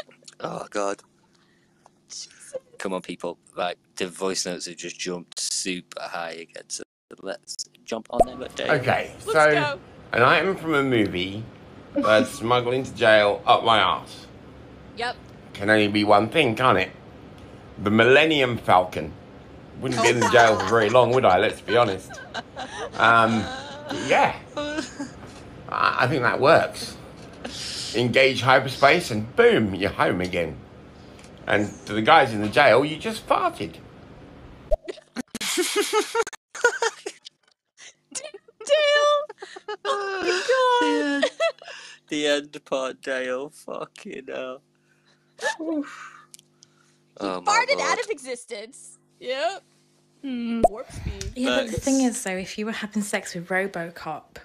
[0.40, 1.00] Oh God.
[2.78, 3.38] Come on, people!
[3.56, 6.64] Like the voice notes have just jumped super high again.
[6.68, 6.82] So
[7.22, 8.48] let's jump on them.
[8.56, 8.70] Dave.
[8.70, 9.78] Okay, so
[10.12, 11.44] an item from a movie
[11.94, 14.26] that's smuggled into jail up my arse
[14.96, 15.16] Yep.
[15.54, 16.90] can only be one thing, can't it?
[17.82, 19.12] The Millennium Falcon.
[19.82, 21.38] Wouldn't be in jail for very long, would I?
[21.38, 22.12] Let's be honest.
[22.94, 23.44] Um,
[24.06, 24.36] yeah.
[24.56, 26.96] I I think that works.
[27.96, 30.56] Engage hyperspace and boom, you're home again.
[31.46, 33.74] And to the guys in the jail, you just farted.
[38.14, 39.18] Dale!
[39.84, 41.30] Oh my god!
[42.08, 43.48] The end part, Dale.
[43.48, 44.60] Fucking hell.
[45.58, 45.86] oh
[47.20, 48.98] my Farted out of existence.
[49.18, 49.62] Yep.
[50.22, 51.32] Warp speed.
[51.34, 54.36] Yeah, but the thing is, though, if you were having sex with Robocop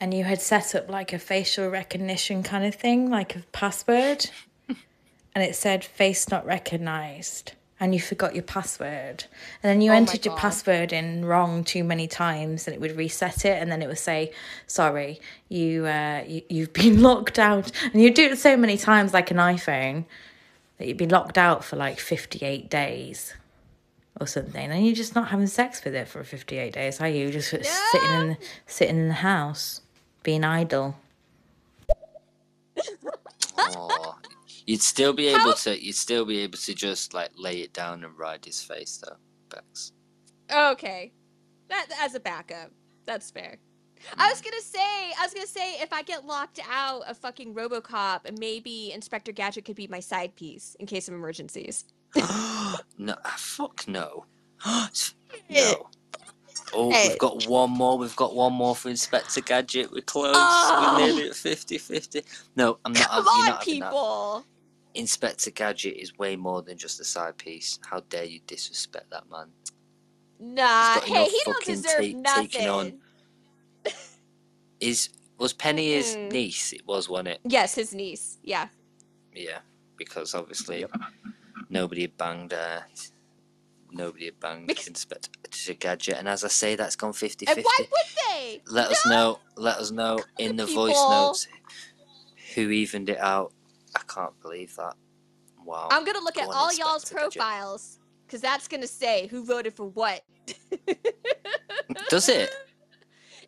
[0.00, 4.28] and you had set up like a facial recognition kind of thing, like a password,
[4.68, 9.24] and it said face not recognized, and you forgot your password,
[9.62, 12.96] and then you Oh entered your password in wrong too many times, and it would
[12.96, 14.30] reset it, and then it would say,
[14.66, 19.14] "Sorry, you, uh, you you've been locked out," and you do it so many times,
[19.14, 20.04] like an iPhone,
[20.76, 23.32] that you'd be locked out for like fifty-eight days
[24.20, 27.30] or something, and you're just not having sex with it for 58 days, are you?
[27.30, 28.36] Just sort of sitting in the,
[28.66, 29.80] sitting in the house,
[30.22, 30.96] being idle.
[33.58, 34.18] Aw.
[34.66, 35.84] You'd still be able to.
[35.84, 39.16] You'd still be able to just like lay it down and ride his face, though.
[39.50, 39.92] Bex.
[40.52, 41.12] Okay.
[41.68, 42.70] That as a backup.
[43.06, 43.58] That's fair.
[44.18, 47.54] I was gonna say, I was gonna say, if I get locked out of fucking
[47.54, 51.84] RoboCop, maybe Inspector Gadget could be my side piece in case of emergencies.
[52.96, 54.24] No, ah, fuck no.
[55.50, 55.88] no.
[56.72, 57.08] Oh, Hey.
[57.08, 57.98] we've got one more.
[57.98, 59.90] We've got one more for Inspector Gadget.
[59.92, 60.34] We're close.
[60.36, 60.94] Oh.
[60.98, 62.24] We're nearly at 50-50.
[62.56, 63.08] No, I'm not.
[63.08, 63.90] Come you're on, not having that.
[63.90, 64.44] people.
[64.94, 67.78] Inspector Gadget is way more than just a side piece.
[67.88, 69.48] How dare you disrespect that man?
[70.40, 72.48] Nah, hey, enough he don't deserve ta- nothing.
[72.48, 72.92] taking on.
[74.80, 76.30] Is was Penny his Mm-mm.
[76.32, 76.72] niece?
[76.72, 77.40] It was, wasn't it?
[77.44, 78.38] Yes, his niece.
[78.42, 78.68] Yeah.
[79.34, 79.58] Yeah,
[79.96, 80.84] because obviously
[81.68, 82.52] nobody banged.
[82.52, 82.80] Uh,
[83.90, 85.30] nobody had banged Inspector
[85.78, 87.48] Gadget, and as I say, that's gone 50-50.
[87.48, 87.88] And why would
[88.28, 88.62] they?
[88.66, 89.38] Let us know.
[89.56, 91.48] Let us know in the voice notes
[92.54, 93.52] who evened it out.
[93.94, 94.94] I can't believe that.
[95.64, 95.88] Wow.
[95.90, 99.86] I'm gonna look Go at all y'all's profiles, cause that's gonna say who voted for
[99.86, 100.22] what.
[102.08, 102.50] Does it?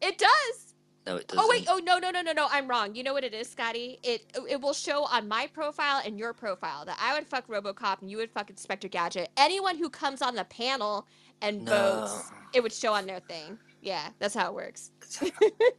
[0.03, 0.66] It does.
[1.07, 1.44] No, it doesn't.
[1.44, 2.94] Oh wait, oh no, no, no, no, no, I'm wrong.
[2.94, 3.99] You know what it is, Scotty?
[4.02, 8.01] It it will show on my profile and your profile that I would fuck RoboCop
[8.01, 9.31] and you would fuck Inspector Gadget.
[9.36, 11.07] Anyone who comes on the panel
[11.43, 11.70] and No.
[12.07, 13.59] votes, it would show on their thing.
[13.83, 14.91] Yeah, that's how it works.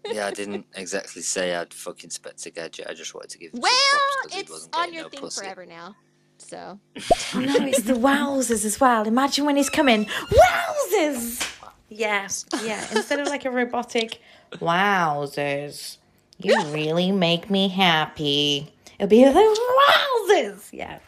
[0.06, 2.88] yeah, I didn't exactly say I'd fuck Inspector Gadget.
[2.90, 4.94] I just wanted to give him Well, some props 'cause he it's wasn't on getting
[4.96, 5.42] your no thing pussy.
[5.42, 5.96] forever now.
[6.38, 6.80] So
[7.36, 9.06] Oh no, it's the wowzers as well.
[9.08, 11.57] Imagine when he's coming, wowzers!
[11.90, 12.86] Yes, yeah.
[12.92, 14.20] Instead of like a robotic,
[14.56, 15.98] wowzers,
[16.38, 18.74] you really make me happy.
[19.00, 20.70] It'll be the wowzers!
[20.74, 21.00] Yeah.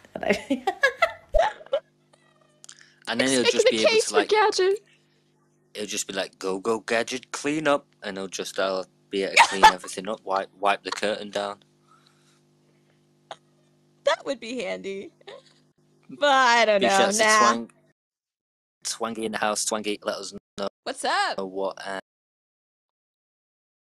[3.09, 4.79] And then it'll just be able to like, Gadget.
[5.73, 9.35] It'll just be like, "Go, go, Gadget, clean up," and he'll just uh, be able
[9.35, 11.57] to clean everything up, wipe, wipe the curtain down.
[14.05, 15.11] That would be handy.
[16.09, 16.97] But I don't Big know.
[16.97, 17.39] shouts to Nah.
[17.39, 17.71] Twang,
[18.83, 19.65] Twangy in the house.
[19.65, 21.37] Twangy, let us know What's up?
[21.37, 21.99] what um,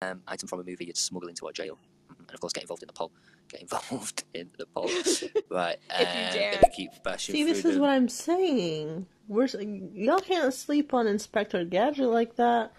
[0.03, 1.79] um, item from a movie you'd smuggle into our jail,
[2.11, 3.11] Mhm, and of course, get involved in the poll.
[3.49, 4.91] Get involved in the poll.
[5.49, 5.99] right, If
[6.35, 6.61] you um, dare.
[6.75, 9.07] keep bashing See, this is the- what I'm saying.
[9.27, 12.71] we're y'all can't sleep on Inspector Gadget like that.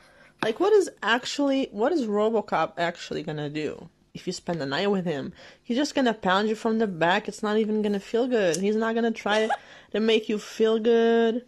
[0.44, 4.92] Like, what is actually what is RoboCop actually gonna do if you spend the night
[4.92, 5.32] with him?
[5.60, 7.26] He's just gonna pound you from the back.
[7.26, 8.58] It's not even gonna feel good.
[8.58, 9.48] He's not gonna try
[9.90, 11.46] to make you feel good.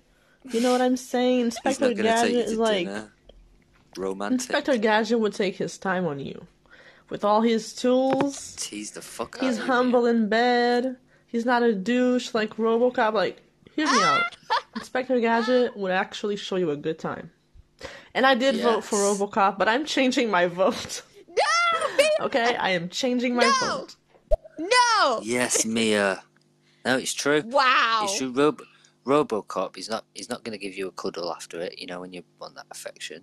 [0.52, 1.36] You know what I'm saying?
[1.46, 3.12] He's Inspector not gonna take you Gadget is like dinner.
[3.96, 4.40] Romantic.
[4.40, 6.46] Inspector Gadget would take his time on you.
[7.08, 10.96] With all his tools, Tease the fuck he's out of humble in bed.
[11.26, 13.12] He's not a douche like RoboCop.
[13.12, 13.42] Like,
[13.74, 14.36] hear me out.
[14.76, 17.30] Inspector Gadget would actually show you a good time.
[18.14, 21.02] And I did vote for RoboCop, but I'm changing my vote.
[21.28, 22.26] No.
[22.26, 23.94] okay, I am changing my vote.
[24.58, 25.20] No.
[25.22, 26.22] Yes, Mia.
[26.84, 27.42] No, it's true.
[27.44, 28.02] Wow.
[28.04, 28.30] It's true.
[28.30, 28.62] Rob-
[29.06, 29.76] RoboCop.
[29.76, 30.04] He's not.
[30.14, 31.78] He's not going to give you a cuddle after it.
[31.78, 33.22] You know, when you want that affection,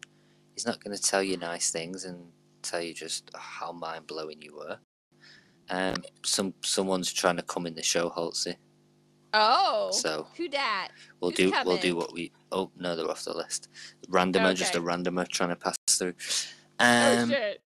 [0.55, 2.25] he's not going to tell you nice things and
[2.61, 4.77] tell you just how mind blowing you were.
[5.69, 8.55] Um, some someone's trying to come in the show, Holtzy.
[9.33, 9.89] Oh.
[9.91, 10.89] So who dat?
[11.19, 11.53] We'll Who's do.
[11.65, 12.31] We'll do what we.
[12.51, 13.69] Oh no, they're off the list.
[14.09, 14.87] Randomer, just a Okay.
[14.87, 16.13] randomer trying to pass through.
[16.79, 17.61] oh Um, shit.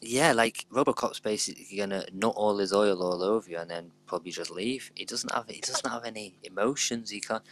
[0.00, 4.30] Yeah, like Robocop's basically gonna nut all his oil all over you and then probably
[4.30, 4.92] just leave.
[4.94, 7.10] He doesn't have he doesn't have any emotions.
[7.10, 7.42] He can't.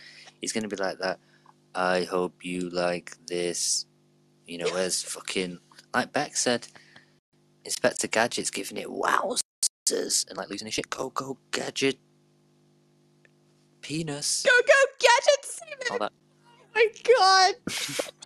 [0.41, 1.19] He's gonna be like that.
[1.75, 3.87] I hope you like this.
[4.47, 5.59] You know, where's fucking
[5.93, 6.69] like Bex said,
[7.65, 10.89] Inspector Gadget's giving it wowzers and like losing his shit.
[10.89, 11.99] Go go gadget.
[13.81, 14.45] Penis.
[14.45, 15.61] Go go gadgets.
[15.99, 16.13] That.
[16.13, 18.13] Oh my god.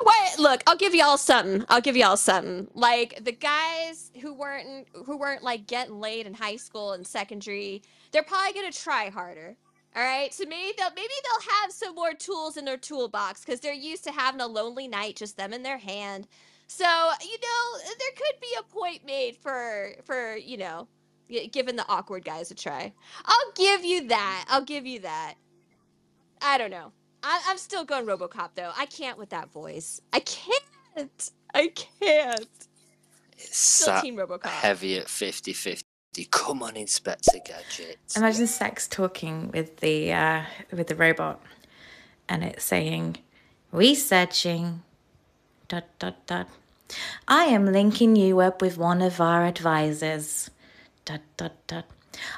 [0.00, 1.64] Wait, look, I'll give y'all something.
[1.68, 2.68] I'll give y'all something.
[2.74, 7.82] Like the guys who weren't who weren't like getting laid in high school and secondary,
[8.12, 9.56] they're probably gonna try harder.
[9.96, 13.60] All right, so maybe they'll maybe they'll have some more tools in their toolbox because
[13.60, 16.28] they're used to having a lonely night, just them in their hand.
[16.68, 20.88] So you know, there could be a point made for for you know,
[21.52, 22.92] giving the awkward guys a try.
[23.24, 24.46] I'll give you that.
[24.48, 25.34] I'll give you that.
[26.42, 26.92] I don't know.
[27.22, 28.72] I, I'm still going RoboCop though.
[28.76, 30.00] I can't with that voice.
[30.12, 31.30] I can't.
[31.54, 32.46] I can't.
[33.36, 34.46] It's Still sat Team RoboCop.
[34.46, 35.82] heavy at 50-50.
[36.30, 37.98] Come on, Inspector Gadget.
[38.16, 40.42] Imagine sex talking with the uh,
[40.72, 41.40] with the robot,
[42.28, 43.18] and it's saying,
[43.72, 44.82] "Researching."
[45.68, 46.48] Dot dot dot.
[47.28, 50.50] I am linking you up with one of our advisors.
[51.04, 51.84] Dot dot dot.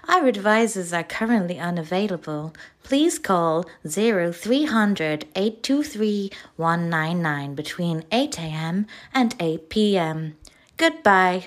[0.09, 2.55] Our advisors are currently unavailable.
[2.83, 8.87] Please call 0300 823 199 between 8 a.m.
[9.15, 10.37] and 8 p.m.
[10.77, 11.47] Goodbye.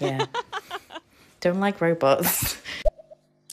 [0.00, 0.26] Yeah.
[1.40, 2.60] Don't like robots.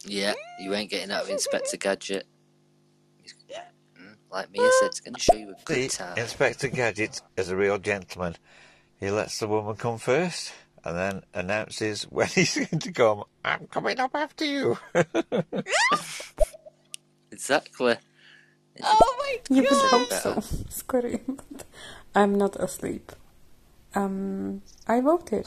[0.06, 2.26] Yeah, you ain't getting out of Inspector Gadget.
[3.22, 3.36] He's-
[4.32, 6.18] Like Mia said, it's going to show you a See, good time.
[6.18, 8.36] Inspector Gadget is a real gentleman.
[9.00, 10.53] He lets the woman come first
[10.85, 13.24] and then announces when he's going to come.
[13.45, 14.77] I'm coming up after you.
[17.32, 17.98] Exactly.
[18.84, 19.56] Oh my god!
[19.58, 21.19] You would hope so, Scotty.
[21.27, 21.66] But
[22.16, 23.11] I'm not asleep.
[23.93, 25.45] Um, I voted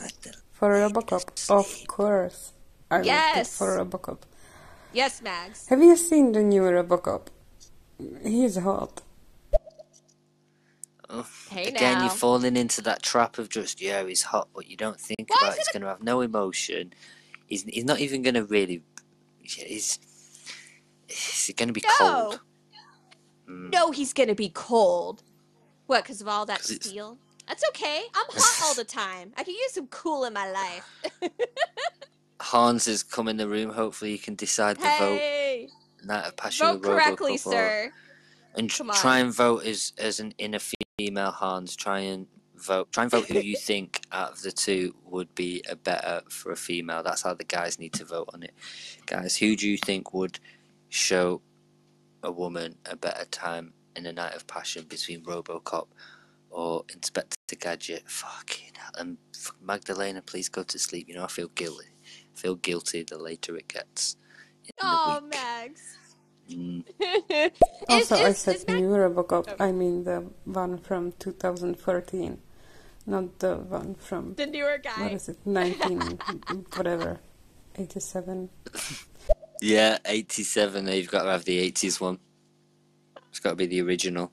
[0.53, 1.51] for Robocop.
[1.51, 2.53] Of course,
[2.91, 3.59] I voted Yes.
[3.59, 4.19] for Robocop.
[4.93, 5.67] Yes, Mags.
[5.69, 7.29] Have you seen the new Robocop?
[8.23, 9.03] He's hot.
[11.17, 12.05] Oh, Hey Again, now.
[12.05, 15.37] you're falling into that trap of just, yeah, he's hot, but you don't think Why
[15.41, 16.93] about is he's going to have no emotion.
[17.47, 18.83] He's, he's not even going to really.
[19.43, 19.99] He's,
[21.07, 22.41] he's going to be cold.
[22.41, 22.41] No.
[23.47, 25.23] No, he's gonna be cold.
[25.87, 26.03] What?
[26.05, 27.19] Because of all that steel?
[27.47, 28.05] That's okay.
[28.15, 29.33] I'm hot all the time.
[29.37, 31.11] I can use some cool in my life.
[32.41, 33.69] Hans has come in the room.
[33.71, 36.07] Hopefully, you can decide the Hey, vote.
[36.07, 37.93] Night of Passion vote correctly, sir.
[38.57, 38.97] And Come on.
[38.97, 40.59] try and vote as as an inner
[40.99, 41.77] female Hans.
[41.77, 42.93] Try and vote.
[42.93, 46.53] Try and vote who you think out of the two would be a better for
[46.53, 47.03] a female.
[47.03, 48.55] That's how the guys need to vote on it.
[49.07, 50.39] Guys, who do you think would
[50.89, 51.43] show
[52.23, 55.87] a woman a better time in a night of passion between RoboCop
[56.51, 58.09] or Inspector Gadget?
[58.09, 58.93] Fucking hell.
[58.99, 59.19] And
[59.61, 61.09] Magdalena, please go to sleep.
[61.09, 61.89] You know I feel guilty.
[62.35, 64.17] I feel guilty the later it gets.
[64.83, 65.21] Oh.
[65.31, 65.99] Mags.
[66.51, 66.85] Mm.
[67.89, 69.57] Also, I said is new Robocop.
[69.61, 72.39] I mean the one from 2014,
[73.07, 75.09] not the one from The newer guy.
[75.11, 76.01] is it, 19
[76.77, 77.21] whatever,
[77.77, 78.51] 87.
[79.61, 80.87] Yeah, 87.
[80.89, 82.19] You've got to have the 80s one.
[83.31, 84.31] It's got to be the original.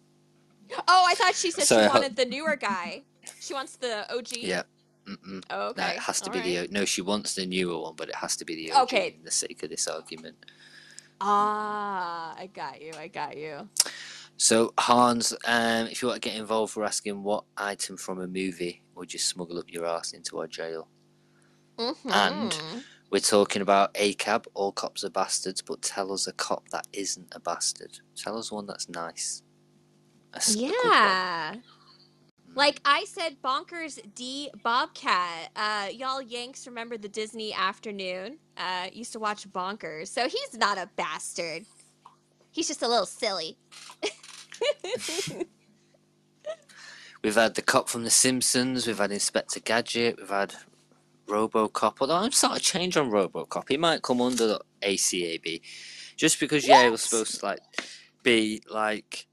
[0.88, 3.04] Oh, I thought she said Sorry, she wanted the newer guy.
[3.40, 4.38] She wants the OG.
[4.38, 4.64] Yeah.
[5.08, 5.44] Mm-mm.
[5.50, 5.94] Oh, No, okay.
[5.96, 6.70] it has to all be right.
[6.70, 6.74] the.
[6.74, 9.16] No, she wants the newer one, but it has to be the OG Okay.
[9.18, 10.38] in the sake of this argument.
[11.24, 12.92] Ah, I got you.
[12.98, 13.70] I got you.
[14.38, 18.28] So, Hans, um, if you want to get involved, we're asking what item from a
[18.28, 20.88] movie would you smuggle up your ass into our jail?
[21.78, 22.10] Mm-hmm.
[22.12, 26.88] And We're talking about ACAB, all cops are bastards, but tell us a cop that
[26.94, 28.00] isn't a bastard.
[28.16, 29.44] Tell us one that's nice.
[30.34, 30.72] A s- a good one.
[30.74, 31.56] Yeah.
[32.54, 35.52] Like I said, Bonkers D Bobcat.
[35.56, 38.40] Uh, y'all Yanks remember the Disney afternoon?
[38.58, 40.08] Uh, used to watch Bonkers.
[40.08, 41.66] So he's not a bastard.
[42.52, 43.58] He's just a little silly.
[47.24, 50.56] We've had the cop from The Simpsons, we've had Inspector Gadget, we've had
[51.28, 51.98] Robocop.
[52.02, 53.70] Although I'm starting to change on Robocop.
[53.70, 55.62] He might come under the ACAB.
[56.16, 57.60] Just because, yeah, it was supposed to like
[58.24, 59.28] be like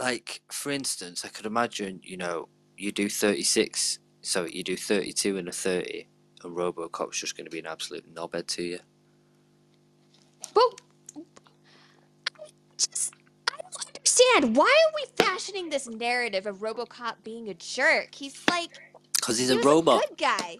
[0.00, 5.36] like for instance, I could imagine, you know, you do 36, so you do 32
[5.36, 6.08] and a 30,
[6.42, 8.78] and Robocop's just going to be an absolute knobhead to you.
[10.54, 10.72] Well,
[11.16, 12.42] I
[12.78, 13.12] just
[13.48, 18.14] I don't understand why are we fashioning this narrative of RoboCop being a jerk?
[18.14, 18.70] He's like
[19.16, 20.04] Because he's he a robot.
[20.04, 20.58] a good guy.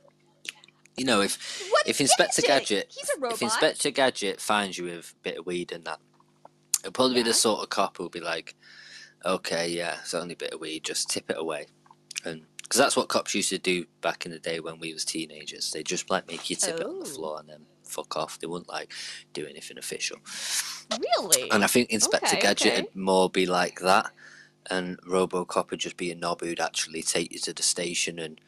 [0.97, 2.69] You know, if What if Inspector Gadget?
[2.69, 3.41] Gadget, He's a if.
[3.43, 5.99] Inspector Gadget finds you with a bit of weed and that,
[6.81, 8.55] it'll probably be the sort of cop who'll be like,
[9.25, 11.67] "Okay, yeah, it's only a bit of weed, just tip it away,"
[12.25, 15.05] and because that's what cops used to do back in the day when we was
[15.05, 15.73] teenagers.
[15.73, 17.09] They just like make you tip it on the Oh.
[17.09, 18.39] floor and then fuck off.
[18.39, 18.93] They wouldn't like
[19.33, 20.19] do anything official.
[20.99, 21.51] Really?
[21.51, 22.83] And I think Inspector Okay, Gadget okay.
[22.83, 24.13] would more be like that,
[24.71, 28.41] and RoboCop would just be a knob who'd actually take you to the station and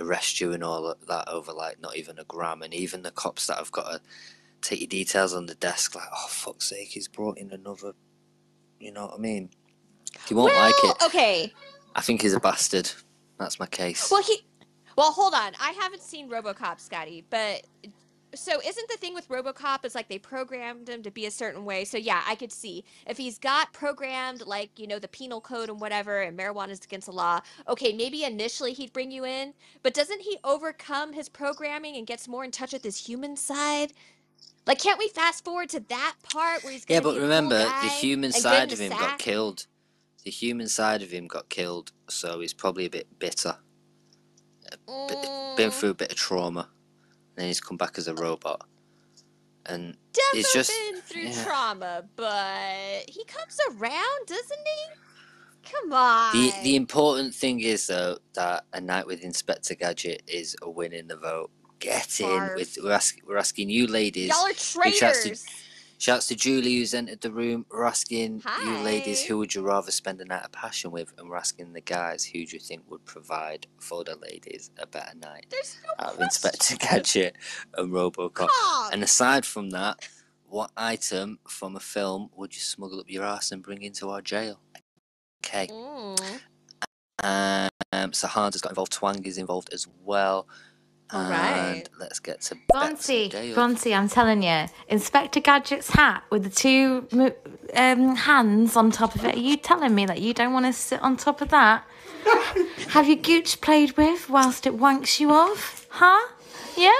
[0.00, 2.62] arrest you and all that over like not even a gram.
[2.62, 4.00] And even the cops that have got to
[4.60, 7.94] take your details on the desk, like, oh fuck's sake, he's brought in another.
[8.78, 9.50] You know what I mean?
[10.26, 11.02] He won't like it.
[11.04, 11.52] Okay.
[11.94, 12.90] I think he's a bastard.
[13.38, 14.10] That's my case.
[14.10, 14.46] Well, he.
[14.96, 15.52] Well, hold on.
[15.60, 17.62] I haven't seen RoboCop, Scotty, but
[18.34, 21.64] so isn't the thing with RoboCop is like they programmed him to be a certain
[21.64, 21.84] way.
[21.84, 25.68] So yeah, I could see if he's got programmed like you know the penal code
[25.68, 27.40] and whatever, and marijuana is against the law.
[27.68, 32.28] Okay, maybe initially he'd bring you in, but doesn't he overcome his programming and gets
[32.28, 33.92] more in touch with his human side?
[34.66, 37.22] Like, can't we fast forward to that part where he's Yeah, but be a cool
[37.22, 39.66] remember, the human side of him got killed.
[40.24, 43.56] The human side of him got killed, so he's probably a bit bitter.
[44.88, 45.56] Mm.
[45.56, 46.68] Been through a bit of trauma.
[47.36, 48.66] And then he's come back as a robot.
[49.66, 50.70] And Definitely it's just.
[50.70, 51.44] been through yeah.
[51.44, 55.70] trauma, but he comes around, doesn't he?
[55.70, 56.32] Come on.
[56.32, 60.92] The the important thing is though that a night with Inspector Gadget is a win
[60.92, 61.50] in the vote.
[61.78, 62.56] Get in Barf.
[62.56, 64.28] with we're asking we're asking you ladies.
[64.28, 65.46] Y'all are Big shouts to, traitors.
[65.98, 67.66] Shouts to Julie who's entered the room.
[67.70, 71.28] We're asking you ladies who would you rather spend a night of passion with, and
[71.28, 75.16] we're asking the guys who do you think would provide for the ladies a better
[75.16, 77.36] night There's no out of Inspector Gadget
[77.76, 78.34] and RoboCop.
[78.34, 78.90] Come.
[78.92, 80.08] And aside from that,
[80.48, 84.20] what item from a film would you smuggle up your ass and bring into our
[84.20, 84.60] jail?
[85.44, 85.66] Okay.
[85.66, 86.40] Mm.
[87.92, 88.92] Um, so Hans has got involved.
[88.92, 90.46] Twang is involved as well.
[91.10, 91.88] All and right.
[92.00, 93.54] let's get to Bonsi, Dale.
[93.54, 97.06] Bonsi, I'm telling you, Inspector Gadget's hat with the two
[97.74, 99.36] um, hands on top of it.
[99.36, 101.84] Are you telling me that you don't want to sit on top of that?
[102.88, 105.86] Have your gooch played with whilst it wanks you off?
[105.90, 106.28] Huh?
[106.76, 106.90] Yeah?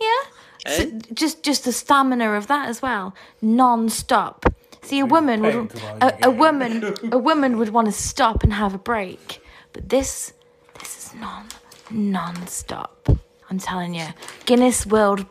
[0.00, 0.22] Yeah?
[0.66, 4.46] So just just the stamina of that as well, non-stop.
[4.82, 8.74] See, a woman would a, a woman a woman would want to stop and have
[8.74, 10.32] a break, but this
[10.78, 11.48] this is non
[11.90, 13.08] non-stop.
[13.50, 14.06] I'm telling you,
[14.46, 15.26] Guinness World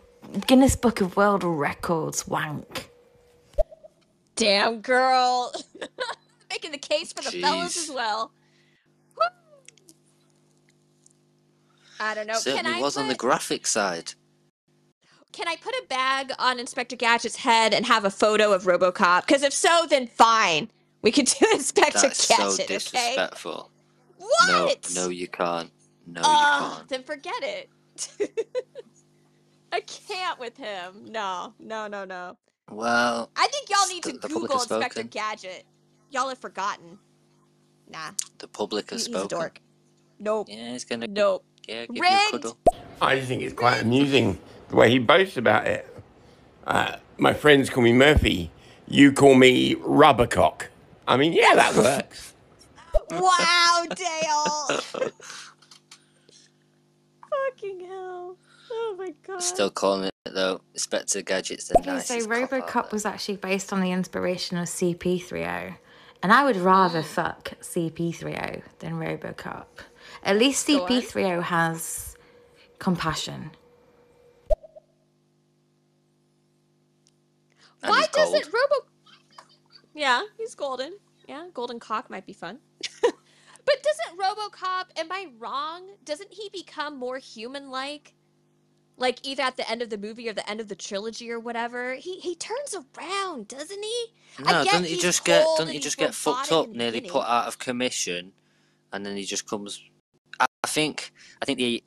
[0.47, 2.89] Guinness Book of World Records wank.
[4.35, 5.53] Damn, girl.
[6.49, 7.83] Making the case for the fellas Jeez.
[7.89, 8.31] as well.
[9.17, 9.23] Woo.
[11.99, 12.33] I don't know.
[12.33, 14.13] Can Certainly I was on the put- graphic side.
[15.31, 19.25] Can I put a bag on Inspector Gadget's head and have a photo of RoboCop?
[19.25, 20.69] Because if so, then fine.
[21.01, 22.73] We could do Inspector That's so Gadget, okay?
[22.75, 23.71] disrespectful.
[24.17, 24.47] What?
[24.93, 25.71] No, no, you can't.
[26.05, 26.89] No, you can't.
[26.89, 27.69] then forget it.
[29.71, 31.05] I can't with him.
[31.05, 32.37] No, no, no, no.
[32.69, 35.03] Well, I think y'all need to the public Google Inspector.
[35.03, 35.65] Gadget.
[36.11, 36.99] Y'all have forgotten.
[37.89, 39.37] Nah, the public has he- he's a spoken.
[39.37, 39.59] dork.
[40.19, 40.47] Nope.
[40.49, 41.07] Yeah, he's gonna.
[41.07, 41.43] Nope.
[41.67, 42.31] Yeah, give Rigged.
[42.31, 42.57] cuddle.
[43.01, 44.37] I just think it's quite amusing
[44.69, 45.87] the way he boasts about it.
[46.65, 48.51] Uh, my friends call me Murphy.
[48.87, 50.67] You call me Rubbercock.
[51.07, 52.33] I mean, yeah, that works.
[53.11, 54.79] Wow, Dale.
[57.63, 58.37] Fucking hell.
[58.71, 59.41] Oh my god.
[59.41, 60.61] Still calling it though.
[60.73, 64.67] Inspector Gadget's the Okay, so nicest cop RoboCop was actually based on the inspiration of
[64.67, 65.75] CP30,
[66.21, 67.05] and I would rather mm.
[67.05, 69.65] fuck CP30 than RoboCop.
[70.23, 72.17] At least CP30 has
[72.79, 73.51] compassion.
[77.81, 78.87] And Why doesn't Robo?
[79.93, 80.97] Yeah, he's golden.
[81.27, 82.59] Yeah, golden cock might be fun.
[83.65, 84.99] but doesn't RoboCop?
[84.99, 85.91] Am I wrong?
[86.03, 88.13] Doesn't he become more human-like
[88.97, 91.39] like either at the end of the movie or the end of the trilogy or
[91.39, 94.05] whatever, he he turns around, doesn't he?
[94.39, 97.11] No, doesn't he just get doesn't he just get fucked up, nearly beginning.
[97.11, 98.33] put out of commission,
[98.91, 99.81] and then he just comes.
[100.39, 101.11] I, I think
[101.41, 101.83] I think the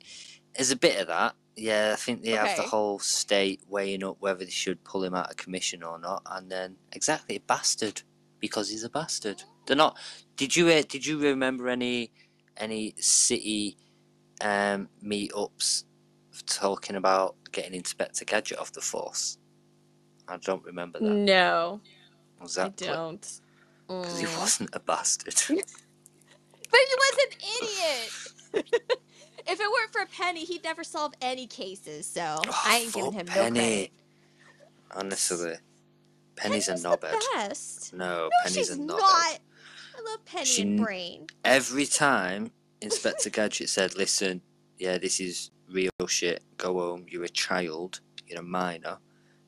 [0.55, 1.35] there's a bit of that.
[1.55, 5.15] Yeah, I think they have the whole state weighing up whether they should pull him
[5.15, 8.03] out of commission or not, and then exactly a bastard
[8.39, 9.43] because he's a bastard.
[9.67, 9.97] They're not.
[10.35, 12.11] Did you uh, did you remember any
[12.57, 13.77] any city
[14.41, 15.83] um, meetups
[16.47, 19.37] talking about getting Inspector Gadget off the force?
[20.27, 21.25] I don't remember that.
[21.25, 21.81] No,
[22.41, 22.87] Exactly.
[22.87, 23.41] I don't.
[23.87, 24.39] Because he Mm.
[24.39, 25.35] wasn't a bastard.
[26.69, 27.31] But he was an
[27.61, 28.13] idiot.
[29.47, 32.05] if it weren't for Penny, he'd never solve any cases.
[32.07, 33.59] So I ain't giving him no Penny.
[33.59, 33.91] credit.
[34.91, 35.53] Honestly.
[36.35, 37.21] Penny's a Penny's the knobhead.
[37.33, 37.93] best.
[37.93, 38.87] No, No, Penny's she's a knobhead.
[38.99, 39.39] not.
[40.07, 41.27] Love Penny She and Brain.
[41.43, 44.41] Every time Inspector Gadget said, listen,
[44.77, 48.97] yeah, this is real shit, go home, you're a child, you're a minor,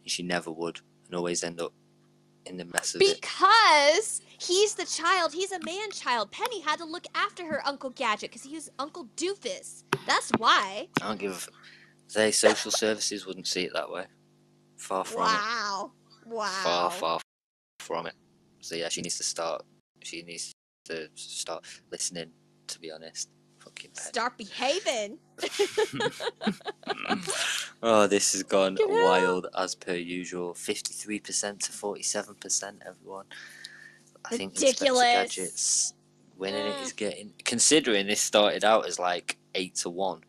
[0.01, 1.73] and she never would, and always end up
[2.45, 3.21] in the mess of it.
[3.21, 5.33] Because he's the child.
[5.33, 6.31] He's a man child.
[6.31, 9.83] Penny had to look after her Uncle Gadget because he was Uncle Doofus.
[10.07, 10.87] That's why.
[11.01, 11.47] I don't give
[12.13, 14.05] They, social services, wouldn't see it that way.
[14.77, 15.25] Far from it.
[15.25, 15.91] Wow.
[16.25, 16.61] Wow.
[16.63, 17.19] Far, far
[17.79, 18.13] from it.
[18.61, 19.63] So yeah, she needs to start,
[20.03, 20.53] she needs
[20.85, 22.31] to start listening,
[22.67, 23.29] to be honest.
[23.59, 23.91] Fucking.
[23.93, 25.17] Start behaving.
[27.81, 30.53] Oh, this has gone wild as per usual.
[30.53, 33.25] 53% to 47%, everyone.
[34.25, 35.01] I think Inspector Ridiculous.
[35.37, 35.93] Gadget's
[36.37, 36.75] winning it.
[36.79, 37.33] He's getting.
[37.45, 40.21] Considering this started out as like 8 to 1.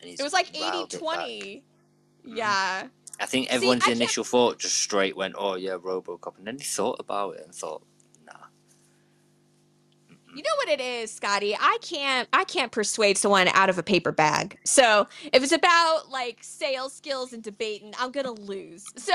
[0.00, 1.16] And It was like 80 riled it back.
[1.18, 1.64] 20.
[2.26, 2.36] Mm-hmm.
[2.36, 2.86] Yeah.
[3.20, 6.38] I think See, everyone's I can't- initial thought just straight went, oh yeah, Robocop.
[6.38, 7.82] And then they thought about it and thought,
[10.40, 11.54] You know what it is, Scotty?
[11.54, 14.58] I can't I can't persuade someone out of a paper bag.
[14.64, 18.86] So if it's about like sales skills and debating, I'm gonna lose.
[18.96, 19.12] So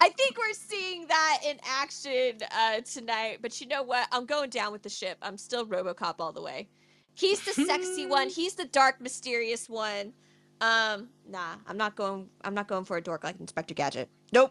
[0.00, 3.38] I think we're seeing that in action uh, tonight.
[3.40, 4.08] But you know what?
[4.10, 5.16] I'm going down with the ship.
[5.22, 6.68] I'm still RoboCop all the way.
[7.14, 8.28] He's the sexy one.
[8.40, 10.12] He's the dark, mysterious one.
[10.60, 12.28] Um, nah, I'm not going.
[12.42, 14.08] I'm not going for a dork like Inspector Gadget.
[14.32, 14.50] Nope.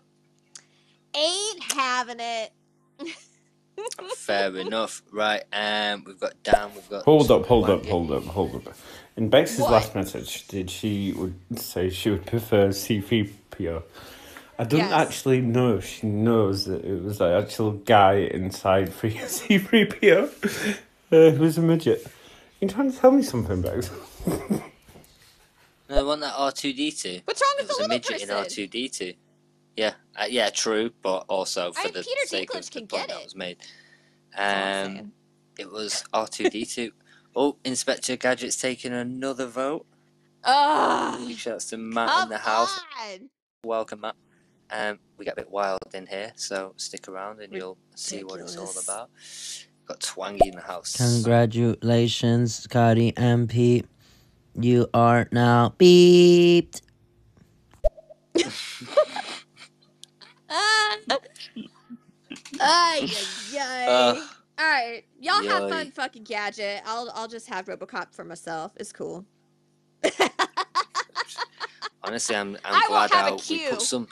[1.14, 2.54] Ain't having it.
[4.16, 5.02] fair enough.
[5.12, 7.04] Right, um, we've got Dan, we've got.
[7.06, 8.76] Hold up, hold up, hold up, hold up.
[9.18, 9.72] In Bex's What?
[9.72, 13.84] last message, did she would say she would prefer C3PO?
[14.58, 14.92] I don't Yes.
[14.92, 20.30] actually know if she knows that it was the actual guy inside free C3PO
[21.12, 22.06] uh, who was a midget.
[22.60, 23.90] You trying to tell me something, Bex?
[25.90, 27.24] No, the one that R2D2.
[27.26, 28.30] What's wrong It with was the a midget person?
[28.30, 29.16] in R2D2.
[29.80, 32.88] Yeah, uh, yeah, true, but also for I- the Peter sake Dinklage of the can
[32.88, 33.24] point that it.
[33.24, 33.58] was made.
[34.38, 35.14] Um,
[35.58, 36.92] it was R2D2.
[37.34, 39.86] oh, Inspector Gadget's taking another vote.
[40.44, 41.26] Ugh.
[41.30, 42.78] Big shouts to Matt in the house.
[43.10, 43.30] on.
[43.64, 44.16] Welcome, Matt.
[44.70, 48.42] Um, we get a bit wild in here, so stick around and you'll see what
[48.42, 49.10] it's all about.
[49.88, 50.98] Got Twangy in the house.
[50.98, 53.86] Congratulations, Scotty MP.
[54.60, 56.82] You are now beeped.
[60.50, 60.98] Ah.
[62.60, 63.86] Ay, ay, ay.
[63.88, 64.18] Ugh.
[64.60, 66.82] All right, y'all have fun, fucking gadget.
[66.86, 68.74] I'll I'll just have RoboCop for myself.
[68.76, 69.26] It's cool.
[72.04, 74.08] Honestly, I'm I'm I glad how we put some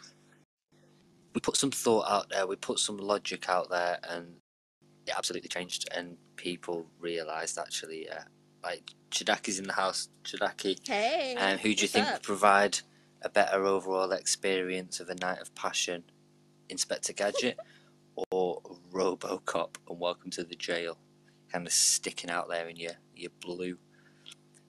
[1.34, 2.48] we put some thought out there.
[2.48, 4.38] We put some logic out there, and
[5.06, 5.90] it absolutely changed.
[5.96, 8.24] And people realised actually, yeah,
[8.64, 10.08] like Chidaki's in the house.
[10.24, 12.14] Chidaki, Hey, um, who do you think up?
[12.14, 12.80] would provide
[13.22, 16.04] a better overall experience of a night of passion,
[16.70, 17.58] Inspector Gadget
[18.32, 19.76] or RoboCop?
[19.90, 20.98] And welcome to the jail,
[21.52, 23.78] kind of sticking out there in your your blue.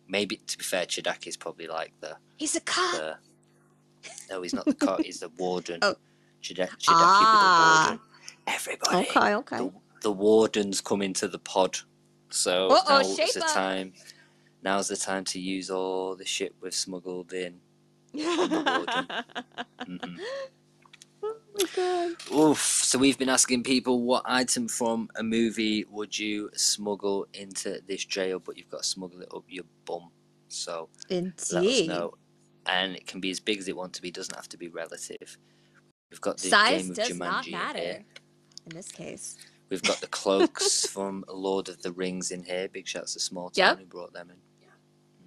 [0.09, 2.95] Maybe to be fair, Chidaki's probably like the He's a cop.
[2.97, 3.17] the
[4.31, 5.03] no, he's not the cop.
[5.03, 5.81] he's the warden.
[5.83, 5.95] Oh.
[6.43, 7.85] Chida- Chidaki Ah.
[7.85, 8.05] the warden.
[8.47, 9.09] Everybody.
[9.11, 9.57] Okay, okay.
[9.59, 11.77] The, the wardens come into the pod,
[12.31, 13.93] so Uh-oh, now the time.
[14.63, 17.61] Now's the time to use all the shit we've smuggled in.
[21.61, 22.33] Oh god.
[22.35, 22.59] Oof.
[22.61, 28.05] So we've been asking people what item from a movie would you smuggle into this
[28.05, 30.11] jail, but you've got to smuggle it up your bum.
[30.49, 32.15] So let us know.
[32.67, 34.69] And it can be as big as it wants to be, doesn't have to be
[34.69, 35.39] relative.
[36.11, 38.05] We've got the Size game of does Jumanji not in matter here.
[38.67, 39.37] in this case.
[39.71, 42.69] We've got the cloaks from Lord of the Rings in here.
[42.69, 43.79] Big shouts to Small Town Yep.
[43.81, 44.37] who brought them in.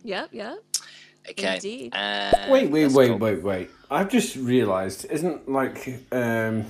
[0.04, 0.58] Yep, yep.
[1.30, 1.56] Okay.
[1.56, 1.96] Indeed.
[1.96, 3.16] Uh, wait, wait, wait, go.
[3.18, 3.70] wait, wait.
[3.90, 6.66] I've just realised, isn't like um,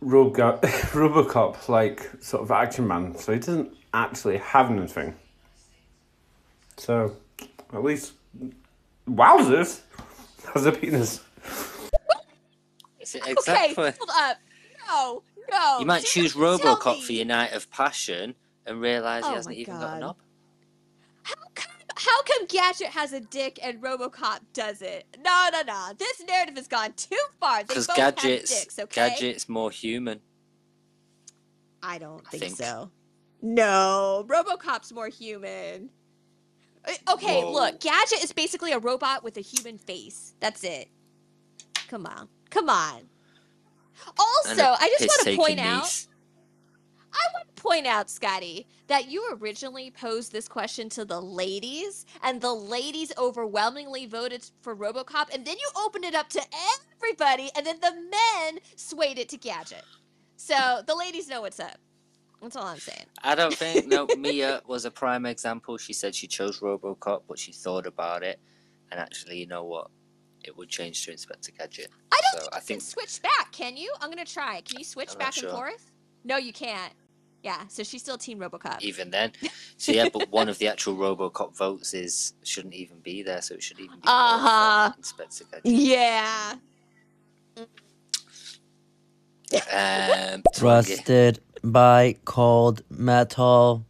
[0.00, 0.58] Robo-
[0.92, 3.16] Robocop like sort of action man?
[3.16, 5.14] So he doesn't actually have anything.
[6.76, 7.16] So
[7.72, 8.12] at least
[9.08, 9.80] Wowzers!
[10.54, 11.20] Has a penis.
[13.00, 14.36] Is it Okay, hold up.
[14.88, 15.78] No, no.
[15.80, 18.34] You might choose RoboCop for your night of passion
[18.66, 20.16] and realise Oh he hasn't my even got a knob.
[21.22, 21.73] How come
[22.48, 25.04] Gadget has a dick and RoboCop doesn't?
[25.24, 25.92] No, no, no.
[25.98, 27.58] This narrative has gone too far.
[27.58, 29.10] They Because both Gadget's have dicks, okay?
[29.10, 30.20] Gadget's more human.
[31.82, 32.56] I don't I think, think.
[32.56, 32.90] so.
[33.42, 35.90] No, RoboCop's more human.
[36.86, 37.52] Uh, Okay, Whoa.
[37.52, 40.34] look, Gadget is basically a robot with a human face.
[40.40, 40.88] That's it.
[41.88, 43.02] Come on, come on.
[44.18, 46.06] Also, I just want to piss-taking point out.
[47.14, 52.06] I want to point out, Scotty, that you originally posed this question to the ladies,
[52.22, 56.42] and the ladies overwhelmingly voted for RoboCop, and then you opened it up to
[56.96, 59.84] everybody, and then the men swayed it to Gadget.
[60.36, 61.78] So the ladies know what's up.
[62.42, 63.06] That's all I'm saying.
[63.22, 64.06] I don't think no.
[64.18, 65.78] Mia was a prime example.
[65.78, 68.38] She said she chose RoboCop, but she thought about it,
[68.90, 69.90] and actually, you know what?
[70.44, 71.88] It would change to Inspector Gadget.
[72.12, 73.94] I don't so think I you think can switch back, can you?
[74.00, 74.60] I'm gonna try.
[74.60, 75.48] Can you switch I'm back sure.
[75.48, 75.90] and forth?
[76.24, 76.92] No, you can't.
[77.44, 78.80] Yeah, so she's still Team RoboCop.
[78.80, 79.32] even then.
[79.76, 83.54] So yeah, but one of the actual RoboCop votes is shouldn't even be there, so
[83.54, 84.92] it should even be Uh huh.
[84.96, 85.66] Inspector Gadget.
[85.66, 86.54] Yeah.
[89.72, 90.64] Um, Twiggy.
[90.64, 93.84] Rusted by cold metal.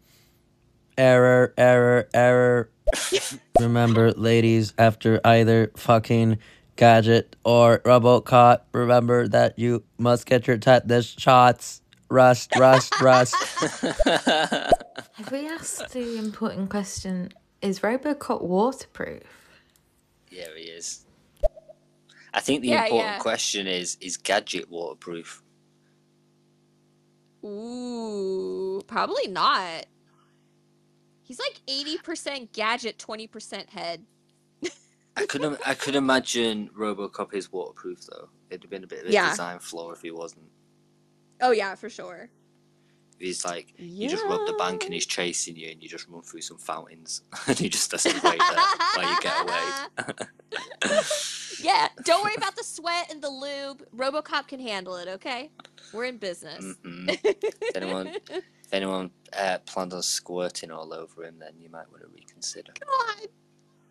[0.99, 2.70] Error, error, error.
[3.60, 6.39] remember, ladies, after either fucking
[6.76, 11.83] gadget or Robocop, remember that you must get your tetanus shots.
[12.10, 13.34] Rust, rust, rust.
[15.12, 17.31] Have we asked the important question?
[17.62, 19.23] Is Robocop waterproof?
[20.31, 21.07] Yeah, he is.
[22.34, 23.18] I think the Yeah, important yeah.
[23.18, 25.42] question is: Is Gadget waterproof?
[27.44, 29.86] Ooh, probably not.
[31.23, 34.05] He's like 80% gadget, 20% head.
[35.16, 38.31] I could im- I could imagine RoboCop is waterproof though.
[38.50, 39.31] It'd have been a bit of a Yeah.
[39.31, 40.50] design flaw if he wasn't.
[41.45, 42.31] Oh, yeah, for sure.
[43.19, 46.23] He's like you just rob the bank and he's chasing you, and you just run
[46.23, 48.59] through some fountains, and he just doesn't wait there
[48.95, 51.01] while you get away.
[51.61, 53.87] Yeah, don't worry about the sweat and the lube.
[53.97, 55.51] Robocop can handle it, okay?
[55.95, 56.77] We're in business.
[56.85, 62.03] If anyone, if anyone uh, planned on squirting all over him, then you might want
[62.03, 62.73] to reconsider.
[62.81, 63.29] God.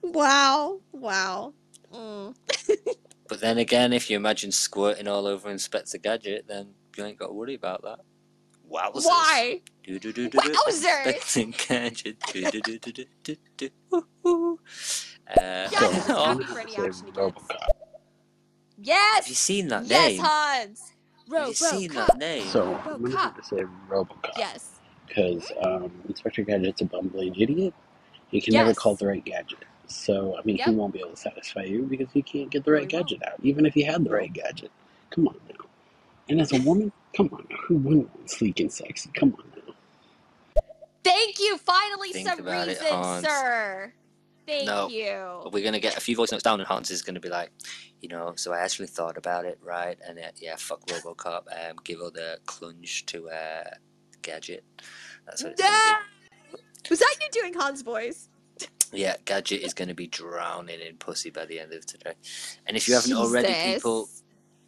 [0.04, 0.82] Wow.
[0.92, 1.54] Wow.
[1.92, 2.36] Mm.
[3.30, 7.28] But then again, if you imagine squirting all over Inspector Gadget, then you ain't got
[7.28, 8.00] to worry about that.
[8.72, 9.06] Wowzers.
[9.06, 9.62] Why?
[9.84, 10.54] Do do do do do.
[10.54, 11.06] Wowzers.
[11.06, 12.20] Inspector Gadget.
[12.32, 13.70] Do do do do do do do.
[13.92, 14.60] Woo, woo.
[15.30, 15.70] Uh, Yeah,
[16.10, 17.34] oh, happy for action he.
[18.78, 19.26] Yes.
[19.26, 20.22] Have you seen that yes, name?
[20.22, 20.94] Hans.
[21.32, 22.08] Have you seen Robocop.
[22.08, 22.48] that name?
[22.48, 24.32] So I'm gonna have to say Robocop.
[24.38, 24.80] Yes.
[25.08, 27.74] Because um, Inspector Gadget's a bumbling idiot.
[28.30, 29.60] He can never call the right gadget.
[29.88, 32.72] So I mean, he won't be able to satisfy you because he can't get the
[32.72, 34.72] right gadget out, even if he had the right gadget.
[35.12, 35.66] Come on now.
[36.30, 37.58] And as a woman, come on now.
[37.68, 39.10] Who wouldn't want sleek and sexy?
[39.14, 39.74] Come on now.
[41.04, 41.58] Thank you.
[41.58, 43.94] Finally, Think some about it, reason, sir.
[44.48, 44.88] Thank No.
[44.88, 45.50] you.
[45.52, 47.52] We're gonna get a few voice notes down, and Hans is gonna be like,
[48.02, 49.98] you know, so I actually thought about it, right?
[50.06, 51.44] And uh, yeah, fuck RoboCop.
[51.52, 53.70] Um, give her the clunge to uh,
[54.22, 54.64] Gadget.
[55.26, 56.60] That's what it's gonna No!
[56.90, 58.30] Was that you doing Hans' voice?
[58.92, 62.14] Yeah, Gadget is gonna be drowning in pussy by the end of today.
[62.68, 64.10] And if you haven't already, people,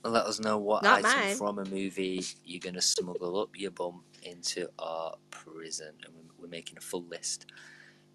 [0.10, 1.36] let us know what Not item mine.
[1.36, 6.50] from a movie you're gonna smuggle up your bum into our prison, and we're, we're
[6.50, 7.48] making a full list.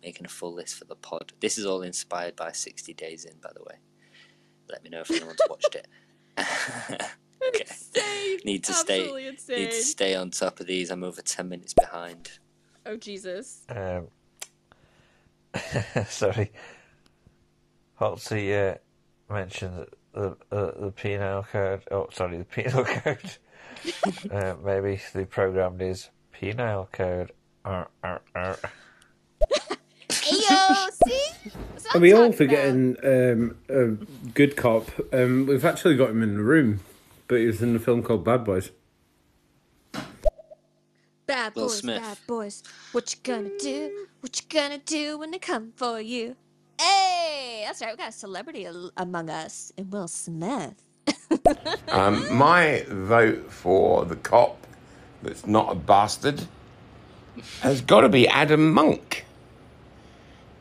[0.02, 1.32] Making a full list for the pod.
[1.40, 3.76] This is all inspired by 60 Days In, by the way.
[4.70, 5.88] Let me know if anyone's watched it.
[7.48, 7.64] okay.
[8.44, 9.00] Need to stay.
[9.00, 10.90] Absolutely Need to stay on top of these.
[10.90, 12.30] I'm over 10 minutes behind.
[12.86, 13.62] Oh Jesus.
[13.68, 14.08] Um,
[16.08, 16.52] sorry.
[18.00, 18.78] Holtzy uh,
[19.32, 21.82] mentioned the uh, the penal code.
[21.90, 23.36] Oh, sorry, the penal code.
[24.30, 27.32] uh, maybe the program is penal code.
[30.10, 31.20] Ayo, see?
[31.44, 33.86] That's what Are we all forgetting um, a
[34.34, 34.88] good cop?
[35.12, 36.80] Um, we've actually got him in the room,
[37.28, 38.70] but he was in the film called Bad Boys.
[41.26, 42.02] Bad Will boys, Smith.
[42.02, 42.62] bad boys.
[42.92, 44.06] What you gonna do?
[44.20, 46.36] What you gonna do when they come for you?
[46.80, 47.92] Hey, that's right.
[47.92, 50.82] We got a celebrity among us, and Will Smith.
[51.90, 54.66] Um, my vote for the cop
[55.22, 56.46] that's not a bastard
[57.60, 59.24] has got to be Adam Monk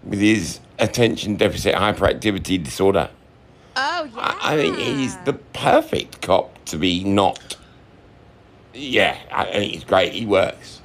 [0.03, 3.09] with his attention deficit hyperactivity disorder.
[3.75, 4.37] Oh yeah.
[4.41, 7.55] I think he's the perfect cop to be not.
[8.73, 10.13] Yeah, I think he's great.
[10.13, 10.81] He works.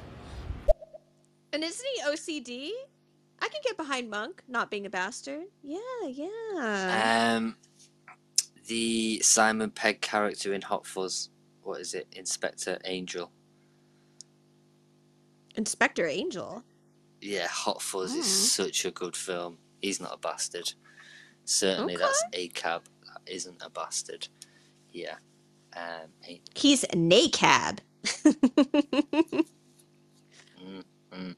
[1.51, 2.71] And isn't he OCD?
[3.45, 5.43] I can get behind Monk not being a bastard.
[5.61, 5.77] Yeah,
[6.09, 7.35] yeah.
[7.37, 7.55] Um,
[8.67, 11.29] the Simon Pegg character in Hot Fuzz.
[11.61, 12.07] What is it?
[12.11, 13.31] Inspector Angel.
[15.55, 16.63] Inspector Angel.
[17.21, 18.63] Yeah, Hot Fuzz is Oh.
[18.65, 19.59] such a good film.
[19.79, 20.73] He's not a bastard.
[21.45, 22.81] Certainly, that's a cab.
[23.05, 24.27] That isn't a bastard.
[24.91, 25.17] Yeah.
[25.75, 27.77] Um, a- He's a NACAB.
[28.05, 29.45] mm,
[30.59, 30.83] mm.
[31.11, 31.35] Right,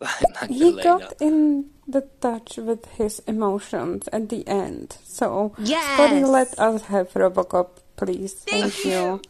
[0.48, 0.78] He Magdalena.
[0.78, 4.98] got in the touch with his emotions at the end.
[5.04, 5.78] So, Yes!
[5.78, 8.46] Scotty, let us have Robocop, please.
[8.50, 9.22] Thank, Thank you.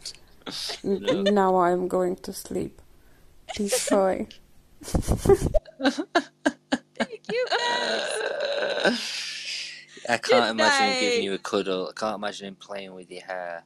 [0.83, 2.81] N- now I'm going to sleep.
[3.55, 4.27] Destroy.
[7.29, 7.45] you
[10.09, 11.89] I can't Good imagine him giving you a cuddle.
[11.89, 13.65] I can't imagine him playing with your hair.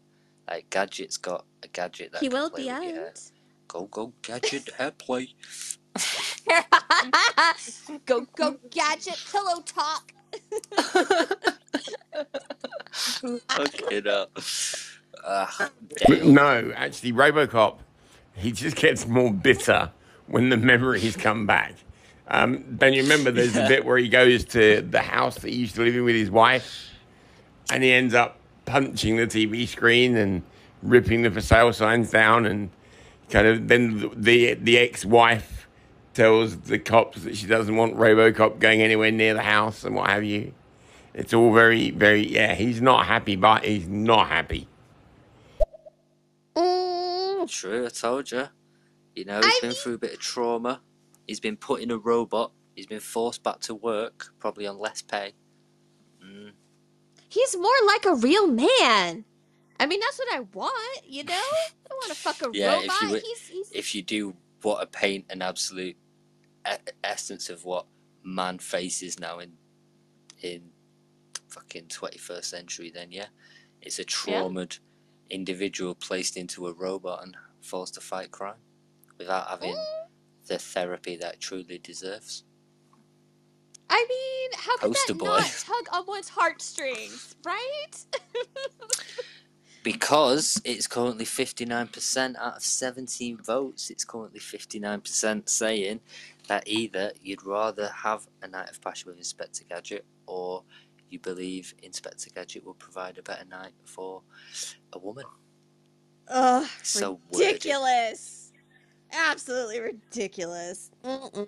[0.49, 3.07] Like Gadget's got a gadget that He can will play be with your hair.
[3.07, 3.21] out.
[3.67, 5.29] Go go Gadget hair play.
[8.05, 10.11] go go gadget pillow talk.
[13.59, 14.27] okay, no.
[15.25, 15.69] Ah,
[16.23, 17.77] no, actually, RoboCop,
[18.35, 19.91] he just gets more bitter
[20.27, 21.73] when the memories come back.
[22.27, 23.65] Um, then you remember there's Yeah.
[23.65, 26.15] a bit where he goes to the house that he used to live in with
[26.15, 26.89] his wife,
[27.71, 30.41] and he ends up punching the TV screen and
[30.81, 32.69] ripping the for sale signs down, and
[33.29, 35.64] kind of then the the ex-wife
[36.15, 40.09] tells the cops that she doesn't want RoboCop going anywhere near the house and what
[40.09, 40.53] have you.
[41.13, 42.55] It's all very, very yeah.
[42.55, 44.67] He's not happy, but he's not happy.
[47.47, 48.47] True, I told you.
[49.15, 50.81] You know, he's been through a bit of trauma.
[51.27, 52.51] He's been put in a robot.
[52.75, 55.33] He's been forced back to work, probably on less pay.
[56.25, 56.51] Mm.
[57.29, 59.25] He's more like a real man.
[59.79, 61.05] I mean, that's what I want.
[61.05, 62.85] You know, I don't want to fuck a Yeah, robot.
[62.85, 65.95] if you wi- he's he's if you do want to paint an absolute
[67.03, 67.85] essence of what
[68.23, 69.53] man faces now in
[70.41, 70.63] in
[71.49, 73.27] fucking twenty first century, then yeah,
[73.81, 74.79] it's a traumatized
[75.29, 78.55] individual placed into a robot and forced to fight crime
[79.17, 79.75] without having
[80.47, 82.43] the therapy that it truly deserves.
[83.89, 85.25] I mean, how could Poster that boy.
[85.27, 88.05] not tug on one's heartstrings, right?
[89.83, 95.99] Because it's currently 59% out of 17 votes, it's currently 59% saying
[96.47, 100.63] that either you'd rather have a night of passion with Inspector Gadget or
[101.09, 104.21] you believe Inspector Gadget will provide a better night for
[104.93, 105.25] a woman.
[106.29, 107.45] Ugh, So wordy.
[107.45, 108.51] ridiculous.
[109.13, 110.91] Absolutely ridiculous.
[111.03, 111.47] Mm-mm.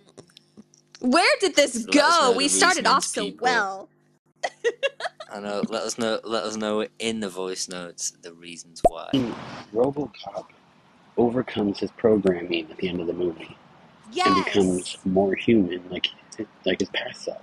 [1.00, 2.34] Where did this let go?
[2.36, 3.46] We started off so people.
[3.46, 3.90] well.
[5.32, 5.62] I know.
[5.68, 6.20] Let us know.
[6.24, 9.10] Let us know in the voice notes the reasons why.
[9.74, 10.46] RoboCop
[11.18, 13.56] overcomes his programming at the end of the movie
[14.26, 16.08] and becomes more human, like
[16.66, 17.42] like his past self,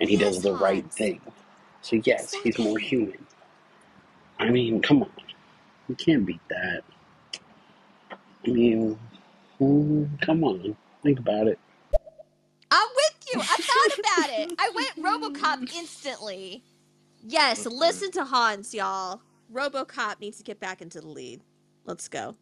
[0.00, 1.20] and he does the right thing.
[1.82, 3.26] So yes, he's more human.
[4.38, 5.10] I mean, come on,
[5.88, 6.82] you can't beat that.
[8.46, 8.98] I mean,
[9.60, 11.58] mm, come on, think about it.
[12.70, 13.40] I'm with you.
[13.40, 14.52] I thought about it.
[14.58, 16.62] I went RoboCop instantly.
[17.22, 19.20] Yes, listen to Hans, y'all.
[19.52, 21.42] RoboCop needs to get back into the lead.
[21.84, 22.36] Let's go.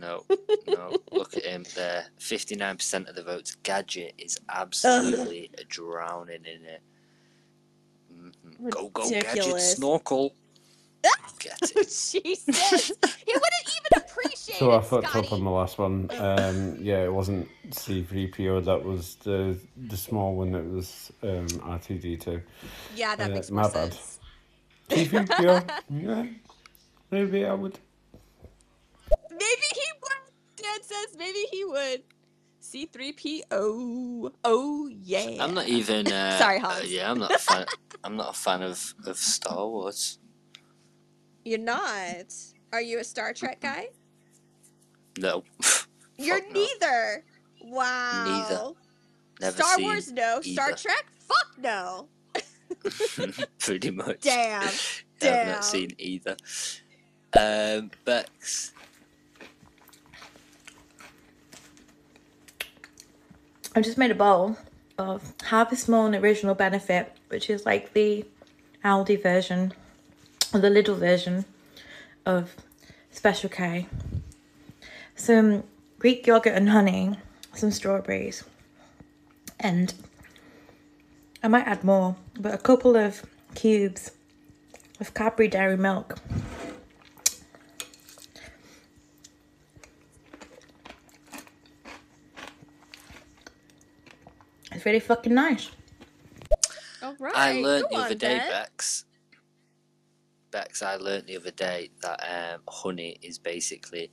[0.00, 0.24] No,
[0.68, 0.96] no.
[1.12, 2.06] Look at him there.
[2.18, 3.56] Fifty-nine percent of the votes.
[3.62, 6.82] Gadget is absolutely drowning in it.
[8.12, 8.70] Mhm.
[8.70, 9.72] Go, go, Gadget, Ridiculous.
[9.76, 10.34] snorkel.
[11.38, 11.74] Get it.
[12.12, 12.88] Jesus.
[12.88, 16.08] He wouldn't even appreciate So I it, fucked up on the last one.
[16.18, 18.64] Um, yeah, it wasn't C3PO.
[18.64, 20.54] That was the the small one.
[20.54, 22.42] It was um, R2D2.
[22.96, 23.92] Yeah, that Uh, makes my more bad.
[23.94, 24.18] sense.
[24.90, 25.70] C3PO.
[25.90, 26.26] yeah,
[27.10, 27.78] maybe I would.
[30.78, 32.02] He says maybe he would.
[32.62, 34.32] C3PO.
[34.44, 35.36] Oh, yeah.
[35.40, 36.06] I'm not even.
[36.06, 37.66] Uh, Sorry, uh, yeah, I'm not a fan.
[38.04, 40.18] I'm not a fan of, of Star Wars.
[41.44, 42.34] You're not.
[42.72, 43.88] Are you a Star Trek guy?
[45.18, 45.42] No,
[46.18, 47.24] You're neither.
[47.62, 48.24] Wow.
[48.24, 48.72] Neither.
[49.40, 50.40] never Star Wars, no.
[50.42, 50.72] Star.
[50.72, 52.08] Trek, fuck no.
[53.58, 54.20] Pretty much.
[54.20, 54.68] Damn.
[55.22, 56.36] I've not seen either.
[57.36, 58.72] Um, Bex.
[63.78, 64.56] I just made a bowl
[64.98, 68.24] of Harvest Morn Original Benefit, which is like the
[68.84, 69.72] Aldi version,
[70.52, 71.44] or the Lidl version
[72.26, 72.56] of
[73.12, 73.86] Special K.
[75.14, 75.62] Some
[76.00, 77.18] Greek yogurt and honey,
[77.54, 78.42] some strawberries,
[79.60, 79.94] and
[81.40, 83.24] I might add more, but a couple of
[83.54, 84.10] cubes
[84.98, 86.18] of Cadbury Dairy Milk.
[94.78, 95.72] It's really fucking nice.
[97.02, 97.34] All right.
[97.34, 98.48] I learned the other day, Ben.
[98.48, 99.06] Bex.
[100.52, 102.20] Bex, I learned the other day that
[102.54, 104.12] um, honey is basically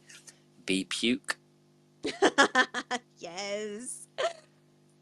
[0.66, 1.38] bee puke.
[3.20, 4.08] yes.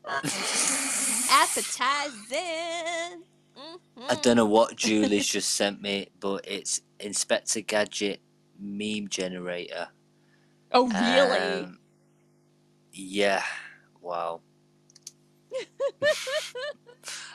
[1.32, 3.24] Appetizing.
[4.10, 8.20] I don't know what Julie's just sent me, but it's Inspector Gadget
[8.60, 9.88] meme generator.
[10.74, 11.64] Oh, really?
[11.64, 11.80] Um,
[12.92, 13.44] yeah.
[14.02, 14.42] Wow.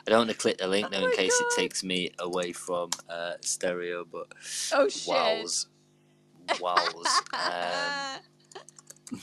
[0.07, 2.51] I don't want to click the link Oh now in case it takes me away
[2.51, 4.27] from uh, stereo, but
[4.73, 5.07] Oh, shit.
[5.07, 5.67] wows,
[6.59, 7.21] wows.
[7.33, 8.19] Um,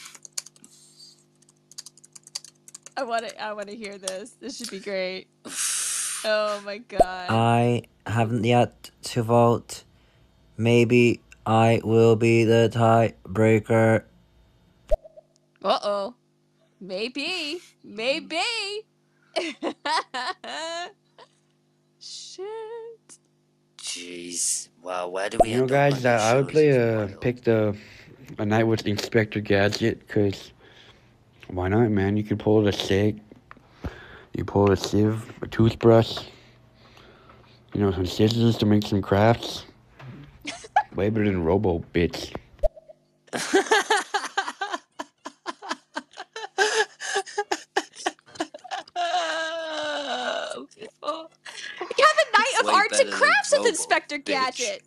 [2.99, 3.43] I want to.
[3.43, 4.31] I want to hear this.
[4.41, 5.29] This should be great.
[6.29, 7.27] Oh my god.
[7.31, 9.85] I haven't yet to vote.
[10.57, 14.03] Maybe I will be the tiebreaker.
[15.63, 16.15] Uh oh.
[16.81, 17.61] Maybe.
[17.83, 18.41] Maybe.
[21.99, 22.47] Shit.
[23.79, 24.69] Jeez.
[24.83, 27.77] Wow, where do we You know, guys, uh, I would play a pick the
[28.39, 30.53] a night with Inspector Gadget because
[31.49, 32.17] why not, man?
[32.17, 33.17] You can pull a stick,
[34.35, 36.19] you pull a sieve, a toothbrush,
[37.73, 39.65] you know, some scissors to make some crafts.
[40.95, 42.35] Way better than Robo, bitch.
[51.97, 54.19] We have a night of arts and crafts with Inspector.
[54.19, 54.83] Gadget.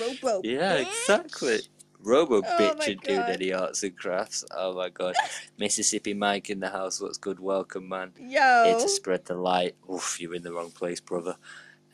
[0.00, 0.40] Robo.
[0.44, 0.86] Yeah, bitch.
[0.88, 1.58] exactly.
[2.00, 3.30] Robo Oh bitch my and doing God.
[3.30, 4.44] any arts and crafts.
[4.54, 5.14] Oh my god.
[5.58, 7.00] Mississippi Mike in the house.
[7.00, 7.40] What's good?
[7.40, 8.12] Welcome, man.
[8.18, 8.64] Yo.
[8.64, 8.80] Here Yo.
[8.80, 9.76] to spread the light.
[9.92, 11.36] Oof, you're in the wrong place, brother.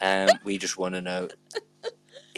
[0.01, 1.29] Um, we just want to know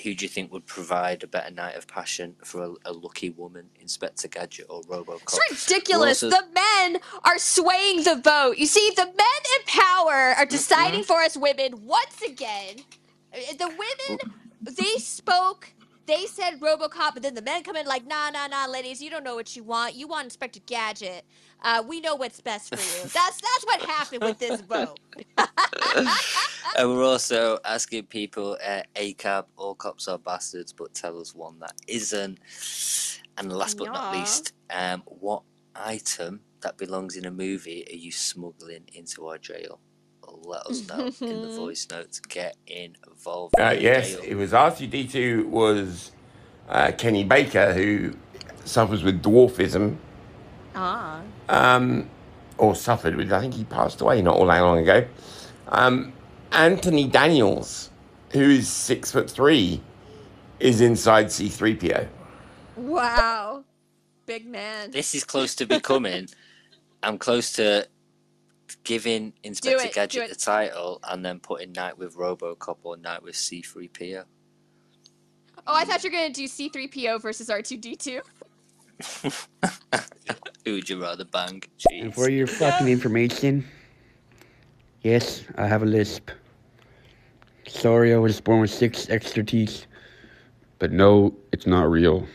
[0.02, 3.30] who do you think would provide a better night of passion for a, a lucky
[3.30, 5.38] woman, Inspector Gadget or Robocop?
[5.50, 6.22] It's ridiculous.
[6.22, 8.58] Also- The men are swaying the vote.
[8.58, 12.76] You see, the men in power are deciding for us women once again.
[13.34, 14.18] Uh, The women,
[14.60, 15.72] they spoke.
[16.06, 19.08] They said RoboCop, but then the men come in like, nah, nah, nah, ladies, you
[19.08, 19.94] don't know what you want.
[19.94, 21.24] You want Inspector Gadget.
[21.62, 23.08] Uh, we know what's best for you.
[23.08, 24.98] That's that's what happened with this vote.
[26.76, 31.60] and we're also asking people, uh, ACAB, all cops are bastards, but tell us one
[31.60, 32.40] that isn't.
[33.38, 35.44] And last but not least, um, what
[35.76, 39.78] item that belongs in a movie are you smuggling into our jail?
[40.44, 42.20] Let us know in the voice notes.
[42.20, 43.54] Get involved.
[43.58, 46.12] Uh, yes, it was R2D2 was
[46.68, 48.14] uh, Kenny Baker who
[48.64, 49.96] suffers with dwarfism,
[50.74, 51.20] Ah.
[51.48, 52.08] um,
[52.58, 53.32] or suffered with.
[53.32, 55.06] I think he passed away not all that long ago.
[55.68, 56.12] Um,
[56.50, 57.90] Anthony Daniels,
[58.32, 59.80] who is six foot three,
[60.60, 62.08] is inside C3PO.
[62.76, 63.64] Wow.
[64.26, 64.90] Big man.
[64.90, 66.28] This is close to becoming.
[67.02, 67.86] I'm close to
[68.84, 73.34] giving Inspector it, Gadget the title and then putting Night with Robocop or Night with
[73.34, 74.24] C3PO.
[75.66, 78.20] Oh, I thought you were gonna do C3PO versus R2D2.
[80.64, 81.62] Who would you rather bang?
[81.90, 83.64] And for your fucking information,
[85.02, 86.30] yes, I have a lisp.
[87.66, 89.86] Sorry, I was born with six extra teeth,
[90.78, 92.26] But no, it's not real.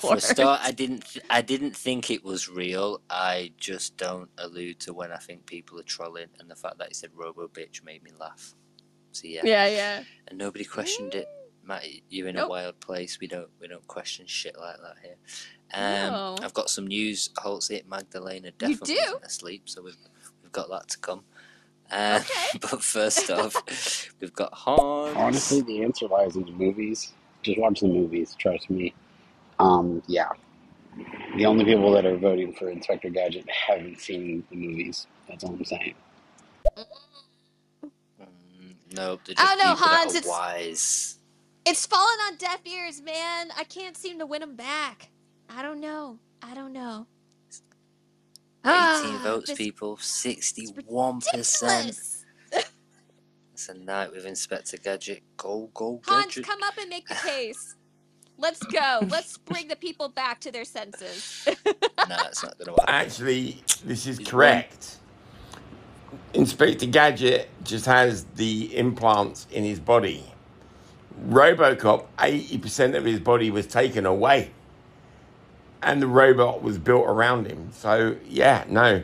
[0.00, 1.06] For a start, I didn't.
[1.06, 3.00] Th- I didn't think it was real.
[3.10, 6.88] I just don't allude to when I think people are trolling, and the fact that
[6.88, 8.54] he said "robo bitch" made me laugh.
[9.12, 10.02] So yeah, Yeah, yeah.
[10.28, 11.28] and nobody questioned it.
[11.66, 13.18] Matt, you're in a wild place.
[13.20, 13.48] We don't.
[13.60, 15.16] We don't question shit like that here.
[15.74, 16.36] Um, No.
[16.42, 17.30] I've got some news.
[17.38, 19.00] Holtz it Magdalena You definitely do?
[19.00, 19.96] isn't asleep, so we've
[20.42, 21.24] we've got that to come.
[21.90, 22.22] Uh,
[22.60, 23.54] but first off,
[24.20, 25.14] we've got Hans.
[25.16, 27.12] Honestly, the answer lies in the movies.
[27.42, 28.34] Just watch the movies.
[28.38, 28.94] Trust me.
[29.58, 30.28] Um, yeah.
[31.36, 35.06] The only people that are voting for Inspector Gadget haven't seen the movies.
[35.28, 35.94] That's all I'm saying.
[38.94, 41.18] No, they're just I don't know, people that Hans, it's- wise.
[41.66, 43.48] It's fallen on deaf ears, man.
[43.56, 45.08] I can't seem to win them back.
[45.48, 46.18] I don't know.
[46.42, 47.06] I don't know.
[48.66, 49.96] 18 Ah, votes, people.
[49.96, 52.22] 61%.
[53.54, 55.22] It's a night with Inspector Gadget.
[55.38, 56.44] Go, go, Hans, Gadget.
[56.46, 57.76] come up and make the case.
[58.38, 59.00] Let's go.
[59.08, 61.44] Let's bring the people back to their senses.
[61.46, 61.54] no,
[62.26, 62.84] it's not going to happen.
[62.88, 64.98] Actually, this is correct.
[66.32, 70.24] Inspector Gadget just has the implants in his body.
[71.28, 74.50] Robocop, 80% of his body was taken away.
[75.82, 77.70] And the robot was built around him.
[77.72, 79.02] So, yeah, no.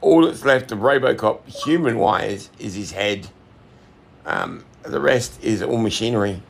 [0.00, 3.28] All that's left of Robocop, human wise, is his head.
[4.24, 6.42] Um, the rest is all machinery.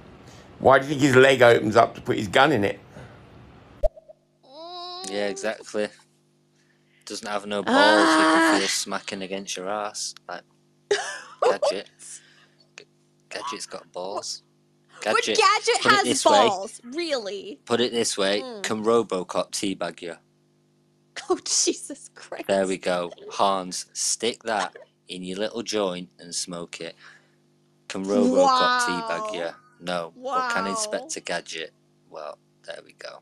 [0.66, 2.80] Why do you think his leg opens up to put his gun in it?
[5.08, 5.86] Yeah, exactly.
[7.04, 7.76] Doesn't have no balls.
[7.76, 8.48] You Ah.
[8.50, 10.12] can feel smacking against your ass.
[10.28, 10.42] Like
[11.44, 11.88] Gadget.
[12.76, 12.84] G-
[13.28, 14.42] Gadget's got balls.
[15.04, 15.38] What Gadget.
[15.38, 16.48] gadget put has this way.
[16.48, 16.80] balls?
[16.82, 17.60] Really?
[17.64, 18.40] Put it this way.
[18.40, 18.64] Mm.
[18.64, 20.16] Can RoboCop teabag you?
[21.30, 22.48] Oh Jesus Christ!
[22.48, 23.12] There we go.
[23.30, 24.74] Hans, stick that
[25.06, 26.96] in your little joint and smoke it.
[27.86, 28.86] Can RoboCop Wow.
[28.88, 29.48] teabag you?
[29.80, 30.12] No.
[30.16, 30.70] But can Wow.
[30.70, 31.72] Inspector Gadget?
[32.10, 33.20] Well, there we go.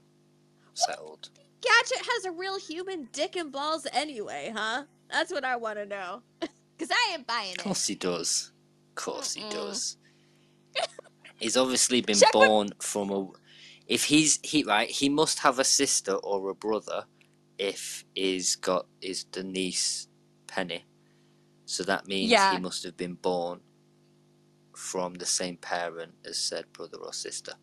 [0.74, 1.30] Settled.
[1.60, 4.84] Gadget has a real human dick and balls anyway, huh?
[5.10, 6.22] That's what I want to know.
[6.78, 7.62] Cause I ain't buying Of it.
[7.62, 8.52] course he does.
[8.90, 9.96] Of course he does.
[11.38, 13.28] He's obviously been Check what- born from a.
[13.86, 17.04] If he's he right, he must have a sister or a brother.
[17.58, 20.08] If he's got is the niece
[20.46, 20.84] Penny,
[21.66, 22.52] so that means Yeah.
[22.54, 23.60] he must have been born
[24.76, 27.54] from the same parent as said brother or sister.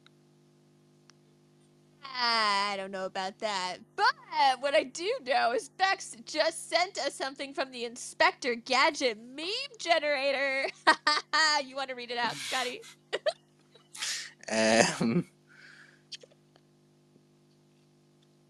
[2.03, 3.77] I don't know about that.
[3.95, 4.05] But
[4.59, 9.47] what I do know is Bex just sent us something from the Inspector Gadget meme
[9.79, 10.67] generator.
[11.65, 12.81] you want to read it out, Scotty?
[14.51, 15.27] Um,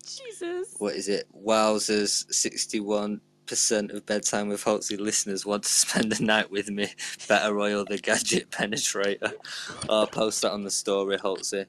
[0.04, 0.74] Jesus.
[0.80, 1.28] what is it?
[1.32, 6.88] Wowzers, sixty-one percent of bedtime with Holtzy listeners want to spend the night with me.
[7.28, 9.34] Better oil the gadget penetrator.
[9.90, 11.66] Oh, post that on the story, Holtzy.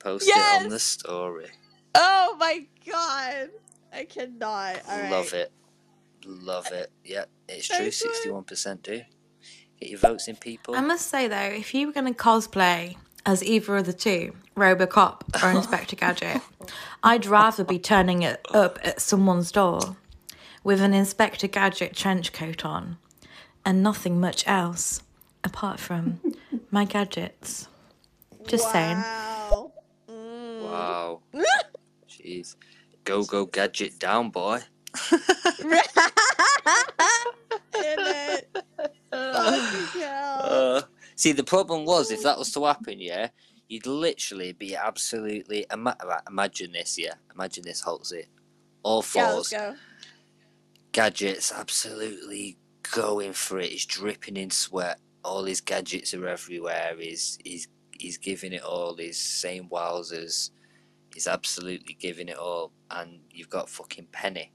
[0.00, 1.46] Post it on the story.
[1.94, 3.50] Oh my god.
[3.92, 4.82] I cannot.
[4.88, 5.10] All right.
[5.12, 5.52] Love it.
[6.26, 6.90] Love it.
[7.04, 7.92] Yep, it's true.
[7.92, 9.02] Sixty-one percent do.
[9.78, 10.74] Get your votes in, people.
[10.74, 14.32] I must say though, if you were going to cosplay as either of the two,
[14.56, 16.42] Robocop or Inspector Gadget,
[17.04, 19.96] I'd rather be turning it up at someone's door
[20.62, 22.98] with an Inspector Gadget trench coat on
[23.64, 25.02] and nothing much else
[25.44, 26.20] apart from
[26.70, 27.68] my gadgets.
[28.46, 28.96] Just saying.
[28.96, 29.72] Wow.
[30.08, 30.62] Mm.
[30.62, 31.20] Wow.
[32.08, 32.56] Jeez.
[33.04, 34.60] Go go gadget down, boy.
[37.72, 38.56] it.
[39.10, 40.40] Fucking hell.
[40.42, 40.82] Uh,
[41.16, 43.28] see, the problem was if that was to happen, yeah,
[43.68, 45.96] you'd literally be absolutely ima-
[46.28, 48.26] imagine this, yeah, imagine this, Holtzy.
[48.82, 49.74] All Yeah, let's fours, go.
[50.92, 52.56] Gadgets, absolutely
[52.94, 53.70] going for it.
[53.70, 54.98] He's dripping in sweat.
[55.24, 56.94] All his gadgets are everywhere.
[56.98, 58.96] He's he's he's giving it all.
[58.96, 60.50] He's saying wowzers.
[61.14, 62.72] He's absolutely giving it all.
[62.90, 64.52] And you've got fucking Penny.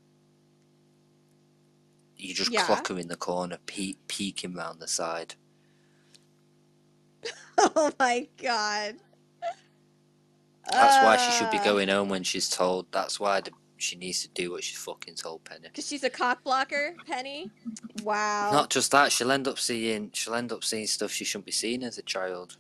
[2.18, 2.66] You just Yeah.
[2.66, 5.36] clock her in the corner, pe- peeking round the side.
[7.58, 8.96] Oh my god.
[10.72, 12.88] That's why she should be Uh, going home when she's told.
[12.92, 15.68] That's why the, she needs to do what she's fucking told Penny.
[15.74, 17.52] Cause she's a cock blocker, Penny.
[18.04, 18.52] Wow.
[18.52, 21.52] Not just that, she'll end up seeing she'll end up seeing stuff she shouldn't be
[21.52, 22.58] seeing as a child.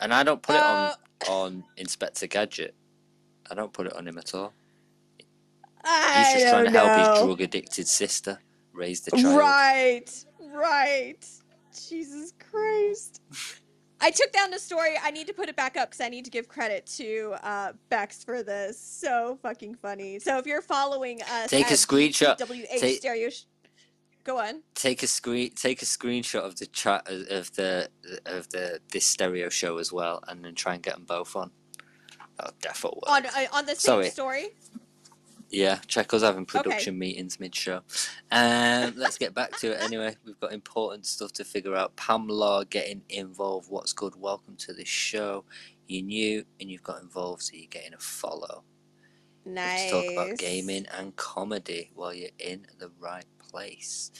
[0.00, 2.74] And I don't put Uh, it on on Inspector Gadget.
[3.50, 4.52] I don't put it on him at all.
[5.84, 8.38] I He's just trying to don't help his drug addicted sister
[8.72, 9.36] raise the child.
[9.38, 11.26] Right, right.
[11.88, 13.20] Jesus Christ.
[14.00, 14.94] I took down the story.
[15.02, 17.72] I need to put it back up because I need to give credit to uh,
[17.88, 18.78] Bex for this.
[18.78, 20.18] So fucking funny.
[20.18, 22.38] So if you're following us, Take a screenshot.
[22.38, 23.30] WH Take- Stereo.
[23.30, 23.44] Sh-
[24.24, 24.62] Go on.
[24.74, 27.90] Take a screen take a screenshot of the chat of the
[28.24, 31.50] of the this stereo show as well and then try and get them both on.
[32.38, 33.10] That'll definitely work.
[33.14, 34.08] On uh, on the same Sorry.
[34.10, 34.46] story.
[35.54, 36.58] Yeah, check us having Okay.
[36.60, 37.82] production meetings mid show.
[38.30, 40.16] Um, let's get back to it anyway.
[40.24, 41.94] We've got important stuff to figure out.
[41.96, 43.70] Pamela getting involved.
[43.70, 44.14] What's good?
[44.16, 45.44] Welcome to the show.
[45.86, 48.64] You're new and you've got involved, so you're getting a follow.
[49.46, 49.84] Nice.
[49.84, 54.10] To talk about gaming and comedy while you're in the right place.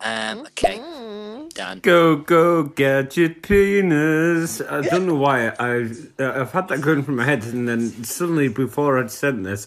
[0.00, 1.48] Um, okay, Mm-hmm.
[1.48, 1.80] Dan.
[1.80, 4.60] Go go gadget penis.
[4.60, 8.04] I don't know why I uh, I've had that going through my head, and then
[8.04, 9.66] suddenly before I'd said this,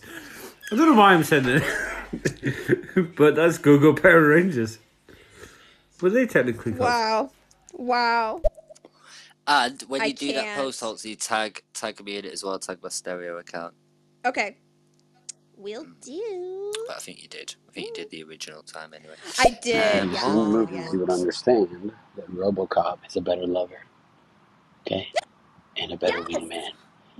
[0.72, 4.80] I don't know why I'm saying it, but that's Google Go Power Rangers.
[6.00, 6.82] Were they technically called?
[6.82, 7.32] Wow.
[7.74, 8.42] Wow.
[9.48, 10.62] And when I you do that can't.
[10.62, 12.58] post, also you tag tag me in it as well.
[12.58, 13.74] Tag my stereo account.
[14.26, 14.58] Okay.
[15.58, 15.92] we'll hmm.
[16.02, 16.74] do.
[16.88, 17.56] But I think you did.
[17.68, 19.16] I think you did the original time anyway.
[19.40, 19.76] I did.
[19.76, 20.28] And Yeah.
[20.28, 23.84] in movies, you would understand that RoboCop is a better lover,
[24.88, 25.12] okay,
[25.76, 26.72] and a better wingman.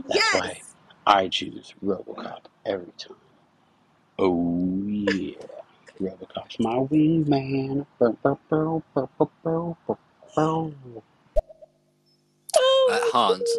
[0.08, 0.62] That's why
[1.06, 3.18] I choose RoboCop every time.
[4.22, 5.34] Oh yeah,
[6.00, 7.88] RoboCop's my wingman.
[8.00, 9.98] Bow, bow, bow, bow, bow, bow, bow,
[10.36, 11.04] bow.
[12.92, 13.50] Uh, Hans,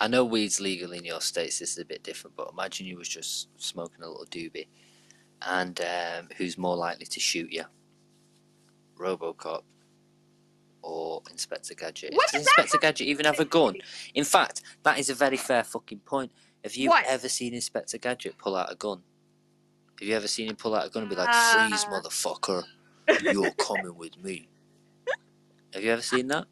[0.00, 1.58] I know weed's legal in your states.
[1.58, 4.68] This is a bit different, but imagine you was just smoking a little doobie,
[5.42, 7.64] and um, who's more likely to shoot you?
[8.98, 9.62] RoboCop
[10.82, 12.14] or Inspector Gadget?
[12.14, 13.76] What Does does that Inspector Gadget even have a gun?
[14.14, 16.32] In fact, that is a very fair fucking point.
[16.64, 17.04] Have you What?
[17.06, 19.02] ever seen Inspector Gadget pull out a gun?
[19.98, 21.90] Have you ever seen him pull out a gun and be like, "Freeze, Uh.
[21.90, 22.62] motherfucker!
[23.20, 24.48] You're coming with me."
[25.74, 26.46] Have you ever seen that?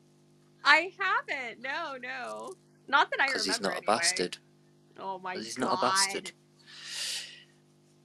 [0.64, 1.62] I haven't.
[1.62, 2.52] No, no.
[2.88, 3.26] Not that I remember.
[3.26, 4.38] Because he's not a bastard.
[4.98, 6.32] Oh my 'Cause he's not a bastard.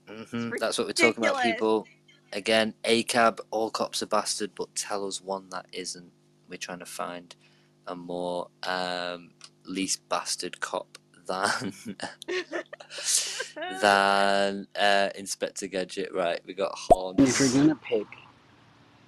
[0.07, 1.87] hmm That's what we're talking about, people.
[2.33, 6.11] Again, ACAB, all cops are bastard, but tell us one that isn't.
[6.49, 7.35] We're trying to find
[7.87, 9.31] a more um,
[9.65, 10.97] least bastard cop
[11.31, 11.95] than
[13.81, 16.13] than uh, Inspector Gadget.
[16.13, 17.15] Right, we got Horn.
[17.19, 18.07] If you're gonna pick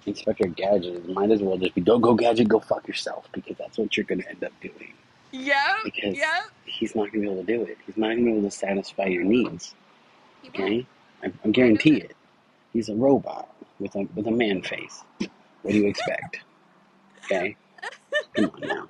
[0.06, 3.56] Inspector Gadget, it might as well just be don't go Gadget, go fuck yourself, because
[3.58, 4.92] that's what you're gonna end up doing.
[5.32, 5.78] Yeah.
[5.82, 6.44] Because Yep.
[6.64, 7.78] he's not gonna be able to do it.
[7.86, 9.74] He's not gonna be able to satisfy your needs.
[10.48, 10.86] Okay,
[11.22, 12.14] I, I guarantee it.
[12.72, 15.02] He's a robot with a with a man face.
[15.62, 16.40] What do you expect?
[17.24, 17.56] Okay,
[18.36, 18.86] come on now.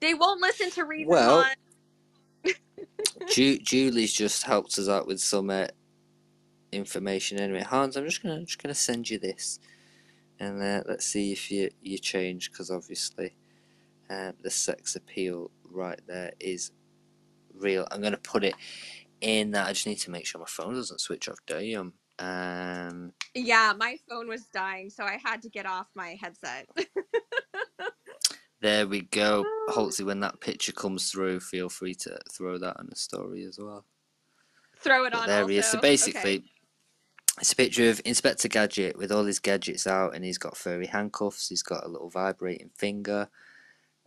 [0.00, 1.08] They won't listen to reason.
[1.08, 1.44] Well-
[3.28, 5.66] Ju- Julie's just helped us out with some uh,
[6.70, 7.38] information.
[7.40, 9.58] Anyway, Hans, I'm just gonna just gonna send you this,
[10.38, 13.34] and uh, let's see if you you change because obviously,
[14.10, 16.72] um, the sex appeal right there is
[17.54, 17.88] real.
[17.90, 18.54] I'm gonna put it
[19.22, 19.66] in that.
[19.66, 21.38] I just need to make sure my phone doesn't switch off.
[21.46, 21.94] Damn.
[22.18, 23.12] Um.
[23.34, 26.68] Yeah, my phone was dying, so I had to get off my headset.
[28.60, 29.44] There we go.
[29.68, 33.58] Hopefully, when that picture comes through, feel free to throw that on the story as
[33.58, 33.84] well.
[34.80, 35.26] Throw it But on.
[35.26, 35.66] there he is.
[35.66, 36.50] So basically, Okay.
[37.40, 40.86] it's a picture of Inspector Gadget with all his gadgets out, and he's got furry
[40.86, 41.48] handcuffs.
[41.48, 43.28] He's got a little vibrating finger.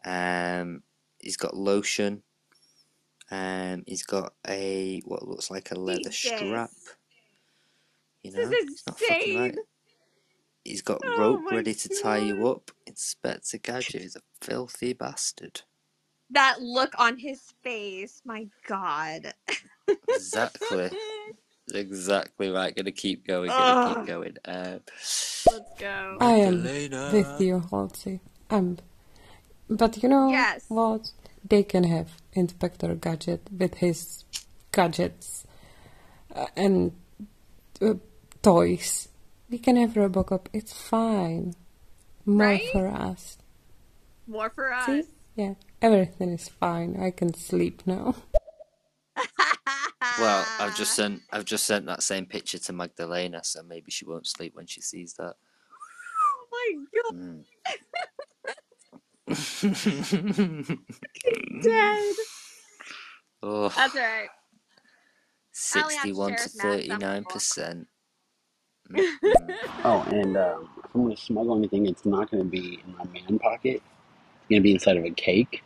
[0.04, 0.84] Um,
[1.20, 2.24] he's got lotion.
[3.32, 6.16] Um, he's got a what looks like a leather Jesus.
[6.48, 6.72] strap.
[8.24, 9.56] You know, it's not fucking right.
[10.70, 10.74] Insane.
[10.74, 12.72] He's got Oh rope ready to tie you up.
[12.86, 15.62] Inspector Gadget is a filthy bastard.
[16.32, 19.34] That look on his face, my god.
[20.10, 20.92] Exactly.
[21.74, 22.76] exactly right.
[22.76, 23.50] Gonna keep going.
[23.50, 23.98] Gonna Ugh.
[23.98, 24.38] keep going.
[24.46, 24.82] Um,
[25.52, 26.18] Let's go.
[26.20, 27.10] I am Magdalena.
[27.14, 28.20] with you, Holtzy.
[28.50, 28.78] Um,
[29.70, 30.66] but you know Yes.
[30.68, 31.12] what?
[31.48, 34.24] They can have Inspector Gadget with his
[34.72, 35.46] gadgets
[36.36, 36.92] uh, and
[37.82, 37.96] uh,
[38.44, 39.09] toys.
[39.50, 40.48] We can have Robocop.
[40.54, 41.56] It's fine.
[42.26, 42.70] More Right?
[42.72, 43.38] for us.
[44.28, 44.86] More for us.
[44.86, 45.04] See?
[45.36, 46.98] Yeah, everything is fine.
[47.02, 48.16] I can sleep now.
[50.18, 54.06] Well, I've just sent I've just sent that same picture to Magdalena, so maybe she
[54.06, 55.36] won't sleep when she sees that.
[56.26, 57.16] Oh my god.
[59.28, 60.78] Mm.
[61.62, 62.16] Dead.
[63.44, 64.30] oh, That's alright.
[65.76, 67.88] I only have to sixty-one to share his math, I'm thirty-nine percent.
[69.86, 73.40] Oh, and um, if I'm gonna smuggle anything, it's not gonna be in my man
[73.40, 73.82] pocket.
[73.82, 75.64] It's gonna be inside of a cake.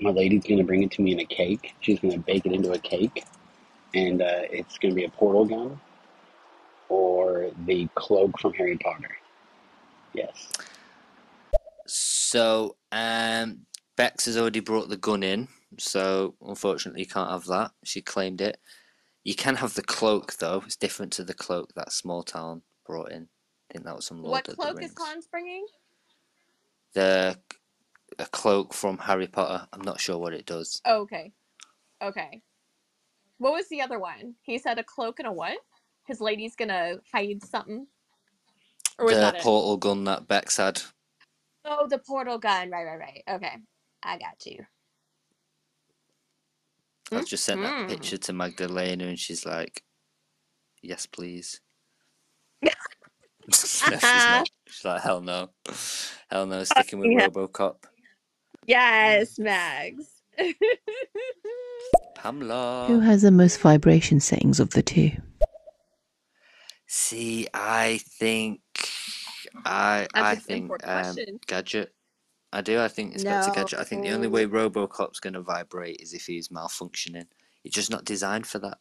[0.00, 1.74] My lady's gonna bring it to me in a cake.
[1.80, 3.24] She's gonna bake it into a cake,
[3.94, 5.80] and uh, it's gonna be a portal gun
[6.88, 9.10] or the cloak from Harry Potter.
[10.14, 10.52] Yes.
[11.86, 13.60] So, um,
[13.96, 17.72] Bex has already brought the gun in, so unfortunately you can't have that.
[17.84, 18.58] She claimed it.
[19.28, 20.62] You can have the cloak though.
[20.64, 23.24] It's different to the cloak that small town brought in.
[23.68, 24.92] I think that was some Lord What of the cloak Rings.
[24.92, 25.66] is Hans bringing?
[26.94, 27.38] The
[28.18, 29.68] a cloak from Harry Potter.
[29.70, 30.80] I'm not sure what it does.
[30.86, 31.30] Oh, okay.
[32.02, 32.40] Okay.
[33.36, 34.34] What was the other one?
[34.44, 35.58] He said a cloak and a what?
[36.06, 37.86] His lady's gonna hide something?
[38.98, 39.42] Or was the that it?
[39.42, 40.80] portal gun that Bex had.
[41.66, 42.70] Oh, the portal gun.
[42.70, 43.22] Right, right, right.
[43.28, 43.58] Okay.
[44.02, 44.64] I got you.
[47.12, 47.88] I've just sent that Mhm.
[47.88, 49.82] picture to Magdalena, and she's like,
[50.82, 51.60] "Yes, please."
[52.62, 54.48] no, she's not.
[54.68, 55.50] She's like, "Hell no,
[56.30, 57.28] hell no." Sticking with yeah.
[57.28, 57.84] RoboCop.
[58.66, 60.20] Yes, Mags.
[62.14, 62.86] Pamela.
[62.88, 65.12] Who has the most vibration settings of the two?
[66.86, 68.60] See, I think
[69.64, 71.16] I That's I think um.
[71.46, 71.94] Gadget.
[72.52, 72.80] I do.
[72.80, 73.78] I think it's Inspector Gadget.
[73.78, 77.26] I think the only way RoboCop's gonna vibrate is if he's malfunctioning.
[77.64, 78.78] It's just not designed for that.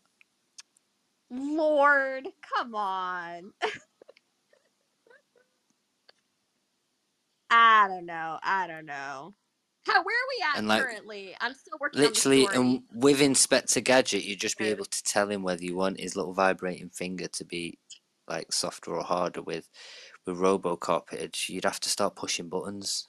[1.30, 3.52] Lord, come on.
[7.50, 8.40] I don't know.
[8.44, 9.34] I don't know.
[9.86, 11.36] How where are we at And, like, currently?
[11.40, 15.44] I'm still working Literally, and with Inspector Gadget, you'd just be able to tell him
[15.44, 17.80] whether you want his little vibrating finger to be
[18.28, 19.42] like softer or harder.
[19.42, 19.70] With
[20.26, 23.08] with RoboCop, you'd have to start pushing buttons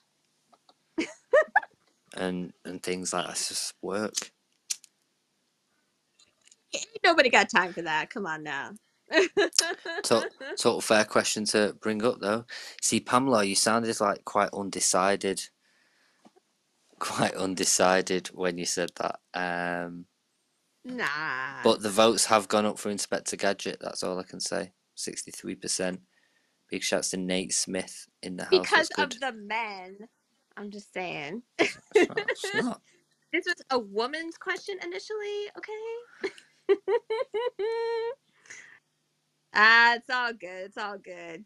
[2.16, 3.32] and and things like that.
[3.32, 4.14] It's just work.
[6.74, 8.10] Ain't Nobody got time for that.
[8.10, 8.72] Come on now.
[10.02, 10.28] Total,
[10.58, 12.44] total fair question to bring up though.
[12.82, 15.42] See, Pamela, you sounded like quite undecided.
[17.00, 19.20] Quite undecided when you said that.
[19.32, 20.06] Um,
[20.84, 21.62] Nah.
[21.62, 23.78] But the votes have gone up for Inspector Gadget.
[23.80, 24.72] That's all I can say.
[24.94, 26.00] Sixty-three percent.
[26.70, 28.50] Big shouts to Nate Smith in the house.
[28.50, 29.98] because of the men.
[30.58, 31.42] I'm just saying.
[31.58, 31.78] It's
[32.54, 32.80] not.
[33.32, 36.32] this was a woman's question initially, okay?
[39.54, 40.66] ah, it's all good.
[40.66, 41.44] It's all good.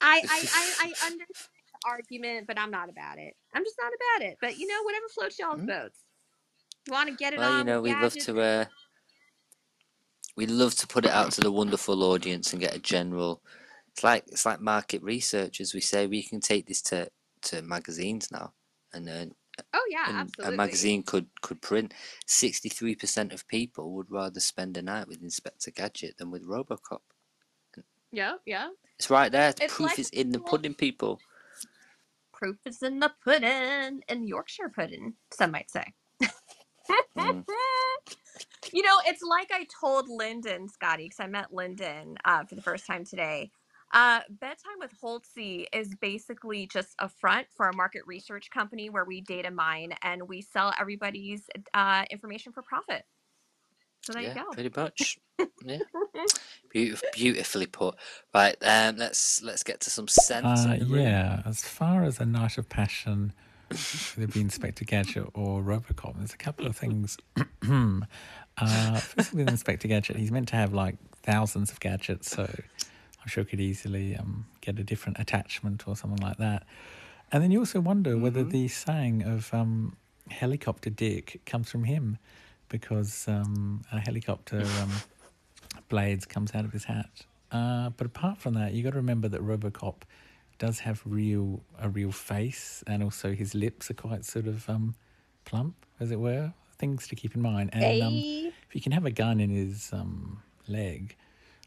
[0.00, 3.34] I I I, I understand the argument, but I'm not about it.
[3.52, 4.38] I'm just not about it.
[4.40, 6.00] But you know, whatever floats y'all's boats.
[6.86, 7.38] You want to get it?
[7.38, 8.40] Well, on you know, we love to.
[8.40, 8.64] Uh,
[10.36, 13.42] we love to put it out to the wonderful audience and get a general.
[13.92, 16.06] It's like it's like market research, as we say.
[16.06, 17.08] We can take this to
[17.44, 18.52] to magazines now,
[18.92, 19.26] and uh,
[19.72, 20.54] Oh yeah, and absolutely.
[20.54, 21.94] a magazine could could print.
[22.26, 26.46] Sixty three percent of people would rather spend a night with Inspector Gadget than with
[26.46, 27.00] RoboCop.
[28.12, 28.68] Yeah, yeah.
[28.98, 29.52] It's right there.
[29.52, 31.20] The It's proof like is in the pudding, people.
[32.32, 35.84] proof is in the pudding, in Yorkshire pudding, some might say.
[37.16, 37.44] Mm.
[38.72, 42.62] You know, it's like I told Lyndon, Scotty, because I met Lyndon uh, for the
[42.62, 43.52] first time today.
[43.94, 49.04] Uh, Bedtime with Holtzy is basically just a front for a market research company where
[49.04, 51.42] we data mine and we sell everybody's
[51.74, 53.04] uh, information for profit.
[54.02, 54.50] So there yeah, you go.
[54.50, 55.18] pretty much.
[55.64, 55.78] Yeah,
[56.74, 57.94] Beautif- beautifully put.
[58.34, 60.66] Right, um, let's let's get to some sense.
[60.66, 61.00] Uh, in the room.
[61.00, 63.32] yeah, as far as a night of passion,
[63.70, 67.16] whether it be Inspector Gadget or Robocop, there's a couple of things.
[67.38, 72.50] uh, first with Inspector Gadget, he's meant to have like thousands of gadgets, so
[73.24, 76.64] I'm sure he could easily um, get a different attachment or something like that.
[77.32, 79.96] And then you also wonder whether the saying of um,
[80.30, 82.18] helicopter dick comes from him,
[82.68, 84.92] because um, a helicopter um,
[85.88, 87.24] blades comes out of his hat.
[87.50, 90.02] Uh, but apart from that, you've got to remember that RoboCop
[90.58, 94.94] does have real a real face, and also his lips are quite sort of um,
[95.46, 96.52] plump, as it were.
[96.78, 97.70] Things to keep in mind.
[97.72, 98.52] And um, Hey.
[98.68, 101.16] if you can have a gun in his um, leg,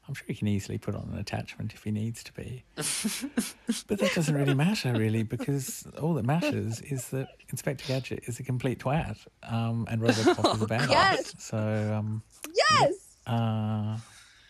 [0.08, 2.64] I'm sure he can easily put on an attachment if he needs to be.
[2.76, 8.40] but that doesn't really matter, really, because all that matters is that Inspector Gadget is
[8.40, 10.88] a complete twat, um, and RoboCop is a badass.
[10.90, 11.34] Yes.
[11.40, 12.24] So, um,
[12.56, 13.18] Yes.
[13.27, 13.98] uh,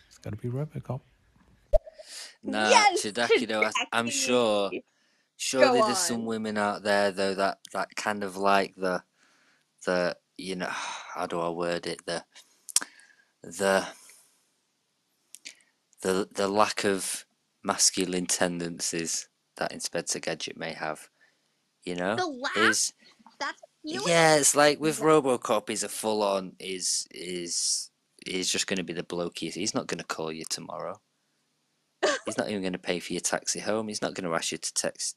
[0.08, 1.00] it's got to be RoboCop.
[2.44, 4.70] Nah, Yes, Chidaki, though, I, I'm sure,
[5.36, 9.02] surely there's some women out there though that that kind of like the
[9.86, 12.24] the you know how do I word it the
[13.42, 13.86] the
[16.02, 17.24] the the lack of
[17.64, 21.08] masculine tendencies that Inspector Gadget may have.
[21.84, 22.56] You know, The laugh?
[22.56, 22.92] is
[23.38, 27.90] That's yeah, it's like with RoboCop, he's a full on is is
[28.26, 29.38] he's just going to be the bloke.
[29.38, 31.00] He's, he's not going to call you tomorrow.
[32.26, 33.88] He's not even going to pay for your taxi home.
[33.88, 35.16] He's not going to ask you to text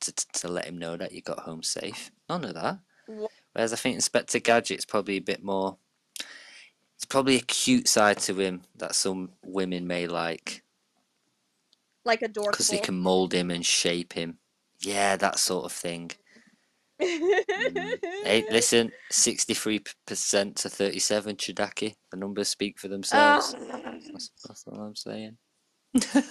[0.00, 2.10] to, to, to let him know that you got home safe.
[2.28, 2.78] None of that.
[3.52, 5.78] Whereas I think Inspector Gadget's probably a bit more.
[6.96, 10.62] It's probably a cute side to him that some women may like
[12.04, 12.50] Like a door.
[12.50, 14.38] because they can mold him and shape him.
[14.80, 16.10] Yeah, that sort of thing.
[16.98, 21.94] Hey, listen, sixty-three percent to thirty-seven, Chidaki.
[22.10, 23.54] The numbers speak for themselves.
[23.54, 23.68] Ugh.
[24.12, 25.36] That's, that's all I'm saying.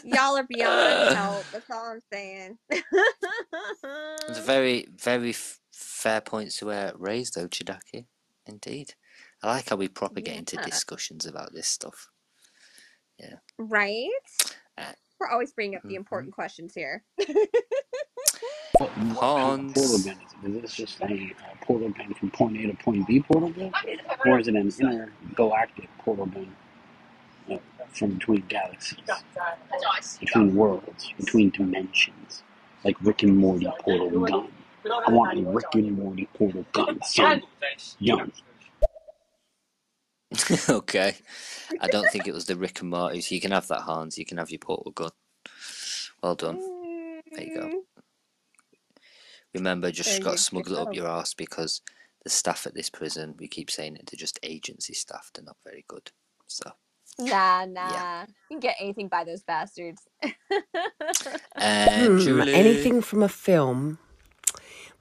[0.03, 1.45] Y'all are beyond help.
[1.52, 2.58] That's all I'm saying.
[2.69, 2.84] It's
[4.40, 8.06] a very, very f- fair point to uh, raise, though, Chidaki.
[8.48, 8.94] Indeed.
[9.45, 12.09] I like how we proper get into discussions about this stuff.
[13.19, 13.35] Yeah.
[13.59, 14.09] right?
[14.75, 15.98] Uh, We're always bringing up the mhm.
[15.98, 17.03] important questions here.
[18.77, 20.17] What, what kind of portal gun is it?
[20.43, 23.72] Is this just a uh, portal gun from point A to point B portal gun?
[24.25, 26.53] Or is it an intergalactic portal gun
[27.49, 27.57] uh,
[27.88, 28.99] from between galaxies,
[30.19, 32.43] between worlds, between dimensions?
[32.83, 34.49] Like Rick and Morty portal gun.
[34.85, 36.99] I want a Rick and Morty portal gun.
[37.03, 37.43] Son.
[37.99, 38.32] Young.
[40.69, 41.15] okay.
[41.81, 43.23] I don't think it was the Rick and Morty.
[43.33, 44.17] You can have that, Hans.
[44.17, 45.11] You can have your portal gun.
[46.22, 46.59] Well done.
[47.31, 47.81] There you go.
[49.53, 51.81] Remember, just There got you to smuggle it up your arse because
[52.23, 55.31] the staff at this prison, we keep saying it, they're just agency staff.
[55.33, 56.11] They're not very good.
[56.47, 56.72] So,
[57.19, 58.23] Nah, nah.
[58.23, 60.01] You can get anything by those bastards.
[61.55, 62.53] and Hmm, Julie.
[62.53, 63.99] anything from a film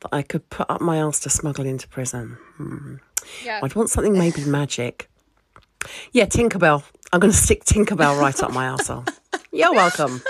[0.00, 2.38] that I could put up my ass to smuggle into prison.
[2.56, 2.96] Hmm.
[3.44, 3.60] Yeah.
[3.62, 5.10] I'd want something maybe magic.
[6.12, 6.82] Yeah, Tinkerbell.
[7.12, 9.08] I'm going to stick Tinkerbell right up my arsehole.
[9.52, 10.22] You're welcome.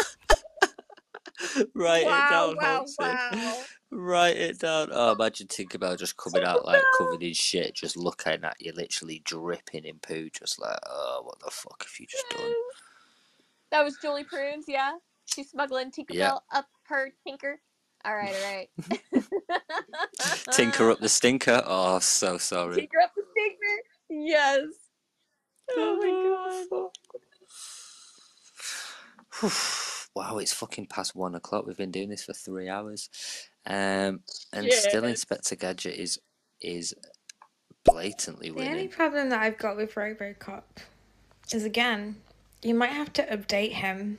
[1.75, 2.95] Write Wow, it down, wow, Hopsy.
[3.01, 3.55] wow.
[3.91, 4.89] Write it down.
[4.93, 9.21] Oh, imagine Tinkerbell just coming out like covered in shit, just looking at you, literally
[9.25, 12.53] dripping in poo, just like, oh, what the fuck have you just done?
[13.71, 14.93] That was Julie Prunes, yeah?
[15.27, 16.39] She's smuggling Tinkerbell Yeah.
[16.53, 17.61] up her tinker.
[18.05, 19.25] All right, all right.
[20.53, 21.63] Tinker up the stinker.
[21.65, 22.77] Oh, so sorry.
[22.77, 23.83] Tinker up the stinker.
[24.29, 24.65] Yes.
[25.71, 26.11] Oh my
[26.71, 26.91] god.
[30.15, 31.67] wow, it's fucking past one o'clock.
[31.67, 33.11] We've been doing this for three hours,
[33.67, 34.21] um,
[34.53, 36.19] and still Inspector Gadget is
[36.61, 36.95] is
[37.85, 38.73] blatantly winning.
[38.73, 40.63] The only problem that I've got with Robocop
[41.53, 42.17] is again,
[42.63, 44.19] you might have to update him.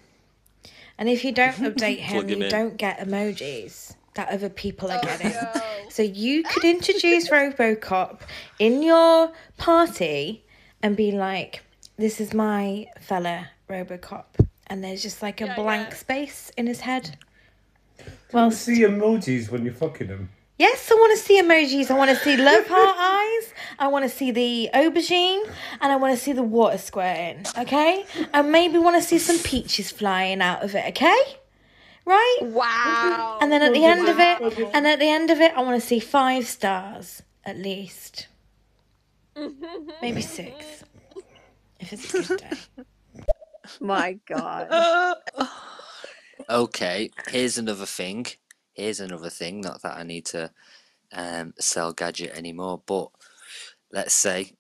[0.98, 2.52] And if you don't update him, him you in.
[2.52, 5.34] don't get emojis that other people are getting.
[5.90, 8.22] So you could introduce Robocop
[8.60, 10.45] in your party
[10.86, 11.64] and be like,
[11.98, 14.26] this is my fella Robocop.
[14.68, 17.18] And there's just like a blank space in his head.
[18.32, 20.30] Well, see emojis when you're fucking him.
[20.60, 21.90] Yes, I want to see emojis.
[21.90, 23.54] I want to see love heart eyes.
[23.80, 25.44] I want to see the aubergine,
[25.82, 27.46] and I want to see the water squirting.
[27.58, 30.86] Okay, and maybe want to see some peaches flying out of it.
[30.90, 31.22] Okay,
[32.06, 32.40] right?
[32.44, 33.40] Wow.
[33.42, 35.82] And then at the end of it, and at the end of it, I want
[35.82, 38.28] to see five stars at least,
[40.02, 40.84] maybe six,
[41.80, 42.58] if it's a good day.
[43.80, 44.70] My god.
[46.48, 48.28] Okay, here's another thing.
[48.74, 49.62] Here's another thing.
[49.62, 50.52] Not that I need to
[51.12, 53.10] um, sell gadget anymore, but
[53.92, 54.52] let's say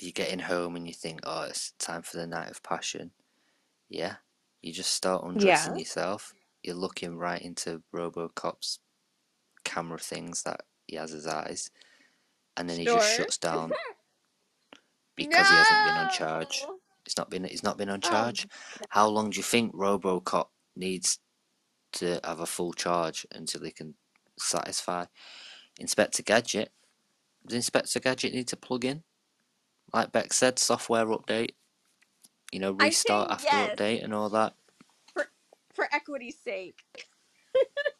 [0.00, 3.12] you're getting home and you think, oh, it's time for the night of passion.
[3.88, 4.16] Yeah,
[4.60, 5.78] you just start undressing Yeah.
[5.78, 6.34] yourself.
[6.64, 8.80] You're looking right into Robocop's
[9.64, 11.70] camera things that he has his eyes,
[12.58, 13.72] and then he just shuts down
[15.16, 16.64] because he hasn't been on charge.
[17.06, 17.44] It's not been.
[17.44, 18.46] He's not been on oh, charge.
[18.90, 21.20] How long do you think RoboCop needs
[21.92, 23.94] to have a full charge until he can
[24.38, 25.06] satisfy
[25.78, 26.70] Inspector Gadget?
[27.46, 29.04] Does Inspector Gadget need to plug in?
[29.94, 31.52] Like Beck said, software update.
[32.52, 33.78] You know, restart after yes.
[33.78, 34.54] update and all that.
[35.14, 35.28] For
[35.72, 36.82] For equity's sake.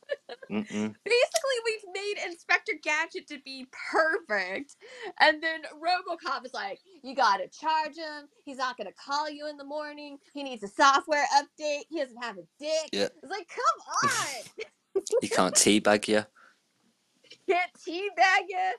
[0.50, 0.94] Mm-mm.
[1.04, 4.76] Basically, we've made Inspector Gadget to be perfect.
[5.20, 8.28] And then Robocop is like, you gotta charge him.
[8.44, 10.18] He's not gonna call you in the morning.
[10.32, 11.82] He needs a software update.
[11.90, 12.90] He doesn't have a dick.
[12.92, 13.08] Yeah.
[13.22, 14.64] It's like, come on.
[15.20, 16.24] He can't teabag you.
[17.48, 18.72] Can't teabag you.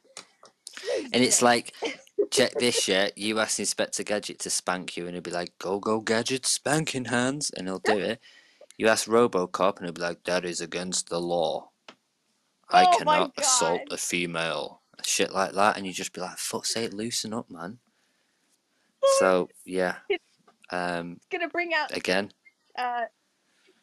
[1.13, 1.73] And it's like,
[2.31, 3.17] check this shit.
[3.17, 7.05] You ask Inspector Gadget to spank you, and he'll be like, "Go, go, Gadget, spanking
[7.05, 8.19] hands," and he'll do it.
[8.79, 11.69] You ask RoboCop, and he'll be like, "That is against the law.
[12.69, 16.73] I Oh cannot assault a female." Shit like that, and you just be like, "Fuck's
[16.73, 17.79] sake, loosen up, man."
[19.19, 19.97] So yeah,
[20.69, 22.31] um, It's gonna bring out again,
[22.77, 23.03] uh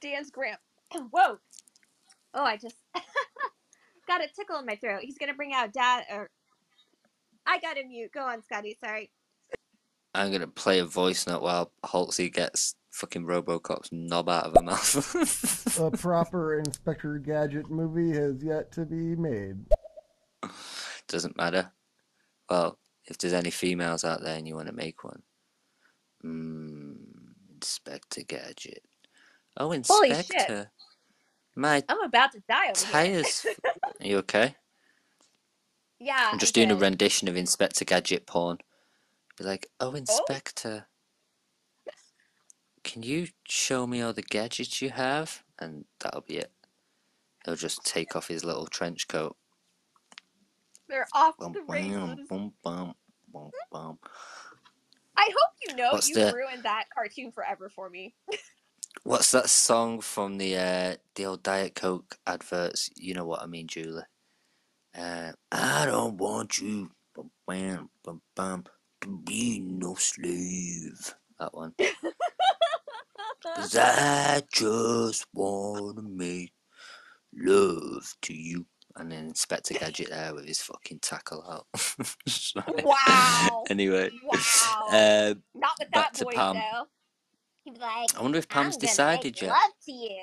[0.00, 0.56] Dan's grand.
[1.10, 1.38] Whoa.
[2.32, 2.76] Oh, I just
[4.06, 5.02] got a tickle in my throat.
[5.02, 6.30] He's gonna bring out dad or
[7.46, 8.12] I got a mute.
[8.12, 8.78] Go on, Scotty.
[8.82, 9.10] Sorry.
[10.14, 14.62] I'm gonna play a voice note while Holtzy gets fucking RoboCop's knob out of her
[14.62, 15.78] mouth.
[15.78, 19.56] a proper Inspector Gadget movie has yet to be made.
[21.06, 21.72] Doesn't matter.
[22.48, 25.22] Well, if there's any females out there and you want to make one,
[26.24, 26.96] mm,
[27.54, 28.82] Inspector Gadget.
[29.58, 30.18] Oh, Holy shit.
[30.18, 30.70] Inspector.
[31.54, 33.40] My I'm about to die over tires.
[33.42, 33.54] here.
[34.00, 34.56] Are you okay?
[35.98, 36.30] yeah.
[36.32, 38.58] I'm just I'm doing a rendition of Inspector Gadget porn.
[39.38, 40.86] Be like, oh, Inspector.
[42.86, 45.42] Can you show me all the gadgets you have?
[45.58, 46.52] And that'll be it.
[47.44, 49.36] He'll just take off his little trench coat.
[50.88, 52.94] They're off Bum, the bum,
[53.32, 53.98] bum, bum.
[55.16, 58.14] I hope you know What's you the- ruined that cartoon forever for me.
[59.02, 62.88] What's that song from the uh, the old Diet Coke adverts?
[62.96, 64.02] You know what I mean, Julie.
[64.96, 67.30] Uh, I don't want you, bum,
[68.04, 68.64] bum, bum,
[69.00, 71.14] to be no slave.
[71.40, 71.74] That one.
[73.54, 76.52] 'Cause I just wanna make
[77.34, 78.66] love to you.
[78.96, 81.66] And then Inspector Gadget there with his fucking tackle out.
[82.84, 83.64] Wow.
[83.68, 84.10] Anyway.
[84.22, 84.86] Wow.
[84.88, 86.54] Um, Not with back that to voice Pam.
[86.56, 86.86] though.
[87.64, 89.50] He'd be like, I wonder if I'm Pam's gonna decided make yet.
[89.50, 90.20] love to you.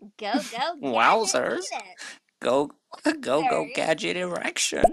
[0.00, 1.64] Go, go, gadget, Wowzers.
[2.40, 2.70] Go,
[3.20, 4.84] go, go, gadget erection.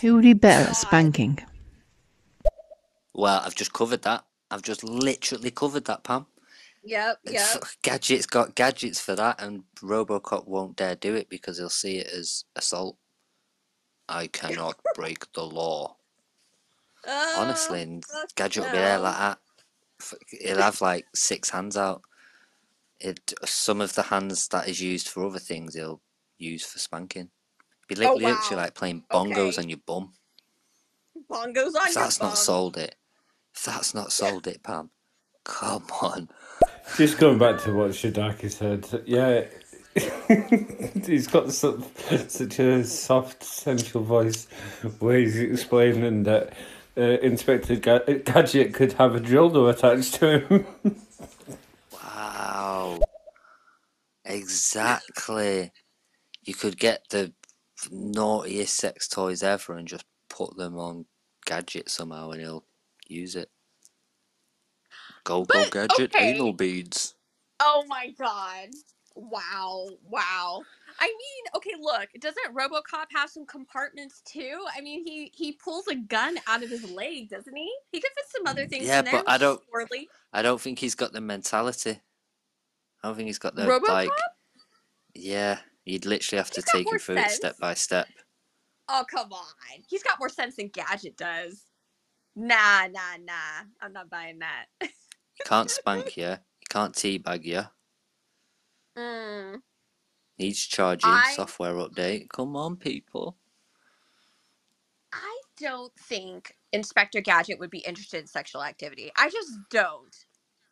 [0.00, 1.40] Who would be better at spanking?
[3.12, 4.24] Well, I've just covered that.
[4.50, 6.26] I've just literally covered that, Pam.
[6.84, 7.64] Yep, yep.
[7.82, 12.08] Gadget's got gadgets for that, and Robocop won't dare do it because he'll see it
[12.08, 12.98] as assault.
[14.08, 15.96] I cannot break the law.
[17.06, 19.38] Oh, Honestly, and fuck Gadget will be there like that.
[20.28, 22.02] He'll have like six hands out.
[23.00, 26.00] It some of the hands that is used for other things he'll
[26.38, 27.30] use for spanking.
[27.88, 28.56] Be Oh, literally wow.
[28.56, 29.62] like playing bongos Okay.
[29.62, 30.12] on your bum.
[31.30, 32.96] Bongos on If your that's not sold it,
[33.54, 34.90] if that's not sold it, Pam,
[35.44, 36.28] come on.
[36.96, 39.44] Just going back to what Shadaki said, yeah,
[41.06, 41.80] he's got such,
[42.28, 44.46] such a soft, sensual voice
[44.98, 46.52] where he's explaining that
[46.96, 50.66] uh, Inspector Ga- Gadget could have a dildo attached to him.
[51.92, 53.00] Wow.
[54.24, 55.72] Exactly.
[56.44, 57.32] You could get the
[57.90, 61.06] naughtiest sex toys ever and just put them on
[61.46, 62.64] Gadget somehow and he'll
[63.06, 63.50] use it.
[65.24, 66.30] Go, go, But, Gadget, okay.
[66.34, 67.14] anal beads.
[67.60, 68.68] Oh my god.
[69.16, 69.88] Wow.
[70.08, 70.62] Wow.
[71.00, 74.64] I mean, okay, look, doesn't RoboCop have some compartments too?
[74.76, 77.72] I mean, he he pulls a gun out of his leg, doesn't he?
[77.90, 79.14] He could fit some other mm, things Yeah, in there.
[79.14, 80.06] but I don't- Swirly.
[80.32, 82.00] I don't think he's got the mentality.
[83.02, 83.88] I don't think he's got the RoboCop?
[83.88, 84.10] like.
[85.14, 88.08] Yeah, you'd literally have to take him through it step by step.
[88.88, 89.44] Oh come on.
[89.88, 91.62] He's got more sense than Gadget does.
[92.36, 93.64] Nah, nah, nah.
[93.80, 94.66] I'm not buying that.
[95.34, 96.36] He can't spank you.
[96.60, 97.64] He can't teabag you.
[98.98, 99.60] Mm.
[100.38, 101.10] Needs charging.
[101.10, 102.28] I- Software update.
[102.30, 103.36] Come on, people.
[105.12, 109.10] I don't think Inspector Gadget would be interested in sexual activity.
[109.16, 110.14] I just don't.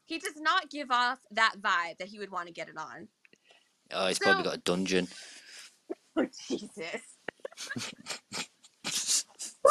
[0.07, 3.09] He does not give off that vibe that he would want to get it on.
[3.93, 5.09] Oh, he's probably got a dungeon.
[6.19, 6.71] Oh, Jesus.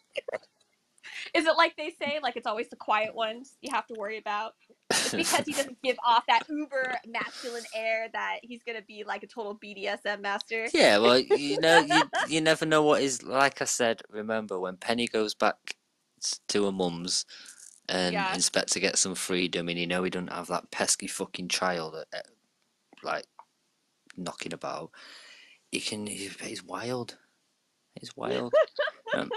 [1.38, 4.18] Is it like they say, like it's always the quiet ones you have to worry
[4.18, 4.54] about?
[4.90, 9.24] It's because he doesn't give off that uber masculine air that he's gonna be like
[9.24, 10.68] a total BDSM master.
[10.74, 13.24] Yeah, well, you know, you you never know what is.
[13.24, 15.56] Like I said, remember when Penny goes back
[16.48, 17.26] to her mum's
[17.90, 18.34] and Yeah.
[18.34, 22.18] to get some freedom, and you know he doesn't have that pesky fucking child uh,
[22.18, 22.22] uh,
[23.04, 23.26] like
[24.18, 24.92] knocking about.
[25.72, 26.08] He can.
[26.08, 27.18] He's, he's wild.
[28.00, 28.54] He's wild.
[29.14, 29.30] Um,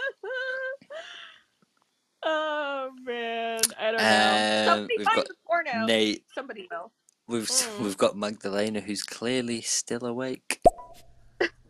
[2.24, 4.60] oh man, I don't know.
[4.72, 5.86] Um, Somebody we've find got the porno.
[5.86, 6.24] Nate.
[6.34, 6.92] Somebody will.
[7.28, 7.80] we've Mm.
[7.82, 10.60] we've got Magdalena, who's clearly still awake.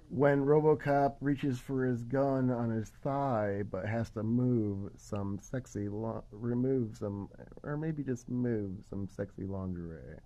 [0.09, 5.89] When RoboCop reaches for his gun on his thigh, but has to move some sexy,
[5.89, 7.29] lo- remove some,
[7.63, 10.19] or maybe just move some sexy lingerie.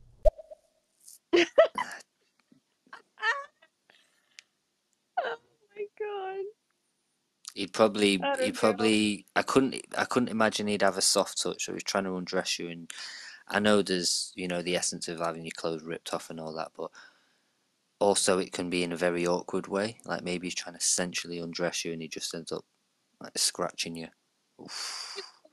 [5.26, 5.36] Oh
[5.76, 6.44] my god.
[7.54, 8.60] He'd probably, I he'd know.
[8.60, 9.26] probably.
[9.36, 11.64] I couldn't, I couldn't imagine he'd have a soft touch.
[11.64, 12.90] So he's trying to undress you, and
[13.48, 16.52] I know there's, you know, the essence of having your clothes ripped off and all
[16.54, 16.90] that, but
[18.00, 19.98] also it can be in a very awkward way.
[20.04, 22.64] Like maybe he's trying to sensually undress you, and he just ends up
[23.20, 24.08] like scratching you.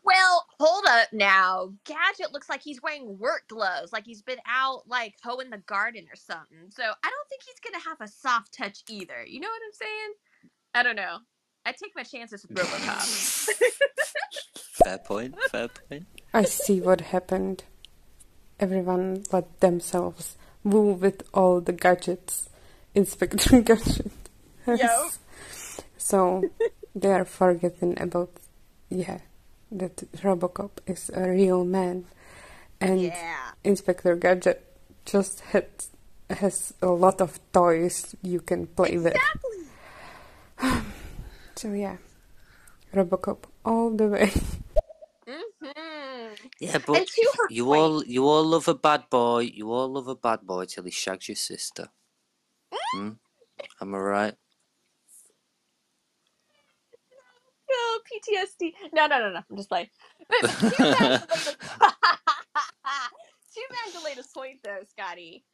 [0.03, 1.73] Well, hold up now.
[1.85, 6.07] Gadget looks like he's wearing work gloves, like he's been out like hoeing the garden
[6.11, 6.69] or something.
[6.69, 9.23] So I don't think he's gonna have a soft touch either.
[9.23, 10.13] You know what I'm saying?
[10.73, 11.19] I don't know.
[11.65, 13.49] I take my chances with RoboCop.
[14.83, 15.35] Fair point.
[15.51, 16.07] Fair point.
[16.33, 17.64] I see what happened.
[18.59, 22.49] Everyone let themselves woo with all the gadgets
[22.93, 24.11] Inspector Gadget
[24.65, 24.80] has.
[24.80, 25.11] Yup.
[25.98, 26.43] So
[26.95, 28.31] they are forgetting about,
[28.90, 29.19] yeah,
[29.72, 32.06] that Robocop is a real man.
[32.80, 33.51] And Yeah.
[33.64, 34.65] Inspector Gadget
[35.06, 35.67] just had,
[36.30, 39.15] has a lot of toys you can play with.
[41.61, 41.98] So yeah,
[42.91, 44.33] Robocop all the way.
[45.30, 46.33] Mm-hmm.
[46.59, 49.41] Yeah, but to her you all, you all love a bad boy.
[49.41, 51.90] You all love a bad boy till he shags your sister.
[52.95, 53.09] Hmm?
[53.80, 54.33] Am I right?
[57.69, 58.73] No PTSD.
[58.91, 59.41] No, no, no, no.
[59.48, 59.90] I'm just playing.
[60.27, 61.57] But to Magdalena's,
[63.53, 65.45] to Magdalena's point, though, Scotty.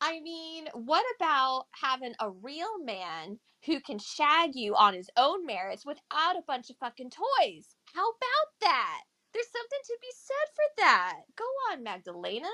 [0.00, 5.46] I mean, what about having a real man who can shag you on his own
[5.46, 7.76] merits without a bunch of fucking toys?
[7.94, 9.02] How about that?
[9.34, 11.14] There's something to be said for that.
[11.36, 12.48] Go on, Magdalena.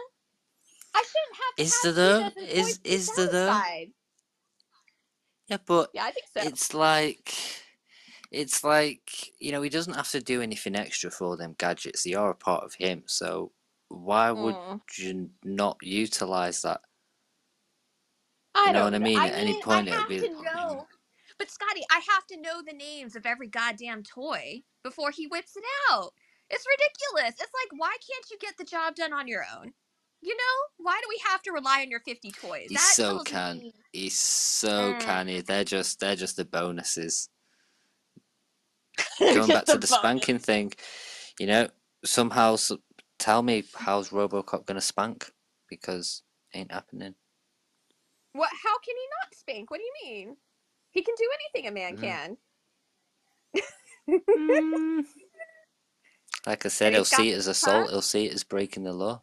[0.95, 2.21] I shouldn't have to Is have there two though?
[2.25, 3.63] dozen Is toys to be is there though?
[5.49, 6.43] Yeah, but Yeah, I think so.
[6.43, 7.35] it's like
[8.31, 12.03] it's like you know he doesn't have to do anything extra for all them gadgets.
[12.05, 13.05] They are a part of him.
[13.07, 13.53] So
[13.89, 14.81] why would Mm.
[14.99, 16.83] you not utilize that?
[18.57, 19.05] I You know what I know.
[19.05, 19.19] mean?
[19.19, 20.87] I At any mean, point it'd have be to know.
[21.39, 25.57] But Scotty, I have to know the names of every goddamn toy before he whips
[25.57, 26.13] it out.
[26.49, 27.35] It's ridiculous.
[27.41, 29.73] It's like, why can't you get the job done on your own?
[30.23, 32.69] You know, why do we have to rely on your fifty toys?
[32.71, 33.59] He's that so tells can.
[33.59, 33.75] me.
[33.93, 34.99] He's so Mm.
[34.99, 35.41] canny.
[35.43, 37.29] They're just they're just the bonuses.
[39.21, 40.73] Going back just to a the spanking thing,
[41.39, 41.69] you know,
[42.05, 42.73] somehow s-
[43.19, 45.31] tell me how's RoboCop gonna spank
[45.69, 46.23] because
[46.55, 47.15] ain't happening.
[48.37, 48.51] What?
[48.63, 49.71] How can he not spank?
[49.71, 50.37] What do you mean?
[50.91, 52.01] He can do anything a man Mm.
[52.01, 52.37] can.
[56.47, 57.87] Like I said, he'll see it as the assault.
[57.87, 57.93] huh?
[57.93, 59.23] He'll see it as breaking the law.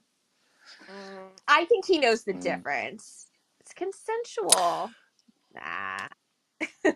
[1.47, 2.41] I think he knows the Mm.
[2.41, 3.27] difference.
[3.59, 4.91] It's consensual.
[5.53, 6.07] Nah.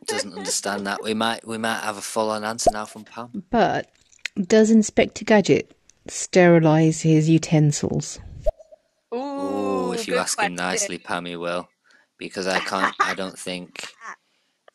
[0.05, 1.01] doesn't understand that.
[1.01, 3.43] We might we might have a full on answer now from Pam.
[3.49, 3.89] But
[4.35, 5.75] does Inspector Gadget
[6.07, 8.19] sterilize his utensils?
[9.11, 11.69] Oh, if you good ask him nicely, Pam, he will,
[12.17, 12.95] because I can't.
[12.99, 13.93] I don't think.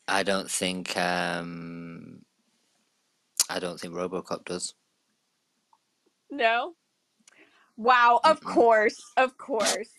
[0.08, 0.96] I don't think.
[0.96, 2.22] Um,
[3.48, 4.74] I don't think RoboCop does.
[6.30, 6.74] No.
[7.76, 8.54] Wow, of Mm-mm.
[8.54, 9.90] course, of course.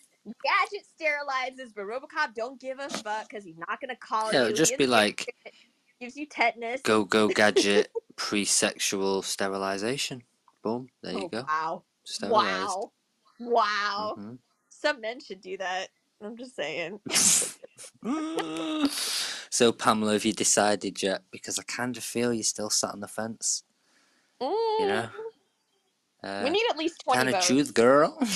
[0.42, 4.56] Gadget sterilizes, but RoboCop don't give a fuck because he's not gonna call Yeah, it'd
[4.56, 5.34] just be like
[6.00, 6.80] gives you tetanus.
[6.82, 10.22] go go gadget pre-sexual sterilization.
[10.62, 11.42] Boom, there you Oh go.
[11.46, 12.42] wow, Sterilized.
[12.42, 12.92] wow,
[13.40, 14.14] wow.
[14.18, 14.38] Mhm.
[14.70, 15.88] Some men should do that.
[16.22, 17.00] I'm just saying.
[19.50, 21.22] So Pamela, have you decided yet?
[21.30, 23.62] Because I kind of feel you're still sat on the fence.
[24.40, 24.48] You
[24.80, 25.08] know.
[25.08, 25.10] Mm,
[26.24, 28.18] Uh, we need at least twenty kind of truth, girl.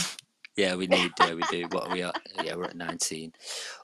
[0.59, 1.13] yeah, we need.
[1.21, 1.69] Yeah, we do.
[1.71, 2.21] What are we at?
[2.45, 3.33] Yeah, we're at nineteen.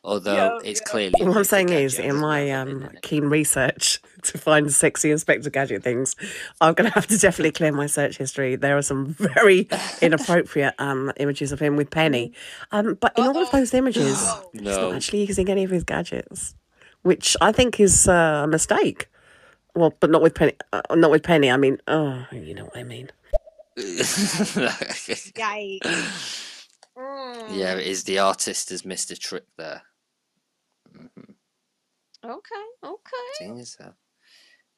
[0.02, 0.86] Although Yo, it's yo.
[0.90, 1.14] clearly.
[1.20, 6.16] All I'm saying is, in my um, keen research to find sexy Inspector Gadget things,
[6.60, 8.56] I'm going to have to definitely clear my search history.
[8.56, 9.68] There are some very
[10.02, 12.32] inappropriate um, images of him with Penny.
[12.72, 16.56] Um, but in all of those images, he's not actually using any of his gadgets,
[17.02, 19.08] which I think is uh, a mistake.
[19.76, 20.54] Well, but not with Penny.
[20.72, 21.52] Uh, not with Penny.
[21.52, 23.12] I mean, oh, you know what I mean.
[25.36, 25.80] Yikes.
[26.98, 29.82] Mm, yeah, it is the artist has missed a trick there.
[30.92, 31.06] hmm
[32.24, 33.38] Okay, okay.
[33.38, 33.92] Thing so.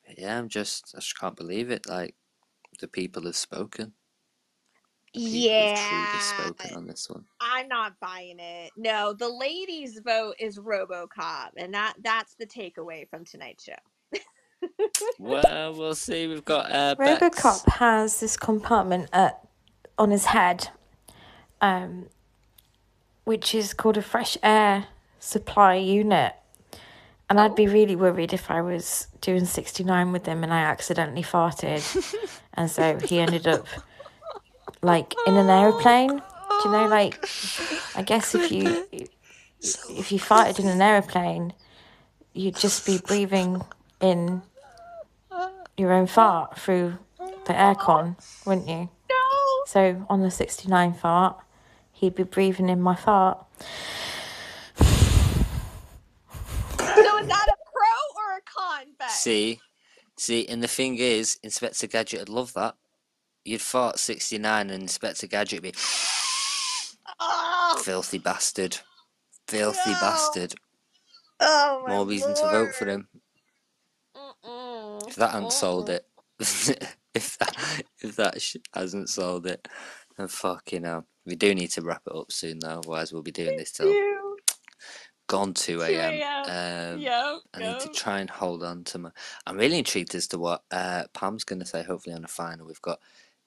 [0.06, 0.92] But yeah, I'm just.
[0.94, 1.88] I just can't believe it.
[1.88, 2.14] Like
[2.80, 3.92] the people have spoken.
[5.14, 7.24] The people have Yeah, spoken on this one.
[7.40, 8.72] I'm not buying it.
[8.76, 13.74] No, the ladies' vote is RoboCop, and that that's the takeaway from tonight's show.
[15.18, 16.26] Well, we'll see.
[16.26, 17.38] We've got uh, Bex.
[17.40, 19.40] Robocop has this compartment at,
[19.98, 20.68] on his head,
[21.60, 22.06] um,
[23.24, 24.86] which is called a fresh air
[25.18, 26.34] supply unit.
[27.28, 31.24] And I'd be really worried if I was doing 69 with him and I accidentally
[31.24, 31.82] farted.
[32.54, 33.66] and so he ended up
[34.82, 36.10] like in an aeroplane.
[36.10, 37.28] Do you know, like,
[37.96, 38.86] I guess if you
[39.90, 41.52] if you farted in an aeroplane,
[42.32, 43.62] you'd just be breathing
[44.00, 44.42] in
[45.76, 48.88] your own fart through the aircon, wouldn't you?
[49.10, 49.64] No.
[49.66, 51.36] So on the 69 fart,
[51.96, 53.44] he'd be breathing in my fart.
[56.78, 59.10] So is that a pro or a con, Beck?
[59.10, 59.60] See,
[60.18, 62.74] see, and the thing is, Inspector Gadget would love that.
[63.44, 65.78] You'd fart 69 and Inspector Gadget would be
[67.18, 68.78] Oh, filthy bastard.
[69.48, 69.98] Filthy No.
[70.00, 70.54] bastard.
[71.40, 73.08] oh my More reason to vote for him.
[74.14, 75.08] Mm-mm.
[75.08, 76.06] If that hasn't sold it.
[77.14, 78.38] if that if that
[78.74, 79.66] hasn't sold it.
[80.16, 81.06] Then fucking hell.
[81.24, 83.88] We do need to wrap it up soon though, otherwise we'll be doing this till
[83.88, 84.36] You.
[85.26, 86.14] gone 2 2 a.m.
[86.14, 86.94] a.m.
[86.94, 89.10] Um, Yep, I need to try and hold on to my.
[89.46, 91.82] I'm really intrigued as to what uh, Pam's going to say.
[91.82, 93.00] Hopefully, on the final, we've got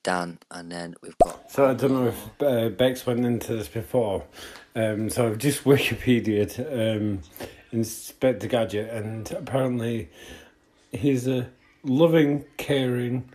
[0.03, 1.51] Dan, and then we've got.
[1.51, 4.25] So I don't know if uh, Bex went into this before.
[4.75, 7.21] Um, so I've just Wikipedia'd um,
[7.71, 10.09] Inspector Gadget, and apparently
[10.91, 11.49] he's a
[11.83, 13.29] loving, caring,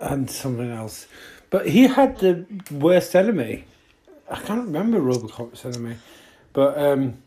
[0.00, 1.06] and something else.
[1.50, 3.64] But he had the worst enemy.
[4.30, 5.96] I can't remember Robocop's enemy,
[6.52, 7.22] but um,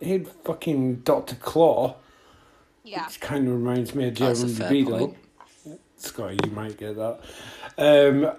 [0.00, 1.96] he had fucking Doctor Claw.
[2.84, 3.06] Yeah.
[3.06, 4.98] Which kind of reminds me of That's a Jeremy fair Beadle.
[4.98, 5.18] point.
[5.96, 7.20] Scotty, you might get that.
[7.78, 8.32] Um,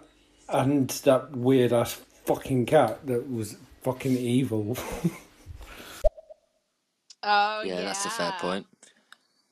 [0.50, 4.78] and that weird ass fucking cat that was fucking evil.
[7.24, 7.82] Oh yeah, yeah.
[7.84, 8.68] that's a fair point.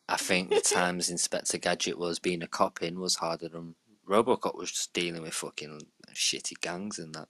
[0.10, 3.76] I think the times Inspector Gadget was being a cop in was harder than
[4.12, 5.80] Robocop was just dealing with fucking
[6.14, 7.30] shitty gangs and that.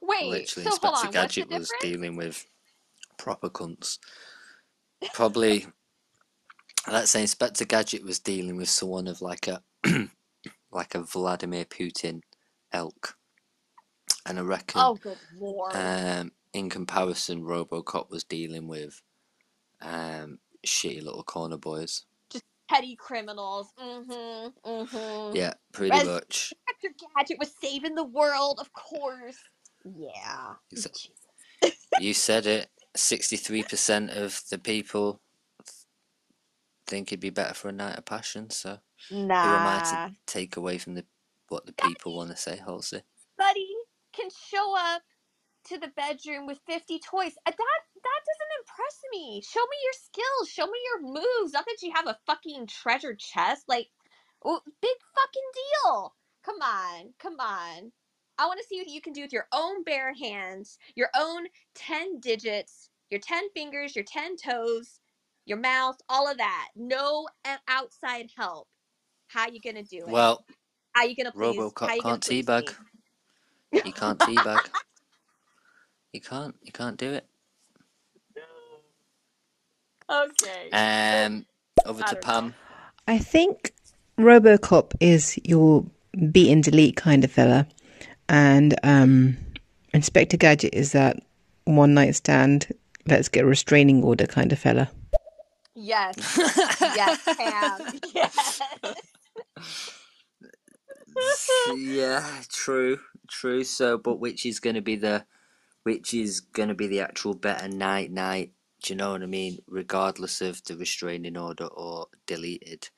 [0.00, 1.10] Wait, Literally, so Inspector on.
[1.12, 2.46] Gadget was dealing with
[3.18, 3.98] proper cunts.
[5.12, 5.66] Probably,
[6.90, 9.62] let's say Inspector Gadget was dealing with someone of like a
[10.72, 12.22] like a Vladimir Putin
[12.72, 13.16] elk,
[14.24, 15.74] and I reckon Oh, good lord.
[15.74, 19.02] um, in comparison, RoboCop was dealing with
[19.82, 22.06] um, shitty little corner boys.
[22.68, 23.68] Petty criminals.
[23.78, 24.70] Mm-hmm.
[24.70, 25.36] Mm-hmm.
[25.36, 26.52] Yeah, pretty much.
[26.68, 29.38] Inspector Gadget was saving the world, of course.
[29.84, 30.54] Yeah.
[32.00, 32.70] You said it.
[32.96, 35.20] Sixty-three percent of the people
[36.86, 38.50] think it'd be better for a night of passion.
[38.50, 38.78] So
[39.10, 41.04] who am I to take away from the
[41.48, 43.02] what the people want to say, Holtzy?
[43.36, 43.68] Buddy
[44.14, 45.02] can show up
[45.66, 47.32] to the bedroom with 50 toys.
[47.46, 49.42] Uh, That that doesn't impress me.
[49.42, 50.48] Show me your skills.
[50.48, 51.52] Show me your moves.
[51.52, 53.64] Not that you have a fucking treasure chest.
[53.68, 53.88] Like,
[54.44, 56.14] oh, big fucking deal.
[56.44, 57.14] Come on.
[57.18, 57.92] Come on.
[58.38, 61.46] I want to see what you can do with your own bare hands, your own
[61.74, 64.98] 10 digits your 10 fingers, your 10 toes,
[65.46, 66.68] your mouth, all of that.
[66.74, 68.66] No uh, outside help.
[69.28, 70.08] How you gonna do it?
[70.08, 70.44] Well,
[70.92, 71.56] how you gonna please?
[71.56, 72.74] RoboCop how you can't teabag.
[73.72, 74.68] You can't teabag.
[76.12, 76.54] you can't.
[76.62, 77.26] You can't do it.
[80.10, 80.70] Okay.
[80.72, 81.46] Um,
[81.86, 82.54] over to don't Pam.
[83.06, 83.72] I think
[84.18, 85.84] Robocop is your
[86.30, 87.66] beat and delete kind of fella,
[88.28, 89.36] and um,
[89.92, 91.22] Inspector Gadget is that
[91.64, 92.72] one night stand,
[93.06, 94.90] let's get a restraining order kind of fella.
[95.74, 96.16] Yes.
[96.80, 98.00] yes, Pam.
[98.14, 98.60] Yes.
[101.76, 103.64] yeah, true, true.
[103.64, 105.24] So, but which is going to be the,
[105.82, 108.52] which is going to be the actual better night night?
[108.84, 109.60] Do you know what I mean?
[109.66, 112.90] Regardless of the restraining order or deleted,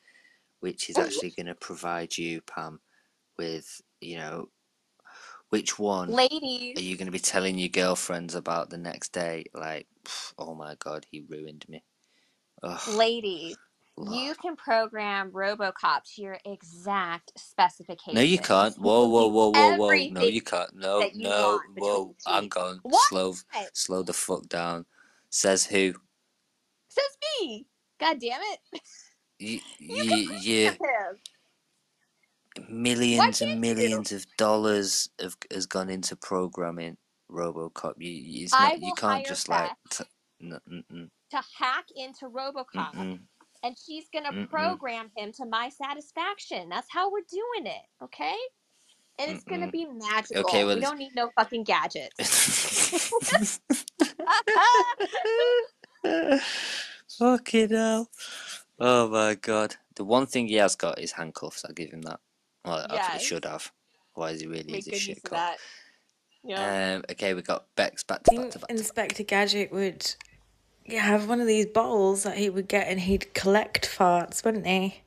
[0.58, 2.81] which is oh, actually going to provide you, Pam,
[3.39, 4.48] with you know,
[5.50, 6.76] which one Ladies.
[6.76, 9.44] are you going to be telling your girlfriends about the next day?
[9.55, 9.86] Like,
[10.36, 11.84] oh my god, he ruined me.
[12.65, 12.89] Ugh.
[12.89, 13.56] Ladies,
[13.97, 18.16] you can program RoboCop to your exact specifications.
[18.16, 18.76] No, you can't.
[18.76, 20.08] Whoa, whoa, whoa, whoa, whoa.
[20.08, 20.74] No, you can't.
[20.74, 22.16] No, you no, whoa.
[22.26, 22.81] I'm going.
[23.08, 23.34] Slow,
[23.73, 24.84] slow the fuck down.
[25.30, 25.94] Says who?
[26.88, 27.66] Says me.
[28.00, 28.60] God damn it.
[29.38, 31.18] You, You you, can you, program
[32.70, 36.96] millions and millions of dollars have has gone into programming
[37.30, 37.94] RoboCop.
[37.98, 38.80] You, you- it's I not.
[38.82, 39.72] You can't just like.
[39.90, 40.05] T-
[40.40, 40.58] no,
[41.30, 43.18] to hack into RoboCop, mm-mm,
[43.62, 46.68] and she's gonna mm-mm, program him to my satisfaction.
[46.68, 48.36] That's how we're doing it, okay?
[49.19, 50.43] And it's gonna be magical.
[50.43, 53.11] Okay, well, we don't need no fucking gadgets.
[57.19, 58.11] Fucking hell.
[58.78, 59.77] Oh my god.
[59.95, 61.65] The one thing he has got is handcuffs.
[61.65, 62.20] I'll give him that.
[62.65, 63.73] Well, I think he should have.
[64.15, 65.57] Otherwise, he really Make is good use shit cop.
[66.45, 66.97] Yeah.
[66.97, 68.70] Um, okay, we got Bex back to back to back.
[68.70, 70.25] Inspector Gadget would yeah,
[70.90, 75.02] have one of these bowls that he would get and he'd collect farts, wouldn't he?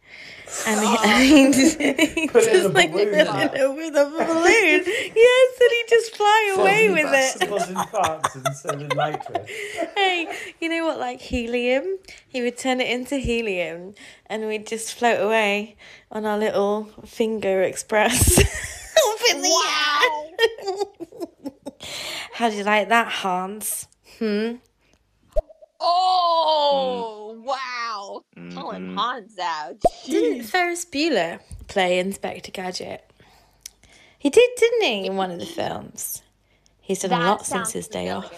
[0.67, 1.79] And he, he'd just,
[2.15, 3.51] he'd Put just a like balloon, like.
[3.53, 4.83] it with a balloon.
[5.15, 7.49] yes, and he'd just fly away with it.
[7.91, 9.49] Farts of nitrous.
[9.95, 10.27] hey,
[10.59, 10.97] you know what?
[10.99, 13.93] Like helium, he would turn it into helium,
[14.25, 15.75] and we'd just float away
[16.11, 18.39] on our little finger express.
[18.39, 21.19] Up in the air.
[22.33, 23.87] How do you like that, Hans?
[24.17, 24.55] Hmm.
[25.81, 28.23] Oh wow!
[28.53, 28.95] Pulling Mhm.
[28.97, 29.77] Hans out.
[30.05, 33.03] Didn't Ferris Bueller play Inspector Gadget?
[34.17, 36.21] He did, didn't he, in one of the films?
[36.81, 38.31] He's done a lot since his day off.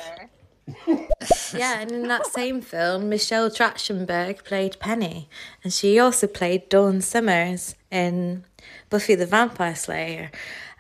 [1.56, 5.28] Yeah, and in that same film, Michelle Trachtenberg played Penny,
[5.64, 8.46] and she also played Dawn Summers in
[8.90, 10.32] Buffy the Vampire Slayer.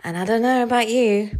[0.03, 1.39] And I don't know about you,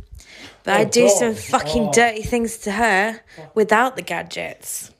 [0.63, 1.91] but Oh, I'd do some fucking Oh.
[1.93, 3.21] dirty things to her
[3.55, 4.91] without the gadgets.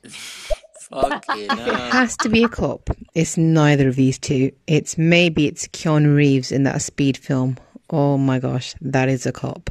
[0.91, 4.51] Fucking it has to be a cop, it's neither of these two.
[4.67, 7.57] It's maybe it's Keanu Reeves in that speed film.
[7.89, 9.69] Oh my gosh, that is a cop.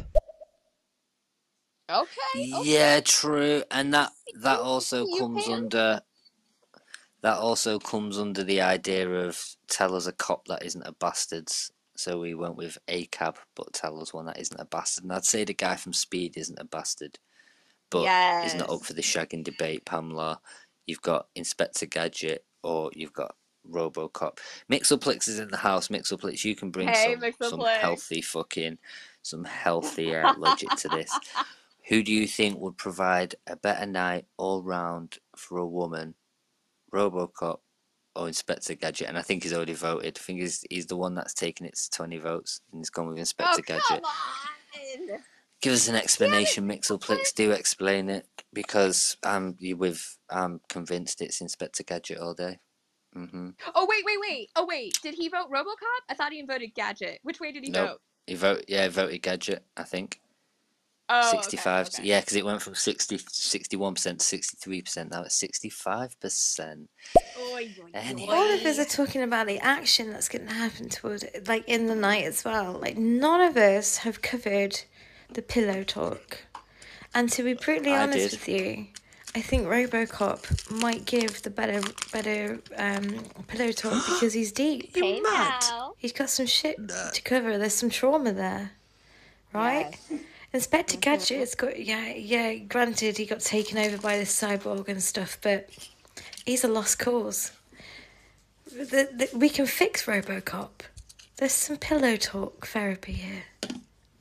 [1.91, 2.53] Okay.
[2.63, 4.13] Yeah, true, and that
[4.43, 5.55] that also you comes can.
[5.55, 6.01] under
[7.23, 11.71] that also comes under the idea of tell us a cop that isn't a bastards.
[12.01, 15.05] So we went with ACAB, but tell us one that isn't a bastard.
[15.05, 17.19] And I'd say the guy from Speed isn't a bastard,
[17.91, 19.85] but he's not up for the shagging debate.
[19.85, 20.41] Pamela,
[20.87, 23.37] you've got Inspector Gadget, or you've got
[23.71, 24.39] RoboCop.
[24.73, 25.89] Mixoplex is in the house.
[25.89, 28.79] Mixoplex, you can bring Hey, some some healthy fucking
[29.21, 31.13] some healthy uh, logic to this.
[31.89, 36.15] Who do you think would provide a better night all round for a woman,
[36.95, 37.59] RoboCop
[38.17, 39.09] or Inspector Gadget?
[39.09, 40.19] And I think he's already voted.
[40.19, 43.19] I think he's he's the one that's taken its twenty votes, and he's gone with
[43.19, 43.83] Inspector Oh Gadget.
[43.87, 45.21] come on!
[45.61, 47.35] Give us an explanation, Mixoplex.
[47.35, 52.59] Do explain it because I'm you with I'm convinced it's Inspector Gadget all day.
[53.17, 53.51] Mm-hmm.
[53.75, 54.51] Oh wait, wait, wait.
[54.57, 56.03] Oh wait, did he vote RoboCop?
[56.09, 57.21] I thought he voted Gadget.
[57.25, 57.89] Which way did he Nope.
[57.89, 58.01] vote?
[58.27, 59.65] He vote yeah, he voted Gadget.
[59.77, 60.21] I think.
[61.13, 62.03] Oh, 65 okay.
[62.05, 66.87] yeah because it went from 60 61% to 63% now it's 65%
[67.39, 68.33] Oy, oy, Anyway.
[68.33, 71.69] All of us are talking about the action that's going to happen toward it, like
[71.69, 72.79] in the night as well.
[72.81, 74.81] Like none of us have covered
[75.33, 76.45] the pillow talk.
[77.15, 78.33] And to be brutally I honest did.
[78.33, 78.87] with you,
[79.35, 81.81] I think RoboCop might give the better
[82.13, 84.95] better um, pillow talk because he's deep.
[84.95, 85.95] Hey now.
[85.97, 87.59] He's got some shit to cover.
[87.59, 88.73] There's some trauma there,
[89.53, 89.97] right?
[90.53, 91.01] Inspector mm-hmm.
[91.01, 92.55] Gadget's got yeah yeah.
[92.55, 95.69] Granted, he got taken over by this cyborg and stuff, but
[96.45, 97.53] he's a lost cause.
[98.67, 100.83] The, the, we can fix RoboCop.
[101.37, 103.45] There's some pillow talk therapy here,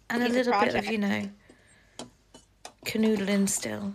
[0.10, 1.30] and He's a a little bit of you know
[2.86, 3.94] canoodling still.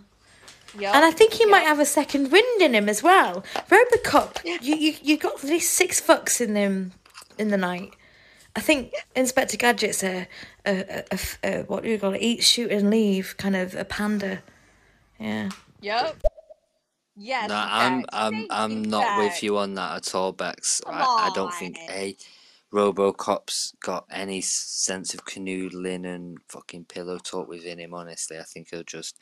[0.77, 0.93] Yep.
[0.93, 3.45] And I think he might have a second wind in him as well.
[3.69, 6.91] Robocop, you, you you got these six fucks in them
[7.37, 7.91] in the night.
[8.55, 10.27] I think Inspector Gadget's a,
[10.65, 12.21] a, a, a f- a- what do you call it?
[12.21, 14.41] Eat, shoot, and leave kind of a panda.
[15.19, 15.49] Yeah.
[15.81, 16.23] Yep.
[17.17, 17.49] Yes.
[17.49, 20.81] No, I'm I'm I'm you, not with you on that at all, Bex.
[20.85, 22.15] Come I, I don't think a
[22.73, 27.93] RoboCop's got any sense of canoodling and fucking pillow talk within him.
[27.93, 29.17] Honestly, I think he'll just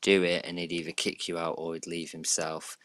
[0.00, 2.78] do it, and he'd either kick you out or he'd leave himself.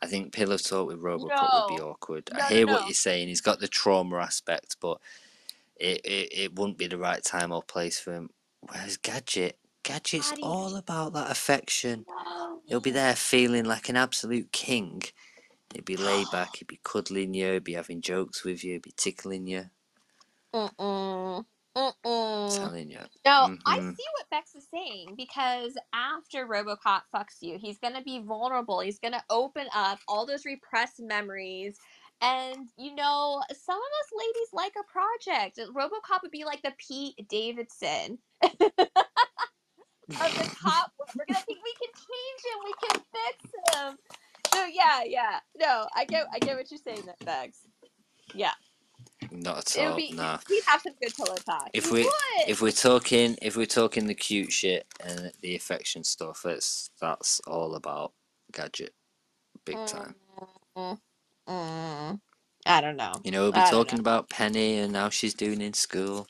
[0.00, 2.30] I think pillow talk with RoboCop would be awkward.
[2.32, 2.74] No, I hear no.
[2.74, 3.28] what you're saying.
[3.28, 4.98] He's got the trauma aspect, but
[5.80, 8.30] it, it it wouldn't be the right time or place for him.
[8.62, 12.06] Whereas Gadget, Gadget's all about that affection.
[12.66, 15.02] He'll be there feeling like an absolute king.
[15.74, 18.82] He'd be laid back, he'd be cuddling you, he'd be having jokes with you, he'd
[18.82, 19.66] be tickling you.
[20.54, 21.44] Mm-mm.
[21.76, 22.62] Mm-mm.
[22.62, 23.00] Telling you.
[23.26, 23.96] No, I Mhm.
[23.96, 28.80] see what Bex is saying because after RoboCop fucks you, he's gonna be vulnerable.
[28.80, 31.78] He's gonna open up all those repressed memories,
[32.22, 35.60] and you know, some of us ladies like a project.
[35.74, 38.18] RoboCop would be like the Pete Davidson
[40.20, 40.92] of the cop.
[41.16, 42.58] We're gonna think we can change him.
[42.64, 43.98] We can fix him.
[44.54, 45.40] So yeah, yeah.
[45.58, 47.60] No, I get, I get what you're saying, that Bex.
[48.34, 48.52] Yeah,
[49.30, 49.96] Not at it would all.
[49.96, 50.12] be.
[50.12, 50.38] Nah.
[50.48, 51.70] He'd have some good pillow talk.
[51.72, 52.12] If we would.
[52.46, 57.40] if we're talking if we're talking the cute shit and the affection stuff, it's that's
[57.46, 58.12] all about
[58.52, 58.94] Gadget,
[59.64, 60.14] big time.
[60.76, 60.98] Mm,
[61.48, 62.20] mm,
[62.66, 63.12] I don't know.
[63.24, 66.26] You know, we'll be I talking about Penny and how she's doing in school,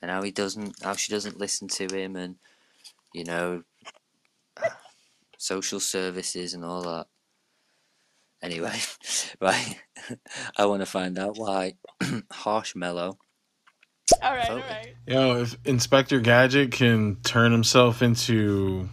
[0.00, 2.36] and how he doesn't, how she doesn't listen to him, and
[3.12, 3.62] you know,
[5.38, 7.06] social services and all that.
[8.42, 8.78] Anyway,
[9.40, 9.80] right,
[10.56, 13.16] I want to find out why Harshmellow.
[14.22, 14.70] All right, all voted.
[14.70, 14.94] right.
[15.06, 18.88] Yo, if Inspector Gadget can turn himself into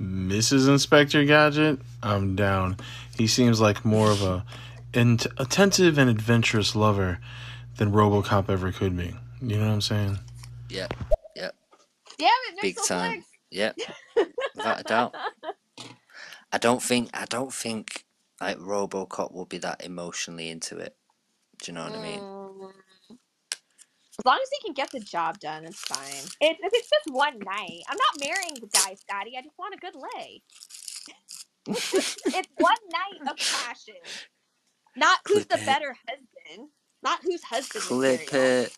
[0.00, 0.68] Mrs.
[0.68, 2.76] Inspector Gadget, I'm down.
[3.16, 4.44] He seems like more of a
[4.94, 7.18] int- attentive and adventurous lover
[7.76, 9.14] than RoboCop ever could be.
[9.42, 10.18] You know what I'm saying?
[10.68, 10.94] Yep,
[11.34, 11.54] yep,
[12.18, 13.12] Damn it, big time.
[13.12, 13.26] Flex.
[13.50, 13.78] Yep,
[14.54, 15.14] without a doubt.
[16.52, 18.04] I don't think I don't think
[18.40, 20.94] like RoboCop will be that emotionally into it.
[21.62, 22.20] Do you know what I mean?
[22.20, 22.70] Mm.
[24.20, 26.28] As long as he can get the job done, it's fine.
[26.40, 29.36] It, if it's just one night, I'm not marrying the guy, Scotty.
[29.36, 30.42] I just want a good lay.
[31.66, 33.94] it's one night of passion,
[34.96, 35.66] not who's the it.
[35.66, 36.68] better husband,
[37.02, 38.76] not whose husband Clip it.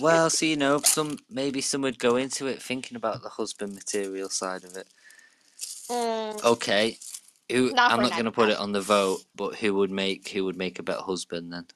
[0.00, 3.74] Well, so you know, some maybe some would go into it thinking about the husband
[3.74, 4.88] material side of it.
[5.90, 6.98] Mm, Okay,
[7.50, 10.28] who Not I'm not going to put it on the vote, but who would make
[10.28, 11.66] who would make a better husband then?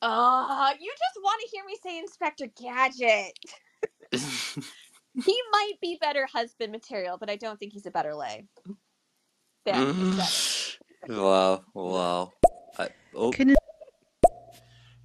[0.00, 3.38] Uh, you just want to hear me say Inspector Gadget.
[5.24, 8.46] he might be better husband material, but I don't think he's a better lay.
[9.66, 9.98] Said it.
[11.08, 12.32] Wow, wow.
[12.78, 13.56] I, oh, Couldn't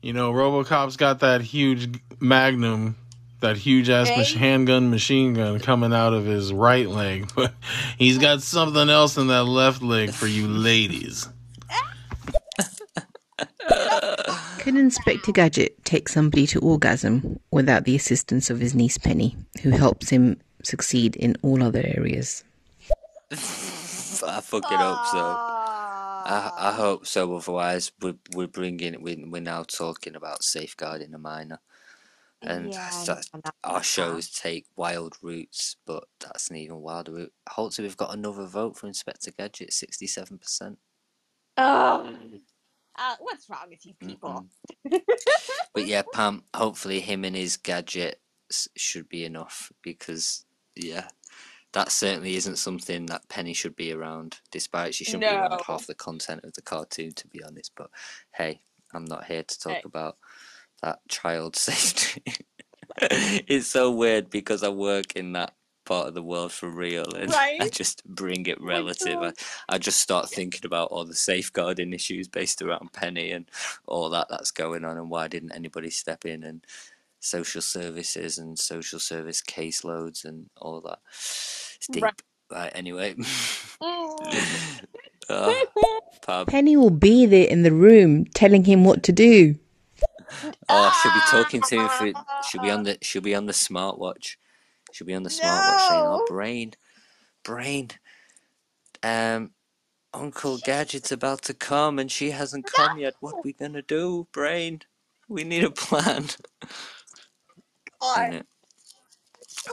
[0.01, 2.95] You know, RoboCop's got that huge Magnum,
[3.41, 4.17] that huge ass Hey?
[4.17, 7.53] mach- handgun machine gun coming out of his right leg, but
[7.97, 11.27] he's got something else in that left leg for you ladies.
[14.59, 19.69] Could Inspector Gadget take somebody to orgasm without the assistance of his niece Penny, who
[19.69, 22.43] helps him succeed in all other areas?
[23.31, 25.66] I fucking hope so.
[26.27, 27.35] I, I hope so.
[27.35, 31.59] Otherwise, we're we're bringing we we're now talking about safeguarding a minor,
[32.43, 37.13] and Yeah, that, no, no, our shows take wild routes, but that's an even wilder
[37.13, 37.33] route.
[37.49, 40.79] Hopefully, we've got another vote for Inspector Gadget, sixty-seven percent.
[41.57, 42.13] Oh,
[42.99, 44.47] uh, what's wrong with you people?
[45.73, 46.43] But yeah, Pam.
[46.55, 51.07] Hopefully, him and his gadget s- should be enough because yeah,
[51.77, 54.39] that certainly isn't something that Penny should be around.
[54.49, 57.71] Despite she shouldn't be around half the content of the cartoon, to be honest.
[57.77, 57.91] But
[58.33, 58.61] hey,
[58.95, 59.83] I'm not here to talk Hey.
[59.85, 60.17] about
[60.81, 62.23] that child safety.
[62.99, 65.53] it's so weird because I work in that
[65.85, 69.21] part of the world for real and I just bring it Oh relative.
[69.21, 69.33] I,
[69.69, 73.47] I just start thinking about all the safeguarding issues based around Penny and
[73.85, 76.65] all that that's going on and why didn't anybody step in and
[77.19, 80.99] social services and social service caseloads and all that.
[81.77, 82.03] It's deep.
[82.03, 82.21] Right.
[82.51, 83.15] Right, anyway.
[85.29, 85.53] Uh,
[86.21, 86.47] Pab.
[86.47, 89.55] Penny will be there in the room telling him what to do.
[90.69, 92.13] Oh, she'll be talking to him for
[92.49, 94.35] she'll be on the she'll be on the smartwatch.
[94.91, 96.73] She'll be on the smartwatch saying, Oh Brain
[97.43, 97.89] Brain
[99.03, 99.51] um
[100.13, 103.15] Uncle Gadget's about to come and she hasn't come yet.
[103.19, 104.81] What are we gonna do, Brain?
[105.27, 106.27] We need a plan.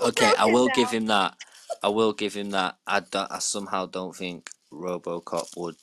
[0.03, 0.75] Okay, I will now.
[0.75, 1.37] give him that.
[1.83, 2.77] I will give him that.
[2.87, 5.77] I don't, I somehow don't think RoboCop would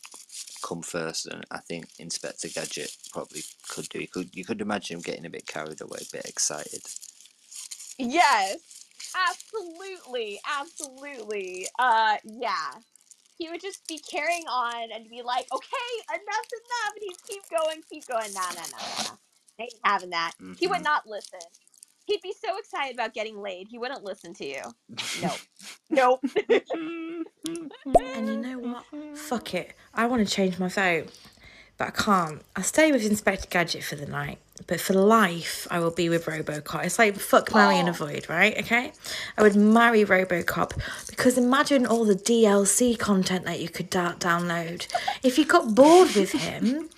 [0.63, 3.99] come first, and I think Inspector Gadget probably could do.
[3.99, 6.81] You could you could imagine him getting a bit carried away, a bit excited.
[7.97, 8.85] Yes,
[9.29, 11.67] absolutely, absolutely.
[11.77, 12.71] Uh, yeah.
[13.37, 17.43] He would just be carrying on and be like, "Okay, enough's enough," and he'd keep
[17.49, 18.31] going, keep going.
[18.33, 19.17] Nah, nah, nah, nah, nah.
[19.59, 20.33] Ain't having that.
[20.59, 21.39] He would not listen.
[22.05, 24.61] He'd be so excited about getting laid, he wouldn't listen to you.
[25.21, 25.39] Nope.
[25.89, 26.23] nope.
[28.13, 29.17] And you know what?
[29.17, 29.73] Fuck it.
[29.93, 31.07] I want to change my vote,
[31.77, 32.41] but I can't.
[32.55, 36.25] I stay with Inspector Gadget for the night, but for life, I will be with
[36.25, 36.85] Robocop.
[36.85, 37.91] It's like fuck, marry, and oh.
[37.91, 38.57] avoid, right?
[38.59, 38.91] Okay.
[39.37, 44.87] I would marry Robocop because imagine all the DLC content that you could da- download.
[45.23, 46.89] If you got bored with him.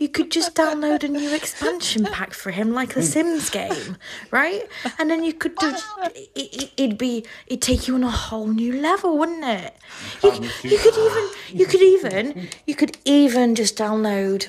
[0.00, 3.96] You could just download a new expansion pack for him, like the Sims game,
[4.30, 4.66] right?
[4.98, 5.74] And then you could do.
[6.02, 7.24] It, it, it'd be.
[7.46, 9.76] It'd take you on a whole new level, wouldn't it?
[10.22, 11.28] You, you could even.
[11.48, 12.48] You could even.
[12.66, 14.48] You could even just download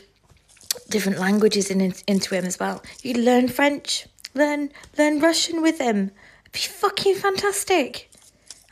[0.89, 2.81] different languages in, into him as well.
[3.01, 6.11] You could learn French, learn learn Russian with him.
[6.41, 8.09] It'd be fucking fantastic.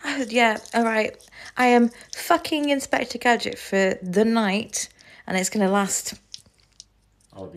[0.05, 1.15] Would, yeah, all right.
[1.57, 4.89] I am fucking Inspector Gadget for the night,
[5.27, 6.15] and it's gonna last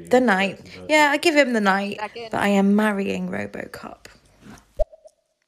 [0.08, 0.60] the night.
[0.88, 2.28] Yeah, I give him the night, Second.
[2.30, 4.06] but I am marrying RoboCop.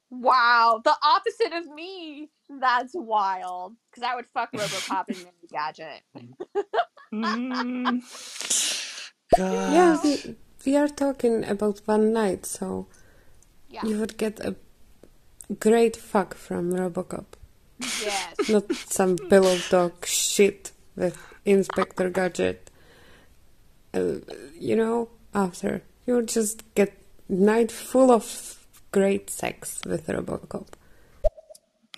[0.09, 2.29] Wow, the opposite of me.
[2.49, 3.75] That's wild.
[3.91, 6.01] Because I would fuck RoboCop and marry Gadget.
[7.13, 8.01] Mm.
[9.37, 12.87] Yeah, we, we are talking about one night, so
[13.69, 13.85] Yeah.
[13.85, 14.55] you would get a
[15.59, 17.25] great fuck from Robocop.
[17.79, 18.49] Yes.
[18.49, 22.71] Not some pillow talk shit with Inspector Gadget.
[23.93, 24.15] Uh,
[24.59, 26.93] you know, after You'll just get
[27.27, 30.67] night full of great sex with Robocop.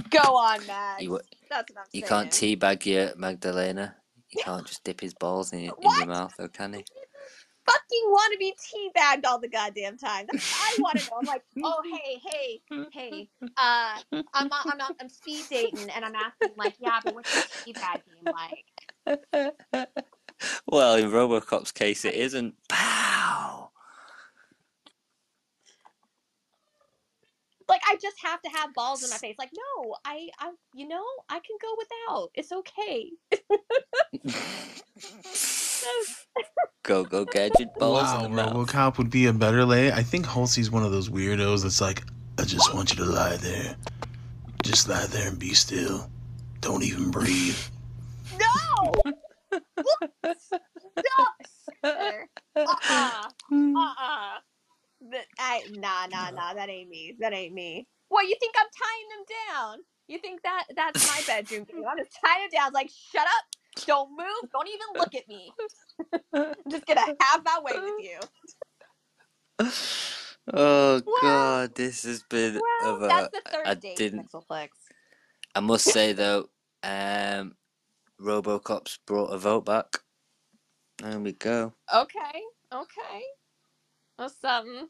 [0.09, 1.03] Go on, Max.
[1.03, 2.29] You, That's what I'm you saying.
[2.31, 3.95] can't teabag your Magdalena.
[4.31, 6.83] You can't just dip his balls in, your- in your mouth, though, can he?
[7.67, 10.25] fucking want to be teabagged all the goddamn time.
[10.31, 11.17] That's what I want to know.
[11.19, 12.61] I'm like, oh hey, hey,
[12.91, 13.29] hey.
[13.57, 13.99] Uh,
[14.33, 17.31] I'm not, I'm not, I'm speed dating, and I'm asking like, yeah, but what's
[17.65, 19.87] your teabag game like?
[20.67, 22.55] Well, in RoboCop's case, it isn't.
[22.67, 23.71] Pow!
[27.67, 29.35] Like I just have to have balls in my face.
[29.37, 32.29] Like, no, I, I, you know, I can go without.
[32.33, 33.11] It's okay.
[36.83, 38.53] Go, go, gadget balls Wow, in the mouth.
[38.67, 39.91] RoboCop would be a better lay.
[39.91, 42.03] I think Holtzy's one of those weirdos that's like,
[42.39, 43.75] I just want you to lie there.
[44.63, 46.09] Just lie there and be still.
[46.61, 47.57] Don't even breathe.
[48.39, 48.91] No.
[49.83, 50.11] What?
[50.39, 51.35] Stop,
[51.83, 52.27] sir.
[52.55, 53.29] Uh-uh.
[53.51, 54.37] Uh-uh.
[55.11, 56.53] That, I, nah, nah, nah.
[56.53, 57.15] That ain't me.
[57.19, 57.87] That ain't me.
[58.09, 59.77] What you think I'm tying them down?
[60.07, 61.83] You think that that's my bedroom game?
[61.89, 62.73] I'm just tying them down.
[62.73, 63.45] Like, shut up.
[63.85, 64.51] Don't move.
[64.51, 65.53] Don't even look at me.
[66.33, 68.19] I'm just gonna have my way with you.
[70.51, 73.07] Oh God, this has been Well, of a.
[73.07, 74.31] that's the third I date, didn't.
[74.31, 74.69] Pixelplex.
[75.55, 76.49] I must say though,
[76.83, 77.55] um,
[78.21, 79.99] RoboCop's brought a vote back.
[80.99, 81.73] There we go.
[81.93, 82.41] Okay.
[82.73, 83.23] Okay.
[84.17, 84.89] That's something.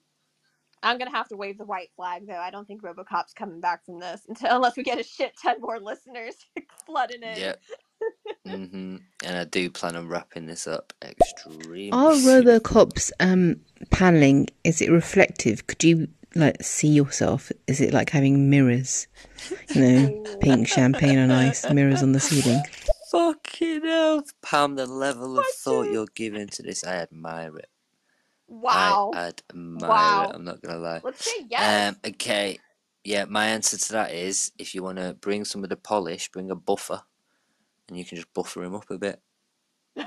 [0.82, 2.38] I'm gonna have to wave the white flag though.
[2.40, 5.58] I don't think RoboCop's coming back from this until unless we get a shit ton
[5.60, 6.36] more listeners
[6.86, 7.38] flooding in.
[7.38, 7.62] Yep.
[8.48, 12.46] hmm And I do plan on wrapping this up extremely Are soon.
[12.46, 13.60] Robocop's um
[13.92, 15.68] paneling is it reflective?
[15.68, 17.52] Could you like see yourself?
[17.68, 19.08] Is it like having mirrors?
[19.76, 22.62] You know, pink champagne on ice, mirrors on the ceiling.
[23.12, 24.76] Fucking hell, Pam!
[24.76, 27.70] The level of thought you're giving to this, I admire it.
[28.48, 29.12] Wow.
[29.14, 30.30] I admire Wow.
[30.30, 30.36] it.
[30.36, 31.02] I'm not gonna lie.
[31.04, 31.94] Let's say yes.
[31.94, 32.60] Um, okay.
[33.04, 36.30] Yeah, my answer to that is if you want to bring some of the polish,
[36.30, 37.02] bring a buffer,
[37.88, 39.22] and you can just buffer him up a bit.
[39.96, 40.04] a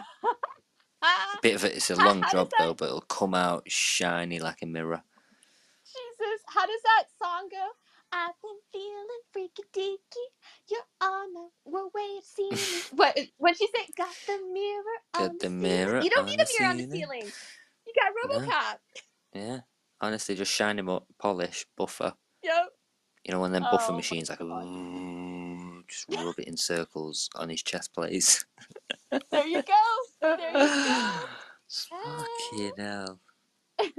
[1.42, 1.76] Bit of it.
[1.76, 5.02] It's a long how job that- though, but it'll come out shiny like a mirror.
[5.84, 7.66] Jesus, how does that song go?
[8.12, 10.26] I've been feeling freaky deaky.
[10.70, 12.82] You're on the well, way of seeing me.
[12.92, 13.18] What?
[13.39, 13.86] What'd she say?
[13.97, 16.05] Got the mirror on Got the, the mirror ceiling.
[16.05, 17.23] You don't on need a the mirror on the ceiling.
[17.23, 17.32] ceiling.
[17.86, 18.39] You got No.
[18.41, 18.78] RoboCop.
[19.34, 19.60] Yeah,
[20.00, 22.15] honestly, just shine him up, polish, buffer.
[22.42, 22.68] Yep.
[23.24, 26.57] You know, one of them buffer Oh, my machines, like ooh, just rub it in
[26.57, 28.44] circles on his chest plates.
[29.31, 30.36] There you go.
[30.36, 31.28] There you go.
[31.68, 33.20] Fucking hell.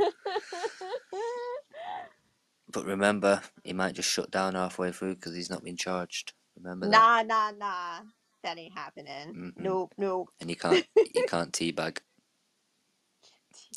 [2.73, 6.33] But remember, he might just shut down halfway through because he's not been charged.
[6.57, 6.91] Remember that.
[6.91, 8.01] nah, nah, nah.
[8.43, 9.33] That ain't happening.
[9.35, 9.53] Mhm.
[9.57, 10.29] Nope, nope.
[10.41, 10.85] And you can't,
[11.15, 11.99] you can't teabag.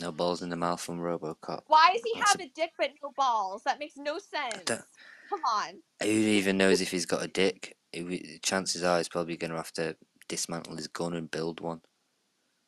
[0.01, 1.63] No balls in the mouth from RoboCop.
[1.69, 3.63] Why does he That's have a dick but no balls?
[3.65, 4.65] That makes no sense.
[4.69, 5.83] come on.
[6.03, 7.77] Who even knows if he's got a dick?
[7.95, 9.97] Who- Chances are he's probably going to have to
[10.29, 11.81] dismantle his gun and build one.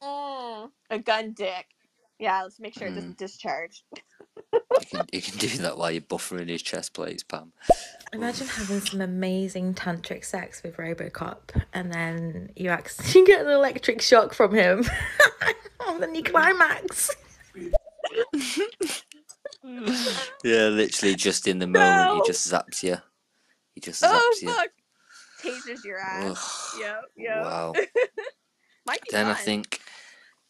[0.02, 1.66] Mm, a gun dick.
[2.18, 2.96] Yeah, let's make sure it Mm.
[2.96, 3.84] doesn't discharge.
[4.52, 7.52] You can you can do that while you're buffering his chest plates, Pam.
[8.12, 14.00] Imagine having some amazing tantric sex with Robocop and then you actually get an electric
[14.00, 14.84] shock from him.
[15.86, 17.10] and then you climax.
[20.44, 22.96] Yeah, literally just in the moment, he just zaps you.
[23.74, 24.48] He just zaps Oh you.
[24.52, 24.68] fuck!
[25.42, 26.76] Tasers your ass.
[26.80, 27.44] Yep, yep.
[27.44, 27.74] Wow.
[28.86, 29.80] Might be Then I think,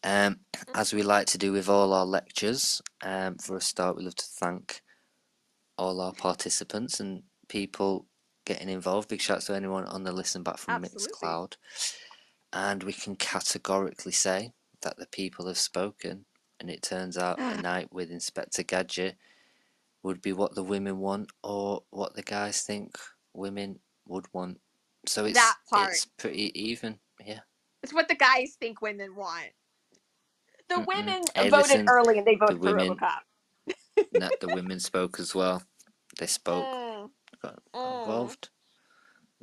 [0.03, 0.39] um,
[0.73, 4.15] as we like to do with all our lectures, um, for a start, we love
[4.15, 4.81] to thank
[5.77, 8.05] all our participants and people
[8.45, 9.09] getting involved.
[9.09, 11.07] Big shouts to anyone on the listen back from Absolutely.
[11.13, 11.53] Mixcloud.
[12.51, 16.25] And we can categorically say that the people have spoken,
[16.59, 19.17] and it turns out a night with Inspector Gadget
[20.03, 22.97] would be what the women want or what the guys think
[23.33, 24.59] women would want.
[25.05, 25.91] So it's That part.
[25.91, 27.41] it's pretty even, yeah.
[27.83, 29.51] It's what the guys think women want.
[30.69, 30.87] The Mm-mm.
[30.87, 33.19] women Hey, voted listen, early and they the voted for women- RoboCop.
[34.13, 35.61] no, the women spoke as well.
[36.17, 37.09] They spoke, Mm,
[37.41, 38.01] got, got mm.
[38.01, 38.49] involved.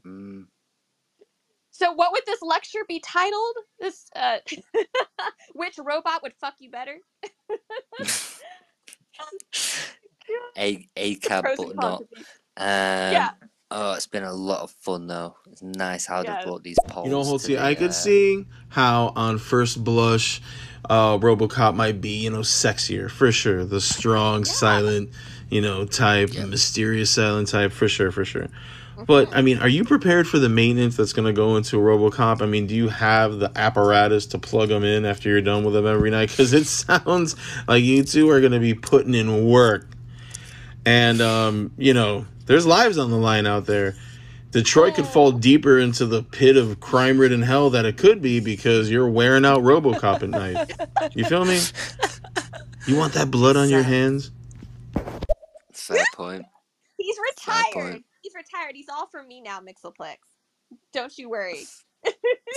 [0.06, 0.46] Mm.
[1.70, 3.56] So what would this lecture be titled?
[3.78, 4.38] This uh
[5.54, 6.96] which robot would fuck you better?
[10.58, 12.00] A a cab, pros but and not.
[12.02, 12.26] of each.
[12.56, 13.30] Um, Yeah.
[13.70, 15.36] Oh, it's been a lot of fun though.
[15.50, 16.38] It's nice how Yeah.
[16.38, 17.06] they brought these polls.
[17.06, 20.40] You know, to Holtzy, the, I could uh, see how on first blush,
[20.88, 23.64] uh, RoboCop might be, you know, sexier for sure.
[23.64, 25.10] The strong, silent,
[25.50, 28.48] you know, type, mysterious, silent type for sure, for sure.
[29.04, 31.80] But I mean, are you prepared for the maintenance that's going to go into a
[31.80, 32.40] RoboCop?
[32.40, 35.74] I mean, do you have the apparatus to plug them in after you're done with
[35.74, 36.30] them every night?
[36.36, 39.88] Because it sounds like you two are going to be putting in work,
[40.84, 43.94] and um, you know, there's lives on the line out there.
[44.50, 48.40] Detroit could fall deeper into the pit of crime ridden hell that it could be
[48.40, 50.72] because you're wearing out Robocop at night.
[51.14, 51.60] You feel me?
[52.86, 54.30] You want that blood on your hands?
[55.72, 56.44] Fair point.
[56.96, 57.72] He's retired.
[57.72, 58.04] point.
[58.22, 58.72] He's retired.
[58.74, 60.16] He's all for me now, Mixoplex.
[60.92, 61.64] Don't you worry.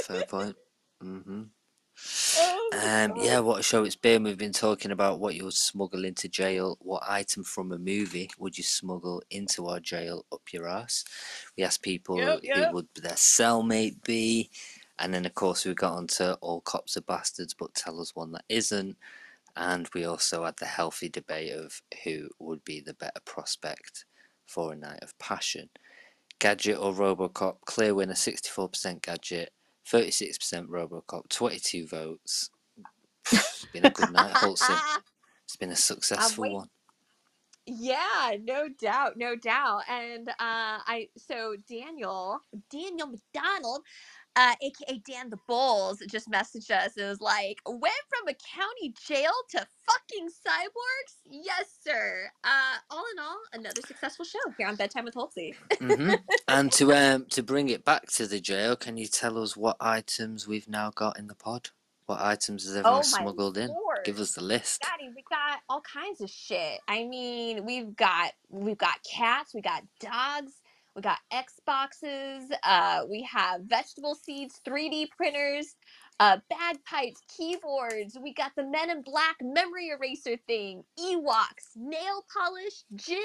[0.04, 0.56] Fair point.
[1.02, 1.44] hmm
[2.38, 4.24] Oh, Um, yeah, what a show it's been.
[4.24, 6.78] We've been talking about what you would smuggle into jail.
[6.82, 11.04] What item from a movie would you smuggle into our jail up your ass?
[11.58, 12.70] We asked people Yep, yep.
[12.70, 14.50] who would their cellmate be,
[15.00, 18.32] and then of course we got onto all cops are bastards, but tell us one
[18.34, 18.98] that isn't.
[19.56, 24.06] And we also had the healthy debate of who would be the better prospect
[24.46, 25.70] for a night of passion.
[26.40, 27.58] Gadget or Robocop?
[27.66, 29.52] Clear winner 64% Gadget,
[29.88, 32.50] 36% Robocop, 22 votes.
[33.32, 34.78] It's been a good night, Holtzy.
[35.46, 36.70] It's been a successful wait- one.
[37.72, 39.84] Yeah, no doubt, no doubt.
[39.88, 42.40] And uh I so Daniel,
[42.72, 43.84] Daniel McDonald,
[44.36, 46.98] uh, aka Dan the Bulls, just messaged us.
[46.98, 51.14] It was like, went from a county jail to fucking cyborgs?
[51.30, 52.30] Yes, sir.
[52.44, 55.56] Uh all in all, another successful show here on Bedtime with Holtzy.
[55.80, 56.14] hmm
[56.48, 59.78] And to um to bring it back to the jail, can you tell us what
[59.80, 61.70] items we've now got in the pod?
[62.06, 63.70] What items has everyone Oh smuggled in?
[64.04, 64.82] Give us the list.
[64.82, 66.80] Daddy, we got all kinds of shit.
[66.88, 70.54] I mean, we've got we've got cats, we got dogs,
[71.00, 75.78] we got Xboxes, uh, we have vegetable seeds, 3D printers,
[76.20, 78.18] uh, bagpipes, keyboards.
[78.22, 83.18] We got the Men in Black memory eraser thing, Ewoks, nail polish, gin,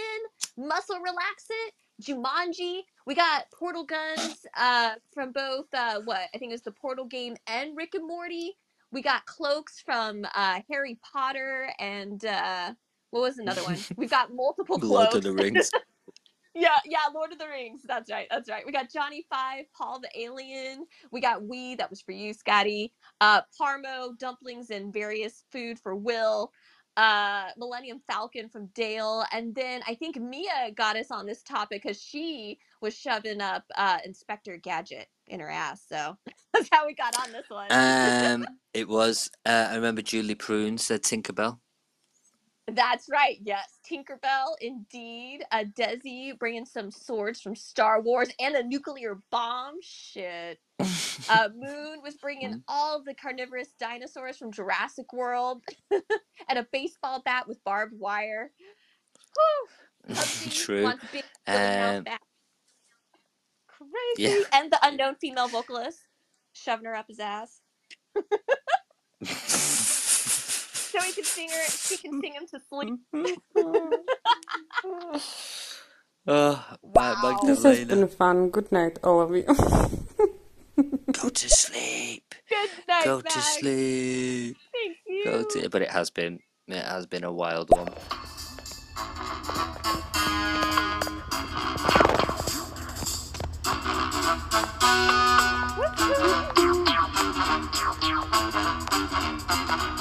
[0.56, 2.82] muscle relaxant, Jumanji.
[3.06, 7.34] We got portal guns uh, from both uh, what I think is the Portal game
[7.48, 8.52] and Rick and Morty.
[8.92, 12.74] We got cloaks from uh, Harry Potter and uh,
[13.10, 13.78] what was another one?
[13.96, 15.16] We've got multiple Lord cloaks.
[15.16, 15.72] of the Rings.
[16.55, 17.83] yeah, yeah, Lord of the Rings.
[17.86, 18.28] That's right.
[18.31, 18.65] That's right.
[18.66, 20.86] We got Johnny Five, Paul the Alien.
[21.12, 21.76] We got We.
[21.76, 22.92] That was for you, Scotty.
[23.20, 26.52] Uh, Parmo, dumplings, and various food for Will.
[26.97, 31.83] Uh, Millennium Falcon from Dale, and then I think Mia got us on this topic
[31.83, 35.83] because she was shoving up uh, Inspector Gadget in her ass.
[35.89, 36.18] So
[36.55, 37.76] that's how we got on this one.
[37.76, 39.31] Um, it was.
[39.47, 41.58] Uh, I remember Julie Prune said Tinkerbell.
[42.66, 43.36] That's right.
[43.42, 45.40] Yes, Tinkerbell, indeed.
[45.52, 49.74] Uh, Desi bringing some swords from Star Wars and a nuclear bomb.
[49.82, 50.58] Shit.
[51.30, 55.62] Uh, Moon was bringing all the carnivorous dinosaurs from Jurassic World
[55.92, 58.50] and a baseball bat with barbed wire.
[60.08, 60.14] Whew.
[60.50, 60.92] True.
[61.12, 62.04] big Um.
[63.68, 63.90] Crazy.
[64.18, 64.40] yeah.
[64.52, 66.00] And the unknown female vocalist
[66.52, 67.60] shoving her up his ass.
[70.94, 71.64] So he can sing her.
[71.68, 72.94] She can sing him to sleep.
[76.26, 78.48] Uh, oh, right, This has been fun.
[78.48, 79.42] Good night, all of you.
[81.12, 82.34] Go to sleep.
[82.48, 84.56] Good night, Go to sleep.
[84.73, 85.24] Thank you.
[85.26, 85.68] Go to.
[85.68, 86.40] But it has been.
[86.66, 87.92] It has been a wild one.
[99.76, 99.93] I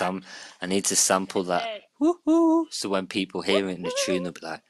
[0.00, 0.22] sam.
[0.60, 1.82] I need to sample that.
[2.00, 2.66] Woohoo!
[2.70, 4.62] So when people hear it in the tune, they'll be like,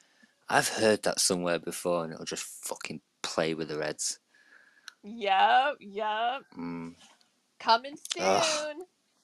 [0.49, 4.18] "I've heard that somewhere before," and it'll just fucking play with the Reds.
[5.02, 6.42] Yep, yep.
[6.59, 6.94] Mm.
[7.59, 8.25] Coming soon.
[8.26, 8.76] Ugh.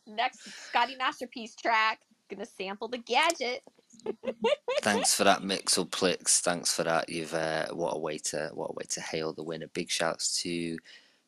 [0.06, 2.00] Next Scotty MasterPeace track.
[2.30, 3.62] Gonna sample the gadget.
[4.82, 6.40] Thanks for that, Mixelplix.
[6.40, 7.08] Thanks for that.
[7.08, 9.68] You've uh, what a way to what a way to hail the winner.
[9.72, 10.78] Big shouts to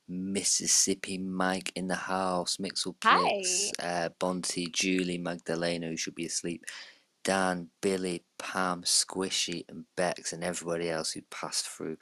[0.08, 6.64] Mississippi Mike in the house, Mixelplix, uh, Bonty, Julie, Magdalena, who should be asleep,
[7.24, 11.98] Dan, Billy, Pam, Squishy, and Bex, and everybody else who passed through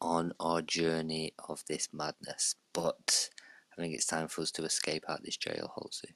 [0.00, 2.56] on our journey of this madness.
[2.72, 3.30] But
[3.72, 6.14] I think it's time for us to escape out this jail, Holtzy.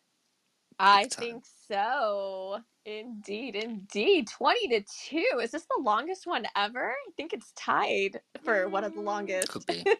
[0.78, 2.58] I think so.
[2.84, 4.28] Indeed, indeed.
[4.28, 5.40] 20 to 2.
[5.40, 6.90] Is this the longest one ever?
[6.90, 9.48] I think it's tied for one of the longest.
[9.48, 9.84] Could be.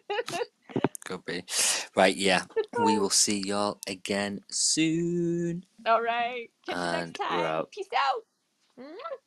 [1.05, 1.43] Could be.
[1.95, 2.45] Right, yeah.
[2.83, 5.63] We will see y'all again soon.
[5.85, 6.49] All right.
[6.65, 7.45] Catch And next we're time.
[7.45, 7.71] out.
[7.71, 8.23] Peace out.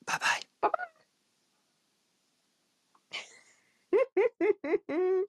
[0.06, 0.40] Bye bye.
[0.60, 0.70] Bye
[4.92, 5.22] bye.